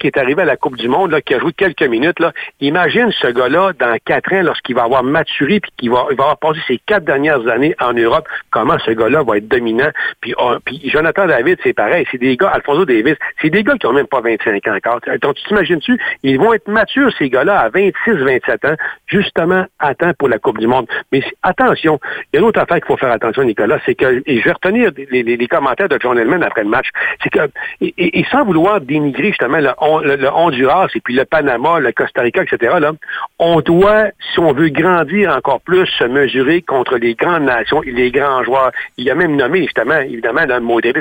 qui 0.00 0.06
est 0.06 0.16
arrivé 0.18 0.42
à 0.42 0.44
la 0.44 0.56
Coupe 0.56 0.76
du 0.76 0.88
Monde, 0.88 1.10
là, 1.12 1.20
qui 1.20 1.34
a 1.34 1.38
joué 1.38 1.52
quelques 1.52 1.82
minutes, 1.82 2.20
là, 2.20 2.32
imagine 2.60 3.10
ce 3.12 3.28
gars-là 3.28 3.72
dans 3.78 3.96
quatre 4.04 4.32
ans, 4.32 4.42
lorsqu'il 4.42 4.74
va 4.74 4.84
avoir 4.84 5.02
maturé 5.02 5.60
puis 5.60 5.70
qu'il 5.76 5.90
va, 5.90 6.04
va 6.04 6.24
avoir 6.24 6.38
passé 6.38 6.60
ses 6.66 6.78
quatre 6.78 7.04
dernières 7.04 7.46
années 7.48 7.74
en 7.80 7.92
Europe, 7.92 8.26
comment 8.50 8.78
ce 8.78 8.90
gars-là 8.92 9.22
va 9.22 9.36
être 9.38 9.48
dominant? 9.48 9.90
Puis, 10.20 10.34
on- 10.38 10.58
puis 10.64 10.80
Jonathan 10.84 11.26
David, 11.26 11.58
c'est 11.62 11.72
pareil. 11.74 12.06
C'est 12.10 12.18
des 12.18 12.36
gars, 12.36 12.48
Alfonso 12.48 12.84
Davis, 12.84 13.16
c'est 13.40 13.50
des 13.50 13.62
gars 13.62 13.74
qui 13.74 13.86
ont 13.86 13.92
même 13.92 14.06
pas 14.06 14.20
25 14.20 14.66
ans 14.68 14.76
encore. 14.76 15.00
Donc, 15.22 15.34
tu 15.36 15.44
t'imagines-tu, 15.48 15.98
ils 16.22 16.38
vont 16.38 16.52
être 16.54 16.68
matures, 16.68 17.10
ces 17.18 17.28
gars-là, 17.28 17.58
à 17.60 17.68
26, 17.68 18.12
27 18.12 18.64
ans, 18.64 18.74
justement 19.06 19.64
à 19.78 19.94
temps 19.94 20.12
pour 20.18 20.28
la 20.28 20.38
Coupe 20.38 20.58
du 20.58 20.66
Monde. 20.66 20.86
Mais 21.12 21.22
attention, 21.42 21.98
il 22.32 22.36
y 22.36 22.37
a 22.37 22.37
une 22.38 22.44
autre 22.44 22.60
affaire 22.60 22.76
qu'il 22.76 22.86
faut 22.86 22.96
faire 22.96 23.10
attention, 23.12 23.42
Nicolas, 23.44 23.78
c'est 23.84 23.94
que, 23.94 24.22
et 24.26 24.38
je 24.40 24.44
vais 24.44 24.52
retenir 24.52 24.90
les, 25.10 25.48
commentaires 25.48 25.88
de 25.88 25.98
John 26.00 26.18
Hellman 26.18 26.42
après 26.42 26.62
le 26.62 26.68
match, 26.68 26.88
c'est 27.22 27.30
que, 27.30 27.40
et, 27.80 28.24
sans 28.30 28.44
vouloir 28.44 28.80
dénigrer 28.80 29.28
justement 29.28 29.58
le, 29.58 29.70
Hon- 29.78 29.98
le- 30.00 30.16
le 30.16 30.30
Honduras 30.32 30.88
et 30.94 31.00
puis 31.00 31.14
le 31.14 31.24
Panama, 31.24 31.80
le 31.80 31.92
Costa 31.92 32.22
Rica, 32.22 32.42
etc., 32.42 32.76
là, 32.80 32.92
on 33.38 33.60
doit, 33.60 34.06
si 34.32 34.38
on 34.40 34.52
veut 34.52 34.68
grandir 34.68 35.34
encore 35.36 35.60
plus, 35.60 35.86
se 35.86 36.04
mesurer 36.04 36.62
contre 36.62 36.96
les 36.98 37.14
grandes 37.14 37.44
nations 37.44 37.82
et 37.82 37.90
les 37.92 38.10
grands 38.10 38.42
joueurs. 38.44 38.72
Il 38.96 39.10
a 39.10 39.14
même 39.14 39.36
nommé, 39.36 39.62
justement, 39.62 39.98
évidemment, 39.98 40.46
dans 40.46 40.60
Modric, 40.60 40.96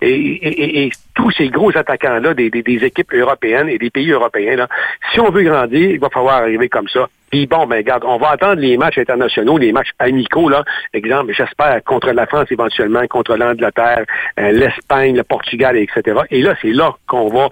et, 0.00 0.84
et- 0.86 0.90
tous 1.14 1.30
ces 1.32 1.48
gros 1.50 1.76
attaquants-là 1.76 2.32
des, 2.34 2.48
des- 2.50 2.62
des 2.62 2.84
équipes 2.84 3.12
européennes 3.12 3.68
et 3.68 3.76
des 3.78 3.90
pays 3.90 4.10
européens, 4.10 4.56
là, 4.56 4.68
si 5.12 5.20
on 5.20 5.30
veut 5.30 5.42
grandir, 5.42 5.90
il 5.90 6.00
va 6.00 6.08
falloir 6.08 6.36
arriver 6.36 6.68
comme 6.68 6.88
ça. 6.88 7.08
Puis 7.30 7.46
bon, 7.46 7.66
ben 7.66 7.76
regarde, 7.76 8.02
on 8.06 8.18
va 8.18 8.30
attendre 8.30 8.60
les 8.60 8.76
matchs 8.76 8.98
internationaux, 8.98 9.56
les 9.58 9.72
matchs 9.72 9.90
amicaux, 9.98 10.48
là. 10.48 10.64
Exemple, 10.92 11.32
j'espère, 11.36 11.82
contre 11.84 12.10
la 12.10 12.26
France 12.26 12.46
éventuellement, 12.50 13.06
contre 13.08 13.36
l'Angleterre, 13.36 14.04
euh, 14.38 14.52
l'Espagne, 14.52 15.16
le 15.16 15.22
Portugal, 15.22 15.76
etc. 15.76 16.20
Et 16.30 16.42
là, 16.42 16.54
c'est 16.60 16.72
là 16.72 16.94
qu'on 17.06 17.28
va 17.28 17.48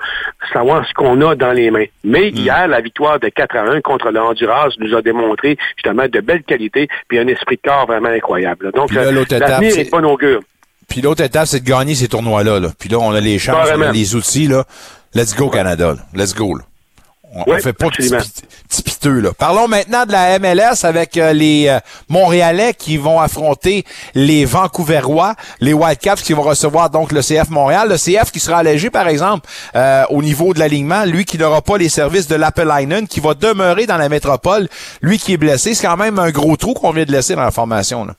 savoir 0.52 0.86
ce 0.86 0.92
qu'on 0.94 1.20
a 1.22 1.34
dans 1.34 1.52
les 1.52 1.70
mains. 1.70 1.84
Mais 2.04 2.28
hier, 2.30 2.66
la 2.68 2.80
victoire 2.80 3.18
de 3.20 3.28
4 3.28 3.56
à 3.56 3.62
1 3.70 3.80
contre 3.80 4.10
le 4.10 4.20
Honduras 4.20 4.68
nous 4.78 4.94
a 4.96 5.02
démontré 5.02 5.56
justement 5.76 6.06
de 6.08 6.20
belles 6.20 6.42
qualités 6.42 6.88
puis 7.08 7.18
un 7.18 7.26
esprit 7.28 7.56
de 7.56 7.68
corps 7.68 7.86
vraiment 7.86 8.08
incroyable. 8.08 8.72
Donc, 8.74 8.92
là, 8.92 9.02
euh, 9.02 9.24
l'avenir 9.38 9.72
c'est- 9.72 9.80
est 9.82 9.90
pas 9.90 9.98
augure. 10.00 10.40
Puis 10.88 11.02
l'autre 11.02 11.22
étape, 11.22 11.46
c'est 11.46 11.60
de 11.62 11.68
gagner 11.68 11.94
ces 11.94 12.08
tournois-là. 12.08 12.60
Là. 12.60 12.68
Puis 12.78 12.88
là, 12.88 12.98
on 12.98 13.12
a 13.12 13.20
les 13.20 13.38
chances, 13.38 13.56
on 13.76 13.82
a 13.82 13.92
les 13.92 14.14
outils. 14.16 14.46
Là. 14.48 14.64
Let's 15.14 15.36
go, 15.36 15.48
Canada. 15.50 15.94
là. 15.94 16.00
Let's 16.14 16.34
go. 16.34 16.56
là. 16.56 16.64
On, 17.34 17.58
fait 17.58 17.72
pas 17.72 17.90
petit, 17.90 18.08
petit 18.08 18.82
piteux, 18.82 19.20
là. 19.20 19.30
Parlons 19.36 19.68
maintenant 19.68 20.06
de 20.06 20.12
la 20.12 20.38
MLS 20.38 20.84
avec 20.84 21.16
euh, 21.16 21.32
les 21.32 21.66
euh, 21.68 21.78
Montréalais 22.08 22.72
qui 22.72 22.96
vont 22.96 23.20
affronter 23.20 23.84
les 24.14 24.46
Vancouverois, 24.46 25.34
les 25.60 25.74
Whitecaps 25.74 26.22
qui 26.22 26.32
vont 26.32 26.42
recevoir 26.42 26.88
donc 26.88 27.12
le 27.12 27.20
CF 27.20 27.50
Montréal. 27.50 27.88
Le 27.90 27.96
CF 27.96 28.32
qui 28.32 28.40
sera 28.40 28.58
allégé, 28.58 28.88
par 28.88 29.08
exemple, 29.08 29.48
euh, 29.76 30.04
au 30.08 30.22
niveau 30.22 30.54
de 30.54 30.58
l'alignement. 30.58 31.04
Lui 31.04 31.26
qui 31.26 31.36
n'aura 31.36 31.60
pas 31.60 31.76
les 31.76 31.90
services 31.90 32.28
de 32.28 32.34
Lappelainen, 32.34 33.06
qui 33.06 33.20
va 33.20 33.34
demeurer 33.34 33.86
dans 33.86 33.98
la 33.98 34.08
métropole. 34.08 34.68
Lui 35.02 35.18
qui 35.18 35.34
est 35.34 35.38
blessé. 35.38 35.74
C'est 35.74 35.86
quand 35.86 35.96
même 35.98 36.18
un 36.18 36.30
gros 36.30 36.56
trou 36.56 36.72
qu'on 36.72 36.92
vient 36.92 37.04
de 37.04 37.12
laisser 37.12 37.34
dans 37.34 37.42
la 37.42 37.50
formation. 37.50 38.06
Là. 38.06 38.14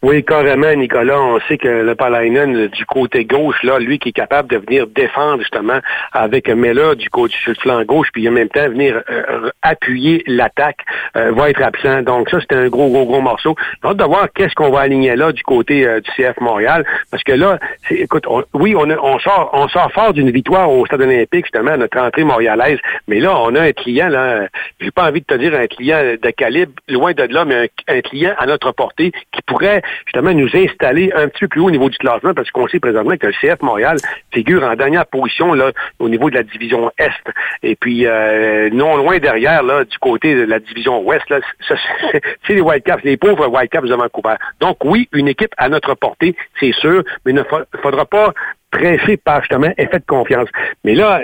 Oui, 0.00 0.24
carrément, 0.24 0.72
Nicolas. 0.74 1.20
On 1.20 1.40
sait 1.48 1.58
que 1.58 1.66
le 1.66 1.94
Palainen, 1.96 2.68
du 2.68 2.86
côté 2.86 3.24
gauche, 3.24 3.60
là, 3.64 3.80
lui 3.80 3.98
qui 3.98 4.10
est 4.10 4.12
capable 4.12 4.48
de 4.48 4.58
venir 4.58 4.86
défendre 4.86 5.40
justement 5.40 5.80
avec 6.12 6.48
Mela 6.48 6.94
du 6.94 7.10
côté 7.10 7.34
sur 7.42 7.50
le 7.50 7.56
flanc 7.60 7.82
gauche, 7.82 8.06
puis 8.12 8.28
en 8.28 8.30
même 8.30 8.48
temps 8.48 8.68
venir 8.68 9.02
euh, 9.10 9.50
appuyer 9.62 10.22
l'attaque, 10.28 10.78
euh, 11.16 11.32
va 11.32 11.50
être 11.50 11.60
absent. 11.60 12.02
Donc 12.02 12.30
ça, 12.30 12.38
c'était 12.40 12.54
un 12.54 12.68
gros, 12.68 12.88
gros, 12.90 13.06
gros 13.06 13.20
morceau. 13.20 13.56
J'ai 13.82 13.88
hâte 13.88 13.96
de 13.96 14.04
voir 14.04 14.28
qu'est-ce 14.32 14.54
qu'on 14.54 14.70
va 14.70 14.82
aligner 14.82 15.16
là 15.16 15.32
du 15.32 15.42
côté 15.42 15.84
euh, 15.84 15.98
du 15.98 16.08
CF 16.12 16.38
Montréal, 16.40 16.84
parce 17.10 17.24
que 17.24 17.32
là, 17.32 17.58
c'est- 17.88 17.96
écoute, 17.96 18.24
on- 18.28 18.44
oui, 18.54 18.76
on, 18.76 18.88
on 18.88 19.18
sort, 19.18 19.50
on 19.52 19.66
sort 19.66 19.90
fort 19.90 20.12
d'une 20.12 20.30
victoire 20.30 20.70
au 20.70 20.86
Stade 20.86 21.00
Olympique 21.00 21.46
justement, 21.46 21.72
à 21.72 21.76
notre 21.76 21.98
entrée 21.98 22.22
montréalaise, 22.22 22.78
mais 23.08 23.18
là, 23.18 23.36
on 23.36 23.52
a 23.56 23.62
un 23.62 23.72
client 23.72 24.08
là, 24.08 24.46
j'ai 24.80 24.92
pas 24.92 25.08
envie 25.08 25.22
de 25.22 25.26
te 25.26 25.34
dire 25.34 25.54
un 25.54 25.66
client 25.66 25.98
de 26.22 26.30
calibre 26.30 26.70
loin 26.88 27.14
de 27.14 27.24
là, 27.24 27.44
mais 27.44 27.68
un, 27.88 27.96
un 27.96 28.00
client 28.00 28.34
à 28.38 28.46
notre 28.46 28.70
portée 28.70 29.10
qui 29.32 29.42
pourrait 29.42 29.82
justement 30.06 30.32
nous 30.32 30.48
installer 30.54 31.10
un 31.14 31.28
petit 31.28 31.40
peu 31.40 31.48
plus 31.48 31.60
haut 31.60 31.66
au 31.66 31.70
niveau 31.70 31.88
du 31.88 31.98
classement 31.98 32.34
parce 32.34 32.50
qu'on 32.50 32.66
sait 32.68 32.80
présentement 32.80 33.16
que 33.16 33.26
le 33.26 33.32
CF 33.32 33.60
Montréal 33.62 33.98
figure 34.32 34.62
en 34.64 34.74
dernière 34.74 35.06
position 35.06 35.54
là, 35.54 35.72
au 35.98 36.08
niveau 36.08 36.30
de 36.30 36.34
la 36.36 36.42
division 36.42 36.90
Est. 36.98 37.12
Et 37.62 37.76
puis, 37.76 38.06
euh, 38.06 38.70
non 38.72 38.96
loin 38.96 39.18
derrière, 39.18 39.62
là, 39.62 39.84
du 39.84 39.98
côté 39.98 40.34
de 40.34 40.42
la 40.44 40.58
division 40.60 41.00
Ouest, 41.02 41.24
c'est 42.46 42.54
les 42.54 42.60
Whitecaps, 42.60 43.02
les 43.04 43.16
pauvres 43.16 43.46
Whitecaps 43.48 43.88
de 43.88 43.94
Vancouver. 43.94 44.34
Donc 44.60 44.78
oui, 44.84 45.08
une 45.12 45.28
équipe 45.28 45.52
à 45.56 45.68
notre 45.68 45.94
portée, 45.94 46.34
c'est 46.60 46.72
sûr, 46.72 47.02
mais 47.24 47.32
il 47.32 47.34
ne 47.34 47.42
fa- 47.42 47.64
faudra 47.82 48.04
pas 48.04 48.32
presser 48.70 49.16
par 49.16 49.40
justement 49.40 49.72
effet 49.78 49.98
de 49.98 50.04
confiance. 50.06 50.48
Mais 50.84 50.94
là, 50.94 51.22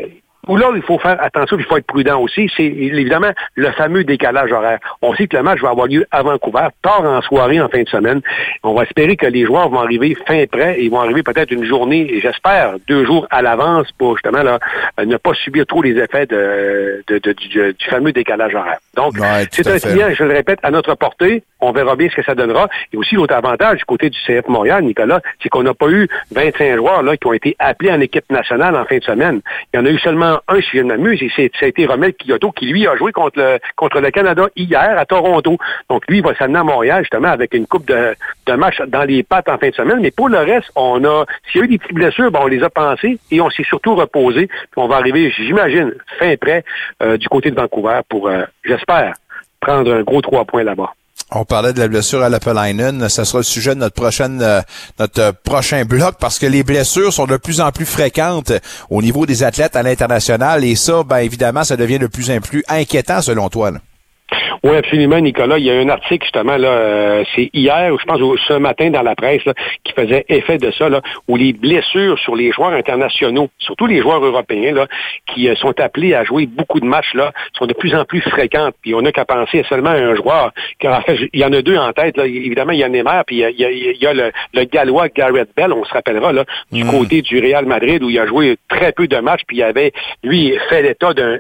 où 0.49 0.57
là, 0.57 0.71
il 0.75 0.83
faut 0.83 0.99
faire 0.99 1.17
attention, 1.23 1.57
puis 1.57 1.65
il 1.67 1.69
faut 1.69 1.77
être 1.77 1.87
prudent 1.87 2.21
aussi, 2.21 2.51
c'est 2.57 2.65
évidemment 2.65 3.31
le 3.55 3.71
fameux 3.73 4.05
décalage 4.05 4.53
horaire. 4.53 4.79
On 5.03 5.15
sait 5.15 5.27
que 5.27 5.37
le 5.37 5.43
match 5.43 5.61
va 5.61 5.71
avoir 5.71 5.87
lieu 5.87 6.07
à 6.11 6.23
Vancouver, 6.23 6.69
tard 6.83 7.05
en 7.05 7.21
soirée, 7.23 7.61
en 7.61 7.69
fin 7.69 7.83
de 7.83 7.89
semaine. 7.89 8.21
On 8.63 8.75
va 8.75 8.83
espérer 8.85 9.17
que 9.17 9.27
les 9.27 9.45
joueurs 9.47 9.69
vont 9.69 9.81
arriver 9.81 10.17
fin 10.27 10.45
prêt, 10.51 10.77
et 10.79 10.85
ils 10.85 10.91
vont 10.91 11.01
arriver 11.01 11.23
peut-être 11.23 11.51
une 11.51 11.65
journée, 11.65 12.07
et 12.15 12.21
j'espère, 12.21 12.75
deux 12.89 13.05
jours 13.05 13.27
à 13.31 13.43
l'avance 13.43 13.91
pour 13.99 14.17
justement 14.17 14.43
là, 14.43 14.59
ne 15.05 15.17
pas 15.17 15.35
subir 15.35 15.67
trop 15.67 15.83
les 15.83 15.97
effets 15.99 16.27
de, 16.27 17.03
de- 17.09 17.19
de- 17.19 17.33
du, 17.33 17.49
du 17.73 17.85
fameux 17.89 18.13
décalage 18.13 18.55
horaire. 18.55 18.79
Donc, 18.97 19.15
Ouais, 19.15 19.47
c'est 19.51 19.67
un 19.67 19.79
client, 19.79 20.09
je 20.15 20.25
le 20.25 20.33
répète, 20.35 20.59
à 20.63 20.71
notre 20.71 20.95
portée. 20.95 21.43
On 21.61 21.73
verra 21.73 21.97
bien 21.97 22.09
ce 22.11 22.17
que 22.17 22.23
ça 22.23 22.35
donnera. 22.35 22.69
Et 22.93 22.97
aussi, 22.97 23.15
l'autre 23.15 23.35
avantage 23.35 23.79
du 23.79 23.85
côté 23.87 24.11
du 24.11 24.19
CF 24.27 24.47
Montréal, 24.49 24.85
Nicolas, 24.85 25.21
c'est 25.43 25.49
qu'on 25.49 25.63
n'a 25.63 25.73
pas 25.73 25.89
eu 25.89 26.07
25 26.31 26.77
joueurs 26.77 27.03
là, 27.03 27.17
qui 27.17 27.27
ont 27.27 27.33
été 27.33 27.57
appelés 27.59 27.91
en 27.91 28.01
équipe 28.01 28.31
nationale 28.31 28.77
en 28.77 28.85
fin 28.85 28.99
de 28.99 29.05
semaine. 29.05 29.41
Il 29.73 29.79
y 29.79 29.81
en 29.81 29.87
a 29.87 29.89
eu 29.91 29.99
seulement 29.99 30.34
un, 30.49 30.61
si 30.61 30.69
je 30.75 30.79
ne 30.79 30.89
m'amuse, 30.89 31.23
et 31.23 31.31
ça 31.59 31.65
a 31.65 31.69
été 31.69 31.87
Romel 31.87 32.15
Kyoto, 32.15 32.53
qui, 32.53 32.67
lui, 32.67 32.87
a 32.87 32.97
joué 32.97 33.13
contre 33.13 33.39
le, 33.39 33.59
contre 33.77 34.01
le 34.01 34.11
Canada 34.11 34.49
hier 34.57 34.99
à 34.99 35.05
Toronto. 35.05 35.59
Donc, 35.89 36.03
lui, 36.09 36.19
il 36.19 36.25
va 36.25 36.35
s'amener 36.35 36.59
à 36.59 36.65
Montréal, 36.65 37.03
justement, 37.03 37.29
avec 37.29 37.55
une 37.55 37.67
coupe 37.67 37.87
de, 37.87 38.15
de 38.47 38.53
matchs 38.55 38.81
dans 38.89 39.05
les 39.05 39.23
pattes 39.23 39.49
en 39.49 39.59
fin 39.59 39.69
de 39.69 39.75
semaine. 39.75 40.01
Mais 40.01 40.11
pour 40.11 40.29
le 40.29 40.39
reste, 40.39 40.71
on 40.77 41.05
a, 41.05 41.25
s'il 41.51 41.61
y 41.61 41.63
a 41.63 41.65
eu 41.65 41.69
des 41.69 41.79
petites 41.79 41.95
blessures, 41.95 42.31
ben, 42.31 42.41
on 42.43 42.47
les 42.47 42.63
a 42.63 42.71
pensées 42.71 43.19
et 43.31 43.41
on 43.41 43.51
s'est 43.51 43.65
surtout 43.65 43.95
reposé. 43.95 44.47
Puis 44.47 44.77
on 44.77 44.89
va 44.89 44.97
arriver, 44.97 45.33
j'imagine, 45.37 45.95
fin 46.19 46.37
prêt 46.37 46.65
euh, 47.03 47.17
du 47.17 47.29
côté 47.29 47.51
de 47.51 47.57
Vancouver 47.57 48.01
pour, 48.09 48.29
euh, 48.29 48.43
j'espère, 48.65 49.15
prendre 49.61 49.93
un 49.93 50.03
gros 50.03 50.21
trois 50.21 50.45
points 50.45 50.65
là-bas. 50.65 50.93
On 51.31 51.45
parlait 51.45 51.73
de 51.73 51.81
la 51.81 51.89
blessure 51.89 52.23
à 52.23 52.29
Lappalainen. 52.29 53.09
Ça 53.09 53.25
sera 53.25 53.39
le 53.39 53.45
sujet 53.45 53.75
de 53.75 53.81
notre 53.81 53.95
prochaine, 53.95 54.41
euh, 54.43 54.61
notre 54.99 55.21
euh, 55.21 55.33
prochain 55.33 55.85
bloc 55.85 56.17
parce 56.21 56.39
que 56.39 56.47
les 56.47 56.63
blessures 56.63 57.13
sont 57.13 57.27
de 57.27 57.37
plus 57.37 57.61
en 57.61 57.73
plus 57.73 57.87
fréquentes 57.87 58.53
au 58.91 59.03
niveau 59.03 59.27
des 59.27 59.43
athlètes 59.43 59.75
à 59.75 59.83
l'international 59.83 60.65
et 60.65 60.77
ça, 60.77 61.03
ben 61.03 61.19
évidemment, 61.19 61.65
ça 61.65 61.77
devient 61.77 61.99
de 61.99 62.07
plus 62.07 62.31
en 62.31 62.41
plus 62.41 62.63
inquiétant 62.69 63.23
selon 63.23 63.49
toi. 63.49 63.73
Oui, 64.63 64.77
absolument, 64.77 65.19
Nicolas. 65.21 65.59
Il 65.59 65.65
y 65.65 65.71
a 65.71 65.75
un 65.75 65.89
article, 65.89 66.25
justement, 66.25 66.57
là, 66.57 66.69
euh, 66.69 67.25
c'est 67.35 67.51
hier, 67.53 67.93
ou 67.93 67.99
je 67.99 68.05
pense 68.05 68.19
ce 68.49 68.55
matin 68.55 68.91
dans 68.91 69.03
la 69.03 69.15
presse, 69.15 69.45
là, 69.45 69.53
qui 69.85 69.93
faisait 69.93 70.25
effet 70.29 70.59
de 70.59 70.71
ça, 70.71 70.89
là, 70.89 71.01
où 71.29 71.37
les 71.37 71.53
blessures 71.53 72.19
sur 72.19 72.35
les 72.37 72.53
joueurs 72.53 72.73
internationaux, 72.73 73.49
surtout 73.59 73.87
les 73.87 74.01
joueurs 74.01 74.25
européens, 74.25 74.73
là, 74.73 74.87
qui 75.33 75.49
euh, 75.49 75.55
sont 75.57 75.79
appelés 75.81 76.15
à 76.15 76.25
jouer 76.25 76.47
beaucoup 76.47 76.81
de 76.81 76.87
matchs, 76.87 77.15
là, 77.15 77.33
sont 77.59 77.67
de 77.67 77.75
plus 77.75 77.95
en 77.95 78.05
plus 78.05 78.21
fréquentes. 78.23 78.75
Puis 78.83 78.95
on 78.95 79.03
n'a 79.03 79.13
qu'à 79.13 79.25
penser 79.25 79.61
à 79.61 79.65
seulement 79.65 79.91
un 79.91 80.15
joueur. 80.15 80.53
Car 80.79 80.99
en 80.99 81.03
fait, 81.07 81.19
il 81.33 81.41
y 81.41 81.45
en 81.45 81.53
a 81.53 81.63
deux 81.63 81.77
en 81.77 81.93
tête. 81.93 82.17
Là. 82.17 82.27
Évidemment, 82.27 82.73
il 82.73 82.79
y 82.79 82.85
a 82.85 82.89
Neymar, 82.89 83.25
puis 83.27 83.37
il 83.37 83.41
y 83.41 83.45
a, 83.45 83.51
il 83.51 83.59
y 83.61 83.65
a- 83.65 83.71
il 83.71 84.03
y 84.03 84.07
a 84.07 84.15
le, 84.15 84.33
le 84.55 84.65
Gallois 84.65 85.09
Garrett 85.09 85.49
Bell, 85.57 85.73
on 85.73 85.85
se 85.85 85.93
rappellera, 85.93 86.33
là, 86.33 86.45
du 86.73 86.85
côté 86.85 87.23
du 87.23 87.39
Real 87.41 87.65
Madrid, 87.67 88.03
où 88.03 88.11
il 88.11 88.19
a 88.19 88.27
joué 88.27 88.57
très 88.69 88.93
peu 88.93 89.07
de 89.07 89.17
matchs, 89.19 89.43
puis 89.47 89.59
il 89.59 89.63
avait, 89.63 89.93
lui, 90.23 90.53
fait 90.69 90.83
l'état 90.83 91.13
d'un 91.15 91.39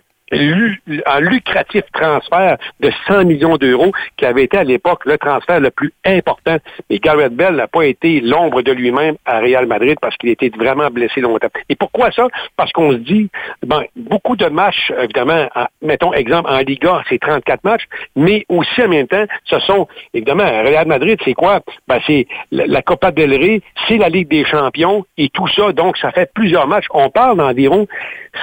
un 1.06 1.20
lucratif 1.20 1.82
transfert 1.92 2.56
de 2.80 2.90
100 3.06 3.24
millions 3.24 3.56
d'euros 3.56 3.92
qui 4.16 4.26
avait 4.26 4.44
été 4.44 4.58
à 4.58 4.64
l'époque 4.64 5.04
le 5.04 5.18
transfert 5.18 5.60
le 5.60 5.70
plus 5.70 5.92
important. 6.04 6.56
Mais 6.90 6.98
Garrett 6.98 7.32
Bell 7.34 7.54
n'a 7.54 7.68
pas 7.68 7.84
été 7.84 8.20
l'ombre 8.20 8.62
de 8.62 8.72
lui-même 8.72 9.16
à 9.24 9.40
Real 9.40 9.66
Madrid 9.66 9.96
parce 10.00 10.16
qu'il 10.16 10.30
était 10.30 10.50
vraiment 10.56 10.90
blessé 10.90 11.20
longtemps. 11.20 11.48
Et 11.68 11.76
pourquoi 11.76 12.10
ça? 12.10 12.28
Parce 12.56 12.72
qu'on 12.72 12.92
se 12.92 12.96
dit, 12.96 13.30
ben, 13.66 13.82
beaucoup 13.96 14.36
de 14.36 14.46
matchs, 14.46 14.92
évidemment, 15.00 15.48
en- 15.54 15.66
mettons 15.82 16.12
exemple 16.12 16.50
en 16.50 16.58
Liga, 16.58 17.02
c'est 17.08 17.18
34 17.20 17.64
matchs, 17.64 17.84
mais 18.16 18.44
aussi 18.48 18.82
en 18.82 18.88
même 18.88 19.06
temps, 19.06 19.24
ce 19.44 19.58
sont, 19.60 19.86
évidemment, 20.12 20.44
Real 20.44 20.86
Madrid, 20.86 21.18
c'est 21.24 21.34
quoi? 21.34 21.60
Ben, 21.88 22.00
c'est 22.06 22.26
la, 22.50 22.82
Copa 22.82 23.10
del 23.10 23.34
Rey, 23.34 23.60
c'est 23.88 23.96
la 23.96 24.08
Ligue 24.08 24.28
des 24.28 24.44
champions 24.44 25.04
et 25.16 25.28
tout 25.30 25.48
ça, 25.48 25.72
donc 25.72 25.96
ça 25.98 26.10
fait 26.12 26.30
plusieurs 26.34 26.66
matchs. 26.66 26.86
On 26.90 27.10
parle 27.10 27.38
d'environ 27.38 27.86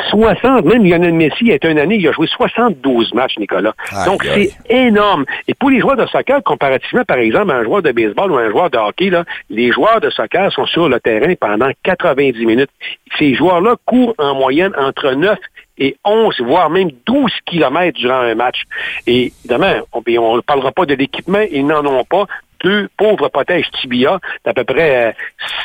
60, 0.10 0.66
même 0.66 0.86
Lionel 0.86 1.14
Messi, 1.14 1.52
a 1.52 1.68
une 1.68 1.80
année, 1.82 1.96
il 1.96 2.08
a 2.08 2.12
joué 2.12 2.28
72 2.28 3.14
matchs, 3.14 3.38
Nicolas. 3.38 3.74
Aïe, 3.92 4.06
Donc, 4.06 4.24
c'est 4.24 4.52
énorme. 4.70 5.26
Et 5.48 5.54
pour 5.54 5.70
les 5.70 5.80
joueurs 5.80 5.98
de 5.98 6.06
soccer, 6.06 6.42
comparativement, 6.44 7.04
par 7.04 7.18
exemple, 7.18 7.52
à 7.52 7.56
un 7.56 7.64
joueur 7.64 7.82
de 7.82 7.92
baseball 7.92 8.32
ou 8.32 8.38
un 8.38 8.50
joueur 8.50 8.70
de 8.70 8.78
hockey, 8.78 9.10
là, 9.10 9.26
les 9.50 9.72
joueurs 9.72 10.00
de 10.00 10.10
soccer 10.10 10.52
sont 10.52 10.66
sur 10.66 10.88
le 10.88 11.00
terrain 11.00 11.34
pendant 11.40 11.72
90 11.84 12.46
minutes. 12.46 12.70
Ces 13.18 13.34
joueurs-là 13.34 13.76
courent 13.86 14.16
en 14.18 14.36
moyenne 14.36 14.74
entre 14.78 15.12
9 15.12 15.38
et 15.78 15.98
11, 16.06 16.42
voire 16.42 16.70
même 16.70 16.92
12 17.06 17.32
kilomètres 17.46 18.00
durant 18.00 18.22
un 18.22 18.36
match. 18.36 18.64
Et 19.08 19.34
évidemment, 19.44 19.82
on 19.94 20.36
ne 20.36 20.42
parlera 20.42 20.72
pas 20.72 20.86
de 20.86 20.94
l'équipement, 20.94 21.44
ils 21.52 21.66
n'en 21.66 21.86
ont 21.86 22.04
pas. 22.04 22.26
Deux 22.64 22.90
pauvres 22.98 23.30
protèges 23.30 23.70
tibia 23.82 24.20
d'à 24.46 24.54
peu 24.54 24.64
près 24.64 25.16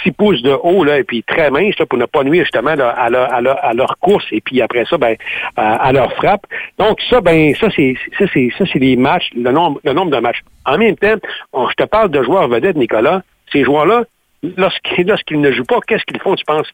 6 0.02 0.12
pouces 0.12 0.42
de 0.42 0.52
haut, 0.62 0.84
là, 0.84 0.98
et 0.98 1.04
puis 1.04 1.22
très 1.22 1.50
minces, 1.50 1.78
là, 1.78 1.86
pour 1.86 1.98
ne 1.98 2.06
pas 2.06 2.24
nuire 2.24 2.44
justement 2.44 2.70
à, 2.70 2.76
leur, 2.76 2.98
à, 2.98 3.40
leur, 3.40 3.64
à 3.64 3.74
leur 3.74 3.98
course, 3.98 4.24
et 4.32 4.40
puis 4.40 4.60
après 4.62 4.84
ça, 4.84 4.98
ben, 4.98 5.16
à, 5.56 5.92
leur 5.92 6.12
frappe. 6.14 6.46
Donc 6.78 7.00
ça, 7.08 7.20
ben, 7.20 7.54
ça, 7.54 7.68
c'est 7.74 7.94
ça, 8.18 8.24
c'est 8.32 8.50
ça, 8.56 8.64
c'est 8.70 8.78
les 8.78 8.96
matchs, 8.96 9.30
le 9.34 9.50
nombre, 9.52 9.80
le 9.84 9.92
nombre 9.92 10.10
de 10.10 10.18
matchs. 10.18 10.42
En 10.64 10.78
même 10.78 10.96
temps, 10.96 11.16
je 11.54 11.74
te 11.74 11.84
parle 11.84 12.10
de 12.10 12.22
joueurs 12.22 12.48
vedettes, 12.48 12.76
Nicolas. 12.76 13.22
Ces 13.52 13.64
joueurs-là, 13.64 14.04
lorsqu'ils 14.56 15.40
ne 15.40 15.52
jouent 15.52 15.64
pas, 15.64 15.78
qu'est-ce 15.86 16.04
qu'ils 16.04 16.20
font, 16.20 16.34
tu 16.34 16.44
penses? 16.44 16.68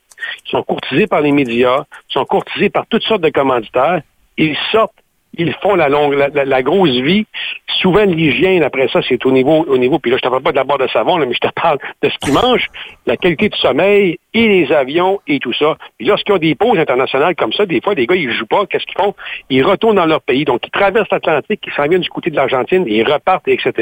Ils 0.46 0.50
sont 0.50 0.62
courtisés 0.62 1.06
par 1.06 1.20
les 1.20 1.32
médias, 1.32 1.84
ils 2.10 2.12
sont 2.12 2.24
courtisés 2.24 2.70
par 2.70 2.86
toutes 2.86 3.02
sortes 3.02 3.22
de 3.22 3.28
commanditaires, 3.28 4.00
ils 4.38 4.56
sortent, 4.70 4.94
ils 5.34 5.54
font 5.54 5.74
la 5.74 5.88
longue, 5.88 6.14
la 6.14 6.62
grosse 6.62 6.90
vie. 6.90 7.26
Souvent, 7.80 8.04
l'hygiène, 8.04 8.62
après 8.62 8.88
ça, 8.88 9.00
c'est 9.08 9.24
au 9.26 9.30
niveau, 9.32 9.64
au 9.68 9.78
niveau, 9.78 9.98
puis 9.98 10.10
là, 10.10 10.16
je 10.18 10.22
te 10.22 10.28
parle 10.28 10.42
pas 10.42 10.50
de 10.52 10.56
la 10.56 10.64
barre 10.64 10.78
de 10.78 10.88
savon, 10.88 11.16
là, 11.16 11.26
mais 11.26 11.34
je 11.34 11.38
te 11.46 11.52
parle 11.52 11.78
de 12.02 12.08
ce 12.08 12.16
qu'ils 12.18 12.34
mangent, 12.34 12.68
la 13.06 13.16
qualité 13.16 13.48
du 13.48 13.58
sommeil 13.58 14.18
et 14.34 14.48
les 14.48 14.72
avions 14.72 15.20
et 15.26 15.38
tout 15.38 15.52
ça. 15.52 15.76
Puis 15.98 16.06
lorsqu'ils 16.06 16.34
ont 16.34 16.38
des 16.38 16.54
pauses 16.54 16.78
internationales 16.78 17.34
comme 17.34 17.52
ça, 17.52 17.66
des 17.66 17.80
fois, 17.80 17.94
des 17.94 18.06
gars, 18.06 18.14
ils 18.14 18.30
jouent 18.32 18.46
pas, 18.46 18.66
qu'est-ce 18.66 18.84
qu'ils 18.86 19.00
font? 19.00 19.14
Ils 19.50 19.64
retournent 19.64 19.96
dans 19.96 20.06
leur 20.06 20.20
pays. 20.22 20.44
Donc, 20.44 20.60
ils 20.66 20.70
traversent 20.70 21.08
l'Atlantique, 21.10 21.60
ils 21.66 21.72
s'en 21.72 21.86
viennent 21.88 22.00
du 22.02 22.08
côté 22.08 22.30
de 22.30 22.36
l'Argentine, 22.36 22.84
ils 22.86 23.02
repartent, 23.04 23.48
etc. 23.48 23.72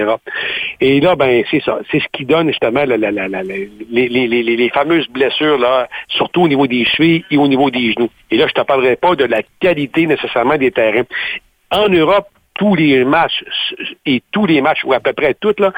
Et 0.80 1.00
là, 1.00 1.16
ben, 1.16 1.42
c'est 1.50 1.62
ça. 1.62 1.78
C'est 1.90 2.00
ce 2.00 2.06
qui 2.12 2.24
donne 2.24 2.48
justement 2.48 2.84
les, 2.84 2.96
les- 2.96 4.08
les- 4.08 4.42
les- 4.56 4.70
fameuses 4.70 5.08
blessures, 5.08 5.58
là, 5.58 5.88
surtout 6.08 6.42
au 6.42 6.48
niveau 6.48 6.66
des 6.66 6.84
chevilles 6.84 7.24
et 7.30 7.36
au 7.36 7.48
niveau 7.48 7.70
des 7.70 7.92
genoux. 7.92 8.08
Et 8.30 8.36
là, 8.36 8.46
je 8.46 8.52
te 8.52 8.60
parlerai 8.60 8.96
pas 8.96 9.14
de 9.16 9.24
la 9.24 9.42
qualité 9.60 10.06
nécessairement 10.06 10.56
des 10.56 10.70
terrains. 10.70 11.02
En 11.72 11.88
Europe, 11.88 12.26
tous 12.60 12.74
les 12.74 13.06
matchs 13.06 13.42
et 14.04 14.22
tous 14.32 14.44
les 14.44 14.60
matchs, 14.60 14.84
ou 14.84 14.92
à 14.92 15.00
peu 15.00 15.14
près 15.14 15.32
toutes, 15.32 15.60
là, 15.60 15.72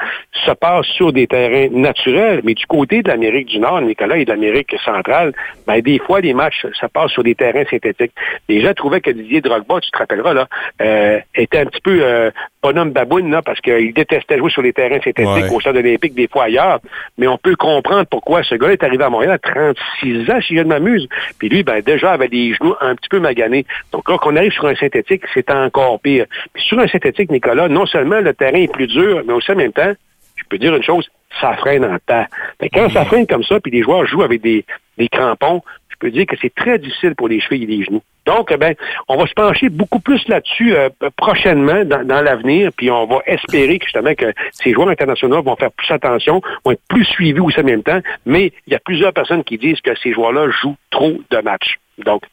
se 0.45 0.51
passent 0.51 0.85
sur 0.87 1.13
des 1.13 1.27
terrains 1.27 1.69
naturels. 1.71 2.41
Mais 2.43 2.55
du 2.55 2.65
côté 2.65 3.01
de 3.01 3.07
l'Amérique 3.07 3.47
du 3.47 3.59
Nord, 3.59 3.79
Nicolas, 3.79 4.17
et 4.17 4.25
de 4.25 4.29
l'Amérique 4.31 4.75
centrale, 4.83 5.31
ben, 5.65 5.79
des 5.79 5.97
fois, 5.99 6.19
les 6.19 6.33
matchs 6.33 6.65
se 6.73 6.85
passent 6.87 7.11
sur 7.11 7.23
des 7.23 7.35
terrains 7.35 7.63
synthétiques. 7.71 8.11
Les 8.49 8.59
gens 8.59 8.73
trouvaient 8.73 8.99
que 8.99 9.11
Didier 9.11 9.39
Drogba, 9.39 9.79
tu 9.79 9.91
te 9.91 9.97
rappelleras, 9.97 10.33
là, 10.33 10.47
euh, 10.81 11.19
était 11.35 11.59
un 11.59 11.67
petit 11.67 11.79
peu 11.79 11.99
euh, 12.01 12.31
bonhomme 12.61 12.91
baboune, 12.91 13.31
là, 13.31 13.41
parce 13.41 13.61
qu'il 13.61 13.93
détestait 13.93 14.37
jouer 14.37 14.51
sur 14.51 14.61
les 14.61 14.73
terrains 14.73 14.99
synthétiques 14.99 15.23
Ouais. 15.23 15.49
au 15.55 15.61
stade 15.61 15.77
olympique, 15.77 16.15
des 16.15 16.27
fois 16.27 16.43
ailleurs. 16.45 16.79
Mais 17.17 17.27
on 17.27 17.37
peut 17.37 17.55
comprendre 17.55 18.07
pourquoi 18.11 18.43
ce 18.43 18.55
gars 18.55 18.73
est 18.73 18.83
arrivé 18.83 19.05
à 19.05 19.09
Montréal 19.09 19.31
à 19.31 19.37
36 19.39 20.29
ans, 20.29 20.41
si 20.45 20.57
je 20.57 20.59
ne 20.63 20.67
m'amuse. 20.67 21.07
Puis 21.39 21.47
lui, 21.47 21.63
ben, 21.63 21.79
déjà, 21.79 22.11
avait 22.11 22.27
des 22.27 22.53
genoux 22.55 22.75
un 22.81 22.93
petit 22.95 23.07
peu 23.07 23.19
maganés. 23.19 23.65
Donc 23.93 24.09
là, 24.09 24.17
qu'on 24.17 24.35
arrive 24.35 24.51
sur 24.51 24.65
un 24.65 24.75
synthétique, 24.75 25.23
c'est 25.33 25.49
encore 25.49 26.01
pire. 26.01 26.25
Puis 26.53 26.63
sur 26.73 26.81
un 26.81 26.87
synthétique, 26.87 27.31
Nicolas, 27.31 27.67
non 27.67 27.85
seulement 27.85 28.19
le 28.19 28.33
terrain 28.33 28.57
est 28.57 28.71
plus 28.71 28.87
dur, 28.87 29.21
mais 29.25 29.33
aussi 29.33 29.51
en 29.51 29.55
même 29.55 29.73
temps, 29.73 29.93
je 30.35 30.43
peux 30.49 30.57
dire 30.57 30.75
une 30.75 30.83
chose, 30.83 31.07
ça 31.39 31.55
freine 31.55 31.85
en 31.85 31.97
temps. 32.05 32.25
Quand 32.73 32.89
ça 32.89 33.05
freine 33.05 33.27
comme 33.27 33.43
ça, 33.43 33.59
puis 33.59 33.71
les 33.71 33.83
joueurs 33.83 34.05
jouent 34.07 34.23
avec 34.23 34.41
des, 34.41 34.65
des 34.97 35.07
crampons, 35.07 35.61
je 35.89 35.95
peux 35.99 36.09
dire 36.09 36.25
que 36.25 36.35
c'est 36.41 36.53
très 36.53 36.79
difficile 36.79 37.15
pour 37.15 37.27
les 37.27 37.39
chevilles 37.39 37.63
et 37.63 37.77
les 37.77 37.83
genoux. 37.83 38.01
Donc, 38.25 38.49
eh 38.51 38.57
ben, 38.57 38.75
on 39.07 39.17
va 39.17 39.27
se 39.27 39.33
pencher 39.33 39.69
beaucoup 39.69 39.99
plus 39.99 40.25
là-dessus 40.27 40.75
euh, 40.75 40.89
prochainement 41.17 41.83
dans, 41.85 42.05
dans 42.05 42.21
l'avenir, 42.21 42.71
puis 42.75 42.89
on 42.89 43.05
va 43.05 43.19
espérer 43.25 43.79
que, 43.79 43.85
justement 43.85 44.13
que 44.15 44.33
ces 44.51 44.71
joueurs 44.73 44.89
internationaux 44.89 45.41
vont 45.41 45.55
faire 45.55 45.71
plus 45.71 45.91
attention, 45.91 46.41
vont 46.63 46.71
être 46.71 46.81
plus 46.87 47.05
suivis 47.05 47.39
aussi 47.39 47.59
en 47.59 47.63
même 47.63 47.83
temps, 47.83 47.99
mais 48.25 48.53
il 48.67 48.73
y 48.73 48.75
a 48.75 48.79
plusieurs 48.79 49.13
personnes 49.13 49.43
qui 49.43 49.57
disent 49.57 49.81
que 49.81 49.91
ces 50.01 50.13
joueurs-là 50.13 50.49
jouent 50.61 50.77
trop 50.89 51.17
de 51.29 51.37
matchs. 51.39 51.79
Donc, 52.03 52.23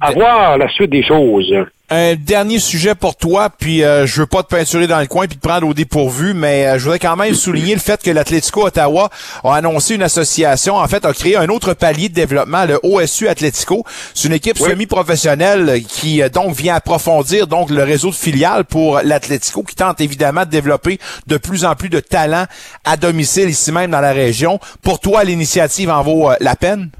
à 0.00 0.10
voir 0.12 0.56
la 0.56 0.68
suite 0.68 0.90
des 0.90 1.02
choses. 1.02 1.52
Un 1.88 2.16
dernier 2.16 2.58
sujet 2.58 2.96
pour 2.96 3.16
toi, 3.16 3.48
puis 3.48 3.84
euh, 3.84 4.06
je 4.06 4.20
veux 4.20 4.26
pas 4.26 4.42
te 4.42 4.48
peinturer 4.48 4.88
dans 4.88 4.98
le 4.98 5.06
coin 5.06 5.28
puis 5.28 5.36
te 5.36 5.46
prendre 5.46 5.68
au 5.68 5.72
dépourvu, 5.72 6.34
mais 6.34 6.66
euh, 6.66 6.78
je 6.78 6.84
voudrais 6.84 6.98
quand 6.98 7.14
même 7.14 7.32
souligner 7.32 7.74
le 7.74 7.80
fait 7.80 8.02
que 8.02 8.10
l'Atlético 8.10 8.66
Ottawa 8.66 9.08
a 9.44 9.54
annoncé 9.54 9.94
une 9.94 10.02
association, 10.02 10.74
en 10.74 10.88
fait, 10.88 11.04
a 11.04 11.12
créé 11.12 11.36
un 11.36 11.48
autre 11.48 11.74
palier 11.74 12.08
de 12.08 12.14
développement, 12.14 12.64
le 12.64 12.80
OSU 12.82 13.28
Atlético. 13.28 13.84
C'est 14.14 14.26
une 14.26 14.34
équipe 14.34 14.58
semi-professionnelle 14.58 15.15
qui 15.88 16.22
euh, 16.22 16.28
donc 16.28 16.54
vient 16.54 16.74
approfondir 16.74 17.46
donc 17.46 17.70
le 17.70 17.82
réseau 17.82 18.10
de 18.10 18.14
filiales 18.14 18.64
pour 18.64 19.00
l'Atlético, 19.02 19.62
qui 19.62 19.74
tente 19.74 20.00
évidemment 20.00 20.44
de 20.44 20.50
développer 20.50 20.98
de 21.26 21.36
plus 21.36 21.64
en 21.64 21.74
plus 21.74 21.88
de 21.88 22.00
talents 22.00 22.46
à 22.84 22.96
domicile 22.96 23.48
ici 23.48 23.72
même 23.72 23.90
dans 23.90 24.00
la 24.00 24.12
région. 24.12 24.60
Pour 24.82 25.00
toi, 25.00 25.24
l'initiative 25.24 25.90
en 25.90 26.02
vaut 26.02 26.30
euh, 26.30 26.36
la 26.40 26.56
peine? 26.56 26.90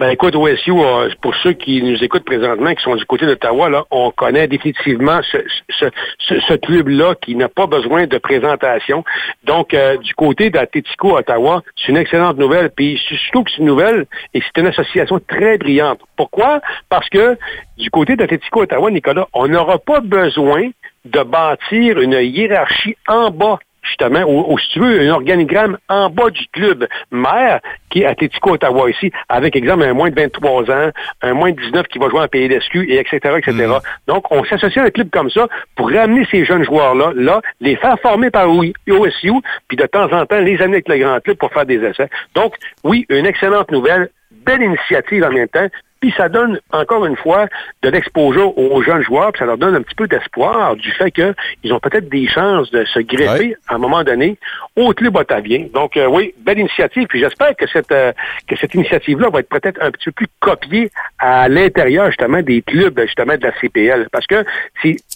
Ben 0.00 0.08
écoute, 0.08 0.34
OSU, 0.34 0.70
euh, 0.70 1.10
pour 1.20 1.34
ceux 1.42 1.52
qui 1.52 1.82
nous 1.82 2.02
écoutent 2.02 2.24
présentement, 2.24 2.74
qui 2.74 2.82
sont 2.82 2.96
du 2.96 3.04
côté 3.04 3.26
d'Ottawa, 3.26 3.68
là, 3.68 3.84
on 3.90 4.10
connaît 4.10 4.48
définitivement 4.48 5.20
ce, 5.30 5.36
ce, 5.68 5.84
ce, 6.18 6.40
ce 6.40 6.54
club-là 6.54 7.16
qui 7.20 7.34
n'a 7.34 7.50
pas 7.50 7.66
besoin 7.66 8.06
de 8.06 8.16
présentation. 8.16 9.04
Donc, 9.44 9.74
euh, 9.74 9.98
du 9.98 10.14
côté 10.14 10.48
d'Atletico 10.48 11.18
Ottawa, 11.18 11.62
c'est 11.76 11.88
une 11.88 11.98
excellente 11.98 12.38
nouvelle. 12.38 12.70
Puis 12.70 12.98
surtout 13.06 13.44
que 13.44 13.50
c'est 13.50 13.58
une 13.58 13.66
nouvelle 13.66 14.06
et 14.32 14.40
c'est 14.40 14.58
une 14.62 14.68
association 14.68 15.20
très 15.28 15.58
brillante. 15.58 16.00
Pourquoi? 16.16 16.62
Parce 16.88 17.10
que 17.10 17.36
du 17.76 17.90
côté 17.90 18.16
d'Atletico 18.16 18.62
Ottawa, 18.62 18.90
Nicolas, 18.90 19.28
on 19.34 19.48
n'aura 19.48 19.76
pas 19.76 20.00
besoin 20.00 20.70
de 21.04 21.22
bâtir 21.22 22.00
une 22.00 22.14
hiérarchie 22.14 22.96
en 23.06 23.30
bas 23.30 23.58
justement, 23.82 24.24
ou, 24.26 24.58
si 24.58 24.68
tu 24.70 24.80
veux, 24.80 25.00
un 25.00 25.10
organigramme 25.12 25.78
en 25.88 26.10
bas 26.10 26.30
du 26.30 26.46
club 26.52 26.86
mère, 27.10 27.60
qui 27.90 28.02
est 28.02 28.06
Atletico 28.06 28.52
Ottawa 28.52 28.90
ici, 28.90 29.10
avec, 29.28 29.56
exemple, 29.56 29.84
un 29.84 29.94
moins 29.94 30.10
de 30.10 30.14
23 30.14 30.70
ans, 30.70 30.90
un 31.22 31.34
moins 31.34 31.52
de 31.52 31.60
19 31.60 31.86
qui 31.88 31.98
va 31.98 32.08
jouer 32.08 32.20
en 32.20 32.28
PLSQ, 32.28 32.90
et 32.90 32.98
etc., 32.98 33.36
etc. 33.38 33.74
Donc, 34.06 34.30
on 34.30 34.44
s'associe 34.44 34.82
à 34.84 34.86
un 34.86 34.90
club 34.90 35.10
comme 35.10 35.30
ça 35.30 35.48
pour 35.76 35.90
ramener 35.90 36.26
ces 36.30 36.44
jeunes 36.44 36.64
joueurs-là, 36.64 37.12
là, 37.14 37.40
les 37.60 37.76
faire 37.76 37.98
former 38.00 38.30
par 38.30 38.48
OSU, 38.50 39.32
puis 39.68 39.76
de 39.76 39.86
temps 39.86 40.12
en 40.12 40.26
temps, 40.26 40.40
les 40.40 40.60
amener 40.60 40.76
avec 40.76 40.88
le 40.88 40.98
grand 40.98 41.20
club 41.20 41.36
pour 41.36 41.52
faire 41.52 41.66
des 41.66 41.82
essais. 41.82 42.08
Donc, 42.34 42.54
oui, 42.84 43.06
une 43.08 43.26
excellente 43.26 43.70
nouvelle, 43.70 44.10
belle 44.44 44.62
initiative 44.62 45.24
en 45.24 45.30
même 45.30 45.48
temps, 45.48 45.66
puis 46.00 46.12
ça 46.16 46.28
donne, 46.28 46.58
encore 46.72 47.04
une 47.06 47.16
fois, 47.16 47.46
de 47.82 47.90
l'exposure 47.90 48.56
aux 48.56 48.82
jeunes 48.82 49.02
joueurs, 49.02 49.32
puis 49.32 49.38
ça 49.40 49.44
leur 49.46 49.58
donne 49.58 49.74
un 49.74 49.82
petit 49.82 49.94
peu 49.94 50.08
d'espoir 50.08 50.74
du 50.76 50.90
fait 50.92 51.10
qu'ils 51.10 51.72
ont 51.72 51.78
peut-être 51.80 52.08
des 52.08 52.26
chances 52.26 52.70
de 52.70 52.84
se 52.86 53.00
greffer 53.00 53.30
Ouais. 53.50 53.56
à 53.68 53.74
un 53.74 53.78
moment 53.78 54.02
donné 54.02 54.38
au 54.76 54.92
club 54.92 55.16
ottavien. 55.16 55.66
Donc 55.72 55.96
euh, 55.96 56.06
oui, 56.06 56.34
belle 56.38 56.58
initiative, 56.58 57.06
puis 57.06 57.20
j'espère 57.20 57.54
que 57.56 57.66
cette 57.68 57.92
euh, 57.92 58.12
que 58.48 58.56
cette 58.56 58.74
initiative-là 58.74 59.28
va 59.30 59.40
être 59.40 59.48
peut-être 59.48 59.80
un 59.82 59.90
petit 59.90 60.06
peu 60.06 60.12
plus 60.12 60.26
copiée 60.40 60.90
à 61.18 61.48
l'intérieur 61.48 62.06
justement 62.06 62.40
des 62.42 62.62
clubs 62.62 62.98
justement 63.02 63.36
de 63.36 63.42
la 63.42 63.52
CPL. 63.60 64.08
Parce 64.10 64.26
que 64.26 64.44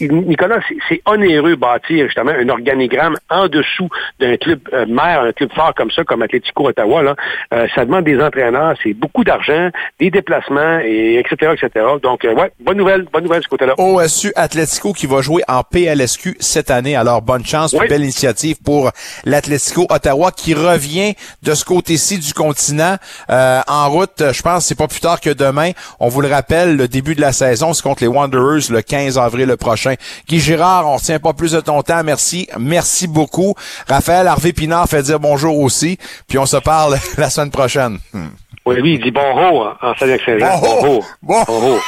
Nicolas, 0.00 0.60
c'est- 0.88 1.00
onéreux 1.06 1.56
bâtir 1.56 2.06
justement 2.06 2.30
un 2.32 2.48
organigramme 2.48 3.16
en 3.30 3.48
dessous 3.48 3.88
d'un 4.20 4.36
club 4.36 4.60
euh, 4.72 4.86
mère, 4.86 5.22
un 5.22 5.32
club 5.32 5.52
fort 5.52 5.74
comme 5.74 5.90
ça, 5.90 6.04
comme 6.04 6.22
Atlético 6.22 6.68
Ottawa. 6.68 7.02
Là. 7.02 7.16
Euh, 7.52 7.66
ça 7.74 7.84
demande 7.84 8.04
des 8.04 8.20
entraîneurs, 8.20 8.74
c'est 8.82 8.94
beaucoup 8.94 9.24
d'argent, 9.24 9.70
des 9.98 10.10
déplacements, 10.10 10.73
et 10.80 11.18
etc. 11.18 11.52
etc. 11.54 11.84
Donc 12.02 12.24
euh, 12.24 12.34
ouais, 12.34 12.52
bonne 12.60 12.76
nouvelle, 12.76 13.06
bonne 13.12 13.24
nouvelle 13.24 13.40
de 13.40 13.44
ce 13.44 13.48
côté-là. 13.48 13.74
OSU 13.78 14.32
Atlético 14.36 14.92
qui 14.92 15.06
va 15.06 15.20
jouer 15.22 15.42
en 15.48 15.62
PLSQ 15.62 16.36
cette 16.40 16.70
année. 16.70 16.96
Alors, 16.96 17.22
bonne 17.22 17.44
chance, 17.44 17.74
Oui. 17.78 17.86
belle 17.88 18.02
initiative 18.02 18.56
pour 18.64 18.90
l'Atlético 19.24 19.86
Ottawa 19.90 20.30
qui 20.32 20.54
revient 20.54 21.14
de 21.42 21.54
ce 21.54 21.64
côté-ci 21.64 22.18
du 22.18 22.32
continent 22.34 22.96
euh, 23.30 23.60
en 23.66 23.90
route. 23.90 24.22
Je 24.32 24.42
pense 24.42 24.58
que 24.64 24.68
c'est 24.68 24.74
pas 24.78 24.88
plus 24.88 25.00
tard 25.00 25.20
que 25.20 25.30
demain. 25.30 25.72
On 26.00 26.08
vous 26.08 26.20
le 26.20 26.28
rappelle, 26.28 26.76
le 26.76 26.88
début 26.88 27.14
de 27.14 27.20
la 27.20 27.32
saison, 27.32 27.72
c'est 27.72 27.82
contre 27.82 28.02
les 28.02 28.08
Wanderers 28.08 28.70
le 28.70 28.82
15 28.82 29.18
avril 29.18 29.46
le 29.46 29.56
prochain. 29.56 29.94
Guy 30.28 30.40
Girard, 30.40 30.86
on 30.86 30.96
retient 30.96 31.18
pas 31.18 31.32
plus 31.32 31.52
de 31.52 31.60
ton 31.60 31.82
temps. 31.82 32.02
Merci. 32.04 32.48
Merci 32.58 33.06
beaucoup. 33.06 33.54
Raphaël 33.88 34.26
Harvey 34.26 34.52
Pinard 34.52 34.88
fait 34.88 35.02
dire 35.02 35.20
bonjour 35.20 35.58
aussi. 35.58 35.98
Puis 36.28 36.38
on 36.38 36.46
se 36.46 36.56
parle 36.56 36.96
la 37.18 37.30
semaine 37.30 37.50
prochaine. 37.50 37.98
Hmm. 38.12 38.28
Oui, 38.66 38.76
lui, 38.76 38.94
il 38.94 39.02
dit 39.02 39.10
bonjour 39.10 39.76
en 39.82 39.94
Saint-Jean. 39.94 40.16
Bonjour. 40.60 41.04
Bonjour. 41.22 41.44
Bonjour. 41.46 41.80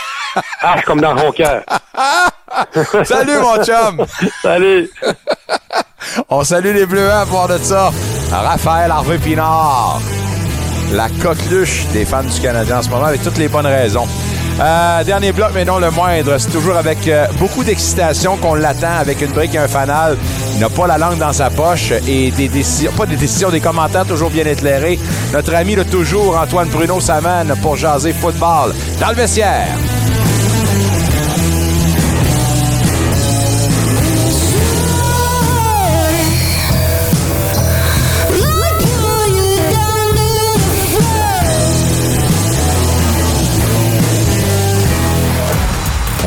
Ah, 0.60 0.74
c'est 0.76 0.84
comme 0.84 1.00
dans 1.00 1.16
Roncoeur. 1.16 1.62
Salut, 3.04 3.38
mon 3.40 3.64
chum! 3.64 4.04
Salut! 4.42 4.90
On 6.28 6.44
salue 6.44 6.74
les 6.74 6.84
Bleuets 6.84 7.10
à 7.10 7.24
part 7.24 7.48
de 7.48 7.56
ça. 7.58 7.90
Raphaël 8.30 8.90
Harvey 8.90 9.16
Pinard. 9.18 10.00
La 10.92 11.08
coqueluche 11.22 11.86
des 11.94 12.04
fans 12.04 12.22
du 12.22 12.40
Canadien 12.40 12.78
en 12.78 12.82
ce 12.82 12.90
moment, 12.90 13.06
avec 13.06 13.22
toutes 13.22 13.38
les 13.38 13.48
bonnes 13.48 13.66
raisons. 13.66 14.06
Euh, 14.58 15.04
dernier 15.04 15.32
bloc, 15.32 15.50
mais 15.54 15.64
non 15.64 15.78
le 15.78 15.90
moindre. 15.90 16.38
C'est 16.38 16.50
toujours 16.50 16.76
avec 16.76 17.06
euh, 17.08 17.26
beaucoup 17.38 17.62
d'excitation 17.62 18.36
qu'on 18.38 18.54
l'attend 18.54 18.96
avec 18.98 19.20
une 19.20 19.32
brique 19.32 19.54
et 19.54 19.58
un 19.58 19.68
fanal. 19.68 20.16
Il 20.54 20.60
n'a 20.60 20.70
pas 20.70 20.86
la 20.86 20.96
langue 20.96 21.18
dans 21.18 21.32
sa 21.32 21.50
poche 21.50 21.92
et 22.06 22.30
des 22.30 22.48
décisions, 22.48 22.92
pas 22.92 23.06
des 23.06 23.16
décisions, 23.16 23.50
des 23.50 23.60
commentaires 23.60 24.06
toujours 24.06 24.30
bien 24.30 24.46
éclairés. 24.46 24.98
Notre 25.32 25.54
ami 25.54 25.74
le 25.74 25.84
toujours, 25.84 26.38
Antoine 26.38 26.68
Bruno 26.68 27.00
Saman, 27.00 27.54
pour 27.60 27.76
jaser 27.76 28.14
football 28.14 28.74
dans 28.98 29.08
le 29.08 29.14
vestiaire. 29.14 29.68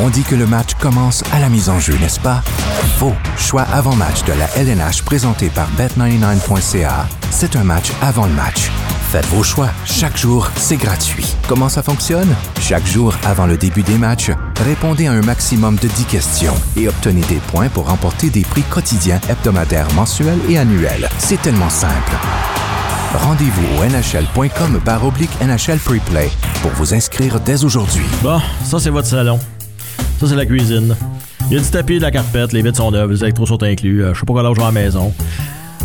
On 0.09 0.11
dit 0.11 0.23
que 0.23 0.33
le 0.33 0.47
match 0.47 0.73
commence 0.73 1.23
à 1.31 1.39
la 1.39 1.49
mise 1.49 1.69
en 1.69 1.79
jeu, 1.79 1.95
n'est-ce 2.01 2.19
pas? 2.19 2.41
Faux. 2.97 3.13
Choix 3.37 3.61
avant-match 3.71 4.23
de 4.23 4.33
la 4.33 4.47
LNH 4.57 5.03
présenté 5.03 5.49
par 5.49 5.67
Bet99.ca. 5.77 7.07
C'est 7.29 7.55
un 7.55 7.63
match 7.63 7.91
avant 8.01 8.25
le 8.25 8.33
match. 8.33 8.71
Faites 9.11 9.27
vos 9.27 9.43
choix. 9.43 9.69
Chaque 9.85 10.17
jour, 10.17 10.49
c'est 10.55 10.77
gratuit. 10.77 11.35
Comment 11.47 11.69
ça 11.69 11.83
fonctionne? 11.83 12.35
Chaque 12.59 12.87
jour, 12.87 13.13
avant 13.23 13.45
le 13.45 13.55
début 13.55 13.83
des 13.83 13.99
matchs, 13.99 14.31
répondez 14.65 15.05
à 15.05 15.11
un 15.11 15.21
maximum 15.21 15.75
de 15.75 15.87
10 15.87 16.05
questions 16.05 16.55
et 16.75 16.87
obtenez 16.87 17.21
des 17.29 17.39
points 17.51 17.69
pour 17.69 17.87
remporter 17.87 18.31
des 18.31 18.41
prix 18.41 18.63
quotidiens, 18.63 19.21
hebdomadaires, 19.29 19.93
mensuels 19.93 20.39
et 20.49 20.57
annuels. 20.57 21.07
C'est 21.19 21.39
tellement 21.39 21.69
simple. 21.69 22.13
Rendez-vous 23.13 23.79
au 23.79 23.85
nhl.com 23.85 24.81
oblique 25.03 25.37
NHL 25.39 25.77
Preplay 25.77 26.31
pour 26.63 26.71
vous 26.71 26.95
inscrire 26.95 27.39
dès 27.39 27.63
aujourd'hui. 27.63 28.05
Bon, 28.23 28.41
ça 28.63 28.79
c'est 28.79 28.89
votre 28.89 29.07
salon. 29.07 29.39
Ça 30.19 30.27
c'est 30.27 30.35
la 30.35 30.45
cuisine. 30.45 30.95
Il 31.49 31.55
y 31.55 31.59
a 31.59 31.63
du 31.63 31.69
tapis, 31.69 31.97
de 31.97 32.03
la 32.03 32.11
carpette, 32.11 32.53
les 32.53 32.61
vitres 32.61 32.77
sont 32.77 32.91
neuves, 32.91 33.11
les 33.11 33.23
électros 33.23 33.47
sont 33.47 33.63
inclus. 33.63 34.03
Euh, 34.03 34.13
je 34.13 34.19
sais 34.19 34.25
pas 34.25 34.33
quel 34.35 34.45
âge 34.45 34.55
j'ai 34.55 34.61
à 34.61 34.65
la 34.65 34.71
maison. 34.71 35.13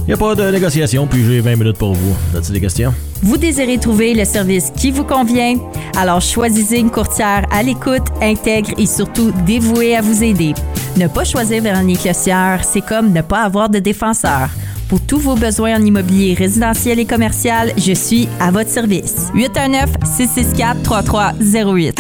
Il 0.00 0.08
n'y 0.08 0.12
a 0.12 0.16
pas 0.18 0.34
de 0.34 0.50
négociation, 0.50 1.06
puis 1.06 1.24
j'ai 1.24 1.40
20 1.40 1.56
minutes 1.56 1.78
pour 1.78 1.94
vous. 1.94 2.14
As-tu 2.36 2.52
des 2.52 2.60
questions? 2.60 2.92
Vous 3.22 3.38
désirez 3.38 3.78
trouver 3.78 4.12
le 4.12 4.26
service 4.26 4.70
qui 4.76 4.90
vous 4.90 5.04
convient? 5.04 5.56
Alors 5.96 6.20
choisissez 6.20 6.76
une 6.76 6.90
courtière 6.90 7.46
à 7.50 7.62
l'écoute, 7.62 8.02
intègre 8.20 8.72
et 8.76 8.84
surtout 8.84 9.32
dévouée 9.46 9.96
à 9.96 10.02
vous 10.02 10.22
aider. 10.22 10.52
Ne 10.98 11.06
pas 11.06 11.24
choisir 11.24 11.62
Véronique 11.62 12.00
Clossière, 12.02 12.60
c'est 12.62 12.82
comme 12.82 13.12
ne 13.12 13.22
pas 13.22 13.42
avoir 13.44 13.70
de 13.70 13.78
défenseur. 13.78 14.50
Pour 14.88 15.00
tous 15.00 15.18
vos 15.18 15.34
besoins 15.34 15.76
en 15.76 15.84
immobilier 15.84 16.34
résidentiel 16.34 16.98
et 16.98 17.06
commercial, 17.06 17.72
je 17.76 17.92
suis 17.92 18.28
à 18.38 18.50
votre 18.50 18.70
service. 18.70 19.28
819-664-3308. 19.34 21.94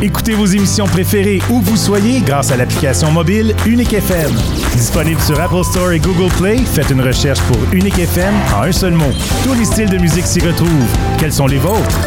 Écoutez 0.00 0.34
vos 0.34 0.46
émissions 0.46 0.86
préférées 0.86 1.40
où 1.50 1.60
vous 1.60 1.76
soyez 1.76 2.20
grâce 2.20 2.50
à 2.50 2.56
l'application 2.56 3.12
mobile 3.12 3.54
Unique 3.66 3.92
FM. 3.92 4.32
Disponible 4.72 5.20
sur 5.20 5.38
Apple 5.40 5.62
Store 5.62 5.92
et 5.92 6.00
Google 6.00 6.32
Play, 6.38 6.58
faites 6.58 6.90
une 6.90 7.02
recherche 7.02 7.40
pour 7.42 7.58
Unique 7.72 7.98
FM 7.98 8.34
en 8.56 8.62
un 8.62 8.72
seul 8.72 8.94
mot. 8.94 9.12
Tous 9.44 9.54
les 9.54 9.64
styles 9.64 9.90
de 9.90 9.98
musique 9.98 10.26
s'y 10.26 10.40
retrouvent. 10.40 10.96
Quels 11.18 11.32
sont 11.32 11.46
les 11.46 11.58
vôtres? 11.58 12.00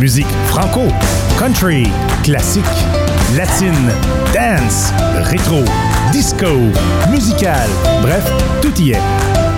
Musique 0.00 0.26
franco, 0.46 0.82
country, 1.38 1.88
classique, 2.22 2.64
latine, 3.34 3.90
dance, 4.32 4.92
rétro, 5.30 5.64
disco, 6.12 6.46
musical, 7.10 7.68
bref, 8.02 8.24
tout 8.62 8.72
y 8.80 8.92
est. 8.92 9.00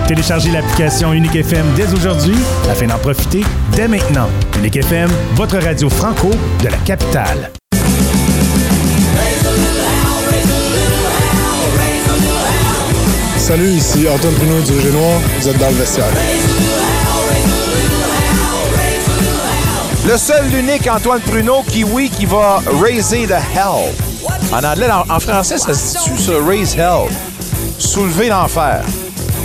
Téléchargez 0.07 0.51
l'application 0.51 1.13
Unique 1.13 1.35
FM 1.35 1.65
dès 1.75 1.93
aujourd'hui 1.93 2.35
afin 2.69 2.87
d'en 2.87 2.97
profiter 2.97 3.43
dès 3.75 3.87
maintenant. 3.87 4.27
Unique 4.57 4.77
FM, 4.77 5.09
votre 5.35 5.59
radio 5.59 5.89
franco 5.89 6.31
de 6.63 6.69
la 6.69 6.77
capitale. 6.77 7.51
Salut, 13.37 13.69
ici 13.69 14.07
Antoine 14.07 14.33
Bruno 14.35 14.61
du 14.61 14.91
Noir. 14.91 15.19
Vous 15.39 15.47
êtes 15.49 15.57
dans 15.57 15.69
le 15.69 15.75
vestiaire. 15.75 16.78
Le 20.09 20.17
seul, 20.17 20.43
l'unique 20.49 20.87
Antoine 20.87 21.21
Pruneau 21.21 21.61
qui, 21.61 21.83
oui, 21.83 22.09
qui 22.09 22.25
va 22.25 22.63
raiser 22.81 23.27
the 23.27 23.33
hell. 23.33 23.93
En 24.51 24.63
anglais, 24.63 24.87
en, 24.89 25.19
français, 25.19 25.59
ça 25.59 25.71
se 25.71 26.09
dit 26.09 26.23
ça, 26.23 26.31
raise 26.47 26.75
hell? 26.75 27.11
Soulever 27.77 28.29
l'enfer. 28.29 28.83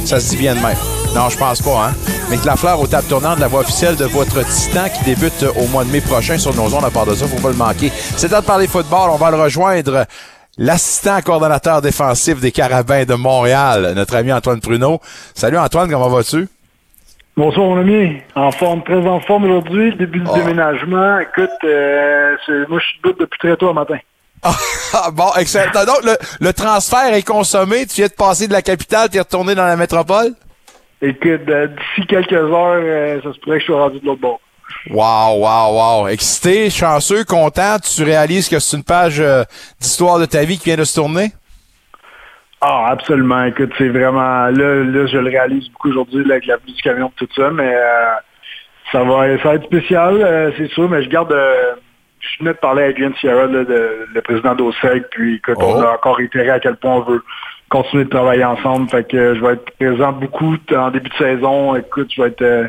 Ça 0.06 0.18
se 0.18 0.30
dit 0.30 0.38
bien 0.38 0.54
de 0.54 0.60
même. 0.60 0.78
Non, 1.14 1.28
je 1.28 1.36
pense 1.36 1.60
pas, 1.60 1.88
hein. 1.88 1.94
Mais 2.30 2.38
que 2.38 2.46
la 2.46 2.56
fleur 2.56 2.80
aux 2.80 2.86
tables 2.86 3.06
tournantes 3.08 3.36
de 3.36 3.42
la 3.42 3.48
voix 3.48 3.60
officielle 3.60 3.96
de 3.96 4.06
votre 4.06 4.42
titan 4.46 4.86
qui 4.88 5.04
débute 5.04 5.44
au 5.54 5.66
mois 5.66 5.84
de 5.84 5.90
mai 5.90 6.00
prochain 6.00 6.38
sur 6.38 6.54
nos 6.54 6.74
ondes. 6.74 6.84
À 6.86 6.90
part 6.90 7.04
de 7.04 7.14
ça, 7.14 7.26
faut 7.26 7.42
pas 7.42 7.50
le 7.50 7.56
manquer. 7.56 7.92
C'est 8.16 8.30
temps 8.30 8.40
de 8.40 8.46
parler 8.46 8.66
football. 8.66 9.10
On 9.10 9.16
va 9.16 9.30
le 9.30 9.36
rejoindre. 9.36 10.06
L'assistant 10.56 11.20
coordonnateur 11.20 11.82
défensif 11.82 12.40
des 12.40 12.52
Carabins 12.52 13.04
de 13.04 13.14
Montréal, 13.14 13.92
notre 13.94 14.16
ami 14.16 14.32
Antoine 14.32 14.60
Pruneau. 14.60 14.98
Salut 15.34 15.58
Antoine, 15.58 15.90
comment 15.90 16.08
vas-tu? 16.08 16.48
Bonsoir 17.36 17.66
mon 17.66 17.78
ami, 17.80 18.18
en 18.36 18.52
forme, 18.52 18.84
très 18.84 18.94
en 19.06 19.18
forme 19.20 19.44
aujourd'hui, 19.44 19.94
début 19.96 20.20
du 20.20 20.26
Oh. 20.28 20.34
déménagement. 20.36 21.18
Écoute, 21.18 21.50
euh, 21.64 22.36
moi 22.68 22.78
je 22.80 22.86
suis 22.86 23.00
debout 23.02 23.16
depuis 23.18 23.38
très 23.38 23.56
tôt 23.56 23.68
le 23.68 23.72
matin. 23.74 23.98
Ah, 24.96 25.10
bon, 25.10 25.28
excellent. 25.40 25.72
Donc, 25.72 26.04
le, 26.04 26.16
le 26.38 26.52
transfert 26.52 27.12
est 27.12 27.24
consommé. 27.26 27.84
Tu 27.86 27.96
viens 27.96 28.06
de 28.06 28.12
passer 28.12 28.46
de 28.46 28.52
la 28.52 28.62
capitale, 28.62 29.08
tu 29.10 29.16
es 29.16 29.20
retourné 29.20 29.56
dans 29.56 29.66
la 29.66 29.74
métropole? 29.76 30.32
Écoute, 31.02 31.48
euh, 31.48 31.66
d'ici 31.66 32.06
quelques 32.06 32.32
heures, 32.32 32.78
euh, 32.80 33.20
ça 33.24 33.32
se 33.32 33.38
pourrait 33.40 33.56
que 33.56 33.62
je 33.62 33.66
sois 33.66 33.82
rendu 33.82 33.98
de 33.98 34.06
l'autre 34.06 34.20
bord. 34.20 34.38
Wow, 34.90 35.40
wow, 35.40 36.02
wow. 36.02 36.06
Excité, 36.08 36.70
chanceux, 36.70 37.24
content. 37.24 37.78
Tu 37.80 38.04
réalises 38.04 38.48
que 38.48 38.60
c'est 38.60 38.76
une 38.76 38.84
page 38.84 39.18
euh, 39.18 39.42
d'histoire 39.80 40.20
de 40.20 40.26
ta 40.26 40.44
vie 40.44 40.58
qui 40.58 40.66
vient 40.66 40.76
de 40.76 40.84
se 40.84 40.94
tourner? 40.94 41.32
Ah, 42.66 42.86
absolument. 42.92 43.44
Écoute, 43.44 43.72
c'est 43.76 43.88
vraiment 43.90 44.46
là, 44.46 44.50
là, 44.84 45.06
je 45.06 45.18
le 45.18 45.28
réalise 45.28 45.68
beaucoup 45.70 45.90
aujourd'hui 45.90 46.24
avec 46.30 46.46
la 46.46 46.56
pluie 46.56 46.72
du 46.72 46.80
camion 46.80 47.08
et 47.08 47.26
tout 47.26 47.28
ça, 47.36 47.50
mais 47.50 47.74
euh, 47.74 48.14
ça 48.90 49.02
va, 49.04 49.36
ça 49.38 49.48
va 49.50 49.54
être 49.56 49.64
spécial, 49.64 50.14
euh, 50.22 50.50
c'est 50.56 50.68
sûr, 50.70 50.88
mais 50.88 51.02
je 51.02 51.10
garde. 51.10 51.32
euh, 51.32 51.74
je 52.20 52.38
venais 52.38 52.54
de 52.54 52.58
parler 52.58 52.84
à 52.84 52.86
Adrian 52.86 53.12
Sierra, 53.20 53.44
là, 53.44 53.64
de- 53.64 54.06
le 54.14 54.22
président 54.22 54.54
d'OSEC, 54.54 55.10
puis 55.10 55.34
écoute, 55.36 55.56
on 55.60 55.82
a 55.82 55.90
encore 55.92 56.16
réitéré 56.16 56.48
à 56.48 56.58
quel 56.58 56.76
point 56.76 56.92
on 56.94 57.00
veut 57.00 57.22
continuer 57.68 58.04
de 58.04 58.08
travailler 58.08 58.44
ensemble. 58.46 58.88
Fait 58.88 59.06
que 59.06 59.34
je 59.34 59.40
vais 59.42 59.52
être 59.54 59.70
présent 59.78 60.12
beaucoup 60.12 60.56
en 60.74 60.90
début 60.90 61.10
de 61.10 61.14
saison. 61.16 61.76
Écoute, 61.76 62.10
je 62.16 62.22
vais 62.22 62.28
être 62.28 62.40
euh, 62.40 62.66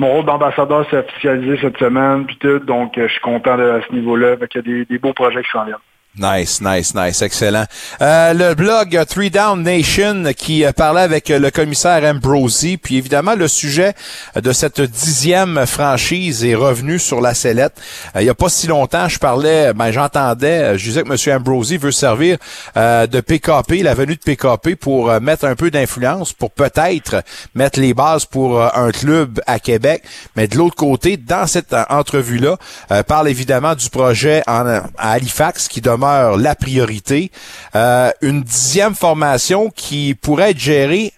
mon 0.00 0.08
rôle 0.14 0.24
d'ambassadeur 0.24 0.88
s'est 0.90 0.96
officialisé 0.96 1.56
cette 1.62 1.78
semaine, 1.78 2.26
puis 2.26 2.36
tout, 2.38 2.58
donc 2.58 2.94
je 2.96 3.06
suis 3.06 3.20
content 3.20 3.56
de, 3.56 3.62
à 3.62 3.80
ce 3.86 3.92
niveau-là. 3.92 4.36
Fait 4.38 4.48
qu'il 4.48 4.60
y 4.60 4.64
a 4.64 4.78
des, 4.78 4.84
des 4.86 4.98
beaux 4.98 5.12
projets 5.12 5.42
qui 5.44 5.50
s'en 5.50 5.64
viennent. 5.66 5.76
Nice, 6.18 6.60
nice, 6.60 6.92
nice, 6.96 7.22
excellent. 7.22 7.66
Euh, 8.02 8.32
le 8.32 8.54
blog 8.54 8.98
Three 9.08 9.30
Down 9.30 9.62
Nation 9.62 10.24
qui 10.36 10.64
euh, 10.64 10.72
parlait 10.72 11.02
avec 11.02 11.30
euh, 11.30 11.38
le 11.38 11.52
commissaire 11.52 12.02
Ambrosi, 12.02 12.78
puis 12.78 12.96
évidemment 12.96 13.36
le 13.36 13.46
sujet 13.46 13.94
de 14.34 14.52
cette 14.52 14.80
dixième 14.80 15.64
franchise 15.66 16.44
est 16.44 16.56
revenu 16.56 16.98
sur 16.98 17.20
la 17.20 17.32
sellette. 17.32 17.80
Il 18.16 18.24
y 18.24 18.28
a 18.28 18.34
pas 18.34 18.48
si 18.48 18.66
longtemps, 18.66 19.08
je 19.08 19.20
parlais, 19.20 19.72
ben 19.72 19.92
j'entendais, 19.92 20.76
je 20.76 20.84
disais 20.84 21.04
que 21.04 21.30
M. 21.30 21.36
Ambrosi 21.36 21.76
veut 21.76 21.92
servir 21.92 22.38
de 22.74 23.20
PKP, 23.20 23.84
la 23.84 23.94
venue 23.94 24.16
de 24.16 24.20
PKP 24.20 24.74
pour 24.74 25.12
mettre 25.20 25.44
un 25.44 25.54
peu 25.54 25.70
d'influence, 25.70 26.32
pour 26.32 26.50
peut-être 26.50 27.22
mettre 27.54 27.78
les 27.78 27.94
bases 27.94 28.24
pour 28.24 28.60
un 28.60 28.90
club 28.90 29.40
à 29.46 29.60
Québec. 29.60 30.02
Mais 30.34 30.48
de 30.48 30.56
l'autre 30.56 30.76
côté, 30.76 31.16
dans 31.16 31.46
cette 31.46 31.74
entrevue-là, 31.88 32.56
parle 33.06 33.28
évidemment 33.28 33.76
du 33.76 33.88
projet 33.90 34.42
en, 34.48 34.66
à 34.98 35.12
Halifax 35.12 35.68
qui 35.68 35.80
la 36.00 36.54
priorité. 36.54 37.30
Euh, 37.74 38.10
une 38.20 38.42
dixième 38.42 38.94
formation 38.94 39.70
qui 39.70 40.14
pourrait 40.14 40.50
être 40.50 40.58
gérée 40.58 41.12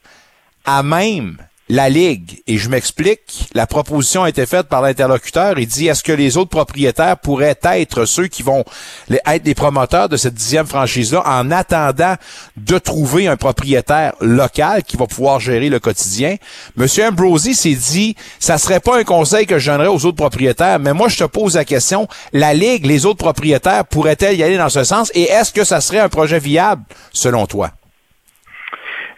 à 0.64 0.82
même 0.82 1.38
la 1.72 1.88
Ligue. 1.88 2.42
Et 2.46 2.58
je 2.58 2.68
m'explique, 2.68 3.48
la 3.54 3.66
proposition 3.66 4.24
a 4.24 4.28
été 4.28 4.44
faite 4.44 4.68
par 4.68 4.82
l'interlocuteur. 4.82 5.58
Il 5.58 5.66
dit, 5.66 5.88
est-ce 5.88 6.02
que 6.02 6.12
les 6.12 6.36
autres 6.36 6.50
propriétaires 6.50 7.16
pourraient 7.16 7.58
être 7.62 8.04
ceux 8.04 8.26
qui 8.26 8.42
vont 8.42 8.62
être 9.10 9.46
les 9.46 9.54
promoteurs 9.54 10.10
de 10.10 10.18
cette 10.18 10.34
dixième 10.34 10.66
franchise-là 10.66 11.22
en 11.24 11.50
attendant 11.50 12.16
de 12.58 12.76
trouver 12.76 13.26
un 13.26 13.38
propriétaire 13.38 14.12
local 14.20 14.82
qui 14.82 14.98
va 14.98 15.06
pouvoir 15.06 15.40
gérer 15.40 15.70
le 15.70 15.80
quotidien? 15.80 16.36
Monsieur 16.76 17.06
Ambrosi 17.06 17.54
s'est 17.54 17.74
dit, 17.74 18.16
ça 18.38 18.58
serait 18.58 18.80
pas 18.80 18.98
un 18.98 19.04
conseil 19.04 19.46
que 19.46 19.58
je 19.58 19.70
donnerais 19.70 19.88
aux 19.88 20.04
autres 20.04 20.18
propriétaires, 20.18 20.78
mais 20.78 20.92
moi, 20.92 21.08
je 21.08 21.16
te 21.16 21.24
pose 21.24 21.56
la 21.56 21.64
question, 21.64 22.06
la 22.34 22.52
Ligue, 22.52 22.84
les 22.84 23.06
autres 23.06 23.24
propriétaires, 23.24 23.86
pourraient-elles 23.86 24.36
y 24.36 24.42
aller 24.42 24.58
dans 24.58 24.68
ce 24.68 24.84
sens? 24.84 25.10
Et 25.14 25.22
est-ce 25.22 25.54
que 25.54 25.64
ça 25.64 25.80
serait 25.80 26.00
un 26.00 26.10
projet 26.10 26.38
viable, 26.38 26.82
selon 27.14 27.46
toi? 27.46 27.70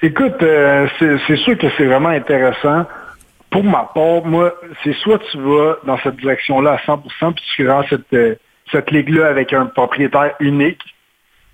Écoute, 0.04 0.42
euh, 0.42 0.86
c'est 1.00 1.36
sûr 1.36 1.56
que 1.56 1.66
c'est 1.78 1.86
vraiment 1.86 2.10
intéressant. 2.10 2.84
Pour 3.48 3.64
ma 3.64 3.88
part, 3.94 4.22
moi, 4.26 4.54
c'est 4.82 4.92
soit 4.96 5.18
tu 5.30 5.38
vas 5.38 5.78
dans 5.86 5.96
cette 6.00 6.16
direction-là 6.16 6.72
à 6.72 6.76
100%, 6.76 7.32
puis 7.32 7.44
tu 7.56 7.66
rends 7.66 7.84
cette, 7.88 8.12
euh, 8.12 8.34
cette 8.70 8.90
ligue-là 8.90 9.28
avec 9.28 9.54
un 9.54 9.64
propriétaire 9.64 10.34
unique 10.40 10.82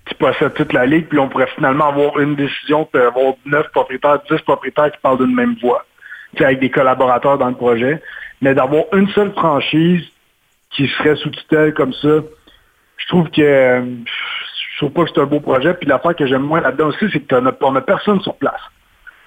qui 0.05 0.15
possède 0.15 0.53
toute 0.53 0.73
la 0.73 0.85
ligue, 0.85 1.07
puis 1.07 1.17
on 1.17 1.29
pourrait 1.29 1.47
finalement 1.55 1.87
avoir 1.87 2.19
une 2.19 2.35
décision, 2.35 2.83
puis 2.83 3.01
avoir 3.01 3.35
9 3.45 3.71
propriétaires, 3.71 4.19
10 4.29 4.41
propriétaires 4.41 4.91
qui 4.91 4.99
parlent 5.01 5.19
d'une 5.19 5.33
même 5.33 5.55
voix, 5.61 5.85
Tu 6.35 6.43
avec 6.43 6.59
des 6.59 6.69
collaborateurs 6.69 7.37
dans 7.37 7.47
le 7.47 7.55
projet. 7.55 8.01
Mais 8.41 8.53
d'avoir 8.53 8.83
une 8.91 9.07
seule 9.11 9.31
franchise 9.31 10.03
qui 10.71 10.89
serait 10.89 11.15
sous 11.15 11.29
tutelle 11.29 11.73
comme 11.73 11.93
ça, 11.93 12.19
je 12.97 13.07
trouve 13.07 13.29
que 13.29 13.41
euh, 13.41 13.81
trouve 14.81 14.91
pas 14.91 15.03
que 15.03 15.11
c'est 15.13 15.21
un 15.21 15.25
beau 15.25 15.39
projet. 15.39 15.73
Puis 15.73 15.87
l'affaire 15.87 16.15
que 16.15 16.25
j'aime 16.25 16.41
moins 16.41 16.61
là-dedans 16.61 16.87
aussi, 16.87 17.05
c'est 17.13 17.27
qu'on 17.27 17.71
n'a 17.71 17.81
personne 17.81 18.19
sur 18.21 18.35
place. 18.35 18.61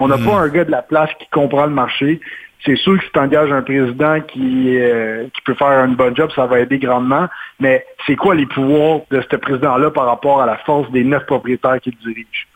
On 0.01 0.09
n'a 0.09 0.19
pas 0.19 0.35
un 0.35 0.49
gars 0.49 0.65
de 0.65 0.71
la 0.71 0.83
place 0.83 1.11
qui 1.21 1.29
comprend 1.31 1.67
le 1.67 1.73
marché. 1.73 2.21
C'est 2.65 2.77
sûr 2.77 2.99
que 2.99 3.05
si 3.05 3.11
tu 3.13 3.19
engages 3.19 3.53
un 3.53 3.63
président 3.63 4.21
qui, 4.21 4.77
euh, 4.79 5.25
qui 5.33 5.41
peut 5.43 5.55
faire 5.55 5.85
une 5.85 5.95
bonne 5.95 6.17
job, 6.17 6.31
ça 6.35 6.47
va 6.47 6.61
aider 6.61 6.79
grandement. 6.79 7.29
Mais 7.61 7.87
c'est 8.07 8.17
quoi 8.17 8.35
les 8.35 8.47
pouvoirs 8.47 9.01
de 9.11 9.23
ce 9.31 9.37
président-là 9.37 9.91
par 9.91 10.07
rapport 10.07 10.41
à 10.41 10.47
la 10.47 10.57
force 10.57 10.91
des 10.91 11.05
neuf 11.05 11.25
propriétaires 11.27 11.79
qu'il 11.81 11.97
dirige? 11.99 12.49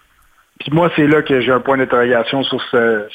Puis 0.59 0.71
moi, 0.73 0.91
c'est 0.97 1.07
là 1.07 1.23
que 1.23 1.41
j'ai 1.41 1.53
un 1.53 1.61
point 1.61 1.77
d'interrogation 1.77 2.43
sur 2.43 2.61
ce, 2.71 3.07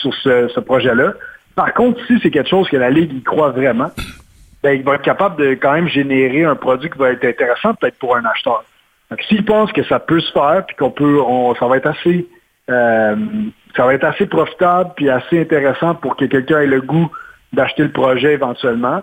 sur 0.00 0.12
ce, 0.14 0.48
ce 0.48 0.60
projet-là. 0.60 1.14
Par 1.54 1.72
contre, 1.72 2.04
si 2.06 2.18
c'est 2.22 2.30
quelque 2.30 2.50
chose 2.50 2.68
que 2.68 2.76
la 2.76 2.90
Ligue 2.90 3.12
y 3.14 3.22
croit 3.22 3.50
vraiment, 3.50 3.90
ben, 4.62 4.72
il 4.72 4.82
va 4.82 4.96
être 4.96 5.02
capable 5.02 5.36
de 5.36 5.54
quand 5.54 5.72
même 5.72 5.88
générer 5.88 6.44
un 6.44 6.56
produit 6.56 6.90
qui 6.90 6.98
va 6.98 7.12
être 7.12 7.24
intéressant 7.24 7.74
peut-être 7.74 7.98
pour 7.98 8.16
un 8.16 8.24
acheteur. 8.26 8.64
Donc, 9.10 9.20
s'il 9.28 9.44
pense 9.44 9.72
que 9.72 9.82
ça 9.84 9.98
peut 9.98 10.20
se 10.20 10.30
faire, 10.32 10.64
puis 10.66 10.76
qu'on 10.76 10.90
peut, 10.90 11.20
on, 11.20 11.54
ça 11.56 11.66
va 11.66 11.76
être 11.78 11.86
assez, 11.86 12.28
euh, 12.70 13.16
ça 13.76 13.84
va 13.84 13.94
être 13.94 14.04
assez 14.04 14.26
profitable 14.26 14.92
puis 14.96 15.10
assez 15.10 15.40
intéressant 15.40 15.94
pour 15.96 16.16
que 16.16 16.26
quelqu'un 16.26 16.60
ait 16.60 16.66
le 16.66 16.80
goût 16.80 17.10
d'acheter 17.52 17.82
le 17.82 17.90
projet 17.90 18.34
éventuellement, 18.34 19.02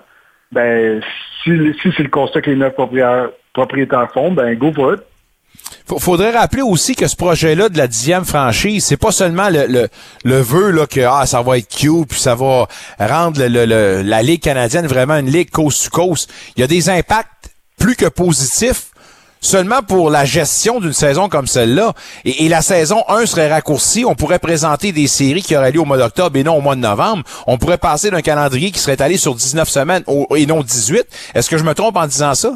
ben, 0.52 1.02
si, 1.44 1.52
si 1.82 1.92
c'est 1.96 2.04
le 2.04 2.10
constat 2.10 2.42
que 2.42 2.50
les 2.50 2.56
neuf 2.56 2.74
propriétaires, 3.54 4.12
font, 4.14 4.32
ben, 4.32 4.56
go 4.56 4.72
for 4.74 4.94
it. 4.94 5.02
Faudrait 6.00 6.32
rappeler 6.32 6.62
aussi 6.62 6.96
que 6.96 7.08
ce 7.08 7.16
projet-là 7.16 7.68
de 7.68 7.78
la 7.78 7.88
dixième 7.88 8.24
franchise, 8.24 8.86
c'est 8.86 8.98
pas 8.98 9.12
seulement 9.12 9.50
le, 9.50 9.66
le, 9.68 9.88
le 10.24 10.40
vœu 10.40 10.72
là, 10.72 10.86
que 10.86 11.02
ah, 11.02 11.26
ça 11.26 11.42
va 11.42 11.58
être 11.58 11.68
cute, 11.68 12.10
puis 12.10 12.20
ça 12.20 12.36
va 12.36 12.68
rendre 13.00 13.42
le, 13.42 13.66
le, 13.66 14.02
la 14.04 14.22
Ligue 14.22 14.42
canadienne 14.42 14.88
vraiment 14.88 15.16
une 15.16 15.30
ligue 15.30 15.50
coast 15.50 15.90
to 15.90 15.90
coast. 15.90 16.32
Il 16.56 16.62
y 16.62 16.64
a 16.64 16.68
des 16.68 16.90
impacts 16.90 17.50
plus 17.78 17.96
que 17.96 18.08
positifs 18.08 18.92
seulement 19.41 19.81
pour 19.81 20.09
la 20.09 20.26
gestion 20.26 20.80
d'une 20.80 20.93
saison 20.93 21.30
comme 21.30 21.47
celle-là. 21.47 21.93
Et, 22.26 22.47
la 22.49 22.61
saison 22.61 23.03
1 23.07 23.26
serait 23.26 23.49
raccourcie. 23.49 24.05
On 24.05 24.15
pourrait 24.15 24.39
présenter 24.39 24.91
des 24.91 25.07
séries 25.07 25.41
qui 25.41 25.55
auraient 25.55 25.72
lieu 25.72 25.81
au 25.81 25.85
mois 25.85 25.97
d'octobre 25.97 26.38
et 26.38 26.43
non 26.43 26.55
au 26.55 26.61
mois 26.61 26.76
de 26.76 26.81
novembre. 26.81 27.23
On 27.45 27.57
pourrait 27.57 27.77
passer 27.77 28.09
d'un 28.09 28.22
calendrier 28.22 28.72
qui 28.72 28.80
serait 28.80 29.01
allé 29.01 29.18
sur 29.18 29.35
19 29.35 29.68
semaines 29.68 30.03
et 30.35 30.45
non 30.45 30.61
18. 30.61 31.05
Est-ce 31.35 31.49
que 31.49 31.57
je 31.57 31.64
me 31.64 31.73
trompe 31.73 31.97
en 31.97 32.07
disant 32.07 32.34
ça? 32.34 32.53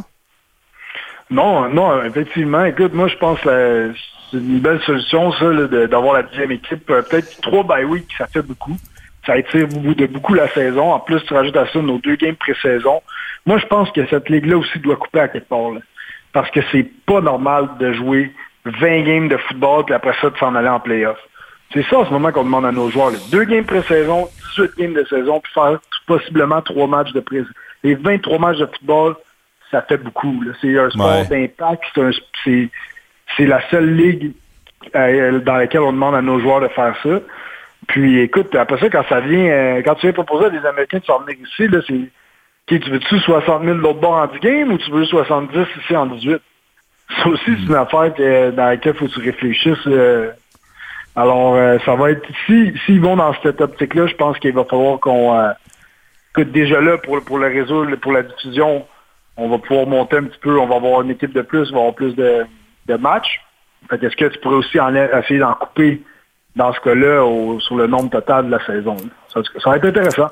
Non, 1.30 1.70
non, 1.70 2.04
effectivement. 2.04 2.66
Écoute, 2.66 2.94
moi, 2.94 3.08
je 3.08 3.16
pense 3.16 3.40
que 3.40 3.94
c'est 4.32 4.38
une 4.38 4.60
belle 4.60 4.82
solution, 4.82 5.32
ça, 5.34 5.46
d'avoir 5.88 6.14
la 6.14 6.24
deuxième 6.24 6.52
équipe. 6.52 6.90
Euh, 6.90 7.02
peut-être 7.02 7.40
trois 7.42 7.64
by 7.64 7.84
week, 7.84 8.08
ça 8.18 8.28
fait 8.28 8.42
beaucoup. 8.42 8.78
Ça 9.26 9.38
étire 9.38 9.68
de 9.68 10.06
beaucoup 10.08 10.34
la 10.34 10.50
saison. 10.50 10.94
En 10.94 11.00
plus, 11.00 11.22
tu 11.24 11.34
rajoutes 11.34 11.56
à 11.56 11.68
ça 11.72 11.80
nos 11.80 12.00
deux 12.00 12.16
games 12.16 12.36
pré-saison. 12.36 13.02
Moi, 13.46 13.60
je 13.60 13.66
pense 13.68 13.92
que 13.92 14.06
cette 14.08 14.30
ligue-là 14.30 14.58
aussi 14.58 14.80
doit 14.80 14.96
couper 14.96 15.20
à 15.20 15.28
quelque 15.28 15.48
part. 15.48 15.72
Parce 16.34 16.50
que 16.52 16.60
c'est 16.72 16.90
pas 17.06 17.22
normal 17.22 17.70
de 17.80 17.94
jouer 17.94 18.32
20 18.66 19.02
games 19.04 19.28
de 19.28 19.38
football 19.38 19.86
puis 19.86 19.94
après 19.94 20.14
ça 20.22 20.30
de 20.30 20.38
s'en 20.38 20.56
aller 20.56 20.70
en 20.70 20.80
playoff. 20.80 21.18
C'est 21.74 21.86
ça 21.86 22.00
en 22.00 22.06
ce 22.06 22.12
moment 22.12 22.32
qu'on 22.32 22.44
demande 22.44 22.66
à 22.66 22.72
nos 22.72 22.90
joueurs. 22.90 23.12
Deux 23.32 23.46
games 23.46 23.64
pré-saison, 23.64 24.28
18 24.58 24.72
games 24.78 24.94
de 24.94 25.06
saison, 25.06 25.40
puis 25.40 25.54
faire 25.54 25.80
possiblement 26.06 26.62
trois 26.62 26.88
matchs 26.88 27.14
de 27.14 27.22
pré 27.22 27.44
Les 27.84 27.96
23 27.96 28.40
matchs 28.40 28.58
de 28.58 28.66
football, 28.66 29.16
ça 29.70 29.82
fait 29.82 29.98
beaucoup. 29.98 30.44
C'est 30.60 30.78
un 30.78 30.90
sport 30.90 31.26
d'impact. 31.30 31.84
C'est 32.46 33.46
la 33.46 33.62
seule 33.70 33.96
ligue 33.96 34.34
euh, 34.96 35.40
dans 35.40 35.56
laquelle 35.56 35.82
on 35.82 35.94
demande 35.94 36.16
à 36.16 36.22
nos 36.22 36.40
joueurs 36.40 36.60
de 36.60 36.68
faire 36.68 36.96
ça. 37.04 37.22
Puis 37.88 38.20
écoute, 38.20 38.54
après 38.56 38.78
ça, 38.78 38.90
quand 38.90 39.06
ça 39.08 39.22
vient, 39.22 39.46
euh, 39.46 39.82
quand 39.84 39.96
tu 39.96 40.08
viens 40.08 40.14
proposer 40.14 40.46
à 40.46 40.50
des 40.50 40.66
Américains 40.66 41.00
de 41.00 41.06
s'en 41.06 41.20
venir 41.20 41.38
ici, 41.42 41.68
là, 41.68 41.80
c'est 41.88 42.10
tu 42.68 42.80
veux-tu 42.90 43.20
60 43.20 43.64
000 43.64 43.78
l'autre 43.78 44.00
bord 44.00 44.14
en 44.14 44.28
10 44.28 44.40
games 44.40 44.72
ou 44.72 44.78
tu 44.78 44.92
veux 44.92 45.06
70 45.06 45.66
ici 45.84 45.96
en 45.96 46.06
18? 46.06 46.42
Ça 47.18 47.30
aussi, 47.30 47.44
c'est 47.46 47.68
une 47.68 47.76
affaire 47.76 48.14
dans 48.54 48.66
laquelle 48.66 48.94
il 48.96 49.00
faut 49.00 49.08
que 49.08 49.12
tu 49.12 49.20
réfléchisses. 49.20 49.88
Euh. 49.88 50.32
alors, 51.16 51.80
ça 51.84 51.96
va 51.96 52.12
être 52.12 52.26
ici. 52.30 52.74
S'ils 52.86 53.02
vont 53.02 53.18
dans 53.18 53.34
cette 53.44 53.60
optique-là, 53.60 54.08
je 54.08 54.16
pense 54.16 54.40
qu'il 54.40 54.54
va 54.54 54.64
falloir 54.64 55.00
qu'on 55.00 55.52
écoute 56.32 56.52
déjà 56.52 56.80
là 56.80 56.98
pour, 56.98 57.22
pour 57.24 57.40
le 57.40 57.48
réseau, 57.48 57.86
pour 58.02 58.14
la 58.14 58.24
diffusion, 58.24 58.86
on 59.38 59.50
va 59.50 59.58
pouvoir 59.58 59.88
monter 59.88 60.18
un 60.18 60.24
petit 60.24 60.40
peu, 60.40 60.58
on 60.58 60.68
va 60.68 60.76
avoir 60.76 61.02
une 61.02 61.12
équipe 61.12 61.34
de 61.34 61.42
plus, 61.42 61.70
on 61.72 61.76
va 61.76 61.80
avoir 61.80 61.96
plus 61.96 62.16
de, 62.16 62.46
de 62.88 62.96
matchs. 62.96 63.42
Est-ce 63.92 64.16
que 64.16 64.26
tu 64.26 64.40
pourrais 64.40 64.56
aussi 64.56 64.80
en, 64.80 64.94
essayer 64.96 65.40
d'en 65.40 65.54
couper 65.54 66.02
dans 66.56 66.72
ce 66.74 66.80
cas-là 66.82 67.60
sur 67.60 67.76
le 67.76 67.88
nombre 67.88 68.10
total 68.10 68.46
de 68.46 68.52
la 68.52 68.66
saison? 68.66 68.96
Ça, 69.34 69.42
ça 69.60 69.70
va 69.72 69.78
être 69.78 69.86
intéressant. 69.86 70.30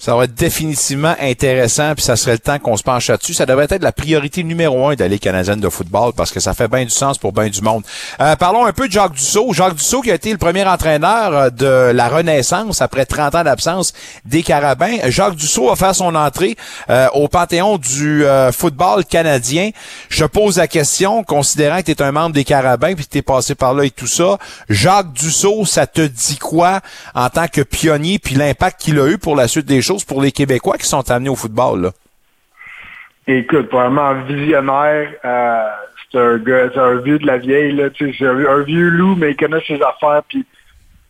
Ça 0.00 0.16
va 0.16 0.24
être 0.24 0.34
définitivement 0.34 1.14
intéressant, 1.20 1.94
puis 1.94 2.02
ça 2.02 2.16
serait 2.16 2.32
le 2.32 2.38
temps 2.38 2.58
qu'on 2.58 2.74
se 2.78 2.82
penche 2.82 3.08
là-dessus. 3.08 3.34
Ça 3.34 3.44
devrait 3.44 3.66
être 3.68 3.82
la 3.82 3.92
priorité 3.92 4.42
numéro 4.42 4.88
un 4.88 4.94
Ligue 4.94 5.20
canadienne 5.20 5.60
de 5.60 5.68
football 5.68 6.14
parce 6.16 6.30
que 6.30 6.40
ça 6.40 6.54
fait 6.54 6.68
bien 6.68 6.84
du 6.84 6.90
sens 6.90 7.18
pour 7.18 7.34
bien 7.34 7.48
du 7.48 7.60
monde. 7.60 7.82
Euh, 8.18 8.34
parlons 8.34 8.64
un 8.64 8.72
peu 8.72 8.88
de 8.88 8.92
Jacques 8.92 9.12
Dussault. 9.12 9.52
Jacques 9.52 9.74
Dussault 9.74 10.00
qui 10.00 10.10
a 10.10 10.14
été 10.14 10.32
le 10.32 10.38
premier 10.38 10.64
entraîneur 10.64 11.34
euh, 11.34 11.50
de 11.50 11.92
la 11.92 12.08
Renaissance 12.08 12.80
après 12.80 13.04
30 13.04 13.34
ans 13.34 13.44
d'absence 13.44 13.92
des 14.24 14.42
Carabins. 14.42 14.96
Jacques 15.08 15.36
Dussault 15.36 15.68
va 15.68 15.76
faire 15.76 15.94
son 15.94 16.14
entrée 16.14 16.56
euh, 16.88 17.08
au 17.12 17.28
panthéon 17.28 17.76
du 17.76 18.24
football 18.52 19.04
canadien. 19.04 19.68
Je 20.08 20.24
pose 20.24 20.56
la 20.56 20.66
question, 20.66 21.24
considérant 21.24 21.80
que 21.80 21.84
tu 21.84 21.90
es 21.90 22.02
un 22.02 22.12
membre 22.12 22.34
des 22.34 22.44
Carabins 22.44 22.94
puis 22.94 23.04
que 23.04 23.10
tu 23.10 23.18
es 23.18 23.22
passé 23.22 23.54
par 23.54 23.74
là 23.74 23.84
et 23.84 23.90
tout 23.90 24.06
ça. 24.06 24.38
Jacques 24.70 25.12
Dussault, 25.12 25.66
ça 25.66 25.86
te 25.86 26.00
dit 26.00 26.38
quoi 26.38 26.80
en 27.14 27.28
tant 27.28 27.48
que 27.48 27.60
pionnier 27.60 28.18
puis 28.18 28.34
l'impact 28.34 28.80
qu'il 28.80 28.98
a 28.98 29.06
eu 29.06 29.18
pour 29.18 29.36
la 29.36 29.46
suite 29.46 29.66
des 29.66 29.82
choses? 29.82 29.89
Pour 30.06 30.22
les 30.22 30.32
Québécois 30.32 30.76
qui 30.78 30.86
sont 30.86 31.10
amenés 31.10 31.30
au 31.30 31.36
football? 31.36 31.90
Écoute, 33.26 33.70
vraiment 33.70 34.14
visionnaire. 34.14 35.10
Euh, 35.24 35.68
c'est 36.10 36.18
un 36.18 36.38
gars, 36.38 36.70
c'est 36.72 36.80
un 36.80 36.94
vieux 36.96 37.18
de 37.18 37.26
la 37.26 37.38
vieille, 37.38 37.80
c'est 37.98 38.26
un, 38.26 38.62
vieux 38.62 38.88
loup, 38.88 39.14
mais 39.16 39.30
il 39.30 39.36
connaît 39.36 39.62
ses 39.66 39.80
affaires. 39.82 40.22
Puis 40.28 40.44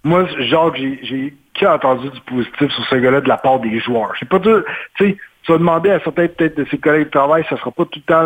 moi, 0.05 0.27
genre, 0.41 0.75
j'ai 0.75 1.67
entendu 1.67 2.11
du 2.11 2.21
positif 2.21 2.71
sur 2.73 2.85
ce 2.87 2.97
gars-là 2.97 3.21
de 3.21 3.29
la 3.29 3.39
part 3.39 3.61
des 3.61 3.79
joueurs. 3.81 4.13
Pas, 4.29 4.41
tu 4.41 4.51
sais, 4.99 5.17
tu 5.43 5.53
vas 5.53 5.59
demander 5.59 5.91
à 5.91 6.01
certains 6.01 6.29
peut-être 6.29 6.57
de 6.59 6.67
ses 6.71 6.79
collègues 6.79 7.07
de 7.07 7.11
travail, 7.11 7.45
ça 7.49 7.57
sera 7.57 7.71
pas 7.71 7.85
tout 7.85 8.01
le 8.07 8.13
temps 8.13 8.23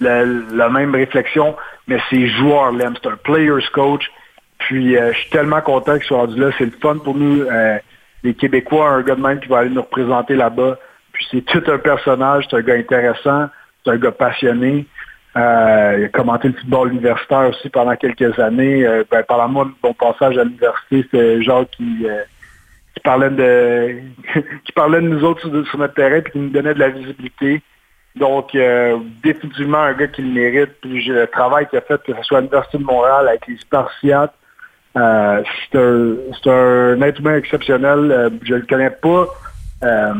la, 0.00 0.68
même 0.70 0.94
réflexion, 0.94 1.54
mais 1.86 2.00
ses 2.08 2.28
joueurs 2.28 2.72
l'aiment. 2.72 2.94
C'est 3.02 3.10
un 3.10 3.16
player's 3.16 3.68
coach. 3.70 4.10
Puis 4.58 4.96
euh, 4.96 5.12
je 5.12 5.18
suis 5.18 5.30
tellement 5.30 5.60
content 5.60 5.98
qu'il 5.98 6.06
soit 6.06 6.18
rendu 6.18 6.40
là. 6.40 6.50
C'est 6.56 6.64
le 6.64 6.72
fun 6.80 6.98
pour 6.98 7.16
nous. 7.16 7.42
Euh, 7.42 7.78
les 8.22 8.34
Québécois, 8.34 8.88
un 8.88 9.02
gars 9.02 9.14
de 9.14 9.20
même 9.20 9.40
qui 9.40 9.48
va 9.48 9.58
aller 9.58 9.70
nous 9.70 9.82
représenter 9.82 10.34
là-bas. 10.34 10.78
Puis 11.12 11.26
c'est 11.30 11.44
tout 11.44 11.62
un 11.66 11.78
personnage, 11.78 12.46
c'est 12.48 12.56
un 12.56 12.62
gars 12.62 12.74
intéressant, 12.74 13.48
c'est 13.84 13.90
un 13.90 13.96
gars 13.96 14.12
passionné. 14.12 14.86
Euh, 15.36 15.96
il 15.98 16.04
a 16.04 16.08
commenté 16.08 16.48
le 16.48 16.54
football 16.54 16.92
universitaire 16.92 17.48
aussi 17.48 17.68
pendant 17.70 17.96
quelques 17.96 18.38
années. 18.38 18.86
Euh, 18.86 19.04
ben, 19.10 19.22
pendant 19.26 19.48
moi, 19.48 19.68
mon 19.82 19.94
passage 19.94 20.36
à 20.36 20.44
l'université, 20.44 21.06
c'est 21.10 21.42
Jacques 21.42 21.70
qui, 21.70 22.06
euh, 22.06 22.22
qui 22.94 23.00
parlait 23.00 23.30
de 23.30 24.00
qui 24.64 24.72
parlait 24.72 25.00
de 25.00 25.08
nous 25.08 25.24
autres 25.24 25.40
sur, 25.64 25.78
notre 25.78 25.94
terrain 25.94 26.16
et 26.16 26.22
qui 26.22 26.38
nous 26.38 26.50
donnait 26.50 26.74
de 26.74 26.78
la 26.78 26.90
visibilité. 26.90 27.62
Donc, 28.14 28.54
euh, 28.54 28.98
définitivement 29.22 29.78
un 29.78 29.94
gars 29.94 30.08
qui 30.08 30.20
le 30.20 30.32
mérite. 30.32 30.72
Puis 30.82 31.06
le 31.06 31.26
travail 31.26 31.66
qu'il 31.68 31.78
a 31.78 31.82
fait, 31.82 32.02
que 32.02 32.14
ce 32.14 32.22
soit 32.22 32.38
à 32.38 32.40
l'Université 32.42 32.76
de 32.76 32.84
Montréal 32.84 33.28
avec 33.28 33.46
les 33.46 33.56
Spartiates, 33.56 34.34
euh, 34.96 35.42
c'est 35.70 36.50
un, 36.50 37.02
être 37.02 37.20
humain 37.20 37.36
exceptionnel. 37.36 38.12
Euh, 38.12 38.30
je 38.42 38.54
le 38.54 38.66
connais 38.66 38.90
pas. 38.90 39.26
Euh, 39.84 40.12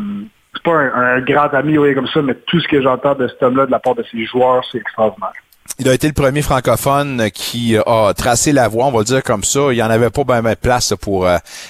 c'est 0.53 0.63
pas 0.63 0.71
un, 0.71 1.21
grand 1.21 1.53
ami 1.53 1.77
oui, 1.77 1.93
comme 1.93 2.07
ça, 2.07 2.21
mais 2.21 2.35
tout 2.47 2.59
ce 2.59 2.67
que 2.67 2.81
j'entends 2.81 3.15
de 3.15 3.27
cet 3.27 3.41
homme-là 3.41 3.65
de 3.65 3.71
la 3.71 3.79
part 3.79 3.95
de 3.95 4.03
ses 4.11 4.25
joueurs, 4.25 4.63
c'est 4.71 4.79
extraordinaire. 4.79 5.33
Il 5.79 5.89
a 5.89 5.93
été 5.93 6.07
le 6.07 6.13
premier 6.13 6.41
francophone 6.41 7.31
qui 7.33 7.77
a 7.77 8.13
tracé 8.13 8.51
la 8.51 8.67
voie, 8.67 8.85
on 8.85 8.91
va 8.91 9.03
dire 9.03 9.23
comme 9.23 9.43
ça. 9.43 9.71
Il 9.71 9.75
n'y 9.75 9.81
en 9.81 9.89
avait 9.89 10.11
pas 10.11 10.23
bien 10.23 10.41
de 10.41 10.53
place 10.55 10.93
pour 11.01 11.27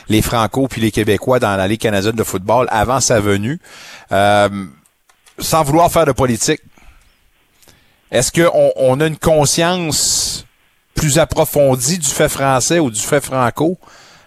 les 0.09 0.21
Franco 0.21 0.67
puis 0.67 0.81
les 0.81 0.91
Québécois 0.91 1.39
dans 1.39 1.55
la 1.55 1.67
Ligue 1.67 1.79
canadienne 1.79 2.15
de 2.15 2.23
football 2.23 2.67
avant 2.69 2.99
sa 2.99 3.21
venue. 3.21 3.59
sans 4.09 5.63
vouloir 5.63 5.89
faire 5.89 6.05
de 6.05 6.11
politique, 6.11 6.59
est-ce 8.11 8.31
qu'on 8.31 8.71
on 8.75 8.99
a 8.99 9.07
une 9.07 9.17
conscience 9.17 10.22
plus 10.95 11.19
approfondi 11.19 11.97
du 11.97 12.09
fait 12.09 12.29
français 12.29 12.79
ou 12.79 12.89
du 12.89 13.01
fait 13.01 13.23
franco 13.23 13.77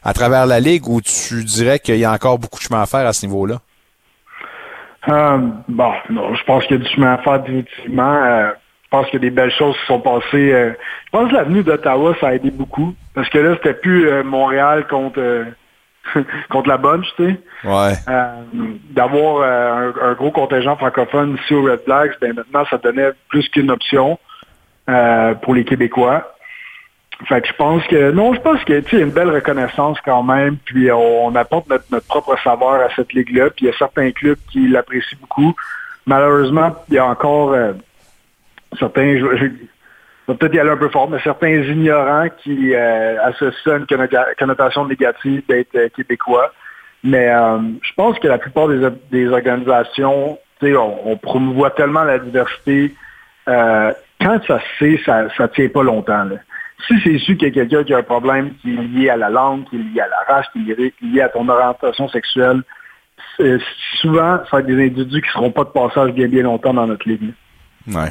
à 0.06 0.12
travers 0.12 0.46
la 0.46 0.60
Ligue 0.60 0.88
ou 0.88 1.00
tu 1.00 1.42
dirais 1.42 1.78
qu'il 1.80 1.96
y 1.96 2.04
a 2.04 2.12
encore 2.12 2.38
beaucoup 2.38 2.58
de 2.58 2.62
chemin 2.62 2.80
à 2.80 2.86
faire 2.86 3.06
à 3.06 3.12
ce 3.12 3.26
niveau-là? 3.26 3.56
Euh, 5.08 5.38
bon, 5.68 5.92
non, 6.10 6.34
je 6.34 6.44
pense 6.44 6.64
qu'il 6.64 6.78
y 6.78 6.80
a 6.80 6.84
du 6.84 6.90
chemin 6.90 7.14
à 7.14 7.18
faire 7.18 7.40
définitivement. 7.40 8.14
Euh, 8.22 8.50
je 8.84 8.88
pense 8.90 9.06
qu'il 9.06 9.14
y 9.14 9.26
a 9.26 9.28
des 9.28 9.34
belles 9.34 9.52
choses 9.52 9.76
qui 9.80 9.86
sont 9.86 10.00
passées. 10.00 10.52
Euh, 10.52 10.72
je 11.06 11.10
pense 11.10 11.30
que 11.30 11.34
l'avenue 11.34 11.62
d'Ottawa, 11.62 12.14
ça 12.20 12.28
a 12.28 12.34
aidé 12.34 12.50
beaucoup. 12.50 12.94
Parce 13.14 13.28
que 13.28 13.38
là, 13.38 13.56
c'était 13.56 13.74
plus 13.74 14.22
Montréal 14.22 14.86
contre 14.88 15.44
contre 16.50 16.68
la 16.68 16.76
bonne, 16.76 17.02
tu 17.16 17.24
sais. 17.24 17.40
Ouais. 17.64 17.94
D'avoir 18.90 19.42
un, 19.42 20.12
gros 20.12 20.30
contingent 20.30 20.76
francophone 20.76 21.36
ici 21.42 21.54
au 21.54 21.62
Red 21.62 21.80
Blacks, 21.84 22.12
ben 22.20 22.32
maintenant, 22.34 22.64
ça 22.70 22.78
donnait 22.78 23.10
plus 23.28 23.48
qu'une 23.48 23.72
option 23.72 24.20
pour 25.42 25.54
les 25.54 25.64
Québécois. 25.64 26.35
Fait 27.24 27.40
que 27.40 27.48
je 27.48 27.52
pense 27.54 27.82
que 27.86 28.10
non, 28.10 28.34
je 28.34 28.40
pense 28.40 28.62
que 28.64 28.80
tu 28.80 29.00
une 29.00 29.10
belle 29.10 29.30
reconnaissance 29.30 29.98
quand 30.04 30.22
même, 30.22 30.58
puis 30.58 30.92
on, 30.92 31.34
apporte 31.34 31.68
notre, 31.68 32.06
propre 32.06 32.36
saveur 32.44 32.74
à 32.74 32.88
cette 32.94 33.12
ligue-là, 33.14 33.48
puis 33.50 33.64
il 33.64 33.68
y 33.68 33.70
a 33.70 33.78
certains 33.78 34.10
clubs 34.10 34.38
qui 34.50 34.68
l'apprécient 34.68 35.18
beaucoup. 35.20 35.54
Malheureusement, 36.04 36.76
il 36.88 36.94
y 36.94 36.98
a 36.98 37.06
encore 37.06 37.52
euh, 37.52 37.72
certains, 38.78 39.18
je, 39.18 39.36
je, 39.36 40.32
peut-être 40.32 40.54
y 40.54 40.60
aller 40.60 40.70
un 40.70 40.76
peu 40.76 40.90
fort, 40.90 41.08
mais 41.08 41.18
certains 41.24 41.62
ignorants 41.62 42.28
qui 42.42 42.74
euh, 42.74 43.16
associent 43.22 43.78
une 43.78 43.86
connotation 44.38 44.86
négative 44.86 45.42
d'être 45.48 45.74
euh, 45.74 45.88
québécois. 45.88 46.52
Mais 47.02 47.28
je 47.82 47.92
pense 47.94 48.18
que 48.18 48.26
la 48.26 48.38
plupart 48.38 48.66
des, 48.68 49.28
organisations, 49.28 50.38
tu 50.58 50.66
sais, 50.66 50.76
on, 50.76 51.16
promouvoit 51.16 51.70
tellement 51.70 52.02
la 52.02 52.18
diversité. 52.18 52.96
quand 53.46 54.40
ça 54.48 54.58
se 54.58 54.78
sait, 54.78 55.00
ça, 55.04 55.28
ça 55.36 55.46
tient 55.46 55.68
pas 55.68 55.84
longtemps. 55.84 56.26
Si 56.86 56.94
c'est 57.02 57.18
sûr 57.18 57.36
qu'il 57.36 57.48
y 57.48 57.50
a 57.50 57.54
quelqu'un 57.54 57.84
qui 57.84 57.94
a 57.94 57.98
un 57.98 58.02
problème 58.02 58.54
qui 58.60 58.74
est 58.74 58.82
lié 58.82 59.08
à 59.08 59.16
la 59.16 59.30
langue, 59.30 59.64
qui 59.68 59.76
est 59.76 59.78
lié 59.78 60.00
à 60.00 60.08
la 60.08 60.34
race, 60.34 60.46
qui 60.52 60.70
est 60.70 61.02
lié 61.02 61.20
à 61.20 61.28
ton 61.28 61.48
orientation 61.48 62.08
sexuelle, 62.08 62.62
euh, 63.40 63.58
souvent, 64.00 64.38
ça 64.44 64.48
va 64.52 64.60
être 64.60 64.66
des 64.66 64.84
individus 64.84 65.22
qui 65.22 65.30
seront 65.30 65.50
pas 65.50 65.64
de 65.64 65.70
passage 65.70 66.12
bien 66.12 66.28
bien 66.28 66.42
longtemps 66.42 66.74
dans 66.74 66.86
notre 66.86 67.08
ligue. 67.08 67.32
Ouais. 67.88 68.10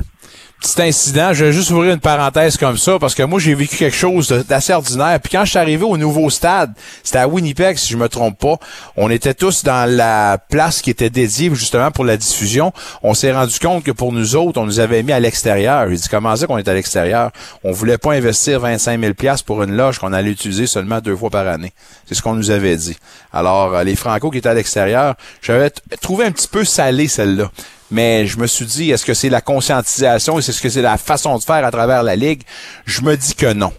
Petit 0.66 0.82
incident, 0.82 1.32
je 1.32 1.46
vais 1.46 1.54
juste 1.54 1.70
ouvrir 1.70 1.94
une 1.94 2.00
parenthèse 2.00 2.58
comme 2.58 2.80
ça 2.80 2.98
parce 2.98 3.14
que 3.14 3.22
moi 3.22 3.40
j'ai 3.40 3.54
vécu 3.54 3.78
quelque 3.78 3.96
chose 3.96 4.30
d'assez 4.50 4.74
ordinaire. 4.74 5.20
Puis 5.22 5.32
quand 5.32 5.46
je 5.46 5.52
suis 5.52 5.60
arrivé 5.60 5.84
au 5.84 5.96
nouveau 5.96 6.32
stade, 6.32 6.74
c'était 7.04 7.20
à 7.20 7.28
Winnipeg 7.28 7.78
si 7.78 7.94
je 7.94 7.98
me 7.98 8.10
trompe 8.10 8.40
pas, 8.40 8.56
on 8.98 9.12
était 9.12 9.36
tous 9.36 9.64
dans 9.64 9.88
la 9.88 10.40
place 10.50 10.82
qui 10.82 10.90
était 10.90 11.12
dédiée 11.12 11.54
justement 11.54 11.92
pour 11.92 12.04
la 12.04 12.18
diffusion. 12.18 12.74
On 13.04 13.14
s'est 13.14 13.32
rendu 13.32 13.60
compte 13.60 13.84
que 13.84 13.92
pour 13.92 14.12
nous 14.12 14.36
autres, 14.36 14.60
on 14.60 14.66
nous 14.66 14.80
avait 14.80 15.04
mis 15.04 15.12
à 15.12 15.20
l'extérieur. 15.20 15.88
J'ai 15.88 15.98
dit 15.98 16.08
comment 16.10 16.36
ça 16.36 16.48
qu'on 16.48 16.58
est 16.58 16.68
à 16.68 16.74
l'extérieur? 16.74 17.30
On 17.64 17.72
voulait 17.72 18.00
pas 18.00 18.14
investir 18.14 18.60
25 18.60 19.00
000 19.00 19.14
pièces 19.14 19.44
pour 19.44 19.62
une 19.62 19.78
loge 19.78 20.00
qu'on 20.00 20.14
allait 20.14 20.32
utiliser 20.32 20.66
seulement 20.66 21.00
deux 21.00 21.16
fois 21.16 21.30
par 21.30 21.48
année. 21.48 21.74
C'est 22.08 22.16
ce 22.16 22.24
qu'on 22.24 22.34
nous 22.34 22.50
avait 22.50 22.76
dit. 22.76 22.98
Alors 23.32 23.76
euh, 23.76 23.84
les 23.84 23.96
Franco 23.96 24.32
qui 24.32 24.40
étaient 24.40 24.50
à 24.50 24.56
l'extérieur, 24.56 25.14
j'avais 25.44 25.70
trouvé 26.02 26.26
un 26.26 26.32
petit 26.32 26.48
peu 26.48 26.66
salé 26.66 27.08
celle-là. 27.08 27.52
Mais 27.92 28.26
je 28.26 28.38
me 28.40 28.48
suis 28.48 28.66
dit, 28.66 28.92
est-ce 28.92 29.06
que 29.06 29.14
c'est 29.14 29.30
la 29.30 29.42
conscientisation 29.42 30.38
et 30.38 30.40
est-ce 30.40 30.62
que 30.62 30.70
c'est 30.70 30.82
la 30.82 30.98
façon 30.98 31.38
de 31.38 31.44
faire 31.44 31.64
à 31.64 31.72
travers 31.72 32.04
la 32.04 32.16
Ligue? 32.16 32.42
Je 32.86 33.02
me 33.02 33.16
dis 33.16 33.36
que 33.36 33.54
non. 33.54 33.72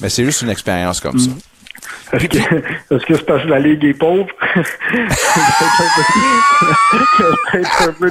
Mais 0.00 0.10
c'est 0.10 0.24
juste 0.24 0.42
une 0.42 0.50
expérience 0.50 1.00
comme 1.00 1.18
ça. 1.18 1.30
Est-ce 2.12 2.26
que 2.26 2.38
est-ce 2.38 3.04
que 3.06 3.16
c'est 3.16 3.26
parce 3.26 3.42
que 3.42 3.48
la 3.48 3.58
Ligue 3.58 3.84
est 3.84 3.94
pauvre? 3.94 4.26
Un 7.54 7.92
peu. 7.96 8.08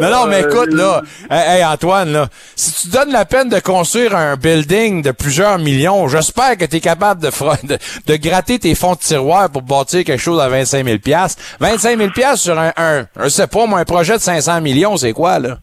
Non, 0.00 0.10
non, 0.10 0.26
mais 0.26 0.44
Euh, 0.44 0.48
écoute, 0.48 0.72
là, 0.72 1.02
hey, 1.30 1.58
hey, 1.58 1.64
Antoine, 1.64 2.12
là, 2.12 2.28
si 2.56 2.82
tu 2.82 2.88
donnes 2.96 3.12
la 3.12 3.24
peine 3.24 3.48
de 3.48 3.58
construire 3.60 4.14
un 4.14 4.36
building 4.36 5.02
de 5.02 5.10
plusieurs 5.10 5.58
millions, 5.58 6.08
j'espère 6.08 6.56
que 6.56 6.64
tu 6.64 6.76
es 6.76 6.80
capable 6.80 7.22
de, 7.22 7.30
de, 7.66 7.78
de 8.06 8.16
gratter 8.16 8.58
tes 8.58 8.74
fonds 8.74 8.94
de 8.94 8.98
tiroir 8.98 9.50
pour 9.50 9.62
bâtir 9.62 10.04
quelque 10.04 10.20
chose 10.20 10.40
à 10.40 10.48
25 10.48 10.84
000 10.84 10.98
25 11.60 11.98
000 11.98 12.36
sur 12.36 12.58
un, 12.58 12.72
un, 12.76 13.06
je 13.22 13.28
sais 13.28 13.46
pas, 13.46 13.66
moi, 13.66 13.80
un 13.80 13.84
projet 13.84 14.14
de 14.14 14.22
500 14.22 14.60
millions, 14.60 14.96
c'est 14.96 15.12
quoi, 15.12 15.38
là? 15.38 15.58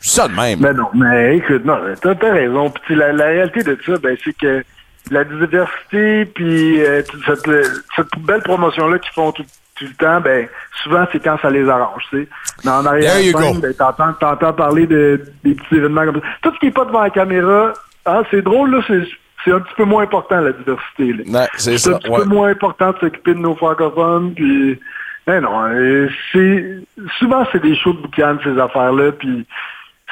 Ça 0.00 0.28
de 0.28 0.34
même. 0.34 0.60
Ben 0.60 0.72
non, 0.72 0.88
mais 0.94 1.36
écoute, 1.38 1.64
non, 1.64 1.78
t'as 2.00 2.10
as 2.10 2.32
raison. 2.32 2.70
Puis 2.84 2.94
la, 2.94 3.12
la 3.12 3.26
réalité 3.26 3.62
de 3.62 3.76
ça, 3.84 3.92
ben 4.00 4.16
c'est 4.24 4.36
que 4.36 4.62
la 5.10 5.24
diversité, 5.24 6.24
puis 6.26 6.82
euh, 6.82 7.02
cette, 7.26 7.48
cette 7.94 8.18
belle 8.18 8.42
promotion-là 8.42 8.98
qu'ils 8.98 9.12
font 9.12 9.32
tout, 9.32 9.44
tout 9.76 9.84
le 9.84 9.94
temps, 9.94 10.20
ben 10.20 10.48
souvent 10.82 11.06
c'est 11.12 11.20
quand 11.22 11.38
ça 11.40 11.50
les 11.50 11.68
arrange, 11.68 12.04
tu 12.10 12.22
sais. 12.22 12.28
Mais 12.64 12.70
en 12.70 12.84
arrière, 12.86 13.14
There 13.14 13.24
you 13.26 13.32
go. 13.32 13.60
ben, 13.60 13.72
t'entends, 13.74 14.12
t'entends 14.14 14.52
parler 14.52 14.86
de, 14.86 15.22
des 15.44 15.54
petits 15.54 15.76
événements 15.76 16.04
comme 16.06 16.16
ça. 16.20 16.26
Tout 16.42 16.52
ce 16.54 16.58
qui 16.58 16.66
est 16.66 16.70
pas 16.70 16.84
devant 16.84 17.02
la 17.02 17.10
caméra, 17.10 17.72
ah, 18.04 18.22
c'est 18.30 18.42
drôle, 18.42 18.70
là, 18.70 18.82
c'est 18.86 19.02
c'est 19.44 19.52
un 19.52 19.60
petit 19.60 19.74
peu 19.76 19.84
moins 19.84 20.02
important, 20.02 20.40
la 20.40 20.52
diversité. 20.52 21.12
Là. 21.12 21.40
Ouais, 21.40 21.46
c'est 21.56 21.88
un 21.88 21.98
petit 21.98 22.10
ouais. 22.10 22.18
peu 22.18 22.24
moins 22.24 22.48
important 22.48 22.90
de 22.92 22.98
s'occuper 22.98 23.34
de 23.34 23.38
nos 23.38 23.54
francophones, 23.54 24.34
puis... 24.34 24.80
Ben 25.28 25.40
non, 25.40 25.60
euh, 25.64 26.08
c'est 26.32 26.78
souvent 27.18 27.44
c'est 27.50 27.60
des 27.60 27.74
shows 27.74 27.94
de 27.94 28.02
boucan, 28.02 28.38
ces 28.44 28.56
affaires-là, 28.60 29.10
puis 29.10 29.44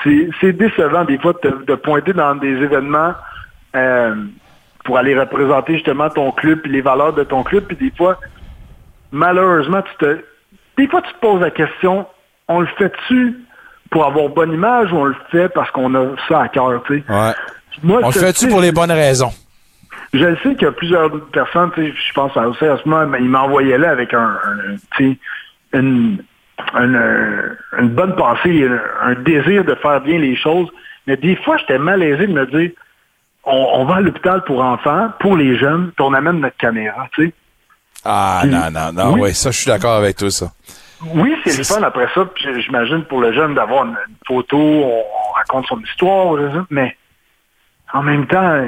c'est 0.03 0.29
c'est 0.41 0.53
décevant 0.53 1.05
des 1.05 1.19
fois 1.19 1.35
de, 1.35 1.39
te- 1.51 1.65
de 1.67 1.75
pointer 1.77 2.13
dans 2.13 2.35
des 2.35 2.49
événements 2.49 3.15
euh, 3.77 4.17
pour 4.85 4.99
aller 4.99 5.19
représenter 5.19 5.75
justement 5.75 6.09
ton 6.11 6.31
club 6.31 6.61
puis 6.61 6.71
les 6.71 6.81
valeurs 6.83 7.13
de 7.15 7.25
ton 7.25 7.43
club, 7.43 7.65
puis 7.65 7.77
des 7.77 7.93
fois, 7.97 8.19
malheureusement, 9.13 9.83
tu 9.83 9.97
te 10.07 10.19
des 10.77 10.89
fois 10.89 11.03
tu 11.03 11.13
te 11.13 11.19
poses 11.21 11.41
la 11.41 11.51
question, 11.51 12.07
on 12.49 12.61
le 12.61 12.67
fait-tu 12.79 13.35
pour 13.91 14.05
avoir 14.05 14.29
bonne 14.29 14.53
image 14.53 14.93
ou 14.93 14.97
on 14.97 15.05
le 15.05 15.17
fait 15.31 15.49
parce 15.49 15.71
qu'on 15.71 15.95
a 15.95 16.07
ça 16.29 16.43
à 16.43 16.49
cœur, 16.49 16.83
tu 16.87 16.99
sais? 16.99 17.05
Ouais. 17.13 17.33
Moi, 17.83 18.01
On 18.03 18.07
le 18.09 18.13
fait-tu 18.13 18.49
pour 18.49 18.61
les 18.61 18.73
bonnes 18.73 18.93
raisons? 18.93 19.31
je 20.13 20.25
le 20.25 20.37
sais 20.39 20.55
qu'il 20.55 20.63
y 20.63 20.67
a 20.67 20.73
plusieurs 20.73 21.11
personnes, 21.31 21.71
tu 21.75 21.87
sais, 21.91 21.95
je 22.09 22.13
pense 22.13 22.37
à 22.37 22.49
aussi 22.49 22.65
à 22.65 22.77
ce 22.79 22.89
moment, 22.89 23.07
mais 23.07 23.19
il 23.21 23.29
m'envoyait 23.29 23.79
là 23.79 23.91
avec 23.91 24.13
un, 24.15 24.21
un- 24.45 24.77
tu 24.97 25.11
sais, 25.13 25.19
une, 25.73 26.19
une, 26.79 27.57
une 27.81 27.89
bonne 27.89 28.15
pensée, 28.15 28.65
un, 29.03 29.11
un 29.11 29.15
désir 29.15 29.65
de 29.65 29.75
faire 29.77 30.01
bien 30.03 30.19
les 30.19 30.37
choses. 30.37 30.69
Mais 31.09 31.17
des 31.17 31.35
fois, 31.37 31.57
j'étais 31.57 31.79
malaisé 31.79 32.27
de 32.29 32.33
me 32.33 32.47
dire, 32.47 32.71
on, 33.47 33.69
on 33.75 33.85
va 33.85 33.97
à 33.97 34.01
l'hôpital 34.01 34.43
pour 34.45 34.63
enfants, 34.63 35.11
pour 35.21 35.37
les 35.37 35.59
jeunes, 35.59 35.93
puis 35.97 36.05
on 36.07 36.15
amène 36.15 36.41
notre 36.41 36.57
caméra, 36.57 37.09
tu 37.15 37.27
sais. 37.27 37.33
Ah, 38.05 38.43
non, 38.47 38.71
non, 38.71 38.93
non, 38.93 39.13
Oui. 39.15 39.21
ouais, 39.21 39.33
ça, 39.33 39.51
je 39.51 39.59
suis 39.59 39.67
d'accord 39.67 39.97
avec 39.97 40.17
toi, 40.17 40.31
ça. 40.31 40.53
Oui, 41.15 41.35
c'est 41.45 41.57
le 41.57 41.65
fun 41.65 41.83
après 41.83 42.09
ça, 42.15 42.25
puis 42.27 42.63
j'imagine 42.63 43.05
pour 43.05 43.21
le 43.21 43.33
jeune 43.33 43.55
d'avoir 43.55 43.85
une, 43.85 43.97
photo, 44.27 44.59
on, 44.59 45.03
on 45.03 45.33
raconte 45.35 45.67
son 45.67 45.81
histoire, 45.81 46.37
mais 46.71 46.97
en 47.93 48.03
même 48.03 48.27
temps, 48.27 48.61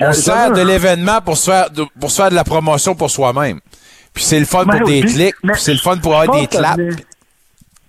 On 0.00 0.12
se 0.12 0.22
sert 0.22 0.52
de 0.52 0.62
l'événement 0.62 1.20
pour 1.20 1.36
se 1.36 1.50
faire 1.50 1.70
de, 1.70 1.84
pour 2.00 2.10
se 2.10 2.20
faire 2.20 2.30
de 2.30 2.34
la 2.34 2.44
promotion 2.44 2.94
pour 2.94 3.10
soi-même. 3.10 3.60
Puis 4.14 4.24
c'est 4.24 4.38
le 4.38 4.44
fun 4.44 4.64
Ben 4.64 4.78
pour 4.78 4.88
oui, 4.88 5.00
des 5.00 5.06
clics, 5.08 5.34
puis 5.42 5.52
c'est 5.56 5.72
le 5.72 5.78
fun 5.78 5.96
pour 5.98 6.18
avoir 6.18 6.38
des 6.38 6.46
que 6.46 6.56
claps. 6.56 6.76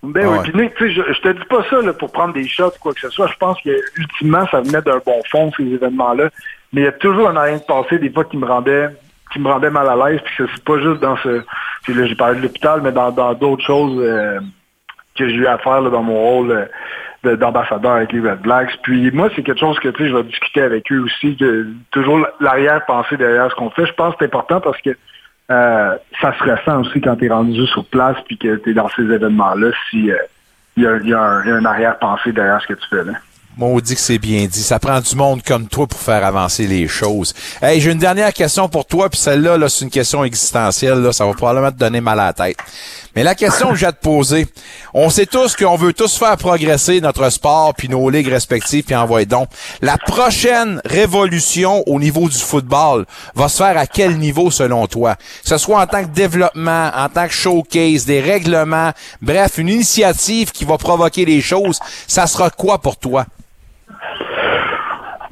Ben 0.03 0.27
oui, 0.27 0.37
puis 0.43 0.61
Nick, 0.61 0.75
tu 0.75 0.87
sais, 0.87 0.93
je, 0.93 1.13
je 1.13 1.21
te 1.21 1.29
dis 1.29 1.45
pas 1.49 1.63
ça 1.69 1.81
là, 1.81 1.93
pour 1.93 2.11
prendre 2.11 2.33
des 2.33 2.47
shots 2.47 2.67
ou 2.67 2.79
quoi 2.81 2.93
que 2.93 2.99
ce 2.99 3.09
soit. 3.09 3.27
Je 3.27 3.37
pense 3.37 3.59
que 3.61 3.69
ultimement, 3.97 4.45
ça 4.51 4.59
venait 4.61 4.81
d'un 4.81 4.99
bon 5.05 5.21
fond, 5.31 5.51
ces 5.55 5.63
événements-là. 5.63 6.29
Mais 6.73 6.81
il 6.81 6.83
y 6.85 6.87
a 6.87 6.91
toujours 6.91 7.29
un 7.29 7.39
rien 7.41 7.57
de 7.57 7.63
passé, 7.63 7.99
des 7.99 8.09
fois, 8.11 8.25
qui 8.25 8.37
me 8.37 8.45
rendait 8.45 8.89
qui 9.31 9.39
me 9.39 9.49
rendait 9.49 9.71
mal 9.71 9.87
à 9.89 9.95
l'aise, 9.95 10.19
puis 10.23 10.35
que 10.37 10.43
c'est 10.53 10.63
pas 10.63 10.77
juste 10.79 10.99
dans 11.01 11.15
ce. 11.17 11.41
puis 11.83 11.93
Là, 11.93 12.05
j'ai 12.05 12.15
parlé 12.15 12.37
de 12.37 12.43
l'hôpital, 12.43 12.81
mais 12.83 12.91
dans 12.91 13.11
dans 13.11 13.33
d'autres 13.33 13.65
choses 13.65 13.99
euh, 14.03 14.39
que 15.17 15.27
j'ai 15.27 15.35
eu 15.35 15.47
à 15.47 15.57
faire 15.57 15.81
là, 15.81 15.89
dans 15.89 16.03
mon 16.03 16.19
rôle 16.21 16.51
euh, 16.51 16.65
de- 17.23 17.35
d'ambassadeur 17.35 17.93
avec 17.93 18.11
les 18.11 18.19
Red 18.19 18.41
Blacks. 18.41 18.77
Puis 18.83 19.09
moi, 19.11 19.29
c'est 19.35 19.41
quelque 19.41 19.59
chose 19.59 19.79
que 19.79 19.87
tu 19.89 20.03
sais, 20.03 20.09
je 20.09 20.15
vais 20.15 20.23
discuter 20.23 20.61
avec 20.61 20.91
eux 20.91 20.99
aussi, 20.99 21.35
que 21.37 21.67
toujours 21.91 22.19
l'arrière-pensée 22.41 23.17
derrière 23.17 23.49
ce 23.49 23.55
qu'on 23.55 23.69
fait. 23.71 23.85
Je 23.87 23.93
pense 23.93 24.11
que 24.13 24.17
c'est 24.19 24.25
important 24.25 24.59
parce 24.61 24.79
que 24.81 24.91
euh, 25.53 25.97
ça 26.21 26.33
se 26.37 26.43
ressent 26.43 26.81
aussi 26.81 27.01
quand 27.01 27.15
tu 27.15 27.25
es 27.25 27.29
rendu 27.29 27.65
sur 27.67 27.85
place 27.85 28.17
puis 28.25 28.37
que 28.37 28.55
tu 28.55 28.71
es 28.71 28.73
dans 28.73 28.89
ces 28.95 29.03
événements-là, 29.03 29.71
si 29.89 30.11
euh, 30.11 30.17
il 30.75 30.83
y, 30.83 30.87
a, 30.87 30.97
il 30.97 31.09
y 31.09 31.13
a 31.13 31.21
un, 31.21 31.65
arrière-pensée 31.65 32.31
derrière 32.31 32.61
ce 32.61 32.73
que 32.73 32.79
tu 32.79 32.87
fais 32.89 33.03
là. 33.03 33.13
Maudit 33.55 33.93
que 33.93 34.01
c'est 34.01 34.17
bien 34.17 34.47
dit. 34.47 34.63
Ça 34.63 34.79
prend 34.79 34.99
du 34.99 35.15
monde 35.15 35.43
comme 35.43 35.67
toi 35.67 35.85
pour 35.85 35.99
faire 35.99 36.25
avancer 36.25 36.65
les 36.65 36.87
choses. 36.87 37.35
Hey, 37.61 37.79
j'ai 37.79 37.91
une 37.91 37.99
dernière 37.99 38.33
question 38.33 38.67
pour 38.67 38.87
toi, 38.87 39.09
puis 39.09 39.19
celle-là, 39.19 39.57
là, 39.57 39.69
c'est 39.69 39.85
une 39.85 39.91
question 39.91 40.23
existentielle. 40.23 40.99
Là, 40.99 41.13
ça 41.13 41.23
va 41.23 41.33
probablement 41.33 41.71
te 41.71 41.77
donner 41.77 42.01
mal 42.01 42.19
à 42.19 42.25
la 42.25 42.33
tête. 42.33 42.57
Mais 43.15 43.23
la 43.23 43.35
question 43.35 43.69
que 43.69 43.75
j'ai 43.75 43.85
à 43.85 43.91
te 43.91 44.03
poser, 44.03 44.47
on 44.93 45.09
sait 45.09 45.27
tous 45.27 45.55
qu'on 45.55 45.75
veut 45.75 45.93
tous 45.93 46.17
faire 46.17 46.35
progresser 46.37 46.99
notre 46.99 47.29
sport 47.29 47.73
puis 47.77 47.87
nos 47.87 48.09
ligues 48.09 48.29
respectives, 48.29 48.83
puis 48.83 48.95
envoyer 48.95 49.27
donc. 49.27 49.49
La 49.81 49.97
prochaine 49.97 50.81
révolution 50.83 51.83
au 51.85 51.99
niveau 51.99 52.27
du 52.27 52.37
football 52.37 53.05
va 53.35 53.49
se 53.49 53.61
faire 53.63 53.77
à 53.77 53.85
quel 53.85 54.17
niveau 54.17 54.49
selon 54.49 54.87
toi? 54.87 55.15
Que 55.15 55.49
ce 55.49 55.57
soit 55.57 55.79
en 55.79 55.85
tant 55.85 56.03
que 56.03 56.09
développement, 56.09 56.89
en 56.95 57.07
tant 57.09 57.27
que 57.27 57.33
showcase, 57.33 58.05
des 58.05 58.19
règlements, 58.19 58.91
bref, 59.21 59.57
une 59.59 59.69
initiative 59.69 60.51
qui 60.51 60.65
va 60.65 60.77
provoquer 60.77 61.25
les 61.25 61.41
choses, 61.41 61.79
ça 62.07 62.25
sera 62.25 62.49
quoi 62.49 62.79
pour 62.79 62.97
toi? 62.97 63.25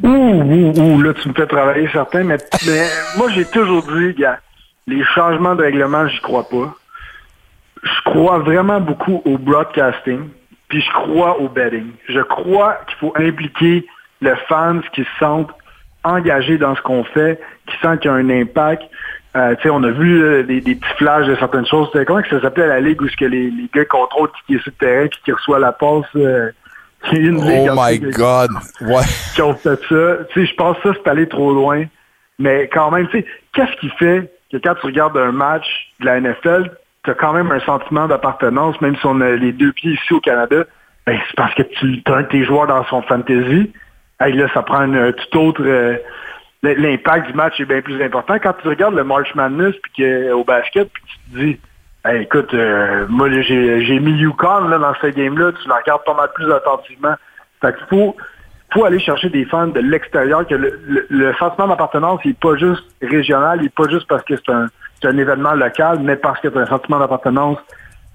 Ouh, 0.04 0.08
ouh, 0.08 0.74
ouh, 0.80 1.02
là, 1.02 1.14
tu 1.14 1.30
me 1.30 1.34
fais 1.34 1.48
travailler 1.48 1.88
certains, 1.92 2.24
mais, 2.24 2.38
mais 2.66 2.88
moi, 3.18 3.30
j'ai 3.34 3.46
toujours 3.46 3.84
dit, 3.84 4.14
gars, 4.18 4.40
les 4.88 5.04
changements 5.16 5.56
de 5.56 5.62
règlement, 5.62 6.08
j'y 6.08 6.20
crois 6.22 6.48
pas. 6.48 6.76
Je 7.84 8.02
crois 8.12 8.40
vraiment 8.40 8.80
beaucoup 8.80 9.22
au 9.26 9.38
broadcasting, 9.38 10.30
puis 10.68 10.82
je 10.82 10.92
crois 10.92 11.40
au 11.40 11.48
betting. 11.50 11.92
Je 12.08 12.20
crois 12.22 12.80
qu'il 12.88 12.98
faut 12.98 13.14
impliquer 13.18 13.86
le 14.22 14.36
fans 14.48 14.80
qui 14.94 15.02
se 15.04 15.10
sentent 15.20 15.52
engagés 16.04 16.58
dans 16.58 16.76
ce 16.76 16.82
qu'on 16.82 17.04
fait, 17.04 17.40
qui 17.68 17.76
sentent 17.82 18.00
qu'il 18.02 18.12
y 18.12 18.14
a 18.14 18.18
un 18.18 18.30
impact. 18.30 18.84
Euh, 19.36 19.56
tu 19.56 19.64
sais, 19.64 19.70
on 19.70 19.82
a 19.84 19.90
vu 19.92 20.22
euh, 20.22 20.44
des, 20.44 20.60
des 20.62 20.76
petits 20.76 20.94
flashs 20.98 21.26
de 21.26 21.36
certaines 21.36 21.66
choses. 21.66 21.88
C'était 21.92 22.06
comment 22.06 22.22
que 22.22 22.30
ça 22.30 22.42
s'appelait 22.42 22.66
à 22.66 22.68
la 22.68 22.82
ligue 22.82 23.02
où 23.02 23.08
ce 23.08 23.16
que 23.16 23.26
les, 23.26 23.50
les 23.50 23.70
gars 23.74 23.86
contrôlent 23.86 24.30
qui 24.46 24.56
est 24.56 24.60
sur 24.60 24.72
le 24.78 24.86
terrain, 24.86 25.08
puis 25.08 25.20
qui 25.24 25.32
reçoit 25.32 25.60
la 25.60 25.72
passe. 25.72 26.06
euh, 26.18 26.52
une 27.14 27.44
ligue 27.44 27.70
Oh 27.72 27.76
my 27.78 28.00
God. 28.00 28.52
Ouais. 28.82 29.04
qui 29.36 29.42
ont 29.42 29.56
fait 29.56 29.80
ça. 29.90 30.18
Tu 30.34 30.42
sais, 30.42 30.46
je 30.46 30.56
pense 30.56 30.78
que 30.80 30.90
ça, 30.90 31.00
c'est 31.02 31.10
allé 31.10 31.28
trop 31.28 31.54
loin. 31.54 31.86
Mais 32.40 32.68
quand 32.72 32.92
même, 32.92 33.08
tu 33.08 33.20
sais, 33.20 33.26
qu'est-ce 33.54 33.76
qui 33.80 33.90
fait 33.98 34.32
que 34.52 34.58
quand 34.58 34.76
tu 34.76 34.86
regardes 34.88 35.18
un 35.18 35.32
match 35.32 35.66
de 36.02 36.06
la 36.06 36.20
NFL, 36.20 36.72
tu 37.04 37.12
as 37.12 37.14
quand 37.16 37.34
même 37.34 37.52
un 37.52 37.60
sentiment 37.62 38.08
d'appartenance, 38.08 38.80
même 38.82 38.96
si 38.96 39.06
on 39.06 39.22
a 39.22 39.32
les 39.32 39.52
deux 39.52 39.72
pieds 39.72 39.94
ici 39.94 40.14
au 40.14 40.20
Canada, 40.20 40.64
ben, 41.06 41.20
c'est 41.28 41.36
parce 41.36 41.54
que 41.56 41.64
tu 41.64 42.02
as 42.06 42.14
un 42.14 42.24
tes 42.24 42.46
joueurs 42.46 42.68
dans 42.68 42.84
son 42.86 43.02
fantasy. 43.02 43.72
Là, 44.20 44.48
ça 44.54 44.62
prend 44.62 44.82
un 44.82 45.12
tout 45.12 45.38
autre... 45.38 45.64
euh, 45.66 45.98
L'impact 46.64 47.26
du 47.26 47.34
match 47.34 47.60
est 47.60 47.66
bien 47.66 47.82
plus 47.82 48.00
important. 48.04 48.36
Quand 48.38 48.54
tu 48.62 48.68
regardes 48.68 48.94
le 48.94 49.04
March 49.04 49.34
Madness 49.34 49.74
puis 49.82 50.30
au 50.30 50.44
basket, 50.44 50.92
puis 50.94 51.04
tu 51.08 51.18
te 51.18 51.40
dis, 51.40 51.60
écoute, 52.10 52.54
euh, 52.54 53.08
moi 53.10 53.30
j'ai 53.42 54.00
mis 54.00 54.12
Yukon 54.12 54.68
là, 54.68 54.78
dans 54.78 54.94
ce 55.02 55.08
game-là, 55.08 55.54
tu 55.54 55.68
le 55.68 55.74
regardes 55.74 56.04
pas 56.04 56.14
mal 56.14 56.30
plus 56.36 56.52
attentivement. 56.52 57.16
Fait 57.62 57.76
qu'il 57.76 57.88
faut, 57.88 58.16
faut 58.72 58.86
aller 58.86 59.00
chercher 59.00 59.30
des 59.30 59.46
fans 59.46 59.68
de 59.68 59.80
l'extérieur, 59.80 60.46
que 60.46 60.54
le, 60.54 61.34
sentiment 61.40 61.68
d'appartenance, 61.68 62.24
n'est 62.26 62.34
pas 62.34 62.56
juste 62.58 62.84
régional, 63.02 63.58
il 63.60 63.64
n'est 63.64 63.70
pas 63.70 63.90
juste 63.90 64.08
parce 64.08 64.24
que 64.24 64.36
c'est 64.36 64.52
un, 64.52 64.68
c'est 65.02 65.08
un 65.08 65.18
événement 65.18 65.54
local, 65.54 66.00
mais 66.02 66.16
parce 66.16 66.40
que 66.40 66.48
tu 66.48 66.58
as 66.58 66.62
un 66.62 66.68
sentiment 66.68 67.00
d'appartenance 67.00 67.58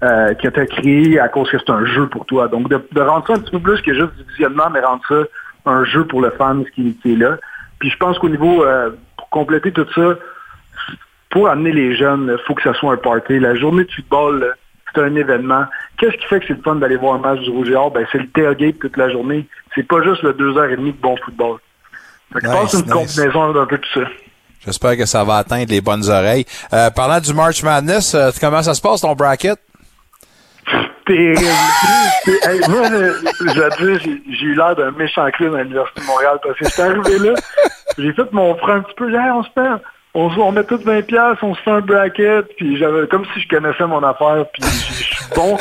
euh, 0.03 0.33
que 0.35 0.47
tu 0.47 0.59
as 0.59 0.65
créé 0.65 1.19
à 1.19 1.27
cause 1.27 1.49
que 1.49 1.57
c'est 1.57 1.71
un 1.71 1.85
jeu 1.85 2.07
pour 2.07 2.25
toi. 2.25 2.47
Donc, 2.47 2.69
de, 2.69 2.81
de 2.91 3.01
rendre 3.01 3.25
ça 3.27 3.33
un 3.33 3.39
petit 3.39 3.51
peu 3.51 3.59
plus 3.59 3.81
que 3.81 3.93
juste 3.93 4.15
du 4.15 4.23
visionnement, 4.31 4.69
mais 4.71 4.79
rendre 4.79 5.01
ça 5.07 5.23
un 5.65 5.83
jeu 5.83 6.05
pour 6.05 6.21
le 6.21 6.29
fan 6.31 6.65
qui, 6.75 6.95
qui 7.01 7.13
est 7.13 7.17
là. 7.17 7.37
Puis 7.79 7.89
je 7.89 7.97
pense 7.97 8.17
qu'au 8.19 8.29
niveau, 8.29 8.63
euh, 8.63 8.91
pour 9.17 9.29
compléter 9.29 9.71
tout 9.71 9.87
ça, 9.93 10.15
pour 11.29 11.49
amener 11.49 11.71
les 11.71 11.95
jeunes, 11.95 12.35
il 12.39 12.45
faut 12.45 12.55
que 12.55 12.63
ça 12.63 12.73
soit 12.73 12.93
un 12.93 12.97
party. 12.97 13.39
La 13.39 13.55
journée 13.55 13.83
de 13.83 13.91
football, 13.91 14.55
c'est 14.93 15.01
un 15.01 15.15
événement. 15.15 15.65
Qu'est-ce 15.97 16.17
qui 16.17 16.25
fait 16.25 16.39
que 16.39 16.47
c'est 16.47 16.57
le 16.57 16.61
fun 16.61 16.75
d'aller 16.75 16.95
voir 16.95 17.15
un 17.15 17.19
match 17.19 17.41
du 17.41 17.49
Rouge 17.49 17.69
et 17.69 17.75
Or? 17.75 17.91
Ben, 17.91 18.05
c'est 18.11 18.19
le 18.19 18.29
tailgate 18.29 18.79
toute 18.79 18.97
la 18.97 19.09
journée. 19.09 19.47
C'est 19.75 19.87
pas 19.87 20.01
juste 20.01 20.23
le 20.23 20.33
2h30 20.33 20.85
de 20.85 20.91
bon 21.01 21.15
football. 21.17 21.57
Fait 22.33 22.39
que 22.39 22.47
je 22.47 22.51
pense 22.51 22.71
que 22.71 22.77
c'est 22.77 22.83
une 22.83 22.99
nice. 22.99 23.15
combinaison 23.15 23.53
d'un 23.53 23.65
peu 23.65 23.77
tout 23.77 23.89
ça. 23.93 24.07
J'espère 24.67 24.97
que 24.97 25.05
ça 25.05 25.23
va 25.23 25.37
atteindre 25.37 25.65
les 25.69 25.81
bonnes 25.81 26.07
oreilles. 26.09 26.45
Euh, 26.73 26.89
parlant 26.91 27.19
du 27.21 27.33
March 27.33 27.63
Madness, 27.63 28.13
euh, 28.13 28.29
comment 28.39 28.61
ça 28.61 28.73
se 28.73 28.81
passe 28.81 29.01
ton 29.01 29.13
bracket? 29.15 29.57
terrible. 31.05 31.39
Moi, 32.67 32.81
je 33.39 33.85
dire, 33.85 33.99
j'ai- 34.03 34.45
eu 34.45 34.53
l'air 34.55 34.75
d'un 34.75 34.91
méchant 34.91 35.25
clown 35.31 35.55
à 35.55 35.63
l'Université 35.63 36.01
de 36.01 36.05
Montréal 36.05 36.37
parce 36.43 36.59
que 36.59 36.65
j'étais 36.65 36.81
arrivé 36.81 37.19
là, 37.19 37.33
j'ai 37.97 38.11
fait 38.11 38.31
mon 38.33 38.55
frère 38.57 38.75
un 38.75 38.81
petit 38.81 38.93
peu, 38.97 39.09
Hey, 39.09 39.31
on 39.33 39.43
se 39.43 39.49
perd. 39.51 39.79
On, 40.13 40.51
met 40.51 40.63
tous 40.63 40.81
20 40.83 41.03
pièces, 41.03 41.37
on 41.43 41.53
se 41.53 41.61
fait 41.61 41.71
un 41.71 41.81
bracket, 41.81 42.47
puis 42.57 42.77
j'avais 42.77 43.07
comme 43.07 43.25
si 43.33 43.41
je 43.41 43.47
connaissais 43.47 43.85
mon 43.85 44.01
affaire, 44.01 44.45
puis 44.51 44.63
je 44.63 45.03
suis 45.03 45.25
bon, 45.35 45.57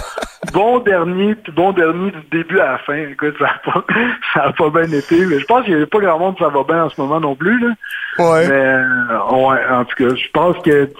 bon 0.54 0.78
dernier, 0.78 1.34
puis 1.34 1.52
bon 1.52 1.72
dernier 1.72 2.10
du 2.10 2.22
début 2.30 2.58
à 2.60 2.72
la 2.72 2.78
fin. 2.78 2.96
Écoute, 2.96 3.34
ça 3.38 3.46
a 3.46 3.70
pas, 3.70 3.84
ça 4.34 4.42
a 4.44 4.52
pas 4.52 4.70
bien 4.70 4.90
été, 4.90 5.26
mais 5.26 5.40
je 5.40 5.44
pense 5.44 5.64
qu'il 5.64 5.76
n'y 5.76 5.82
a 5.82 5.86
pas 5.86 5.98
grand 5.98 6.18
monde 6.18 6.36
ça 6.38 6.48
va 6.48 6.64
bien 6.64 6.84
en 6.84 6.88
ce 6.88 6.98
moment 6.98 7.20
non 7.20 7.34
plus, 7.34 7.58
là. 7.60 7.74
Ouais. 8.18 8.48
Mais, 8.48 8.54
euh, 8.54 9.18
ouais, 9.32 9.58
en 9.70 9.84
tout 9.84 9.96
cas, 9.96 10.14
je 10.14 10.30
pense 10.32 10.56
que 10.62 10.90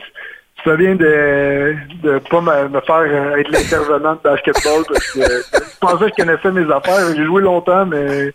ça 0.66 0.74
vient 0.76 0.96
de 0.96 1.76
de 2.02 2.18
pas 2.30 2.40
me, 2.40 2.68
me 2.68 2.80
faire 2.80 2.96
euh, 2.96 3.36
être 3.36 3.50
l'intervenant 3.50 4.14
de 4.14 4.20
basketball 4.22 4.82
parce 4.88 5.12
que 5.12 5.20
je 5.20 5.78
pensais 5.80 6.10
que 6.10 6.12
je 6.18 6.24
connaissais 6.24 6.50
mes 6.50 6.72
affaires. 6.72 7.14
J'ai 7.14 7.24
joué 7.24 7.42
longtemps, 7.42 7.86
mais 7.86 8.32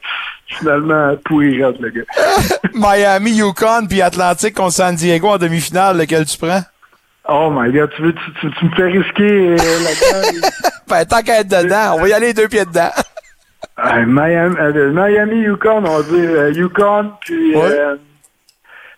finalement, 0.47 1.15
pourri 1.25 1.61
rate, 1.61 1.79
le 1.79 1.89
gars. 1.89 2.01
Miami, 2.73 3.31
Yukon, 3.31 3.85
puis 3.87 4.01
Atlantique 4.01 4.55
contre 4.55 4.73
San 4.73 4.95
Diego 4.95 5.27
en 5.27 5.37
demi-finale, 5.37 5.97
lequel 5.97 6.25
tu 6.25 6.37
prends? 6.37 6.61
Oh 7.27 7.51
my 7.53 7.71
god, 7.71 7.91
tu, 7.95 8.01
veux, 8.01 8.13
tu, 8.13 8.33
tu, 8.39 8.51
tu 8.51 8.65
me 8.65 8.71
fais 8.71 8.87
risquer 8.87 9.23
euh, 9.23 9.55
là-dedans. 9.57 10.47
ben, 10.87 11.05
tant 11.05 11.21
qu'à 11.21 11.41
être 11.41 11.47
dedans, 11.47 11.95
on 11.95 12.01
va 12.01 12.09
y 12.09 12.13
aller 12.13 12.33
deux 12.33 12.47
pieds 12.47 12.65
dedans. 12.65 12.89
Euh, 13.79 14.05
Miami, 14.05 14.55
euh, 14.59 14.91
Miami, 14.91 15.41
Yukon, 15.41 15.83
on 15.85 15.97
va 15.97 16.03
dire 16.03 16.29
euh, 16.29 16.51
Yukon, 16.51 17.11
puis 17.21 17.55
euh, 17.55 17.95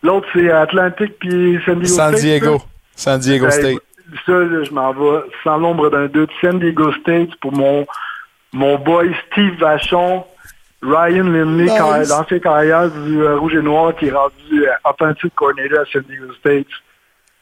l'autre 0.02 0.28
c'est 0.34 0.52
Atlantic 0.52 1.18
puis 1.20 1.60
San 1.66 1.80
Diego 1.80 1.96
San 1.96 2.16
Diego. 2.16 2.62
San 2.96 3.20
Diego 3.20 3.50
State. 3.50 3.78
Ça, 4.26 4.32
là, 4.34 4.64
je 4.64 4.72
m'en 4.72 4.94
vais 4.94 5.22
sans 5.44 5.58
l'ombre 5.58 5.90
d'un 5.90 6.08
doute. 6.08 6.30
San 6.42 6.60
Diego 6.60 6.92
State 7.02 7.30
pour 7.42 7.52
mon, 7.54 7.86
mon 8.52 8.78
boy 8.78 9.12
Steve 9.32 9.58
Vachon, 9.60 10.24
Ryan 10.84 11.24
Lindley, 11.24 11.66
Nice. 11.66 12.10
l'ancien 12.10 12.40
carrière 12.40 12.90
du 12.92 13.22
euh, 13.22 13.38
Rouge 13.38 13.56
et 13.56 13.62
Noir 13.62 13.96
qui 13.96 14.08
est 14.08 14.12
rendu 14.12 14.34
euh, 14.68 14.72
offensive 14.84 15.32
coordinator 15.36 15.80
à 15.80 15.86
San 15.92 16.04
Diego 16.04 16.26
State. 16.40 16.68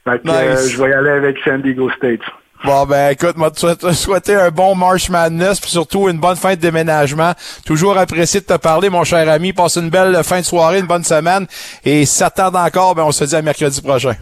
Fait 0.05 0.19
que, 0.21 0.27
Nice. 0.27 0.35
euh, 0.65 0.69
je 0.69 0.81
vais 0.81 0.89
y 0.91 0.93
aller 0.93 1.09
avec 1.09 1.37
San 1.43 1.61
Diego 1.61 1.89
State. 1.97 2.21
Bon, 2.63 2.85
ben, 2.85 3.09
écoute, 3.09 3.35
moi, 3.37 3.49
te 3.49 3.59
souhaite- 3.59 3.91
souhaiter 3.93 4.35
un 4.35 4.51
bon 4.51 4.75
March 4.75 5.09
Madness, 5.09 5.59
puis 5.59 5.71
surtout 5.71 6.07
une 6.09 6.19
bonne 6.19 6.35
fin 6.35 6.51
de 6.51 6.59
déménagement. 6.61 7.33
Toujours 7.65 7.97
apprécié 7.97 8.39
de 8.39 8.45
te 8.45 8.55
parler, 8.57 8.91
mon 8.91 9.03
cher 9.03 9.27
ami. 9.27 9.51
Passe 9.51 9.77
une 9.77 9.89
belle 9.89 10.23
fin 10.23 10.39
de 10.41 10.45
soirée, 10.45 10.77
une 10.79 10.85
bonne 10.85 11.03
semaine. 11.03 11.47
Et 11.83 12.05
si 12.05 12.15
ça 12.17 12.29
te 12.29 12.35
tarde 12.35 12.55
encore, 12.55 12.93
ben, 12.93 13.01
on 13.03 13.11
se 13.11 13.23
dit 13.25 13.35
à 13.35 13.41
mercredi 13.41 13.81
prochain. 13.81 14.13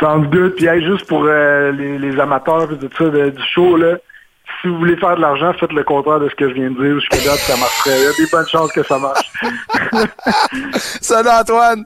Sounds 0.00 0.26
good. 0.30 0.54
Puis 0.56 0.66
hey, 0.66 0.84
juste 0.84 1.06
pour 1.06 1.24
euh, 1.24 1.72
les, 1.72 1.98
les 1.98 2.20
amateurs 2.20 2.68
tout 2.68 2.88
ça 2.98 3.04
de- 3.04 3.30
du 3.30 3.42
show, 3.54 3.76
là, 3.76 3.96
si 4.60 4.68
vous 4.68 4.78
voulez 4.78 4.96
faire 4.96 5.16
de 5.16 5.20
l'argent, 5.20 5.52
faites 5.58 5.72
le 5.72 5.84
contraire 5.84 6.20
de 6.20 6.28
ce 6.28 6.34
que 6.34 6.48
je 6.48 6.54
viens 6.54 6.70
de 6.70 6.82
dire. 6.82 6.94
Jusqu'à 7.00 7.16
date, 7.18 7.38
ça 7.38 7.56
marcherait. 7.56 7.98
Il 7.98 8.02
y 8.04 8.06
a 8.06 8.24
des 8.24 8.30
bonnes 8.30 8.48
chances 8.48 8.72
que 8.72 8.82
ça 8.82 8.98
marche. 8.98 9.30
Salut, 11.00 11.28
Antoine! 11.28 11.84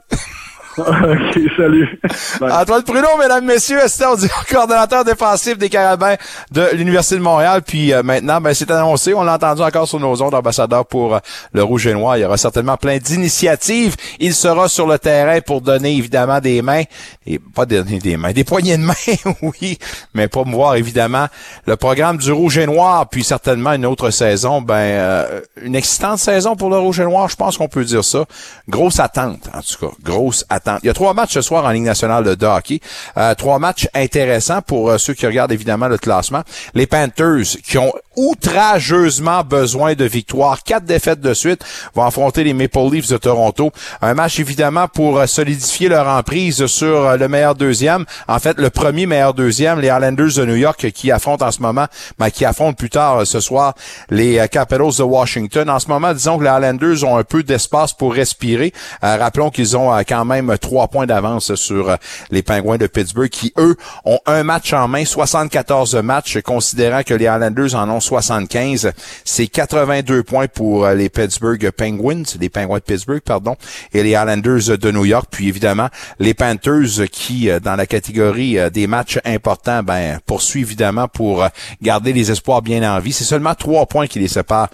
Ok, 0.77 1.39
salut. 1.57 1.99
Antoine 2.41 2.83
Pruneau, 2.83 3.17
mesdames, 3.19 3.43
messieurs, 3.45 3.79
Esther, 3.79 4.11
coordonnateur 4.49 5.03
défensif 5.03 5.57
des 5.57 5.69
Carabins 5.69 6.15
de 6.51 6.69
l'Université 6.73 7.15
de 7.15 7.21
Montréal. 7.21 7.61
Puis 7.61 7.93
euh, 7.93 8.03
maintenant, 8.03 8.39
ben, 8.39 8.53
c'est 8.53 8.71
annoncé, 8.71 9.13
on 9.13 9.23
l'a 9.23 9.35
entendu 9.35 9.61
encore 9.61 9.87
sur 9.87 9.99
nos 9.99 10.21
ondes, 10.21 10.33
ambassadeur 10.33 10.85
pour 10.85 11.15
euh, 11.15 11.19
le 11.53 11.63
Rouge 11.63 11.87
et 11.87 11.93
Noir. 11.93 12.17
Il 12.17 12.21
y 12.21 12.25
aura 12.25 12.37
certainement 12.37 12.77
plein 12.77 12.97
d'initiatives. 12.99 13.95
Il 14.19 14.33
sera 14.33 14.69
sur 14.69 14.87
le 14.87 14.97
terrain 14.97 15.41
pour 15.41 15.61
donner 15.61 15.95
évidemment 15.95 16.39
des 16.39 16.61
mains, 16.61 16.83
et 17.25 17.39
pas 17.39 17.65
donner 17.65 17.99
des 17.99 18.15
mains, 18.15 18.31
des 18.31 18.45
poignées 18.45 18.77
de 18.77 18.83
main, 18.83 18.93
oui, 19.41 19.77
mais 20.13 20.27
pour 20.29 20.47
voir 20.47 20.75
évidemment 20.75 21.27
le 21.65 21.75
programme 21.75 22.17
du 22.17 22.31
Rouge 22.31 22.57
et 22.57 22.65
Noir, 22.65 23.09
puis 23.09 23.23
certainement 23.23 23.73
une 23.73 23.85
autre 23.85 24.09
saison, 24.09 24.61
ben 24.61 24.75
euh, 24.75 25.41
une 25.61 25.75
excitante 25.75 26.19
saison 26.19 26.55
pour 26.55 26.69
le 26.69 26.77
Rouge 26.77 26.99
et 27.01 27.03
Noir, 27.03 27.27
je 27.27 27.35
pense 27.35 27.57
qu'on 27.57 27.67
peut 27.67 27.83
dire 27.83 28.05
ça. 28.05 28.25
Grosse 28.69 28.99
attente, 28.99 29.49
en 29.53 29.61
tout 29.61 29.85
cas, 29.85 29.93
grosse 30.01 30.45
attente. 30.49 30.60
Il 30.83 30.87
y 30.87 30.89
a 30.89 30.93
trois 30.93 31.13
matchs 31.13 31.33
ce 31.33 31.41
soir 31.41 31.65
en 31.65 31.69
Ligue 31.69 31.83
nationale 31.83 32.35
de 32.35 32.45
hockey. 32.45 32.79
Euh, 33.17 33.35
trois 33.35 33.59
matchs 33.59 33.87
intéressants 33.93 34.61
pour 34.61 34.89
euh, 34.89 34.97
ceux 34.97 35.13
qui 35.13 35.25
regardent 35.25 35.51
évidemment 35.51 35.87
le 35.87 35.97
classement. 35.97 36.41
Les 36.73 36.87
Panthers 36.87 37.57
qui 37.63 37.77
ont 37.77 37.93
outrageusement 38.17 39.43
besoin 39.43 39.93
de 39.93 40.05
victoire. 40.05 40.63
Quatre 40.63 40.83
défaites 40.83 41.21
de 41.21 41.33
suite 41.33 41.63
vont 41.95 42.03
affronter 42.03 42.43
les 42.43 42.53
Maple 42.53 42.89
Leafs 42.91 43.09
de 43.09 43.17
Toronto. 43.17 43.71
Un 44.01 44.13
match 44.13 44.39
évidemment 44.39 44.87
pour 44.87 45.19
euh, 45.19 45.27
solidifier 45.27 45.89
leur 45.89 46.07
emprise 46.07 46.65
sur 46.65 47.05
euh, 47.07 47.17
le 47.17 47.27
meilleur 47.27 47.55
deuxième. 47.55 48.05
En 48.27 48.39
fait, 48.39 48.57
le 48.57 48.69
premier 48.69 49.05
meilleur 49.05 49.33
deuxième, 49.33 49.79
les 49.79 49.87
Islanders 49.87 50.33
de 50.35 50.45
New 50.45 50.55
York 50.55 50.91
qui 50.91 51.11
affrontent 51.11 51.45
en 51.45 51.51
ce 51.51 51.61
moment, 51.61 51.87
mais 52.19 52.31
qui 52.31 52.43
affrontent 52.43 52.73
plus 52.73 52.89
tard 52.89 53.19
euh, 53.19 53.25
ce 53.25 53.39
soir 53.39 53.75
les 54.09 54.45
Capitals 54.49 54.97
de 54.97 55.03
Washington. 55.03 55.69
En 55.69 55.79
ce 55.79 55.87
moment, 55.87 56.13
disons 56.13 56.37
que 56.37 56.43
les 56.43 56.49
Islanders 56.49 57.03
ont 57.05 57.17
un 57.17 57.23
peu 57.23 57.43
d'espace 57.43 57.93
pour 57.93 58.13
respirer. 58.13 58.73
Rappelons 59.01 59.49
qu'ils 59.49 59.77
ont 59.77 59.91
quand 60.07 60.25
même 60.25 60.57
trois 60.59 60.87
points 60.87 61.05
d'avance 61.05 61.55
sur 61.55 61.95
les 62.29 62.43
Penguins 62.43 62.77
de 62.77 62.87
Pittsburgh 62.87 63.29
qui, 63.29 63.53
eux, 63.57 63.75
ont 64.05 64.19
un 64.25 64.43
match 64.43 64.73
en 64.73 64.87
main, 64.87 65.05
74 65.05 65.95
matchs, 65.95 66.39
considérant 66.41 67.03
que 67.03 67.13
les 67.13 67.25
Islanders 67.25 67.75
en 67.75 67.89
ont 67.89 68.00
75. 68.01 68.91
C'est 69.23 69.47
82 69.47 70.23
points 70.23 70.47
pour 70.47 70.85
euh, 70.85 70.95
les 70.95 71.09
Pittsburgh 71.09 71.71
Penguins, 71.71 72.23
les 72.39 72.49
Penguins 72.49 72.77
de 72.77 72.83
Pittsburgh, 72.83 73.21
pardon, 73.21 73.55
et 73.93 74.03
les 74.03 74.11
Islanders 74.11 74.77
de 74.77 74.91
New 74.91 75.05
York. 75.05 75.27
Puis 75.31 75.47
évidemment, 75.47 75.87
les 76.19 76.33
Panthers 76.33 77.07
qui, 77.11 77.49
euh, 77.49 77.59
dans 77.59 77.75
la 77.75 77.85
catégorie 77.85 78.57
euh, 78.57 78.69
des 78.69 78.87
matchs 78.87 79.19
importants, 79.25 79.83
ben, 79.83 80.19
poursuivent 80.25 80.61
évidemment 80.61 81.07
pour 81.07 81.45
garder 81.81 82.13
les 82.13 82.31
espoirs 82.31 82.61
bien 82.61 82.83
en 82.83 82.99
vie. 82.99 83.13
C'est 83.13 83.23
seulement 83.23 83.55
trois 83.55 83.85
points 83.85 84.07
qui 84.07 84.19
les 84.19 84.27
séparent 84.27 84.69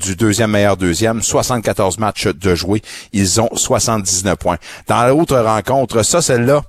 du 0.00 0.16
deuxième 0.16 0.50
meilleur 0.50 0.76
deuxième. 0.76 1.22
74 1.22 1.98
matchs 1.98 2.26
de 2.26 2.54
jouer. 2.54 2.82
Ils 3.12 3.40
ont 3.40 3.50
79 3.54 4.36
points. 4.36 4.56
Dans 4.88 5.06
l'autre 5.06 5.36
rencontre, 5.38 6.02
ça, 6.02 6.22
celle-là, 6.22 6.62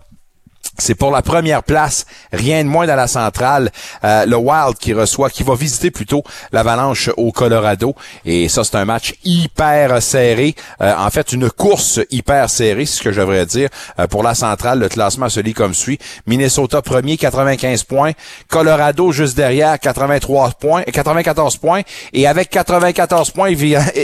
c'est 0.78 0.96
pour 0.96 1.12
la 1.12 1.22
première 1.22 1.64
place, 1.64 2.06
rien 2.32 2.64
de 2.64 2.70
moins 2.70 2.88
dans 2.88 2.96
la 2.96 3.08
centrale, 3.08 3.72
euh, 4.04 4.26
le 4.26 4.36
Wild 4.36 4.78
qui 4.80 4.94
reçoit, 4.94 5.30
qui 5.30 5.44
va 5.44 5.56
visiter 5.56 5.92
plutôt 5.92 6.24
l'Avalanche 6.52 7.10
au 7.18 7.32
Colorado. 7.32 7.96
Et 8.26 8.50
ça, 8.50 8.64
c'est 8.64 8.76
un 8.76 8.86
match 8.86 9.16
hyper 9.24 10.02
serré. 10.02 10.56
Euh, 10.82 10.94
en 10.98 11.10
fait, 11.10 11.32
une 11.34 11.50
course 11.50 12.00
hyper 12.12 12.50
serrée, 12.50 12.86
c'est 12.86 12.98
ce 12.98 13.04
que 13.04 13.12
je 13.12 13.20
devrais 13.20 13.46
dire. 13.46 13.70
Euh, 14.00 14.08
pour 14.08 14.24
la 14.24 14.36
centrale, 14.36 14.80
le 14.80 14.90
classement 14.90 15.30
se 15.30 15.40
lit 15.40 15.54
comme 15.54 15.74
suit. 15.74 16.00
Minnesota 16.26 16.82
premier, 16.82 17.18
95 17.18 17.84
points. 17.84 18.12
Colorado 18.48 19.12
juste 19.12 19.36
derrière, 19.36 19.80
83 19.80 20.52
points, 20.60 20.84
94 20.84 21.58
points. 21.58 21.82
Et 22.14 22.28
avec 22.28 22.50
94 22.50 23.32
points 23.32 23.52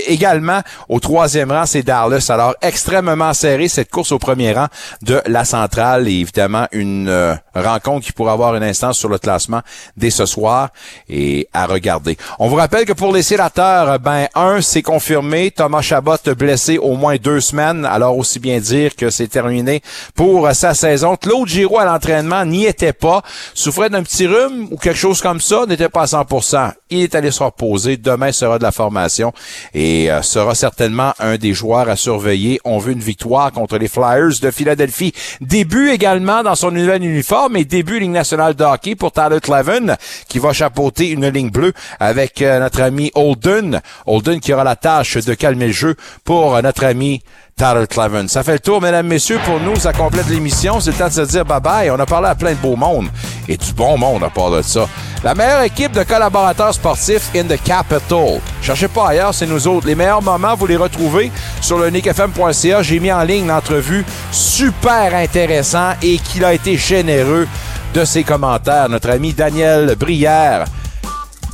également, 0.08 0.62
au 0.90 1.00
troisième 1.00 1.52
rang, 1.52 1.66
c'est 1.66 1.84
Dallas. 1.84 2.28
Alors, 2.30 2.56
extrêmement 2.62 3.34
serré 3.34 3.68
cette 3.68 3.90
course 3.90 4.12
au 4.12 4.20
premier 4.20 4.54
rang 4.54 4.68
de 5.02 5.22
la 5.26 5.46
centrale. 5.46 6.08
Et 6.08 6.20
évidemment, 6.20 6.53
une 6.72 7.08
euh, 7.08 7.36
rencontre 7.56 8.06
qui 8.06 8.12
pourra 8.12 8.34
avoir 8.34 8.56
une 8.56 8.64
instance 8.64 8.98
sur 8.98 9.10
le 9.10 9.18
classement 9.18 9.62
dès 9.98 10.10
ce 10.10 10.26
soir 10.26 10.70
et 11.10 11.48
à 11.54 11.66
regarder. 11.66 12.18
On 12.40 12.48
vous 12.48 12.56
rappelle 12.56 12.86
que 12.86 12.94
pour 12.94 13.14
les 13.14 13.24
sénateurs, 13.24 14.00
ben 14.00 14.28
un, 14.36 14.62
c'est 14.62 14.82
confirmé, 14.82 15.52
Thomas 15.52 15.82
Chabot 15.82 16.18
blessé 16.38 16.78
au 16.78 16.96
moins 16.96 17.16
deux 17.18 17.40
semaines, 17.40 17.86
alors 17.86 18.18
aussi 18.18 18.40
bien 18.40 18.60
dire 18.60 18.96
que 18.96 19.10
c'est 19.10 19.28
terminé 19.28 19.82
pour 20.16 20.50
sa 20.54 20.74
saison. 20.74 21.16
Claude 21.16 21.48
Giroux 21.48 21.80
à 21.80 21.86
l'entraînement 21.86 22.46
n'y 22.46 22.66
était 22.66 22.94
pas, 22.94 23.22
souffrait 23.54 23.90
d'un 23.90 24.04
petit 24.04 24.28
rhume 24.28 24.68
ou 24.72 24.78
quelque 24.78 24.98
chose 24.98 25.22
comme 25.22 25.42
ça, 25.42 25.66
n'était 25.68 25.90
pas 25.90 26.04
à 26.04 26.24
100%. 26.24 26.72
Il 26.90 27.02
est 27.02 27.16
allé 27.16 27.32
se 27.32 27.44
reposer, 27.44 27.98
demain 27.98 28.32
sera 28.32 28.58
de 28.58 28.64
la 28.64 28.72
formation 28.72 29.34
et 29.74 30.12
euh, 30.12 30.22
sera 30.22 30.56
certainement 30.56 31.14
un 31.20 31.38
des 31.38 31.54
joueurs 31.54 31.90
à 31.90 31.96
surveiller. 31.96 32.60
On 32.64 32.78
veut 32.78 32.94
une 32.94 33.00
victoire 33.00 33.52
contre 33.52 33.78
les 33.78 33.88
Flyers 33.88 34.40
de 34.42 34.52
Philadelphie. 34.52 35.14
Début 35.42 35.90
également 35.90 36.44
dans 36.44 36.56
son 36.56 36.72
nouvel 36.72 37.04
uniforme 37.04 37.43
et 37.56 37.66
début 37.66 38.00
Ligue 38.00 38.12
nationale 38.12 38.54
de 38.56 38.64
hockey 38.64 38.96
pour 38.96 39.12
Tyler 39.12 39.40
Cleven 39.42 39.98
qui 40.28 40.40
va 40.40 40.54
chapeauter 40.54 41.10
une 41.10 41.28
ligne 41.28 41.50
bleue 41.50 41.74
avec 42.00 42.42
euh, 42.42 42.60
notre 42.60 42.82
ami 42.82 43.12
Holden. 43.16 43.82
Holden 44.06 44.40
qui 44.40 44.54
aura 44.54 44.64
la 44.64 44.76
tâche 44.76 45.18
de 45.18 45.34
calmer 45.34 45.68
le 45.68 45.74
jeu 45.74 45.96
pour 46.24 46.56
euh, 46.56 46.62
notre 46.62 46.86
ami 46.86 47.22
Tyler 47.56 47.86
Cleven. 47.88 48.28
Ça 48.28 48.44
fait 48.44 48.54
le 48.54 48.60
tour, 48.60 48.82
mesdames, 48.82 49.08
messieurs, 49.08 49.40
pour 49.46 49.60
nous. 49.60 49.76
Ça 49.78 49.94
complète 49.94 50.28
l'émission. 50.28 50.80
C'est 50.80 50.92
le 50.92 50.98
temps 50.98 51.08
de 51.08 51.14
se 51.14 51.22
dire 51.22 51.46
bye-bye. 51.46 51.92
On 51.92 52.00
a 52.00 52.06
parlé 52.06 52.28
à 52.28 52.36
plein 52.36 52.52
de 52.52 52.58
beau 52.58 52.76
monde 52.76 53.08
et 53.48 53.58
du 53.58 53.74
bon 53.74 53.98
monde 53.98 54.24
à 54.24 54.30
part 54.30 54.52
de 54.52 54.62
ça. 54.62 54.88
La 55.24 55.36
meilleure 55.36 55.62
équipe 55.62 55.92
de 55.94 56.04
collaborateurs 56.04 56.74
sportifs 56.74 57.30
in 57.36 57.44
the 57.44 57.62
capital. 57.64 58.42
Cherchez 58.62 58.88
pas 58.88 59.10
ailleurs, 59.10 59.34
c'est 59.34 59.46
nous 59.46 59.68
autres. 59.68 59.88
Les 59.88 59.96
meilleurs 59.96 60.22
moments, 60.22 60.56
vous 60.56 60.68
les 60.68 60.76
retrouvez 60.78 61.32
sur 61.62 61.78
le 61.78 61.90
nickfm.ca. 61.90 62.82
J'ai 62.82 63.00
mis 63.00 63.12
en 63.12 63.24
ligne 63.24 63.48
l'entrevue 63.48 64.04
super 64.32 65.14
intéressant 65.16 65.92
et 66.02 66.18
qu'il 66.18 66.44
a 66.44 66.54
été 66.54 66.76
généreux 66.76 67.48
de 67.94 68.04
ses 68.04 68.24
commentaires. 68.24 68.90
Notre 68.90 69.12
ami 69.12 69.34
Daniel 69.34 69.96
Brière, 69.96 70.66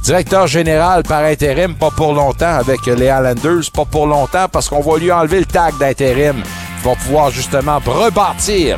directeur 0.02 0.48
général 0.48 1.04
par 1.04 1.24
intérim, 1.24 1.76
pas 1.76 1.92
pour 1.92 2.14
longtemps 2.14 2.56
avec 2.58 2.86
les 2.86 3.06
Islanders, 3.06 3.72
pas 3.74 3.86
pour 3.86 4.08
longtemps 4.08 4.48
parce 4.52 4.70
qu'on 4.70 4.82
va 4.82 4.98
lui 4.98 5.12
enlever 5.12 5.40
le 5.40 5.46
tag 5.46 5.78
d'intérim. 5.78 6.44
Il 6.82 6.90
va 6.90 6.96
pouvoir 6.96 7.32
justement 7.32 7.80
rebâtir 7.86 8.78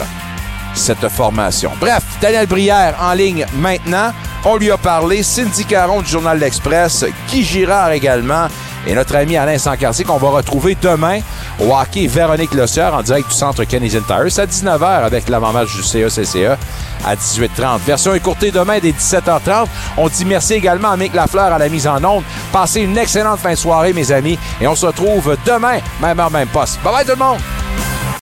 cette 0.73 1.07
formation. 1.09 1.71
Bref, 1.79 2.03
Daniel 2.21 2.47
Brière 2.47 2.95
en 3.01 3.13
ligne 3.13 3.45
maintenant. 3.55 4.11
On 4.45 4.57
lui 4.57 4.71
a 4.71 4.77
parlé. 4.77 5.23
Cindy 5.23 5.65
Caron 5.65 6.01
du 6.01 6.09
Journal 6.09 6.39
L'Express, 6.39 7.05
Guy 7.29 7.43
Girard 7.43 7.91
également 7.91 8.47
et 8.87 8.95
notre 8.95 9.15
ami 9.15 9.37
Alain 9.37 9.57
Sancartier 9.57 10.05
qu'on 10.05 10.17
va 10.17 10.29
retrouver 10.29 10.75
demain 10.81 11.19
au 11.59 11.73
hockey 11.73 12.07
Véronique 12.07 12.53
Lossière 12.53 12.93
en 12.93 13.03
direct 13.03 13.29
du 13.29 13.35
centre 13.35 13.63
Canadian 13.63 14.01
Tire. 14.01 14.25
C'est 14.29 14.41
à 14.41 14.45
19h 14.45 15.03
avec 15.03 15.29
l'avant-match 15.29 15.75
du 15.75 15.83
CECCE 15.83 16.57
à 17.05 17.15
18h30. 17.15 17.79
Version 17.85 18.13
écourtée 18.13 18.51
demain 18.51 18.79
dès 18.81 18.91
17h30. 18.91 19.67
On 19.97 20.07
dit 20.07 20.25
merci 20.25 20.53
également 20.53 20.91
à 20.91 20.97
Mick 20.97 21.13
Lafleur 21.13 21.53
à 21.53 21.59
la 21.59 21.69
mise 21.69 21.87
en 21.87 22.03
onde. 22.03 22.23
Passez 22.51 22.81
une 22.81 22.97
excellente 22.97 23.39
fin 23.39 23.51
de 23.51 23.55
soirée, 23.55 23.93
mes 23.93 24.11
amis, 24.11 24.37
et 24.59 24.67
on 24.67 24.75
se 24.75 24.85
retrouve 24.85 25.37
demain, 25.45 25.79
même 26.01 26.19
heure, 26.19 26.31
même 26.31 26.47
poste. 26.47 26.79
Bye 26.83 26.93
bye 26.93 27.05
tout 27.05 27.11
le 27.11 27.17
monde! 27.17 27.39